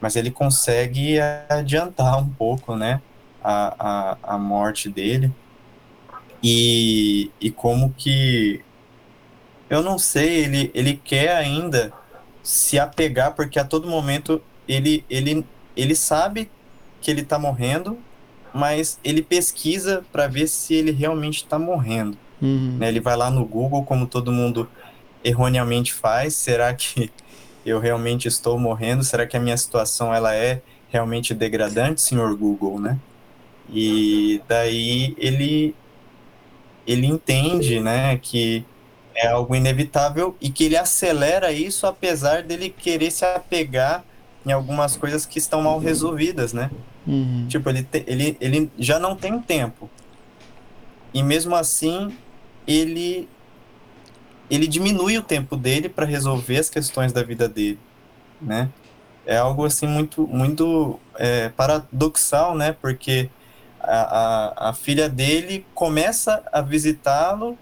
Mas 0.00 0.16
ele 0.16 0.30
consegue 0.30 1.18
adiantar 1.48 2.18
um 2.18 2.28
pouco, 2.28 2.76
né? 2.76 3.00
A, 3.42 3.74
a, 3.78 4.34
a 4.34 4.38
morte 4.38 4.88
dele. 4.88 5.32
E, 6.42 7.30
e 7.40 7.50
como 7.50 7.92
que. 7.96 8.62
Eu 9.68 9.82
não 9.82 9.98
sei, 9.98 10.44
ele, 10.44 10.70
ele 10.74 11.00
quer 11.02 11.34
ainda 11.36 11.92
se 12.42 12.78
apegar, 12.78 13.34
porque 13.34 13.58
a 13.58 13.64
todo 13.64 13.88
momento 13.88 14.40
ele, 14.68 15.04
ele, 15.10 15.44
ele 15.76 15.96
sabe 15.96 16.48
que 17.00 17.10
ele 17.10 17.24
tá 17.24 17.38
morrendo, 17.38 17.98
mas 18.54 19.00
ele 19.02 19.22
pesquisa 19.22 20.04
para 20.12 20.28
ver 20.28 20.46
se 20.46 20.74
ele 20.74 20.92
realmente 20.92 21.38
está 21.38 21.58
morrendo. 21.58 22.16
Uhum. 22.40 22.76
Né? 22.78 22.88
Ele 22.88 23.00
vai 23.00 23.16
lá 23.16 23.30
no 23.30 23.44
Google, 23.44 23.84
como 23.84 24.06
todo 24.06 24.30
mundo 24.30 24.68
erroneamente 25.24 25.92
faz. 25.92 26.34
Será 26.34 26.72
que 26.72 27.10
eu 27.66 27.80
realmente 27.80 28.28
estou 28.28 28.58
morrendo? 28.58 29.02
Será 29.02 29.26
que 29.26 29.36
a 29.36 29.40
minha 29.40 29.56
situação 29.56 30.14
ela 30.14 30.32
é 30.34 30.62
realmente 30.88 31.34
degradante, 31.34 32.00
senhor 32.00 32.34
Google, 32.36 32.80
né? 32.80 32.96
E 33.68 34.40
daí 34.48 35.14
ele 35.18 35.74
ele 36.86 37.06
entende, 37.08 37.80
né, 37.80 38.16
que 38.16 38.64
é 39.12 39.26
algo 39.26 39.56
inevitável 39.56 40.36
e 40.40 40.48
que 40.48 40.62
ele 40.62 40.76
acelera 40.76 41.50
isso 41.50 41.84
apesar 41.84 42.44
dele 42.44 42.70
querer 42.70 43.10
se 43.10 43.24
apegar 43.24 44.04
em 44.46 44.52
algumas 44.52 44.96
coisas 44.96 45.26
que 45.26 45.40
estão 45.40 45.62
mal 45.62 45.80
resolvidas, 45.80 46.52
né? 46.52 46.70
Uhum. 47.04 47.46
Tipo, 47.48 47.68
ele, 47.68 47.82
te, 47.82 48.04
ele, 48.06 48.36
ele 48.40 48.70
já 48.78 49.00
não 49.00 49.16
tem 49.16 49.40
tempo. 49.40 49.90
E 51.12 51.24
mesmo 51.24 51.56
assim, 51.56 52.16
ele 52.68 53.28
ele 54.50 54.66
diminui 54.66 55.18
o 55.18 55.22
tempo 55.22 55.56
dele 55.56 55.88
para 55.88 56.04
resolver 56.04 56.58
as 56.58 56.70
questões 56.70 57.12
da 57.12 57.22
vida 57.22 57.48
dele, 57.48 57.78
né? 58.40 58.68
É 59.24 59.36
algo 59.38 59.64
assim 59.64 59.86
muito 59.86 60.26
muito 60.26 61.00
é, 61.16 61.48
paradoxal, 61.48 62.54
né? 62.54 62.72
Porque 62.72 63.28
a, 63.80 64.66
a, 64.66 64.70
a 64.70 64.72
filha 64.72 65.08
dele 65.08 65.66
começa 65.74 66.42
a 66.52 66.60
visitá-lo 66.60 67.58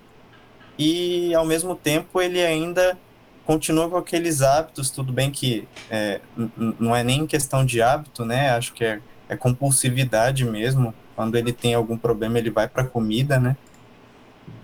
e 0.79 1.35
ao 1.35 1.45
mesmo 1.45 1.75
tempo 1.75 2.21
ele 2.21 2.45
ainda 2.45 2.99
continua 3.47 3.89
com 3.89 3.97
aqueles 3.97 4.43
hábitos, 4.43 4.91
tudo 4.91 5.13
bem 5.13 5.31
que 5.31 5.69
é, 5.91 6.21
não 6.57 6.97
é 6.97 7.05
nem 7.05 7.27
questão 7.27 7.65
de 7.65 7.83
hábito, 7.83 8.25
né? 8.25 8.51
Acho 8.51 8.73
que 8.73 8.85
é, 8.85 9.01
é 9.29 9.37
compulsividade 9.37 10.45
mesmo. 10.45 10.95
Quando 11.15 11.37
ele 11.37 11.53
tem 11.53 11.75
algum 11.75 11.97
problema, 11.97 12.39
ele 12.39 12.51
vai 12.51 12.67
para 12.67 12.85
comida, 12.85 13.39
né? 13.39 13.57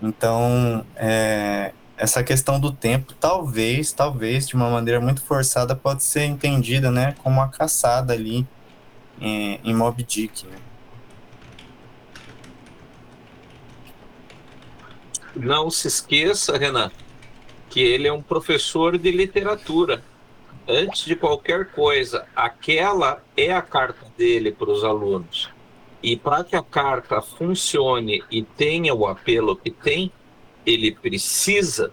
Então, 0.01 0.85
é, 0.95 1.73
essa 2.01 2.23
questão 2.23 2.59
do 2.59 2.71
tempo, 2.71 3.13
talvez, 3.13 3.93
talvez, 3.93 4.47
de 4.47 4.55
uma 4.55 4.71
maneira 4.71 4.99
muito 4.99 5.21
forçada, 5.21 5.75
pode 5.75 6.03
ser 6.03 6.23
entendida, 6.23 6.89
né, 6.89 7.13
como 7.21 7.35
uma 7.35 7.47
caçada 7.47 8.11
ali 8.11 8.43
em, 9.19 9.59
em 9.63 9.71
Mob 9.71 10.01
Dick, 10.01 10.47
né? 10.47 10.57
Não 15.35 15.69
se 15.69 15.87
esqueça, 15.87 16.57
Renan, 16.57 16.91
que 17.69 17.79
ele 17.79 18.07
é 18.07 18.11
um 18.11 18.21
professor 18.21 18.97
de 18.97 19.11
literatura. 19.11 20.03
Antes 20.67 21.05
de 21.05 21.15
qualquer 21.15 21.71
coisa, 21.71 22.25
aquela 22.35 23.23
é 23.37 23.53
a 23.53 23.61
carta 23.61 24.07
dele 24.17 24.51
para 24.51 24.71
os 24.71 24.83
alunos. 24.83 25.51
E 26.01 26.17
para 26.17 26.43
que 26.43 26.55
a 26.55 26.63
carta 26.63 27.21
funcione 27.21 28.23
e 28.31 28.41
tenha 28.41 28.91
o 28.91 29.05
apelo 29.05 29.55
que 29.55 29.69
tem, 29.69 30.11
ele 30.65 30.91
precisa. 30.91 31.91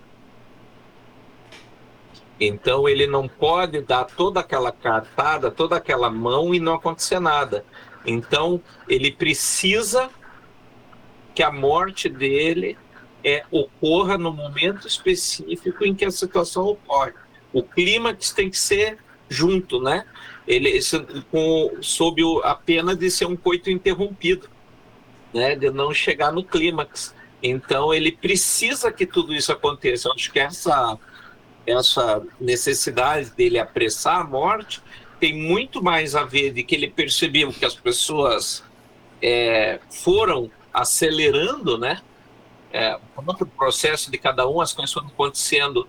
Então 2.41 2.89
ele 2.89 3.07
não 3.07 3.27
pode 3.27 3.81
dar 3.81 4.05
toda 4.05 4.41
aquela 4.41 4.71
cartada, 4.71 5.51
toda 5.51 5.77
aquela 5.77 6.11
mão 6.11 6.55
e 6.55 6.61
não 6.61 6.75
acontecer 6.75 7.19
nada. 7.19 7.65
Então 8.07 8.63
ele 8.89 9.11
precisa 9.11 10.09
que 11.35 11.43
a 11.43 11.51
morte 11.51 12.09
dele 12.09 12.77
é, 13.25 13.45
ocorra 13.51 14.17
no 14.17 14.33
momento 14.33 14.87
específico 14.87 15.85
em 15.85 15.95
que 15.95 16.05
a 16.05 16.11
situação 16.11 16.65
ocorre. 16.65 17.13
O 17.53 17.63
clímax 17.63 18.33
tem 18.33 18.51
que 18.51 18.59
ser 18.59 18.99
junto, 19.29 19.81
né? 19.81 20.05
Ele 20.47 20.81
com, 21.31 21.77
sob 21.81 22.23
a 22.45 22.55
pena 22.55 22.97
de 22.97 23.11
ser 23.11 23.27
um 23.27 23.37
coito 23.37 23.71
interrompido, 23.71 24.49
né? 25.33 25.55
De 25.57 25.71
não 25.71 25.93
chegar 25.93 26.33
no 26.33 26.43
clímax. 26.43 27.15
Então 27.43 27.95
ele 27.95 28.13
precisa 28.13 28.91
que 28.93 29.07
tudo 29.07 29.35
isso 29.35 29.53
aconteça. 29.53 30.09
Eu 30.09 30.13
acho 30.13 30.33
que 30.33 30.41
essa 30.41 30.99
essa 31.67 32.23
necessidade 32.41 33.31
dele 33.31 33.59
apressar 33.59 34.21
a 34.21 34.25
morte 34.25 34.81
tem 35.21 35.35
muito 35.35 35.83
mais 35.83 36.15
a 36.15 36.25
ver 36.25 36.51
de 36.51 36.63
que 36.63 36.75
ele 36.75 36.89
percebeu 36.89 37.53
que 37.53 37.65
as 37.65 37.75
pessoas 37.75 38.65
é, 39.21 39.79
foram 39.91 40.51
acelerando, 40.73 41.77
né? 41.77 42.01
É, 42.73 42.99
o 43.17 43.47
processo 43.47 44.11
de 44.11 44.19
cada 44.19 44.49
um, 44.49 44.61
as 44.61 44.73
coisas 44.73 44.93
foram 44.93 45.09
acontecendo 45.09 45.89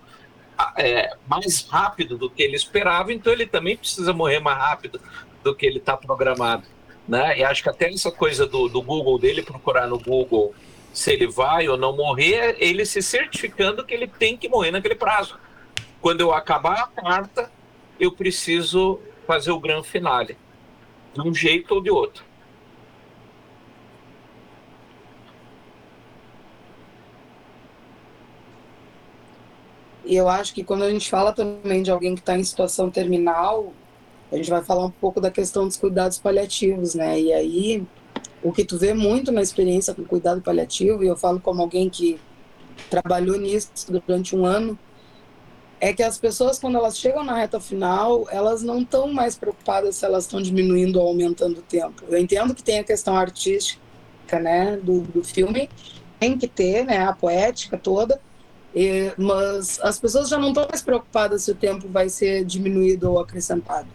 é, 0.76 1.14
mais 1.26 1.66
rápido 1.68 2.16
do 2.18 2.30
que 2.30 2.42
ele 2.42 2.56
esperava, 2.56 3.12
então 3.12 3.32
ele 3.32 3.46
também 3.46 3.76
precisa 3.76 4.12
morrer 4.12 4.40
mais 4.40 4.58
rápido 4.58 5.00
do 5.42 5.54
que 5.54 5.66
ele 5.66 5.78
está 5.78 5.96
programado. 5.96 6.66
Né? 7.06 7.38
E 7.38 7.44
acho 7.44 7.62
que 7.62 7.68
até 7.68 7.88
essa 7.88 8.10
coisa 8.10 8.46
do, 8.46 8.68
do 8.68 8.82
Google 8.82 9.18
dele, 9.18 9.42
procurar 9.42 9.86
no 9.86 9.98
Google 9.98 10.54
se 10.92 11.12
ele 11.12 11.26
vai 11.26 11.68
ou 11.68 11.76
não 11.76 11.96
morrer, 11.96 12.56
ele 12.58 12.84
se 12.84 13.02
certificando 13.02 13.84
que 13.84 13.94
ele 13.94 14.06
tem 14.06 14.36
que 14.36 14.48
morrer 14.48 14.70
naquele 14.70 14.94
prazo. 14.94 15.38
Quando 16.00 16.20
eu 16.20 16.32
acabar 16.32 16.80
a 16.80 16.86
quarta, 16.86 17.50
eu 17.98 18.10
preciso 18.12 18.98
fazer 19.26 19.50
o 19.50 19.60
grande 19.60 19.86
finale, 19.86 20.36
de 21.14 21.20
um 21.20 21.32
jeito 21.32 21.74
ou 21.74 21.80
de 21.80 21.90
outro. 21.90 22.24
E 30.04 30.16
eu 30.16 30.28
acho 30.28 30.52
que 30.52 30.64
quando 30.64 30.82
a 30.82 30.90
gente 30.90 31.08
fala 31.08 31.32
também 31.32 31.84
de 31.84 31.90
alguém 31.90 32.16
que 32.16 32.20
está 32.20 32.36
em 32.36 32.42
situação 32.42 32.90
terminal, 32.90 33.72
a 34.32 34.36
gente 34.36 34.50
vai 34.50 34.60
falar 34.64 34.84
um 34.86 34.90
pouco 34.90 35.20
da 35.20 35.30
questão 35.30 35.66
dos 35.66 35.76
cuidados 35.76 36.18
paliativos, 36.18 36.96
né? 36.96 37.20
E 37.20 37.32
aí, 37.32 37.86
o 38.42 38.52
que 38.52 38.64
tu 38.64 38.78
vê 38.78 38.94
muito 38.94 39.30
na 39.30 39.42
experiência 39.42 39.94
com 39.94 40.04
cuidado 40.04 40.40
paliativo, 40.40 41.04
e 41.04 41.06
eu 41.08 41.16
falo 41.16 41.40
como 41.40 41.60
alguém 41.60 41.88
que 41.90 42.18
trabalhou 42.88 43.38
nisso 43.38 43.70
durante 43.88 44.34
um 44.34 44.44
ano, 44.44 44.78
é 45.80 45.92
que 45.92 46.02
as 46.02 46.18
pessoas, 46.18 46.58
quando 46.58 46.76
elas 46.76 46.98
chegam 46.98 47.24
na 47.24 47.34
reta 47.34 47.58
final, 47.58 48.26
elas 48.30 48.62
não 48.62 48.80
estão 48.80 49.10
mais 49.12 49.36
preocupadas 49.36 49.96
se 49.96 50.04
elas 50.04 50.24
estão 50.24 50.40
diminuindo 50.40 51.00
ou 51.00 51.08
aumentando 51.08 51.58
o 51.58 51.62
tempo. 51.62 52.04
Eu 52.08 52.18
entendo 52.18 52.54
que 52.54 52.62
tem 52.62 52.78
a 52.78 52.84
questão 52.84 53.16
artística, 53.16 53.80
né, 54.32 54.76
do, 54.76 55.00
do 55.00 55.24
filme, 55.24 55.68
tem 56.18 56.36
que 56.36 56.46
ter, 56.46 56.84
né, 56.84 56.98
a 56.98 57.12
poética 57.12 57.78
toda, 57.78 58.20
e, 58.74 59.12
mas 59.16 59.80
as 59.80 59.98
pessoas 59.98 60.28
já 60.28 60.38
não 60.38 60.48
estão 60.48 60.66
mais 60.68 60.82
preocupadas 60.82 61.42
se 61.42 61.50
o 61.50 61.54
tempo 61.54 61.88
vai 61.88 62.08
ser 62.08 62.44
diminuído 62.44 63.10
ou 63.10 63.18
acrescentado. 63.18 63.88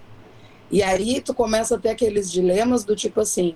E 0.71 0.81
aí 0.81 1.21
tu 1.21 1.33
começa 1.33 1.75
a 1.75 1.79
ter 1.79 1.89
aqueles 1.89 2.31
dilemas 2.31 2.83
do 2.83 2.95
tipo 2.95 3.21
assim, 3.21 3.55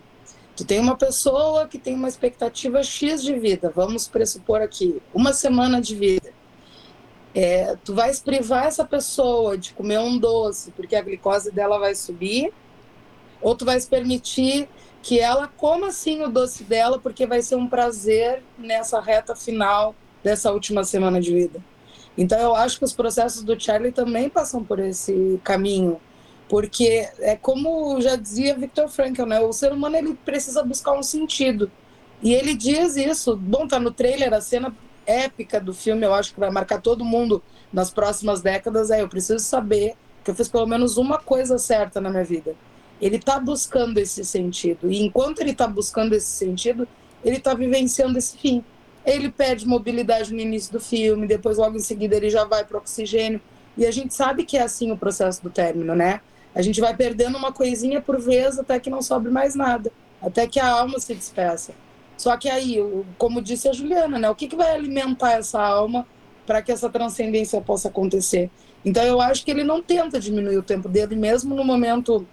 tu 0.59 0.65
tem 0.65 0.77
uma 0.77 0.97
pessoa 0.97 1.69
que 1.69 1.79
tem 1.79 1.95
uma 1.95 2.09
expectativa 2.09 2.83
X 2.83 3.23
de 3.23 3.33
vida, 3.33 3.71
vamos 3.73 4.09
pressupor 4.09 4.61
aqui, 4.61 5.01
uma 5.13 5.31
semana 5.31 5.79
de 5.79 5.95
vida. 5.95 6.33
É, 7.33 7.77
tu 7.85 7.95
vais 7.95 8.19
privar 8.19 8.65
essa 8.65 8.83
pessoa 8.83 9.57
de 9.57 9.71
comer 9.71 9.99
um 9.99 10.17
doce 10.17 10.71
porque 10.71 10.97
a 10.97 11.01
glicose 11.01 11.49
dela 11.49 11.79
vai 11.79 11.95
subir, 11.95 12.51
ou 13.41 13.55
tu 13.55 13.63
vais 13.63 13.85
permitir 13.85 14.67
que 15.01 15.17
ela 15.17 15.47
coma 15.47 15.93
sim 15.93 16.23
o 16.23 16.27
doce 16.27 16.65
dela 16.65 16.99
porque 16.99 17.25
vai 17.25 17.41
ser 17.41 17.55
um 17.55 17.69
prazer 17.69 18.43
nessa 18.57 18.99
reta 18.99 19.37
final 19.37 19.95
dessa 20.21 20.51
última 20.51 20.83
semana 20.83 21.21
de 21.21 21.33
vida. 21.33 21.63
Então 22.17 22.37
eu 22.37 22.53
acho 22.53 22.79
que 22.79 22.83
os 22.83 22.91
processos 22.91 23.43
do 23.43 23.57
Charlie 23.57 23.93
também 23.93 24.27
passam 24.27 24.61
por 24.61 24.77
esse 24.77 25.39
caminho, 25.41 26.01
porque 26.49 27.07
é 27.19 27.35
como 27.35 28.01
já 28.01 28.15
dizia 28.15 28.57
Viktor 28.57 28.89
Frankl, 28.89 29.25
né? 29.25 29.39
O 29.39 29.53
ser 29.53 29.71
humano 29.71 29.95
ele 29.95 30.13
precisa 30.25 30.63
buscar 30.63 30.93
um 30.97 31.03
sentido. 31.03 31.71
E 32.21 32.33
ele 32.33 32.55
diz 32.55 32.97
isso. 32.97 33.37
Bom, 33.37 33.67
tá 33.67 33.79
no 33.79 33.91
trailer 33.91 34.33
a 34.33 34.41
cena 34.41 34.75
épica 35.05 35.59
do 35.59 35.73
filme, 35.73 36.05
eu 36.05 36.13
acho 36.13 36.33
que 36.33 36.39
vai 36.39 36.51
marcar 36.51 36.81
todo 36.81 37.05
mundo 37.05 37.41
nas 37.71 37.91
próximas 37.91 38.41
décadas 38.41 38.91
é 38.91 39.01
eu 39.01 39.09
preciso 39.09 39.43
saber 39.43 39.95
que 40.23 40.31
eu 40.31 40.35
fiz 40.35 40.47
pelo 40.47 40.67
menos 40.67 40.97
uma 40.97 41.17
coisa 41.17 41.57
certa 41.57 42.01
na 42.01 42.09
minha 42.09 42.23
vida. 42.23 42.55
Ele 43.01 43.15
está 43.15 43.39
buscando 43.39 43.97
esse 43.97 44.25
sentido. 44.25 44.91
E 44.91 45.01
enquanto 45.01 45.39
ele 45.39 45.51
está 45.51 45.67
buscando 45.67 46.13
esse 46.13 46.27
sentido, 46.27 46.87
ele 47.23 47.37
está 47.37 47.53
vivenciando 47.53 48.17
esse 48.17 48.37
fim. 48.37 48.63
Ele 49.05 49.31
perde 49.31 49.67
mobilidade 49.67 50.33
no 50.33 50.39
início 50.39 50.73
do 50.73 50.79
filme, 50.79 51.25
depois 51.25 51.57
logo 51.57 51.77
em 51.77 51.81
seguida 51.81 52.15
ele 52.15 52.29
já 52.29 52.43
vai 52.43 52.65
para 52.65 52.77
oxigênio. 52.77 53.39
E 53.77 53.85
a 53.85 53.91
gente 53.91 54.13
sabe 54.13 54.43
que 54.43 54.57
é 54.57 54.61
assim 54.61 54.91
o 54.91 54.97
processo 54.97 55.41
do 55.41 55.49
término, 55.49 55.95
né? 55.95 56.21
A 56.53 56.61
gente 56.61 56.81
vai 56.81 56.95
perdendo 56.95 57.37
uma 57.37 57.51
coisinha 57.51 58.01
por 58.01 58.19
vez 58.19 58.57
até 58.57 58.79
que 58.79 58.89
não 58.89 59.01
sobre 59.01 59.31
mais 59.31 59.55
nada, 59.55 59.91
até 60.21 60.47
que 60.47 60.59
a 60.59 60.67
alma 60.67 60.99
se 60.99 61.13
despeça. 61.13 61.73
Só 62.17 62.35
que 62.35 62.49
aí, 62.49 62.77
como 63.17 63.41
disse 63.41 63.69
a 63.69 63.73
Juliana, 63.73 64.19
né? 64.19 64.29
O 64.29 64.35
que, 64.35 64.47
que 64.47 64.55
vai 64.55 64.73
alimentar 64.73 65.33
essa 65.33 65.61
alma 65.61 66.05
para 66.45 66.61
que 66.61 66.71
essa 66.71 66.89
transcendência 66.89 67.61
possa 67.61 67.87
acontecer? 67.87 68.49
Então 68.83 69.03
eu 69.03 69.21
acho 69.21 69.45
que 69.45 69.51
ele 69.51 69.63
não 69.63 69.81
tenta 69.81 70.19
diminuir 70.19 70.57
o 70.57 70.63
tempo 70.63 70.89
dele, 70.89 71.15
mesmo 71.15 71.55
no 71.55 71.63
momento 71.63 72.27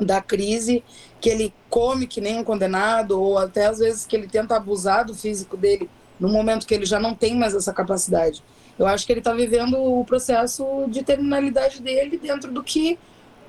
da 0.00 0.20
crise, 0.20 0.82
que 1.20 1.28
ele 1.28 1.52
come 1.68 2.06
que 2.06 2.20
nem 2.20 2.38
um 2.38 2.44
condenado, 2.44 3.20
ou 3.20 3.38
até 3.38 3.66
às 3.66 3.78
vezes 3.78 4.06
que 4.06 4.16
ele 4.16 4.26
tenta 4.26 4.56
abusar 4.56 5.04
do 5.04 5.14
físico 5.14 5.56
dele 5.56 5.88
no 6.18 6.28
momento 6.28 6.66
que 6.66 6.74
ele 6.74 6.86
já 6.86 6.98
não 6.98 7.14
tem 7.14 7.36
mais 7.36 7.54
essa 7.54 7.72
capacidade. 7.72 8.42
Eu 8.78 8.86
acho 8.86 9.06
que 9.06 9.12
ele 9.12 9.20
está 9.20 9.32
vivendo 9.32 9.76
o 9.78 10.04
processo 10.04 10.86
de 10.88 11.02
terminalidade 11.02 11.80
dele 11.82 12.18
dentro 12.18 12.50
do 12.50 12.62
que 12.62 12.98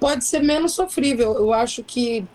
pode 0.01 0.25
ser 0.25 0.39
menos 0.39 0.73
sofrível. 0.73 1.35
Eu 1.35 1.53
acho 1.53 1.81
que 1.83 2.25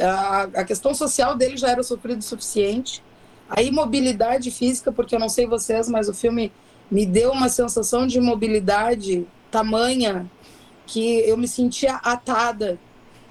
a, 0.00 0.42
a 0.44 0.64
questão 0.64 0.94
social 0.94 1.36
dele 1.36 1.58
já 1.58 1.68
era 1.68 1.82
sofrida 1.82 2.20
o 2.20 2.22
suficiente. 2.22 3.02
A 3.50 3.60
imobilidade 3.60 4.50
física, 4.50 4.90
porque 4.90 5.14
eu 5.14 5.20
não 5.20 5.28
sei 5.28 5.46
vocês, 5.46 5.88
mas 5.90 6.08
o 6.08 6.14
filme 6.14 6.50
me 6.90 7.04
deu 7.04 7.32
uma 7.32 7.50
sensação 7.50 8.06
de 8.06 8.18
imobilidade 8.18 9.26
tamanha 9.50 10.30
que 10.86 11.20
eu 11.28 11.36
me 11.36 11.48
sentia 11.48 11.96
atada 11.96 12.78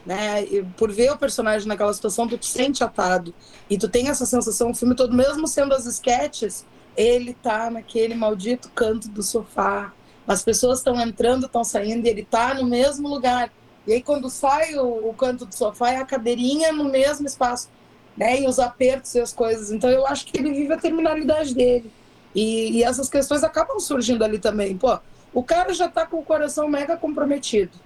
né? 0.06 0.44
E 0.44 0.64
por 0.78 0.92
ver 0.92 1.12
o 1.12 1.18
personagem 1.18 1.68
naquela 1.68 1.94
situação, 1.94 2.28
tu 2.28 2.38
te 2.38 2.48
sente 2.48 2.84
atado. 2.84 3.34
E 3.70 3.78
tu 3.78 3.88
tem 3.88 4.10
essa 4.10 4.26
sensação 4.26 4.72
o 4.72 4.76
filme 4.76 4.96
todo, 4.96 5.16
mesmo 5.16 5.48
sendo 5.48 5.74
as 5.74 5.86
sketches, 5.86 6.66
ele 6.96 7.34
tá 7.34 7.70
naquele 7.70 8.14
maldito 8.14 8.70
canto 8.76 9.08
do 9.10 9.24
sofá. 9.24 9.94
As 10.28 10.44
pessoas 10.44 10.80
estão 10.80 11.00
entrando, 11.00 11.46
estão 11.46 11.64
saindo, 11.64 12.06
e 12.06 12.10
ele 12.10 12.24
tá 12.24 12.54
no 12.54 12.66
mesmo 12.66 13.08
lugar. 13.08 13.52
E 13.86 13.94
aí, 13.94 14.02
quando 14.02 14.30
sai 14.30 14.76
o, 14.76 15.10
o, 15.10 15.14
canto 15.14 15.46
do 15.46 15.54
sofá, 15.54 15.92
é 15.92 15.98
a 15.98 16.06
cadeirinha 16.06 16.72
no 16.72 16.86
mesmo 16.86 17.28
espaço, 17.28 17.70
né? 18.16 18.42
E 18.42 18.48
os 18.48 18.60
apertos 18.60 19.14
e 19.16 19.20
as 19.20 19.34
coisas. 19.34 19.72
Então, 19.72 19.90
eu 19.90 20.08
acho 20.08 20.26
que 20.26 20.38
ele 20.38 20.54
vive 20.54 20.74
a 20.74 20.78
terminalidade 20.78 21.54
dele. 21.54 21.92
E, 22.34 22.78
e 22.78 22.84
essas 22.84 23.10
questões 23.10 23.44
acabam 23.44 23.80
surgindo 23.80 24.24
ali 24.24 24.40
também. 24.40 24.78
Pô, 24.78 24.98
o 25.34 25.44
cara 25.44 25.74
já 25.74 25.90
tá 25.90 26.06
com 26.06 26.20
o 26.20 26.24
coração 26.24 26.68
mega 26.68 26.96
comprometido 26.96 27.78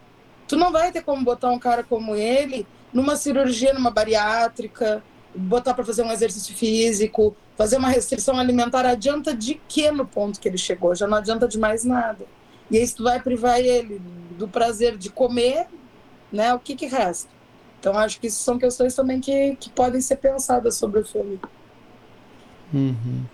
Tu 0.48 0.56
não 0.56 0.72
vai 0.72 0.92
ter 0.92 1.04
como 1.04 1.24
botar 1.24 1.50
um 1.52 1.60
cara 1.60 1.84
como 1.84 2.16
ele 2.16 2.66
numa 2.94 3.18
cirurgia, 3.18 3.74
numa 3.74 3.92
bariátrica, 3.92 5.04
botar 5.36 5.74
para 5.74 5.84
fazer 5.84 6.04
um 6.04 6.12
exercício 6.12 6.56
físico, 6.56 7.36
fazer 7.58 7.78
uma 7.78 7.90
restrição 7.90 8.40
alimentar. 8.40 8.86
Adianta 8.86 9.36
de 9.36 9.56
que 9.68 9.90
no 9.92 10.06
ponto 10.06 10.40
que 10.40 10.48
ele 10.48 10.58
chegou? 10.58 10.96
Já 10.96 11.08
não 11.08 11.18
adianta 11.18 11.48
de 11.48 11.58
mais 11.58 11.84
nada. 11.84 12.26
E 12.70 12.78
aí, 12.78 12.86
se 12.86 12.96
tu 12.96 13.04
vai 13.04 13.20
privar 13.20 13.60
ele 13.60 14.00
do 14.38 14.48
prazer 14.48 14.98
de 14.98 15.10
comer, 15.10 15.68
né, 16.32 16.54
o 16.54 16.60
que 16.60 16.76
que 16.76 16.86
resta? 16.86 17.30
Então, 17.80 17.98
acho 17.98 18.20
que 18.20 18.28
isso 18.28 18.44
são 18.44 18.60
questões 18.60 18.94
também 18.94 19.20
que, 19.20 19.56
que 19.56 19.70
podem 19.70 20.02
ser 20.02 20.18
pensadas 20.18 20.76
sobre 20.76 21.00
o 21.00 21.06
filme. 21.06 21.40
Uhum. 22.74 23.26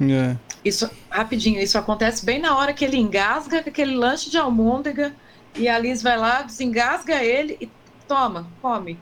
É. 0.00 0.36
Isso, 0.64 0.90
rapidinho, 1.08 1.60
isso 1.60 1.78
acontece 1.78 2.24
bem 2.24 2.40
na 2.40 2.56
hora 2.56 2.72
que 2.72 2.84
ele 2.84 2.96
engasga 2.96 3.62
com 3.62 3.68
aquele 3.68 3.94
lanche 3.94 4.30
de 4.30 4.38
almôndega 4.38 5.14
e 5.54 5.68
a 5.68 5.78
Liz 5.78 6.02
vai 6.02 6.16
lá, 6.16 6.42
desengasga 6.42 7.22
ele 7.22 7.56
e 7.60 7.70
toma, 8.08 8.48
come. 8.60 8.98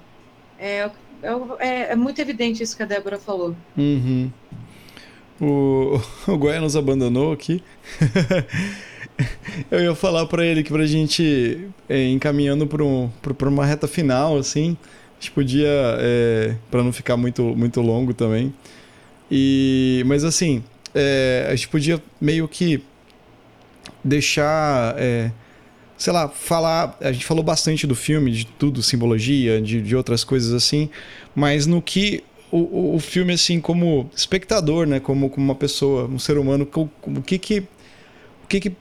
É, 0.58 0.90
é, 1.22 1.66
é, 1.66 1.92
é 1.92 1.96
muito 1.96 2.20
evidente 2.20 2.62
isso 2.62 2.76
que 2.76 2.82
a 2.82 2.86
Débora 2.86 3.18
falou. 3.18 3.56
Uhum. 3.76 4.30
O, 5.40 6.00
o 6.30 6.38
Goiás 6.38 6.62
nos 6.62 6.76
abandonou 6.76 7.32
aqui. 7.32 7.62
Eu 9.70 9.80
ia 9.80 9.94
falar 9.94 10.26
para 10.26 10.44
ele 10.44 10.62
que 10.62 10.72
pra 10.72 10.86
gente 10.86 11.68
é, 11.88 12.08
encaminhando 12.08 12.66
para 12.66 12.82
um, 12.82 13.10
uma 13.42 13.66
reta 13.66 13.86
final, 13.86 14.38
assim, 14.38 14.76
a 15.18 15.20
gente 15.20 15.30
podia, 15.32 15.68
é, 15.98 16.56
para 16.70 16.82
não 16.82 16.92
ficar 16.92 17.16
muito, 17.16 17.42
muito 17.42 17.80
longo 17.82 18.14
também. 18.14 18.54
E, 19.30 20.02
mas 20.06 20.24
assim, 20.24 20.64
é, 20.94 21.46
a 21.48 21.54
gente 21.54 21.68
podia 21.68 22.02
meio 22.20 22.48
que 22.48 22.82
deixar. 24.02 24.94
É, 24.98 25.30
sei 26.00 26.14
lá, 26.14 26.28
falar. 26.28 26.96
A 26.98 27.12
gente 27.12 27.26
falou 27.26 27.44
bastante 27.44 27.86
do 27.86 27.94
filme, 27.94 28.32
de 28.32 28.46
tudo, 28.46 28.82
simbologia, 28.82 29.60
de, 29.60 29.82
de 29.82 29.94
outras 29.94 30.24
coisas 30.24 30.54
assim, 30.54 30.88
mas 31.34 31.66
no 31.66 31.82
que 31.82 32.24
o, 32.50 32.94
o 32.96 32.98
filme, 32.98 33.34
assim, 33.34 33.60
como 33.60 34.10
espectador, 34.16 34.86
né? 34.86 34.98
Como, 34.98 35.28
como 35.28 35.44
uma 35.44 35.54
pessoa, 35.54 36.06
um 36.06 36.18
ser 36.18 36.38
humano, 36.38 36.66
o, 36.74 37.22
que 37.22 37.38
que. 37.38 37.58
O 38.42 38.46
que 38.48 38.60
que 38.60 38.72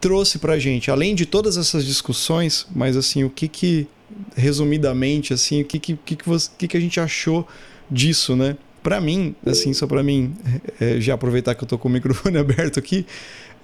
trouxe 0.00 0.38
pra 0.38 0.58
gente, 0.58 0.90
além 0.90 1.14
de 1.14 1.24
todas 1.24 1.56
essas 1.56 1.84
discussões, 1.84 2.66
mas 2.74 2.94
assim, 2.96 3.24
o 3.24 3.30
que 3.30 3.48
que, 3.48 3.86
resumidamente, 4.34 5.32
assim, 5.32 5.62
o 5.62 5.64
que 5.64 5.78
que, 5.78 5.96
que, 5.96 6.16
que, 6.16 6.28
você, 6.28 6.50
que, 6.58 6.68
que 6.68 6.76
a 6.76 6.80
gente 6.80 7.00
achou 7.00 7.46
disso, 7.90 8.36
né? 8.36 8.56
para 8.84 9.00
mim, 9.00 9.34
assim, 9.46 9.72
só 9.72 9.86
para 9.86 10.02
mim, 10.02 10.36
é, 10.78 11.00
já 11.00 11.14
aproveitar 11.14 11.54
que 11.54 11.64
eu 11.64 11.66
tô 11.66 11.78
com 11.78 11.88
o 11.88 11.90
microfone 11.90 12.36
aberto 12.38 12.78
aqui, 12.78 13.06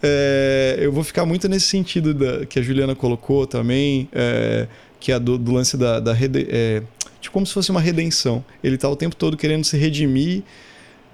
é, 0.02 0.77
eu 0.81 0.93
vou 0.93 1.05
ficar 1.05 1.27
muito 1.27 1.48
nesse 1.48 1.66
sentido 1.66 2.14
da, 2.14 2.47
que 2.47 2.59
a 2.59 2.62
Juliana 2.62 2.94
colocou 2.94 3.47
também, 3.47 4.09
é, 4.12 4.66
que 4.98 5.12
é 5.12 5.18
do, 5.18 5.36
do 5.36 5.52
lance 5.52 5.77
da, 5.77 6.01
da 6.01 6.12
rede, 6.12 6.47
é, 6.51 6.82
tipo 7.20 7.32
como 7.32 7.47
se 7.47 7.52
fosse 7.52 7.70
uma 7.70 7.81
redenção. 7.81 8.44
Ele 8.62 8.78
tá 8.78 8.89
o 8.89 8.97
tempo 8.97 9.14
todo 9.14 9.36
querendo 9.36 9.64
se 9.64 9.77
redimir 9.77 10.43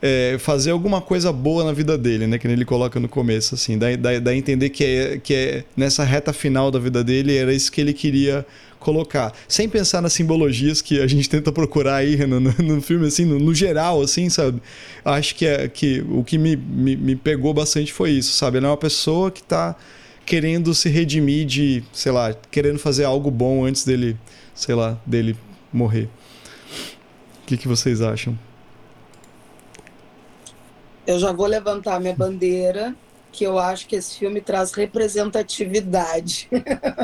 é, 0.01 0.37
fazer 0.39 0.71
alguma 0.71 1.01
coisa 1.01 1.33
boa 1.33 1.65
na 1.65 1.73
vida 1.73 1.97
dele, 1.97 2.27
né? 2.27 2.39
Que 2.39 2.47
ele 2.47 2.65
coloca 2.65 3.01
no 3.01 3.09
começo, 3.09 3.55
assim. 3.55 3.79
Dá, 3.79 3.95
dá, 3.97 4.19
dá 4.19 4.31
a 4.31 4.37
entender 4.37 4.71
que 4.71 4.85
é, 4.85 5.19
que 5.19 5.35
é 5.35 5.65
nessa 5.77 6.05
reta 6.05 6.33
final 6.33 6.71
da 6.71 6.79
vida 6.79 7.03
dele 7.03 7.37
era 7.37 7.53
isso 7.53 7.73
que 7.73 7.81
ele 7.81 7.93
queria 7.93 8.47
colocar. 8.79 9.33
Sem 9.49 9.69
pensar 9.69 10.01
nas 10.01 10.13
simbologias 10.13 10.81
que 10.81 11.01
a 11.01 11.07
gente 11.07 11.29
tenta 11.29 11.51
procurar 11.51 11.97
aí 11.97 12.17
no, 12.27 12.39
no, 12.39 12.53
no 12.53 12.83
filme, 12.83 13.07
assim, 13.07 13.25
no, 13.25 13.39
no, 13.39 13.55
geral, 13.55 14.03
assim, 14.03 14.29
sabe? 14.29 14.61
Acho 15.05 15.35
que, 15.35 15.47
é, 15.47 15.69
que 15.69 16.05
o 16.09 16.23
que 16.23 16.39
me, 16.39 16.57
me, 16.57 16.95
me 16.95 17.17
pegou 17.17 17.53
bastante 17.53 17.93
foi 17.93 18.11
isso, 18.11 18.33
sabe? 18.35 18.59
Ele 18.59 18.67
é 18.67 18.69
uma 18.69 18.77
pessoa 18.77 19.31
que 19.31 19.43
tá 19.43 19.75
querendo 20.25 20.75
se 20.75 20.89
redimir 20.89 21.47
de, 21.47 21.83
sei 21.93 22.13
lá, 22.13 22.35
querendo 22.51 22.79
fazer 22.79 23.05
algo 23.05 23.31
bom 23.31 23.65
antes 23.65 23.85
dele, 23.85 24.17
sei 24.55 24.75
lá, 24.75 25.01
dele 25.07 25.37
morrer. 25.73 26.09
O 27.43 27.47
que, 27.47 27.57
que 27.57 27.69
vocês 27.69 28.01
acham? 28.01 28.37
Eu 31.07 31.19
já 31.21 31.31
vou 31.31 31.47
levantar 31.47 32.01
minha 32.01 32.15
bandeira, 32.15 32.95
que 33.31 33.45
eu 33.45 33.59
acho 33.59 33.87
que 33.87 33.95
esse 33.95 34.19
filme 34.19 34.41
traz 34.41 34.73
representatividade. 34.73 36.49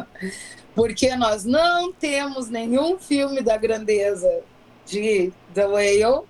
Porque 0.75 1.15
nós 1.15 1.45
não 1.45 1.93
temos 1.93 2.49
nenhum 2.49 2.99
filme 2.99 3.43
da 3.43 3.57
grandeza 3.57 4.29
de 4.87 5.33
The 5.55 5.67
Whale 5.67 6.25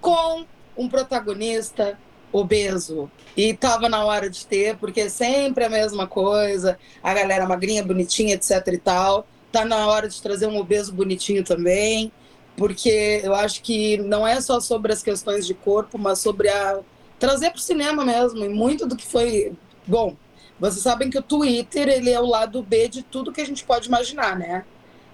com 0.00 0.44
um 0.76 0.88
protagonista 0.88 1.98
obeso. 2.32 3.10
E 3.36 3.54
tava 3.54 3.88
na 3.88 4.04
hora 4.04 4.28
de 4.28 4.44
ter, 4.44 4.76
porque 4.76 5.02
é 5.02 5.08
sempre 5.08 5.64
a 5.64 5.68
mesma 5.70 6.06
coisa, 6.06 6.78
a 7.02 7.14
galera 7.14 7.46
magrinha, 7.46 7.82
bonitinha, 7.82 8.34
etc 8.34 8.66
e 8.72 8.78
tal. 8.78 9.26
Tá 9.52 9.64
na 9.64 9.86
hora 9.86 10.08
de 10.08 10.20
trazer 10.20 10.46
um 10.46 10.58
obeso 10.58 10.92
bonitinho 10.92 11.44
também, 11.44 12.12
porque 12.56 13.20
eu 13.22 13.34
acho 13.34 13.62
que 13.62 13.96
não 13.98 14.26
é 14.26 14.40
só 14.40 14.60
sobre 14.60 14.92
as 14.92 15.02
questões 15.02 15.46
de 15.46 15.54
corpo, 15.54 15.96
mas 15.96 16.18
sobre 16.18 16.48
a 16.48 16.80
trazer 17.18 17.50
para 17.50 17.58
o 17.58 17.60
cinema 17.60 18.04
mesmo, 18.04 18.44
e 18.44 18.48
muito 18.48 18.86
do 18.86 18.96
que 18.96 19.06
foi. 19.06 19.52
Bom, 19.86 20.16
vocês 20.58 20.82
sabem 20.82 21.10
que 21.10 21.18
o 21.18 21.22
Twitter 21.22 21.88
ele 21.88 22.10
é 22.10 22.20
o 22.20 22.26
lado 22.26 22.62
B 22.62 22.88
de 22.88 23.02
tudo 23.02 23.32
que 23.32 23.40
a 23.40 23.46
gente 23.46 23.64
pode 23.64 23.88
imaginar, 23.88 24.36
né? 24.36 24.64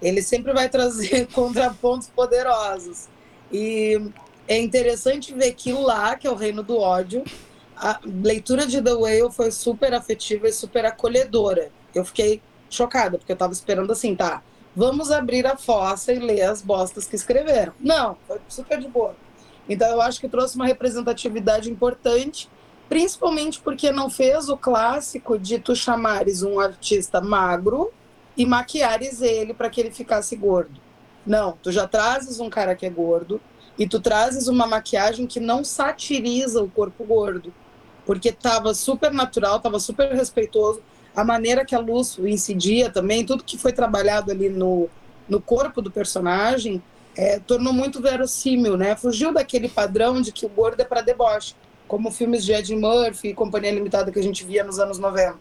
Ele 0.01 0.23
sempre 0.23 0.53
vai 0.53 0.69
trazer 0.69 1.27
contrapontos 1.35 2.09
poderosos. 2.09 3.09
E 3.53 4.01
é 4.49 4.59
interessante 4.59 5.33
ver 5.35 5.53
que 5.53 5.73
lá, 5.73 6.17
que 6.17 6.27
é 6.27 6.31
o 6.31 6.35
reino 6.35 6.63
do 6.63 6.79
ódio, 6.79 7.25
a 7.77 8.01
leitura 8.05 8.67
de 8.67 8.81
The 8.81 8.93
Whale 8.93 9.33
foi 9.33 9.51
super 9.51 9.93
afetiva 9.95 10.49
e 10.49 10.53
super 10.53 10.87
acolhedora. 10.87 11.71
Eu 11.95 12.05
fiquei 12.05 12.41
chocada, 12.71 13.19
porque 13.19 13.33
eu 13.33 13.35
estava 13.35 13.53
esperando 13.53 13.93
assim, 13.93 14.15
tá, 14.15 14.43
vamos 14.75 15.11
abrir 15.11 15.47
a 15.47 15.57
fossa 15.57 16.13
e 16.13 16.19
ler 16.19 16.43
as 16.43 16.63
bostas 16.63 17.07
que 17.07 17.17
escreveram. 17.17 17.73
Não, 17.81 18.17
foi 18.27 18.41
super 18.49 18.81
de 18.81 18.89
boa. 18.89 19.15
Então 19.69 19.89
eu 19.89 20.01
acho 20.01 20.21
que 20.21 20.29
trouxe 20.29 20.57
uma 20.57 20.67
representatividade 20.67 21.71
importante, 21.71 22.49
principalmente 22.89 23.61
porque 23.61 23.91
não 23.93 24.11
fez 24.11 24.49
o 24.49 24.57
clássico 24.57 25.39
de 25.39 25.59
tu 25.59 25.75
chamares 25.75 26.43
um 26.43 26.59
artista 26.59 27.21
magro 27.21 27.93
e 28.37 28.45
maquiares 28.45 29.23
ele 29.23 29.55
para 29.55 29.71
que 29.71 29.81
ele 29.81 29.91
ficasse 29.91 30.37
gordo. 30.37 30.81
Não, 31.25 31.57
tu 31.63 31.71
já 31.71 31.87
trazes 31.87 32.41
um 32.41 32.51
cara 32.51 32.75
que 32.75 32.85
é 32.85 32.91
gordo 32.91 33.41
e 33.79 33.87
tu 33.87 34.01
trazes 34.01 34.49
uma 34.49 34.67
maquiagem 34.67 35.27
que 35.27 35.41
não 35.41 35.65
satiriza 35.65 36.63
o 36.63 36.69
corpo 36.69 37.05
gordo, 37.05 37.53
porque 38.05 38.29
estava 38.29 38.75
super 38.75 39.13
natural, 39.13 39.57
estava 39.57 39.79
super 39.79 40.13
respeitoso. 40.13 40.83
A 41.15 41.25
maneira 41.25 41.65
que 41.65 41.75
a 41.75 41.79
luz 41.79 42.19
incidia 42.19 42.91
também, 42.91 43.25
tudo 43.25 43.45
que 43.45 43.57
foi 43.57 43.73
trabalhado 43.73 44.31
ali 44.31 44.49
no, 44.49 44.89
no 45.29 45.41
corpo 45.41 45.81
do 45.81 45.91
personagem, 45.91 46.83
é, 47.17 47.39
tornou 47.39 47.73
muito 47.73 48.01
verossímil, 48.01 48.77
né? 48.77 48.97
Fugiu 48.97 49.33
daquele 49.33 49.69
padrão 49.69 50.21
de 50.21 50.33
que 50.33 50.47
o 50.47 50.49
gordo 50.49 50.81
é 50.81 50.85
para 50.85 51.01
deboche, 51.01 51.55
como 51.87 52.11
filmes 52.11 52.45
de 52.45 52.53
Ed 52.53 52.75
Murphy 52.75 53.29
e 53.29 53.35
Companhia 53.35 53.71
Limitada 53.71 54.11
que 54.11 54.19
a 54.19 54.23
gente 54.23 54.45
via 54.45 54.65
nos 54.65 54.79
anos 54.79 54.99
90. 54.99 55.39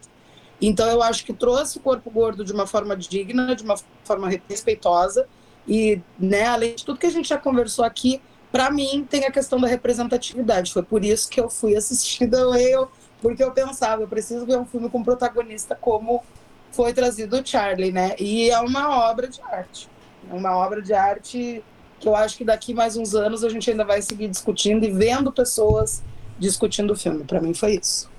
Então 0.61 0.87
eu 0.89 1.01
acho 1.01 1.25
que 1.25 1.33
trouxe 1.33 1.77
o 1.77 1.81
corpo 1.81 2.09
gordo 2.11 2.43
de 2.43 2.51
uma 2.51 2.67
forma 2.67 2.95
digna, 2.95 3.55
de 3.55 3.63
uma 3.63 3.75
forma 4.03 4.29
respeitosa 4.47 5.27
e, 5.67 6.01
né, 6.19 6.45
além 6.45 6.75
de 6.75 6.85
tudo 6.85 6.99
que 6.99 7.05
a 7.05 7.11
gente 7.11 7.29
já 7.29 7.37
conversou 7.37 7.83
aqui, 7.85 8.21
para 8.51 8.69
mim 8.69 9.07
tem 9.09 9.25
a 9.25 9.31
questão 9.31 9.59
da 9.59 9.67
representatividade. 9.67 10.73
Foi 10.73 10.83
por 10.83 11.03
isso 11.03 11.29
que 11.29 11.39
eu 11.39 11.49
fui 11.49 11.75
assistir 11.75 12.29
The 12.29 12.43
Whale, 12.45 12.87
porque 13.21 13.43
eu 13.43 13.51
pensava, 13.51 14.01
eu 14.01 14.07
preciso 14.07 14.45
ver 14.45 14.57
um 14.57 14.65
filme 14.65 14.89
com 14.89 15.03
protagonista 15.03 15.75
como 15.75 16.23
foi 16.71 16.93
trazido 16.93 17.39
o 17.39 17.45
Charlie, 17.45 17.91
né? 17.91 18.15
E 18.19 18.49
é 18.49 18.59
uma 18.59 19.09
obra 19.09 19.27
de 19.27 19.41
arte. 19.41 19.89
É 20.29 20.33
uma 20.33 20.55
obra 20.57 20.81
de 20.81 20.93
arte 20.93 21.63
que 21.99 22.07
eu 22.07 22.15
acho 22.15 22.37
que 22.37 22.43
daqui 22.43 22.73
mais 22.73 22.97
uns 22.97 23.13
anos 23.13 23.43
a 23.43 23.49
gente 23.49 23.69
ainda 23.69 23.85
vai 23.85 24.01
seguir 24.01 24.27
discutindo 24.27 24.83
e 24.83 24.91
vendo 24.91 25.31
pessoas 25.31 26.03
discutindo 26.39 26.91
o 26.91 26.95
filme. 26.95 27.23
Para 27.23 27.39
mim 27.39 27.53
foi 27.53 27.75
isso. 27.75 28.09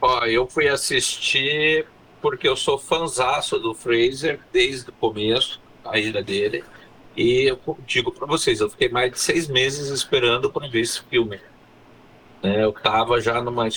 Ó, 0.00 0.24
eu 0.24 0.46
fui 0.46 0.68
assistir 0.68 1.86
porque 2.20 2.48
eu 2.48 2.56
sou 2.56 2.78
fanzaço 2.78 3.58
do 3.58 3.74
Fraser 3.74 4.40
desde 4.52 4.90
o 4.90 4.92
começo, 4.92 5.60
a 5.84 5.98
ira 5.98 6.22
dele. 6.22 6.64
E 7.16 7.50
eu 7.50 7.58
digo 7.86 8.10
para 8.12 8.26
vocês, 8.26 8.60
eu 8.60 8.70
fiquei 8.70 8.88
mais 8.88 9.12
de 9.12 9.20
seis 9.20 9.48
meses 9.48 9.88
esperando 9.88 10.50
para 10.50 10.68
ver 10.68 10.80
esse 10.80 11.02
filme. 11.02 11.40
É, 12.42 12.64
eu 12.64 12.72
tava 12.72 13.20
já 13.20 13.40
numa 13.40 13.68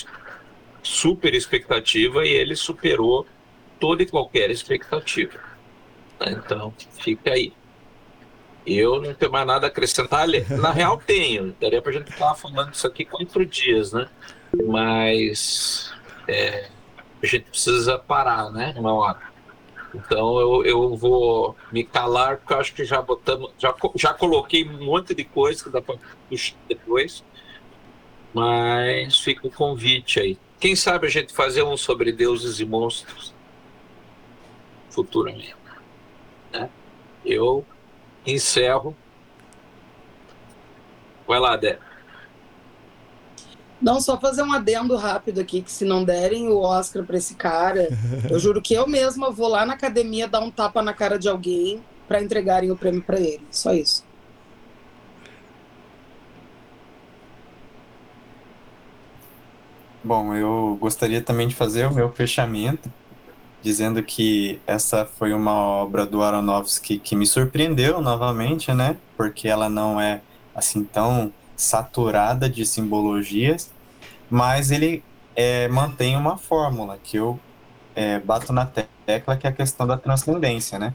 super 0.82 1.34
expectativa 1.34 2.24
e 2.26 2.30
ele 2.30 2.56
superou 2.56 3.26
toda 3.78 4.02
e 4.02 4.06
qualquer 4.06 4.50
expectativa. 4.50 5.38
Então, 6.20 6.72
fica 6.98 7.32
aí. 7.32 7.52
Eu 8.66 9.00
não 9.00 9.12
tenho 9.12 9.30
mais 9.30 9.46
nada 9.46 9.66
a 9.66 9.68
acrescentar. 9.68 10.26
Na 10.58 10.70
real, 10.70 10.96
tenho. 10.96 11.54
Daria 11.60 11.82
para 11.82 11.90
a 11.90 11.94
gente 11.94 12.10
estar 12.10 12.34
falando 12.34 12.72
isso 12.72 12.86
aqui 12.86 13.04
quatro 13.04 13.44
dias, 13.44 13.92
né? 13.92 14.08
Mas 14.66 15.92
é, 16.26 16.68
a 17.22 17.26
gente 17.26 17.50
precisa 17.50 17.98
parar, 17.98 18.50
né? 18.50 18.74
Uma 18.76 18.94
hora. 18.94 19.34
Então 19.94 20.40
eu, 20.40 20.64
eu 20.64 20.96
vou 20.96 21.56
me 21.70 21.84
calar, 21.84 22.38
porque 22.38 22.52
eu 22.52 22.58
acho 22.58 22.74
que 22.74 22.84
já 22.84 23.00
botamos, 23.00 23.52
já, 23.58 23.72
já 23.94 24.12
coloquei 24.12 24.68
um 24.68 24.84
monte 24.84 25.14
de 25.14 25.24
coisa 25.24 25.62
que 25.62 25.70
dá 25.70 25.80
para 25.80 25.96
puxar 26.28 26.56
depois. 26.68 27.22
Mas 28.32 29.18
fica 29.20 29.46
o 29.46 29.50
convite 29.50 30.18
aí. 30.18 30.38
Quem 30.58 30.74
sabe 30.74 31.06
a 31.06 31.10
gente 31.10 31.32
fazer 31.32 31.62
um 31.62 31.76
sobre 31.76 32.10
deuses 32.10 32.58
e 32.58 32.64
monstros? 32.64 33.33
Futuramente. 34.94 35.56
Né? 36.52 36.70
Eu 37.24 37.66
encerro. 38.24 38.96
Vai 41.26 41.40
lá, 41.40 41.56
Dé. 41.56 41.78
Não, 43.82 44.00
só 44.00 44.18
fazer 44.18 44.42
um 44.42 44.52
adendo 44.52 44.96
rápido 44.96 45.40
aqui, 45.40 45.60
que 45.60 45.70
se 45.70 45.84
não 45.84 46.04
derem 46.04 46.48
o 46.48 46.58
Oscar 46.58 47.04
para 47.04 47.16
esse 47.16 47.34
cara, 47.34 47.88
eu 48.30 48.38
juro 48.38 48.62
que 48.62 48.72
eu 48.72 48.86
mesma 48.86 49.30
vou 49.30 49.48
lá 49.48 49.66
na 49.66 49.74
academia 49.74 50.28
dar 50.28 50.40
um 50.40 50.50
tapa 50.50 50.80
na 50.80 50.94
cara 50.94 51.18
de 51.18 51.28
alguém 51.28 51.82
para 52.06 52.22
entregarem 52.22 52.70
o 52.70 52.76
prêmio 52.76 53.02
para 53.02 53.18
ele. 53.18 53.46
Só 53.50 53.74
isso. 53.74 54.04
Bom, 60.02 60.34
eu 60.34 60.76
gostaria 60.78 61.22
também 61.22 61.48
de 61.48 61.54
fazer 61.54 61.86
o 61.86 61.94
meu 61.94 62.10
fechamento 62.12 62.92
dizendo 63.64 64.02
que 64.02 64.60
essa 64.66 65.06
foi 65.06 65.32
uma 65.32 65.54
obra 65.54 66.04
do 66.04 66.22
Aronofsky 66.22 66.98
que 66.98 67.16
me 67.16 67.26
surpreendeu 67.26 68.02
novamente, 68.02 68.70
né? 68.74 68.98
Porque 69.16 69.48
ela 69.48 69.70
não 69.70 69.98
é 69.98 70.20
assim 70.54 70.84
tão 70.84 71.32
saturada 71.56 72.46
de 72.46 72.66
simbologias, 72.66 73.70
mas 74.28 74.70
ele 74.70 75.02
é, 75.34 75.66
mantém 75.68 76.14
uma 76.14 76.36
fórmula 76.36 76.98
que 77.02 77.16
eu 77.16 77.40
é, 77.96 78.18
bato 78.18 78.52
na 78.52 78.66
tecla, 78.66 79.34
que 79.34 79.46
é 79.46 79.50
a 79.50 79.52
questão 79.52 79.86
da 79.86 79.96
transcendência, 79.96 80.78
né? 80.78 80.92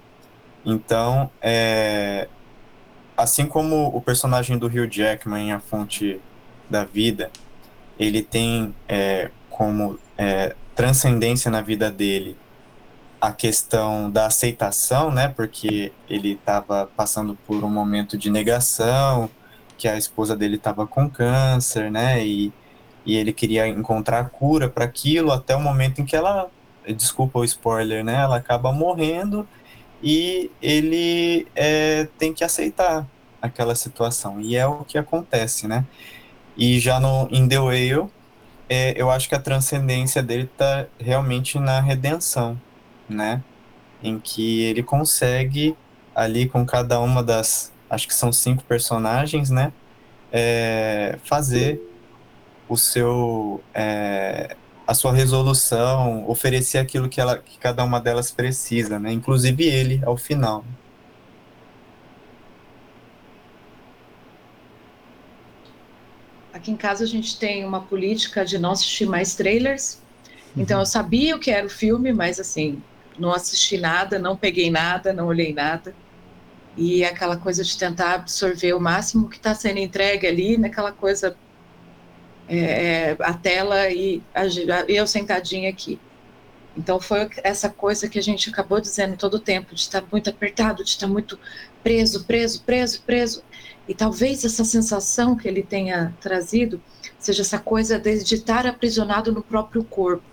Então, 0.64 1.32
é, 1.42 2.28
assim 3.18 3.48
como 3.48 3.88
o 3.88 4.00
personagem 4.00 4.60
do 4.60 4.68
Hugh 4.68 4.88
Jackman 4.88 5.48
em 5.48 5.52
A 5.54 5.60
Fonte 5.60 6.22
da 6.70 6.84
Vida, 6.84 7.32
ele 7.98 8.22
tem 8.22 8.76
é, 8.88 9.32
como 9.50 9.98
é, 10.16 10.56
transcendência 10.76 11.50
na 11.50 11.62
vida 11.62 11.90
dele 11.90 12.38
a 13.22 13.32
questão 13.32 14.10
da 14.10 14.28
aceitação, 14.28 15.12
né? 15.12 15.28
Porque 15.28 15.92
ele 16.10 16.34
estava 16.34 16.90
passando 16.96 17.38
por 17.46 17.64
um 17.64 17.70
momento 17.70 18.18
de 18.18 18.30
negação, 18.30 19.30
que 19.78 19.88
a 19.88 19.98
esposa 19.98 20.36
dele 20.36 20.56
estava 20.56 20.88
com 20.88 21.10
câncer, 21.10 21.92
né? 21.92 22.26
E, 22.26 22.54
e 23.06 23.16
ele 23.18 23.34
queria 23.34 23.68
encontrar 23.68 24.30
cura 24.30 24.70
para 24.70 24.86
aquilo 24.86 25.32
até 25.32 25.56
o 25.56 25.62
momento 25.62 26.02
em 26.02 26.06
que 26.06 26.16
ela, 26.16 26.50
desculpa 26.88 27.40
o 27.40 27.44
spoiler, 27.44 28.04
né? 28.04 28.16
Ela 28.22 28.38
acaba 28.38 28.72
morrendo 28.72 29.48
e 30.02 30.50
ele 30.62 31.48
é, 31.56 32.08
tem 32.18 32.34
que 32.34 32.44
aceitar 32.44 33.06
aquela 33.42 33.76
situação. 33.76 34.40
E 34.40 34.56
é 34.56 34.66
o 34.66 34.86
que 34.86 34.98
acontece, 34.98 35.68
né? 35.68 35.86
E 36.58 36.80
já 36.80 37.00
no 37.00 37.28
In 37.32 37.48
The 37.48 37.60
Whale, 37.60 38.10
é, 38.70 38.94
eu 39.02 39.10
acho 39.10 39.28
que 39.28 39.36
a 39.36 39.40
transcendência 39.40 40.24
dele 40.24 40.44
está 40.44 40.86
realmente 41.00 41.60
na 41.60 41.82
redenção 41.82 42.60
né? 43.10 43.44
Em 44.02 44.20
que 44.20 44.62
ele 44.64 44.84
consegue 44.84 45.76
ali 46.16 46.48
com 46.48 46.66
cada 46.66 47.00
uma 47.00 47.24
das 47.24 47.72
acho 47.90 48.08
que 48.08 48.14
são 48.14 48.32
cinco 48.32 48.64
personagens, 48.64 49.50
né? 49.50 49.74
É, 50.32 51.18
fazer 51.24 51.82
o 52.68 52.78
seu 52.78 53.64
é, 53.74 54.56
a 54.90 54.94
sua 54.96 55.14
resolução, 55.14 56.28
oferecer 56.28 56.80
aquilo 56.80 57.08
que, 57.08 57.22
ela, 57.22 57.38
que 57.38 57.60
cada 57.60 57.84
uma 57.84 58.02
delas 58.02 58.32
precisa, 58.32 58.98
né? 58.98 59.12
Inclusive 59.12 59.64
ele 59.64 60.02
ao 60.04 60.18
final. 60.18 60.66
Aqui 66.52 66.72
em 66.72 66.76
casa 66.76 67.04
a 67.04 67.08
gente 67.08 67.38
tem 67.38 67.64
uma 67.64 67.82
política 67.82 68.44
de 68.44 68.58
não 68.58 68.72
assistir 68.72 69.06
mais 69.06 69.36
trailers. 69.36 70.02
Então 70.58 70.78
uhum. 70.78 70.82
eu 70.82 70.86
sabia 70.88 71.36
o 71.36 71.40
que 71.40 71.52
era 71.52 71.68
o 71.68 71.70
filme, 71.70 72.12
mas 72.12 72.40
assim, 72.40 72.82
não 73.20 73.32
assisti 73.32 73.78
nada, 73.78 74.18
não 74.18 74.36
peguei 74.36 74.70
nada, 74.72 75.14
não 75.14 75.28
olhei 75.28 75.54
nada. 75.54 75.94
E 76.78 77.04
aquela 77.04 77.38
coisa 77.38 77.64
de 77.64 77.78
tentar 77.78 78.14
absorver 78.14 78.74
o 78.74 78.80
máximo 78.80 79.30
que 79.30 79.38
está 79.38 79.54
sendo 79.54 79.80
entregue 79.80 80.26
ali, 80.28 80.58
naquela 80.58 80.92
coisa 80.92 81.36
é, 82.48 82.58
é, 82.58 83.18
a 83.20 83.34
tela 83.34 83.90
e 83.90 84.24
a, 84.34 84.46
eu 84.88 85.06
sentadinha 85.06 85.70
aqui. 85.70 86.00
Então 86.76 87.00
foi 87.00 87.30
essa 87.44 87.70
coisa 87.70 88.08
que 88.08 88.18
a 88.18 88.24
gente 88.24 88.50
acabou 88.50 88.80
dizendo 88.80 89.18
todo 89.18 89.36
o 89.36 89.40
tempo, 89.40 89.76
de 89.76 89.82
estar 89.82 90.04
muito 90.12 90.30
apertado, 90.30 90.84
de 90.84 90.92
estar 90.92 91.08
muito 91.08 91.38
preso, 91.84 92.24
preso, 92.24 92.64
preso, 92.64 93.02
preso. 93.02 93.44
E 93.88 93.94
talvez 93.94 94.46
essa 94.46 94.64
sensação 94.64 95.36
que 95.36 95.48
ele 95.48 95.62
tenha 95.62 96.16
trazido 96.22 96.82
seja 97.20 97.42
essa 97.42 97.60
coisa 97.60 98.00
de 98.00 98.36
estar 98.36 98.66
aprisionado 98.66 99.32
no 99.32 99.42
próprio 99.42 99.84
corpo. 99.84 100.24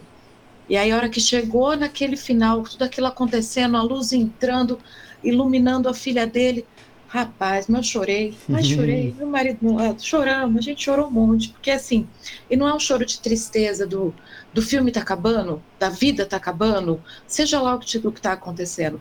E 0.68 0.76
aí, 0.76 0.90
a 0.90 0.96
hora 0.96 1.08
que 1.08 1.20
chegou 1.20 1.76
naquele 1.76 2.16
final, 2.16 2.62
tudo 2.62 2.82
aquilo 2.82 3.06
acontecendo, 3.06 3.76
a 3.76 3.82
luz 3.82 4.12
entrando, 4.12 4.78
iluminando 5.22 5.88
a 5.88 5.94
filha 5.94 6.26
dele, 6.26 6.66
Rapaz, 7.08 7.68
mas 7.68 7.78
eu 7.78 7.84
chorei, 7.84 8.36
mas 8.48 8.66
chorei, 8.66 9.14
meu 9.16 9.28
marido 9.28 9.60
do 9.62 9.74
lado, 9.74 10.02
choramos, 10.04 10.58
a 10.58 10.60
gente 10.60 10.82
chorou 10.82 11.06
um 11.06 11.10
monte, 11.10 11.50
porque 11.50 11.70
assim, 11.70 12.06
e 12.50 12.56
não 12.56 12.66
é 12.66 12.74
um 12.74 12.80
choro 12.80 13.06
de 13.06 13.20
tristeza 13.20 13.86
do, 13.86 14.12
do 14.52 14.60
filme 14.60 14.90
tá 14.90 15.00
acabando, 15.00 15.62
da 15.78 15.88
vida 15.88 16.26
tá 16.26 16.36
acabando, 16.36 17.00
seja 17.24 17.60
lá 17.60 17.76
o 17.76 17.78
que 17.78 17.96
o 17.98 18.10
que 18.10 18.20
tá 18.20 18.32
acontecendo. 18.32 19.00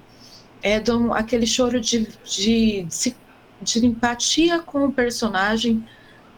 É 0.62 0.80
do, 0.80 1.14
aquele 1.14 1.48
choro 1.48 1.82
de, 1.82 2.08
de, 2.24 2.84
de, 2.84 3.16
de 3.62 3.86
empatia 3.86 4.60
com 4.60 4.86
o 4.86 4.94
personagem, 4.94 5.84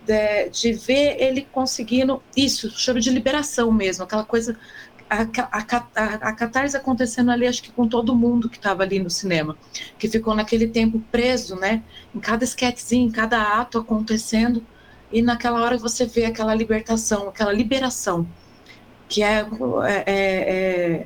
de, 0.05 0.49
de 0.49 0.71
ver 0.71 1.17
ele 1.21 1.45
conseguindo 1.51 2.23
isso, 2.35 2.71
choro 2.71 3.01
de 3.01 3.09
liberação 3.09 3.73
mesmo, 3.73 4.05
aquela 4.05 4.23
coisa 4.23 4.57
a, 5.09 5.21
a, 5.21 6.03
a, 6.29 6.33
catarse 6.33 6.75
acontecendo 6.75 7.31
ali, 7.31 7.47
acho 7.47 7.63
que 7.63 7.71
com 7.71 7.87
todo 7.87 8.15
mundo 8.15 8.49
que 8.49 8.57
estava 8.57 8.83
ali 8.83 8.99
no 8.99 9.09
cinema, 9.09 9.57
que 9.97 10.09
ficou 10.09 10.35
naquele 10.35 10.67
tempo 10.67 11.01
preso, 11.11 11.55
né? 11.55 11.83
Em 12.13 12.19
cada 12.19 12.43
sketchzinho, 12.43 13.07
em 13.07 13.11
cada 13.11 13.59
ato 13.59 13.77
acontecendo, 13.77 14.63
e 15.11 15.21
naquela 15.21 15.61
hora 15.61 15.77
você 15.77 16.05
vê 16.05 16.25
aquela 16.25 16.53
libertação, 16.53 17.29
aquela 17.29 17.53
liberação, 17.53 18.27
que 19.07 19.23
é, 19.23 19.45
é, 19.85 20.03
é, 20.05 21.05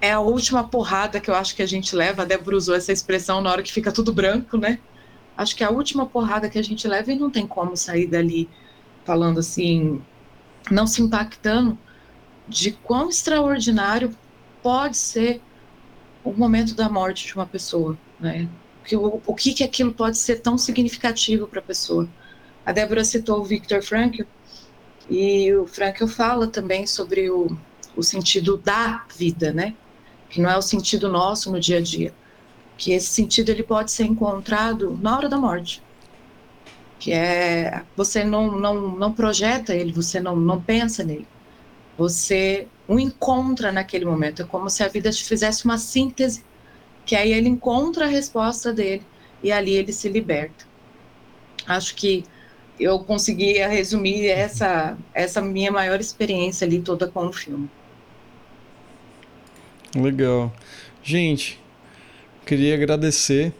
é 0.00 0.12
a 0.12 0.20
última 0.20 0.68
porrada 0.68 1.18
que 1.18 1.30
eu 1.30 1.34
acho 1.34 1.56
que 1.56 1.62
a 1.62 1.66
gente 1.66 1.96
leva. 1.96 2.22
A 2.22 2.24
Débora 2.26 2.56
usou 2.56 2.74
essa 2.74 2.92
expressão 2.92 3.40
na 3.40 3.50
hora 3.50 3.62
que 3.62 3.72
fica 3.72 3.90
tudo 3.90 4.12
branco, 4.12 4.58
né? 4.58 4.78
Acho 5.36 5.56
que 5.56 5.64
é 5.64 5.66
a 5.66 5.70
última 5.70 6.04
porrada 6.04 6.50
que 6.50 6.58
a 6.58 6.62
gente 6.62 6.86
leva 6.86 7.12
e 7.12 7.18
não 7.18 7.30
tem 7.30 7.46
como 7.46 7.76
sair 7.76 8.06
dali 8.06 8.48
falando 9.04 9.38
assim, 9.38 10.02
não 10.70 10.86
se 10.86 11.00
impactando 11.00 11.78
de 12.48 12.72
quão 12.72 13.08
extraordinário 13.08 14.16
pode 14.62 14.96
ser 14.96 15.40
o 16.24 16.32
momento 16.32 16.74
da 16.74 16.88
morte 16.88 17.26
de 17.26 17.34
uma 17.34 17.46
pessoa, 17.46 17.96
né? 18.18 18.48
O, 18.92 19.20
o 19.26 19.34
que 19.34 19.52
que 19.52 19.62
aquilo 19.62 19.92
pode 19.92 20.16
ser 20.16 20.40
tão 20.40 20.56
significativo 20.56 21.46
para 21.46 21.60
a 21.60 21.62
pessoa? 21.62 22.08
A 22.64 22.72
Débora 22.72 23.04
citou 23.04 23.40
o 23.40 23.44
Viktor 23.44 23.82
Frankl 23.82 24.22
e 25.10 25.52
o 25.54 25.66
Frankl 25.66 26.06
fala 26.06 26.46
também 26.46 26.86
sobre 26.86 27.30
o, 27.30 27.56
o 27.94 28.02
sentido 28.02 28.56
da 28.56 29.04
vida, 29.14 29.52
né? 29.52 29.74
Que 30.30 30.40
não 30.40 30.50
é 30.50 30.56
o 30.56 30.62
sentido 30.62 31.08
nosso 31.08 31.52
no 31.52 31.60
dia 31.60 31.78
a 31.78 31.80
dia, 31.82 32.14
que 32.78 32.92
esse 32.92 33.08
sentido 33.08 33.50
ele 33.50 33.62
pode 33.62 33.92
ser 33.92 34.04
encontrado 34.04 34.98
na 35.02 35.16
hora 35.16 35.28
da 35.28 35.36
morte, 35.36 35.82
que 36.98 37.12
é 37.12 37.82
você 37.94 38.24
não 38.24 38.58
não, 38.58 38.96
não 38.96 39.12
projeta 39.12 39.74
ele, 39.74 39.92
você 39.92 40.18
não 40.18 40.34
não 40.34 40.60
pensa 40.60 41.04
nele 41.04 41.26
você 41.98 42.68
o 42.86 42.98
encontra 42.98 43.72
naquele 43.72 44.04
momento. 44.04 44.42
É 44.42 44.44
como 44.44 44.70
se 44.70 44.84
a 44.84 44.88
vida 44.88 45.10
te 45.10 45.24
fizesse 45.24 45.64
uma 45.64 45.76
síntese, 45.76 46.44
que 47.04 47.16
aí 47.16 47.32
ele 47.32 47.48
encontra 47.48 48.04
a 48.04 48.08
resposta 48.08 48.72
dele 48.72 49.02
e 49.42 49.50
ali 49.50 49.74
ele 49.74 49.92
se 49.92 50.08
liberta. 50.08 50.64
Acho 51.66 51.94
que 51.96 52.24
eu 52.78 53.00
consegui 53.00 53.58
resumir 53.58 54.28
essa, 54.28 54.96
essa 55.12 55.42
minha 55.42 55.72
maior 55.72 56.00
experiência 56.00 56.64
ali 56.64 56.80
toda 56.80 57.08
com 57.08 57.26
o 57.26 57.32
filme. 57.32 57.68
Legal. 59.94 60.52
Gente, 61.02 61.60
queria 62.46 62.74
agradecer. 62.74 63.52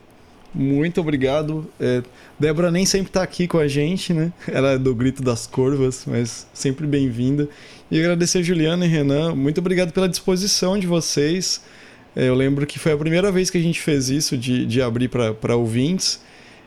Muito 0.55 1.01
obrigado. 1.01 1.71
É, 1.81 2.03
Débora 2.39 2.71
nem 2.71 2.87
sempre 2.87 3.09
está 3.09 3.23
aqui 3.23 3.49
com 3.49 3.59
a 3.59 3.67
gente, 3.67 4.15
né? 4.15 4.33
Ela 4.47 4.73
é 4.73 4.79
do 4.79 4.95
Grito 4.95 5.23
das 5.25 5.45
Corvas, 5.45 6.05
mas 6.07 6.47
sempre 6.55 6.87
bem-vinda. 6.87 7.49
E 7.91 7.99
agradecer 7.99 8.39
a 8.39 8.43
Juliana 8.43 8.87
e 8.87 8.89
Renan. 8.89 9.35
Muito 9.35 9.59
obrigado 9.59 9.93
pela 9.93 10.09
disposição 10.09 10.79
de 10.79 10.87
vocês. 10.87 11.61
É, 12.15 12.29
eu 12.29 12.37
lembro 12.37 12.65
que 12.65 12.79
foi 12.79 12.93
a 12.93 12.97
primeira 12.97 13.33
vez 13.33 13.51
que 13.51 13.59
a 13.59 13.61
gente 13.61 13.81
fez 13.81 14.09
isso, 14.09 14.37
de, 14.37 14.65
de 14.67 14.81
abrir 14.81 15.09
para 15.09 15.57
ouvintes. 15.57 16.21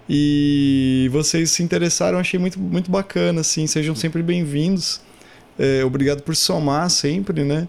E 0.09 1.07
vocês 1.09 1.51
se 1.51 1.63
interessaram, 1.63 2.19
achei 2.19 2.37
muito, 2.37 2.59
muito 2.59 2.91
bacana, 2.91 3.39
assim. 3.39 3.65
Sejam 3.65 3.95
sempre 3.95 4.21
bem-vindos. 4.21 4.99
É, 5.57 5.85
obrigado 5.85 6.21
por 6.21 6.35
somar 6.35 6.89
sempre, 6.89 7.45
né? 7.45 7.65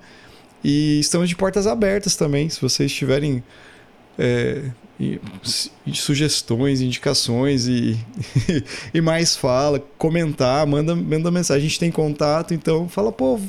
E 0.64 0.98
estamos 0.98 1.28
de 1.28 1.36
portas 1.36 1.68
abertas 1.68 2.16
também. 2.16 2.48
Se 2.48 2.60
vocês 2.60 2.92
tiverem 2.92 3.44
é, 4.18 4.62
sugestões, 5.92 6.80
indicações 6.80 7.66
e, 7.66 7.98
e 8.92 9.00
mais 9.00 9.36
fala, 9.36 9.82
comentar, 9.98 10.66
manda, 10.66 10.94
manda 10.94 11.30
mensagem. 11.30 11.64
A 11.64 11.68
gente 11.68 11.78
tem 11.78 11.90
contato, 11.90 12.54
então 12.54 12.88
fala, 12.88 13.12
pô, 13.12 13.40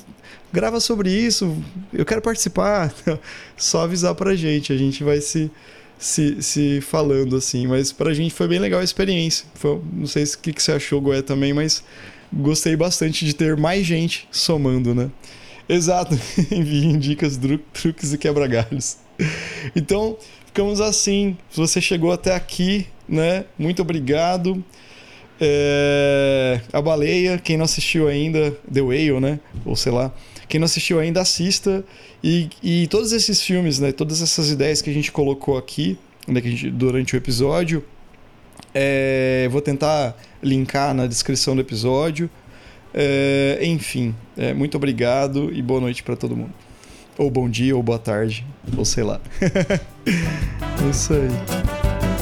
grava 0.52 0.80
sobre 0.80 1.10
isso, 1.10 1.56
eu 1.92 2.06
quero 2.06 2.22
participar. 2.22 2.94
Só 3.58 3.84
avisar 3.84 4.16
pra 4.16 4.36
gente, 4.36 4.72
a 4.72 4.78
gente 4.78 5.04
vai 5.04 5.20
se, 5.22 5.50
se, 5.98 6.42
se 6.42 6.82
falando 6.82 7.36
assim. 7.36 7.68
Mas 7.68 7.92
pra 7.92 8.14
gente 8.14 8.34
foi 8.34 8.48
bem 8.48 8.60
legal 8.60 8.82
a 8.82 8.84
experiência. 8.84 9.46
Foi, 9.56 9.82
não 9.92 10.08
sei 10.08 10.24
o 10.24 10.38
que, 10.38 10.54
que 10.54 10.62
você 10.62 10.74
achou, 10.74 11.02
Goé, 11.02 11.22
também, 11.22 11.54
mas 11.54 11.84
gostei 12.32 12.76
bastante 12.76 13.26
de 13.26 13.34
ter 13.34 13.58
mais 13.58 13.86
gente 13.86 14.28
somando, 14.32 14.94
né? 14.94 15.10
Exato, 15.68 16.20
enviem 16.52 17.00
dicas, 17.00 17.40
truques 17.72 18.14
e 18.14 18.18
quebra-galhos. 18.18 18.98
Então, 19.76 20.18
ficamos 20.54 20.80
assim. 20.80 21.36
Se 21.50 21.60
você 21.60 21.82
chegou 21.82 22.12
até 22.12 22.36
aqui, 22.36 22.86
né? 23.10 23.46
Muito 23.58 23.82
obrigado. 23.82 24.64
É... 25.42 26.62
A 26.72 26.80
Baleia, 26.80 27.40
quem 27.40 27.58
não 27.58 27.66
assistiu 27.66 28.08
ainda, 28.08 28.56
The 28.72 28.82
Whale, 28.82 29.20
né? 29.20 29.40
Ou 29.66 29.76
sei 29.76 29.92
lá. 29.92 30.14
Quem 30.48 30.60
não 30.60 30.66
assistiu 30.66 31.00
ainda, 31.00 31.22
assista. 31.22 31.84
E, 32.24 32.50
e 32.62 32.88
todos 32.88 33.12
esses 33.12 33.42
filmes, 33.42 33.80
né? 33.80 33.92
Todas 33.92 34.22
essas 34.22 34.52
ideias 34.52 34.80
que 34.80 34.92
a 34.92 34.94
gente 34.94 35.12
colocou 35.12 35.58
aqui 35.58 35.98
né, 36.28 36.40
gente, 36.40 36.70
durante 36.70 37.16
o 37.16 37.18
episódio, 37.18 37.84
é... 38.76 39.48
vou 39.50 39.60
tentar 39.60 40.16
linkar 40.42 40.94
na 40.94 41.08
descrição 41.08 41.56
do 41.56 41.62
episódio. 41.62 42.30
É... 42.94 43.58
enfim, 43.64 44.14
é, 44.38 44.54
muito 44.54 44.78
obrigado 44.78 45.52
e 45.52 45.64
boa 45.64 45.82
noite 45.82 46.04
para 46.04 46.16
todo 46.16 46.38
mundo. 46.38 46.54
Ou 47.18 47.30
bom 47.30 47.50
dia, 47.50 47.76
ou 47.76 47.84
boa 47.84 48.00
tarde, 48.00 48.46
ou 48.78 48.84
sei 48.84 49.04
lá. 49.04 49.20
é 50.06 50.90
isso 50.90 51.14
aí. 51.14 52.13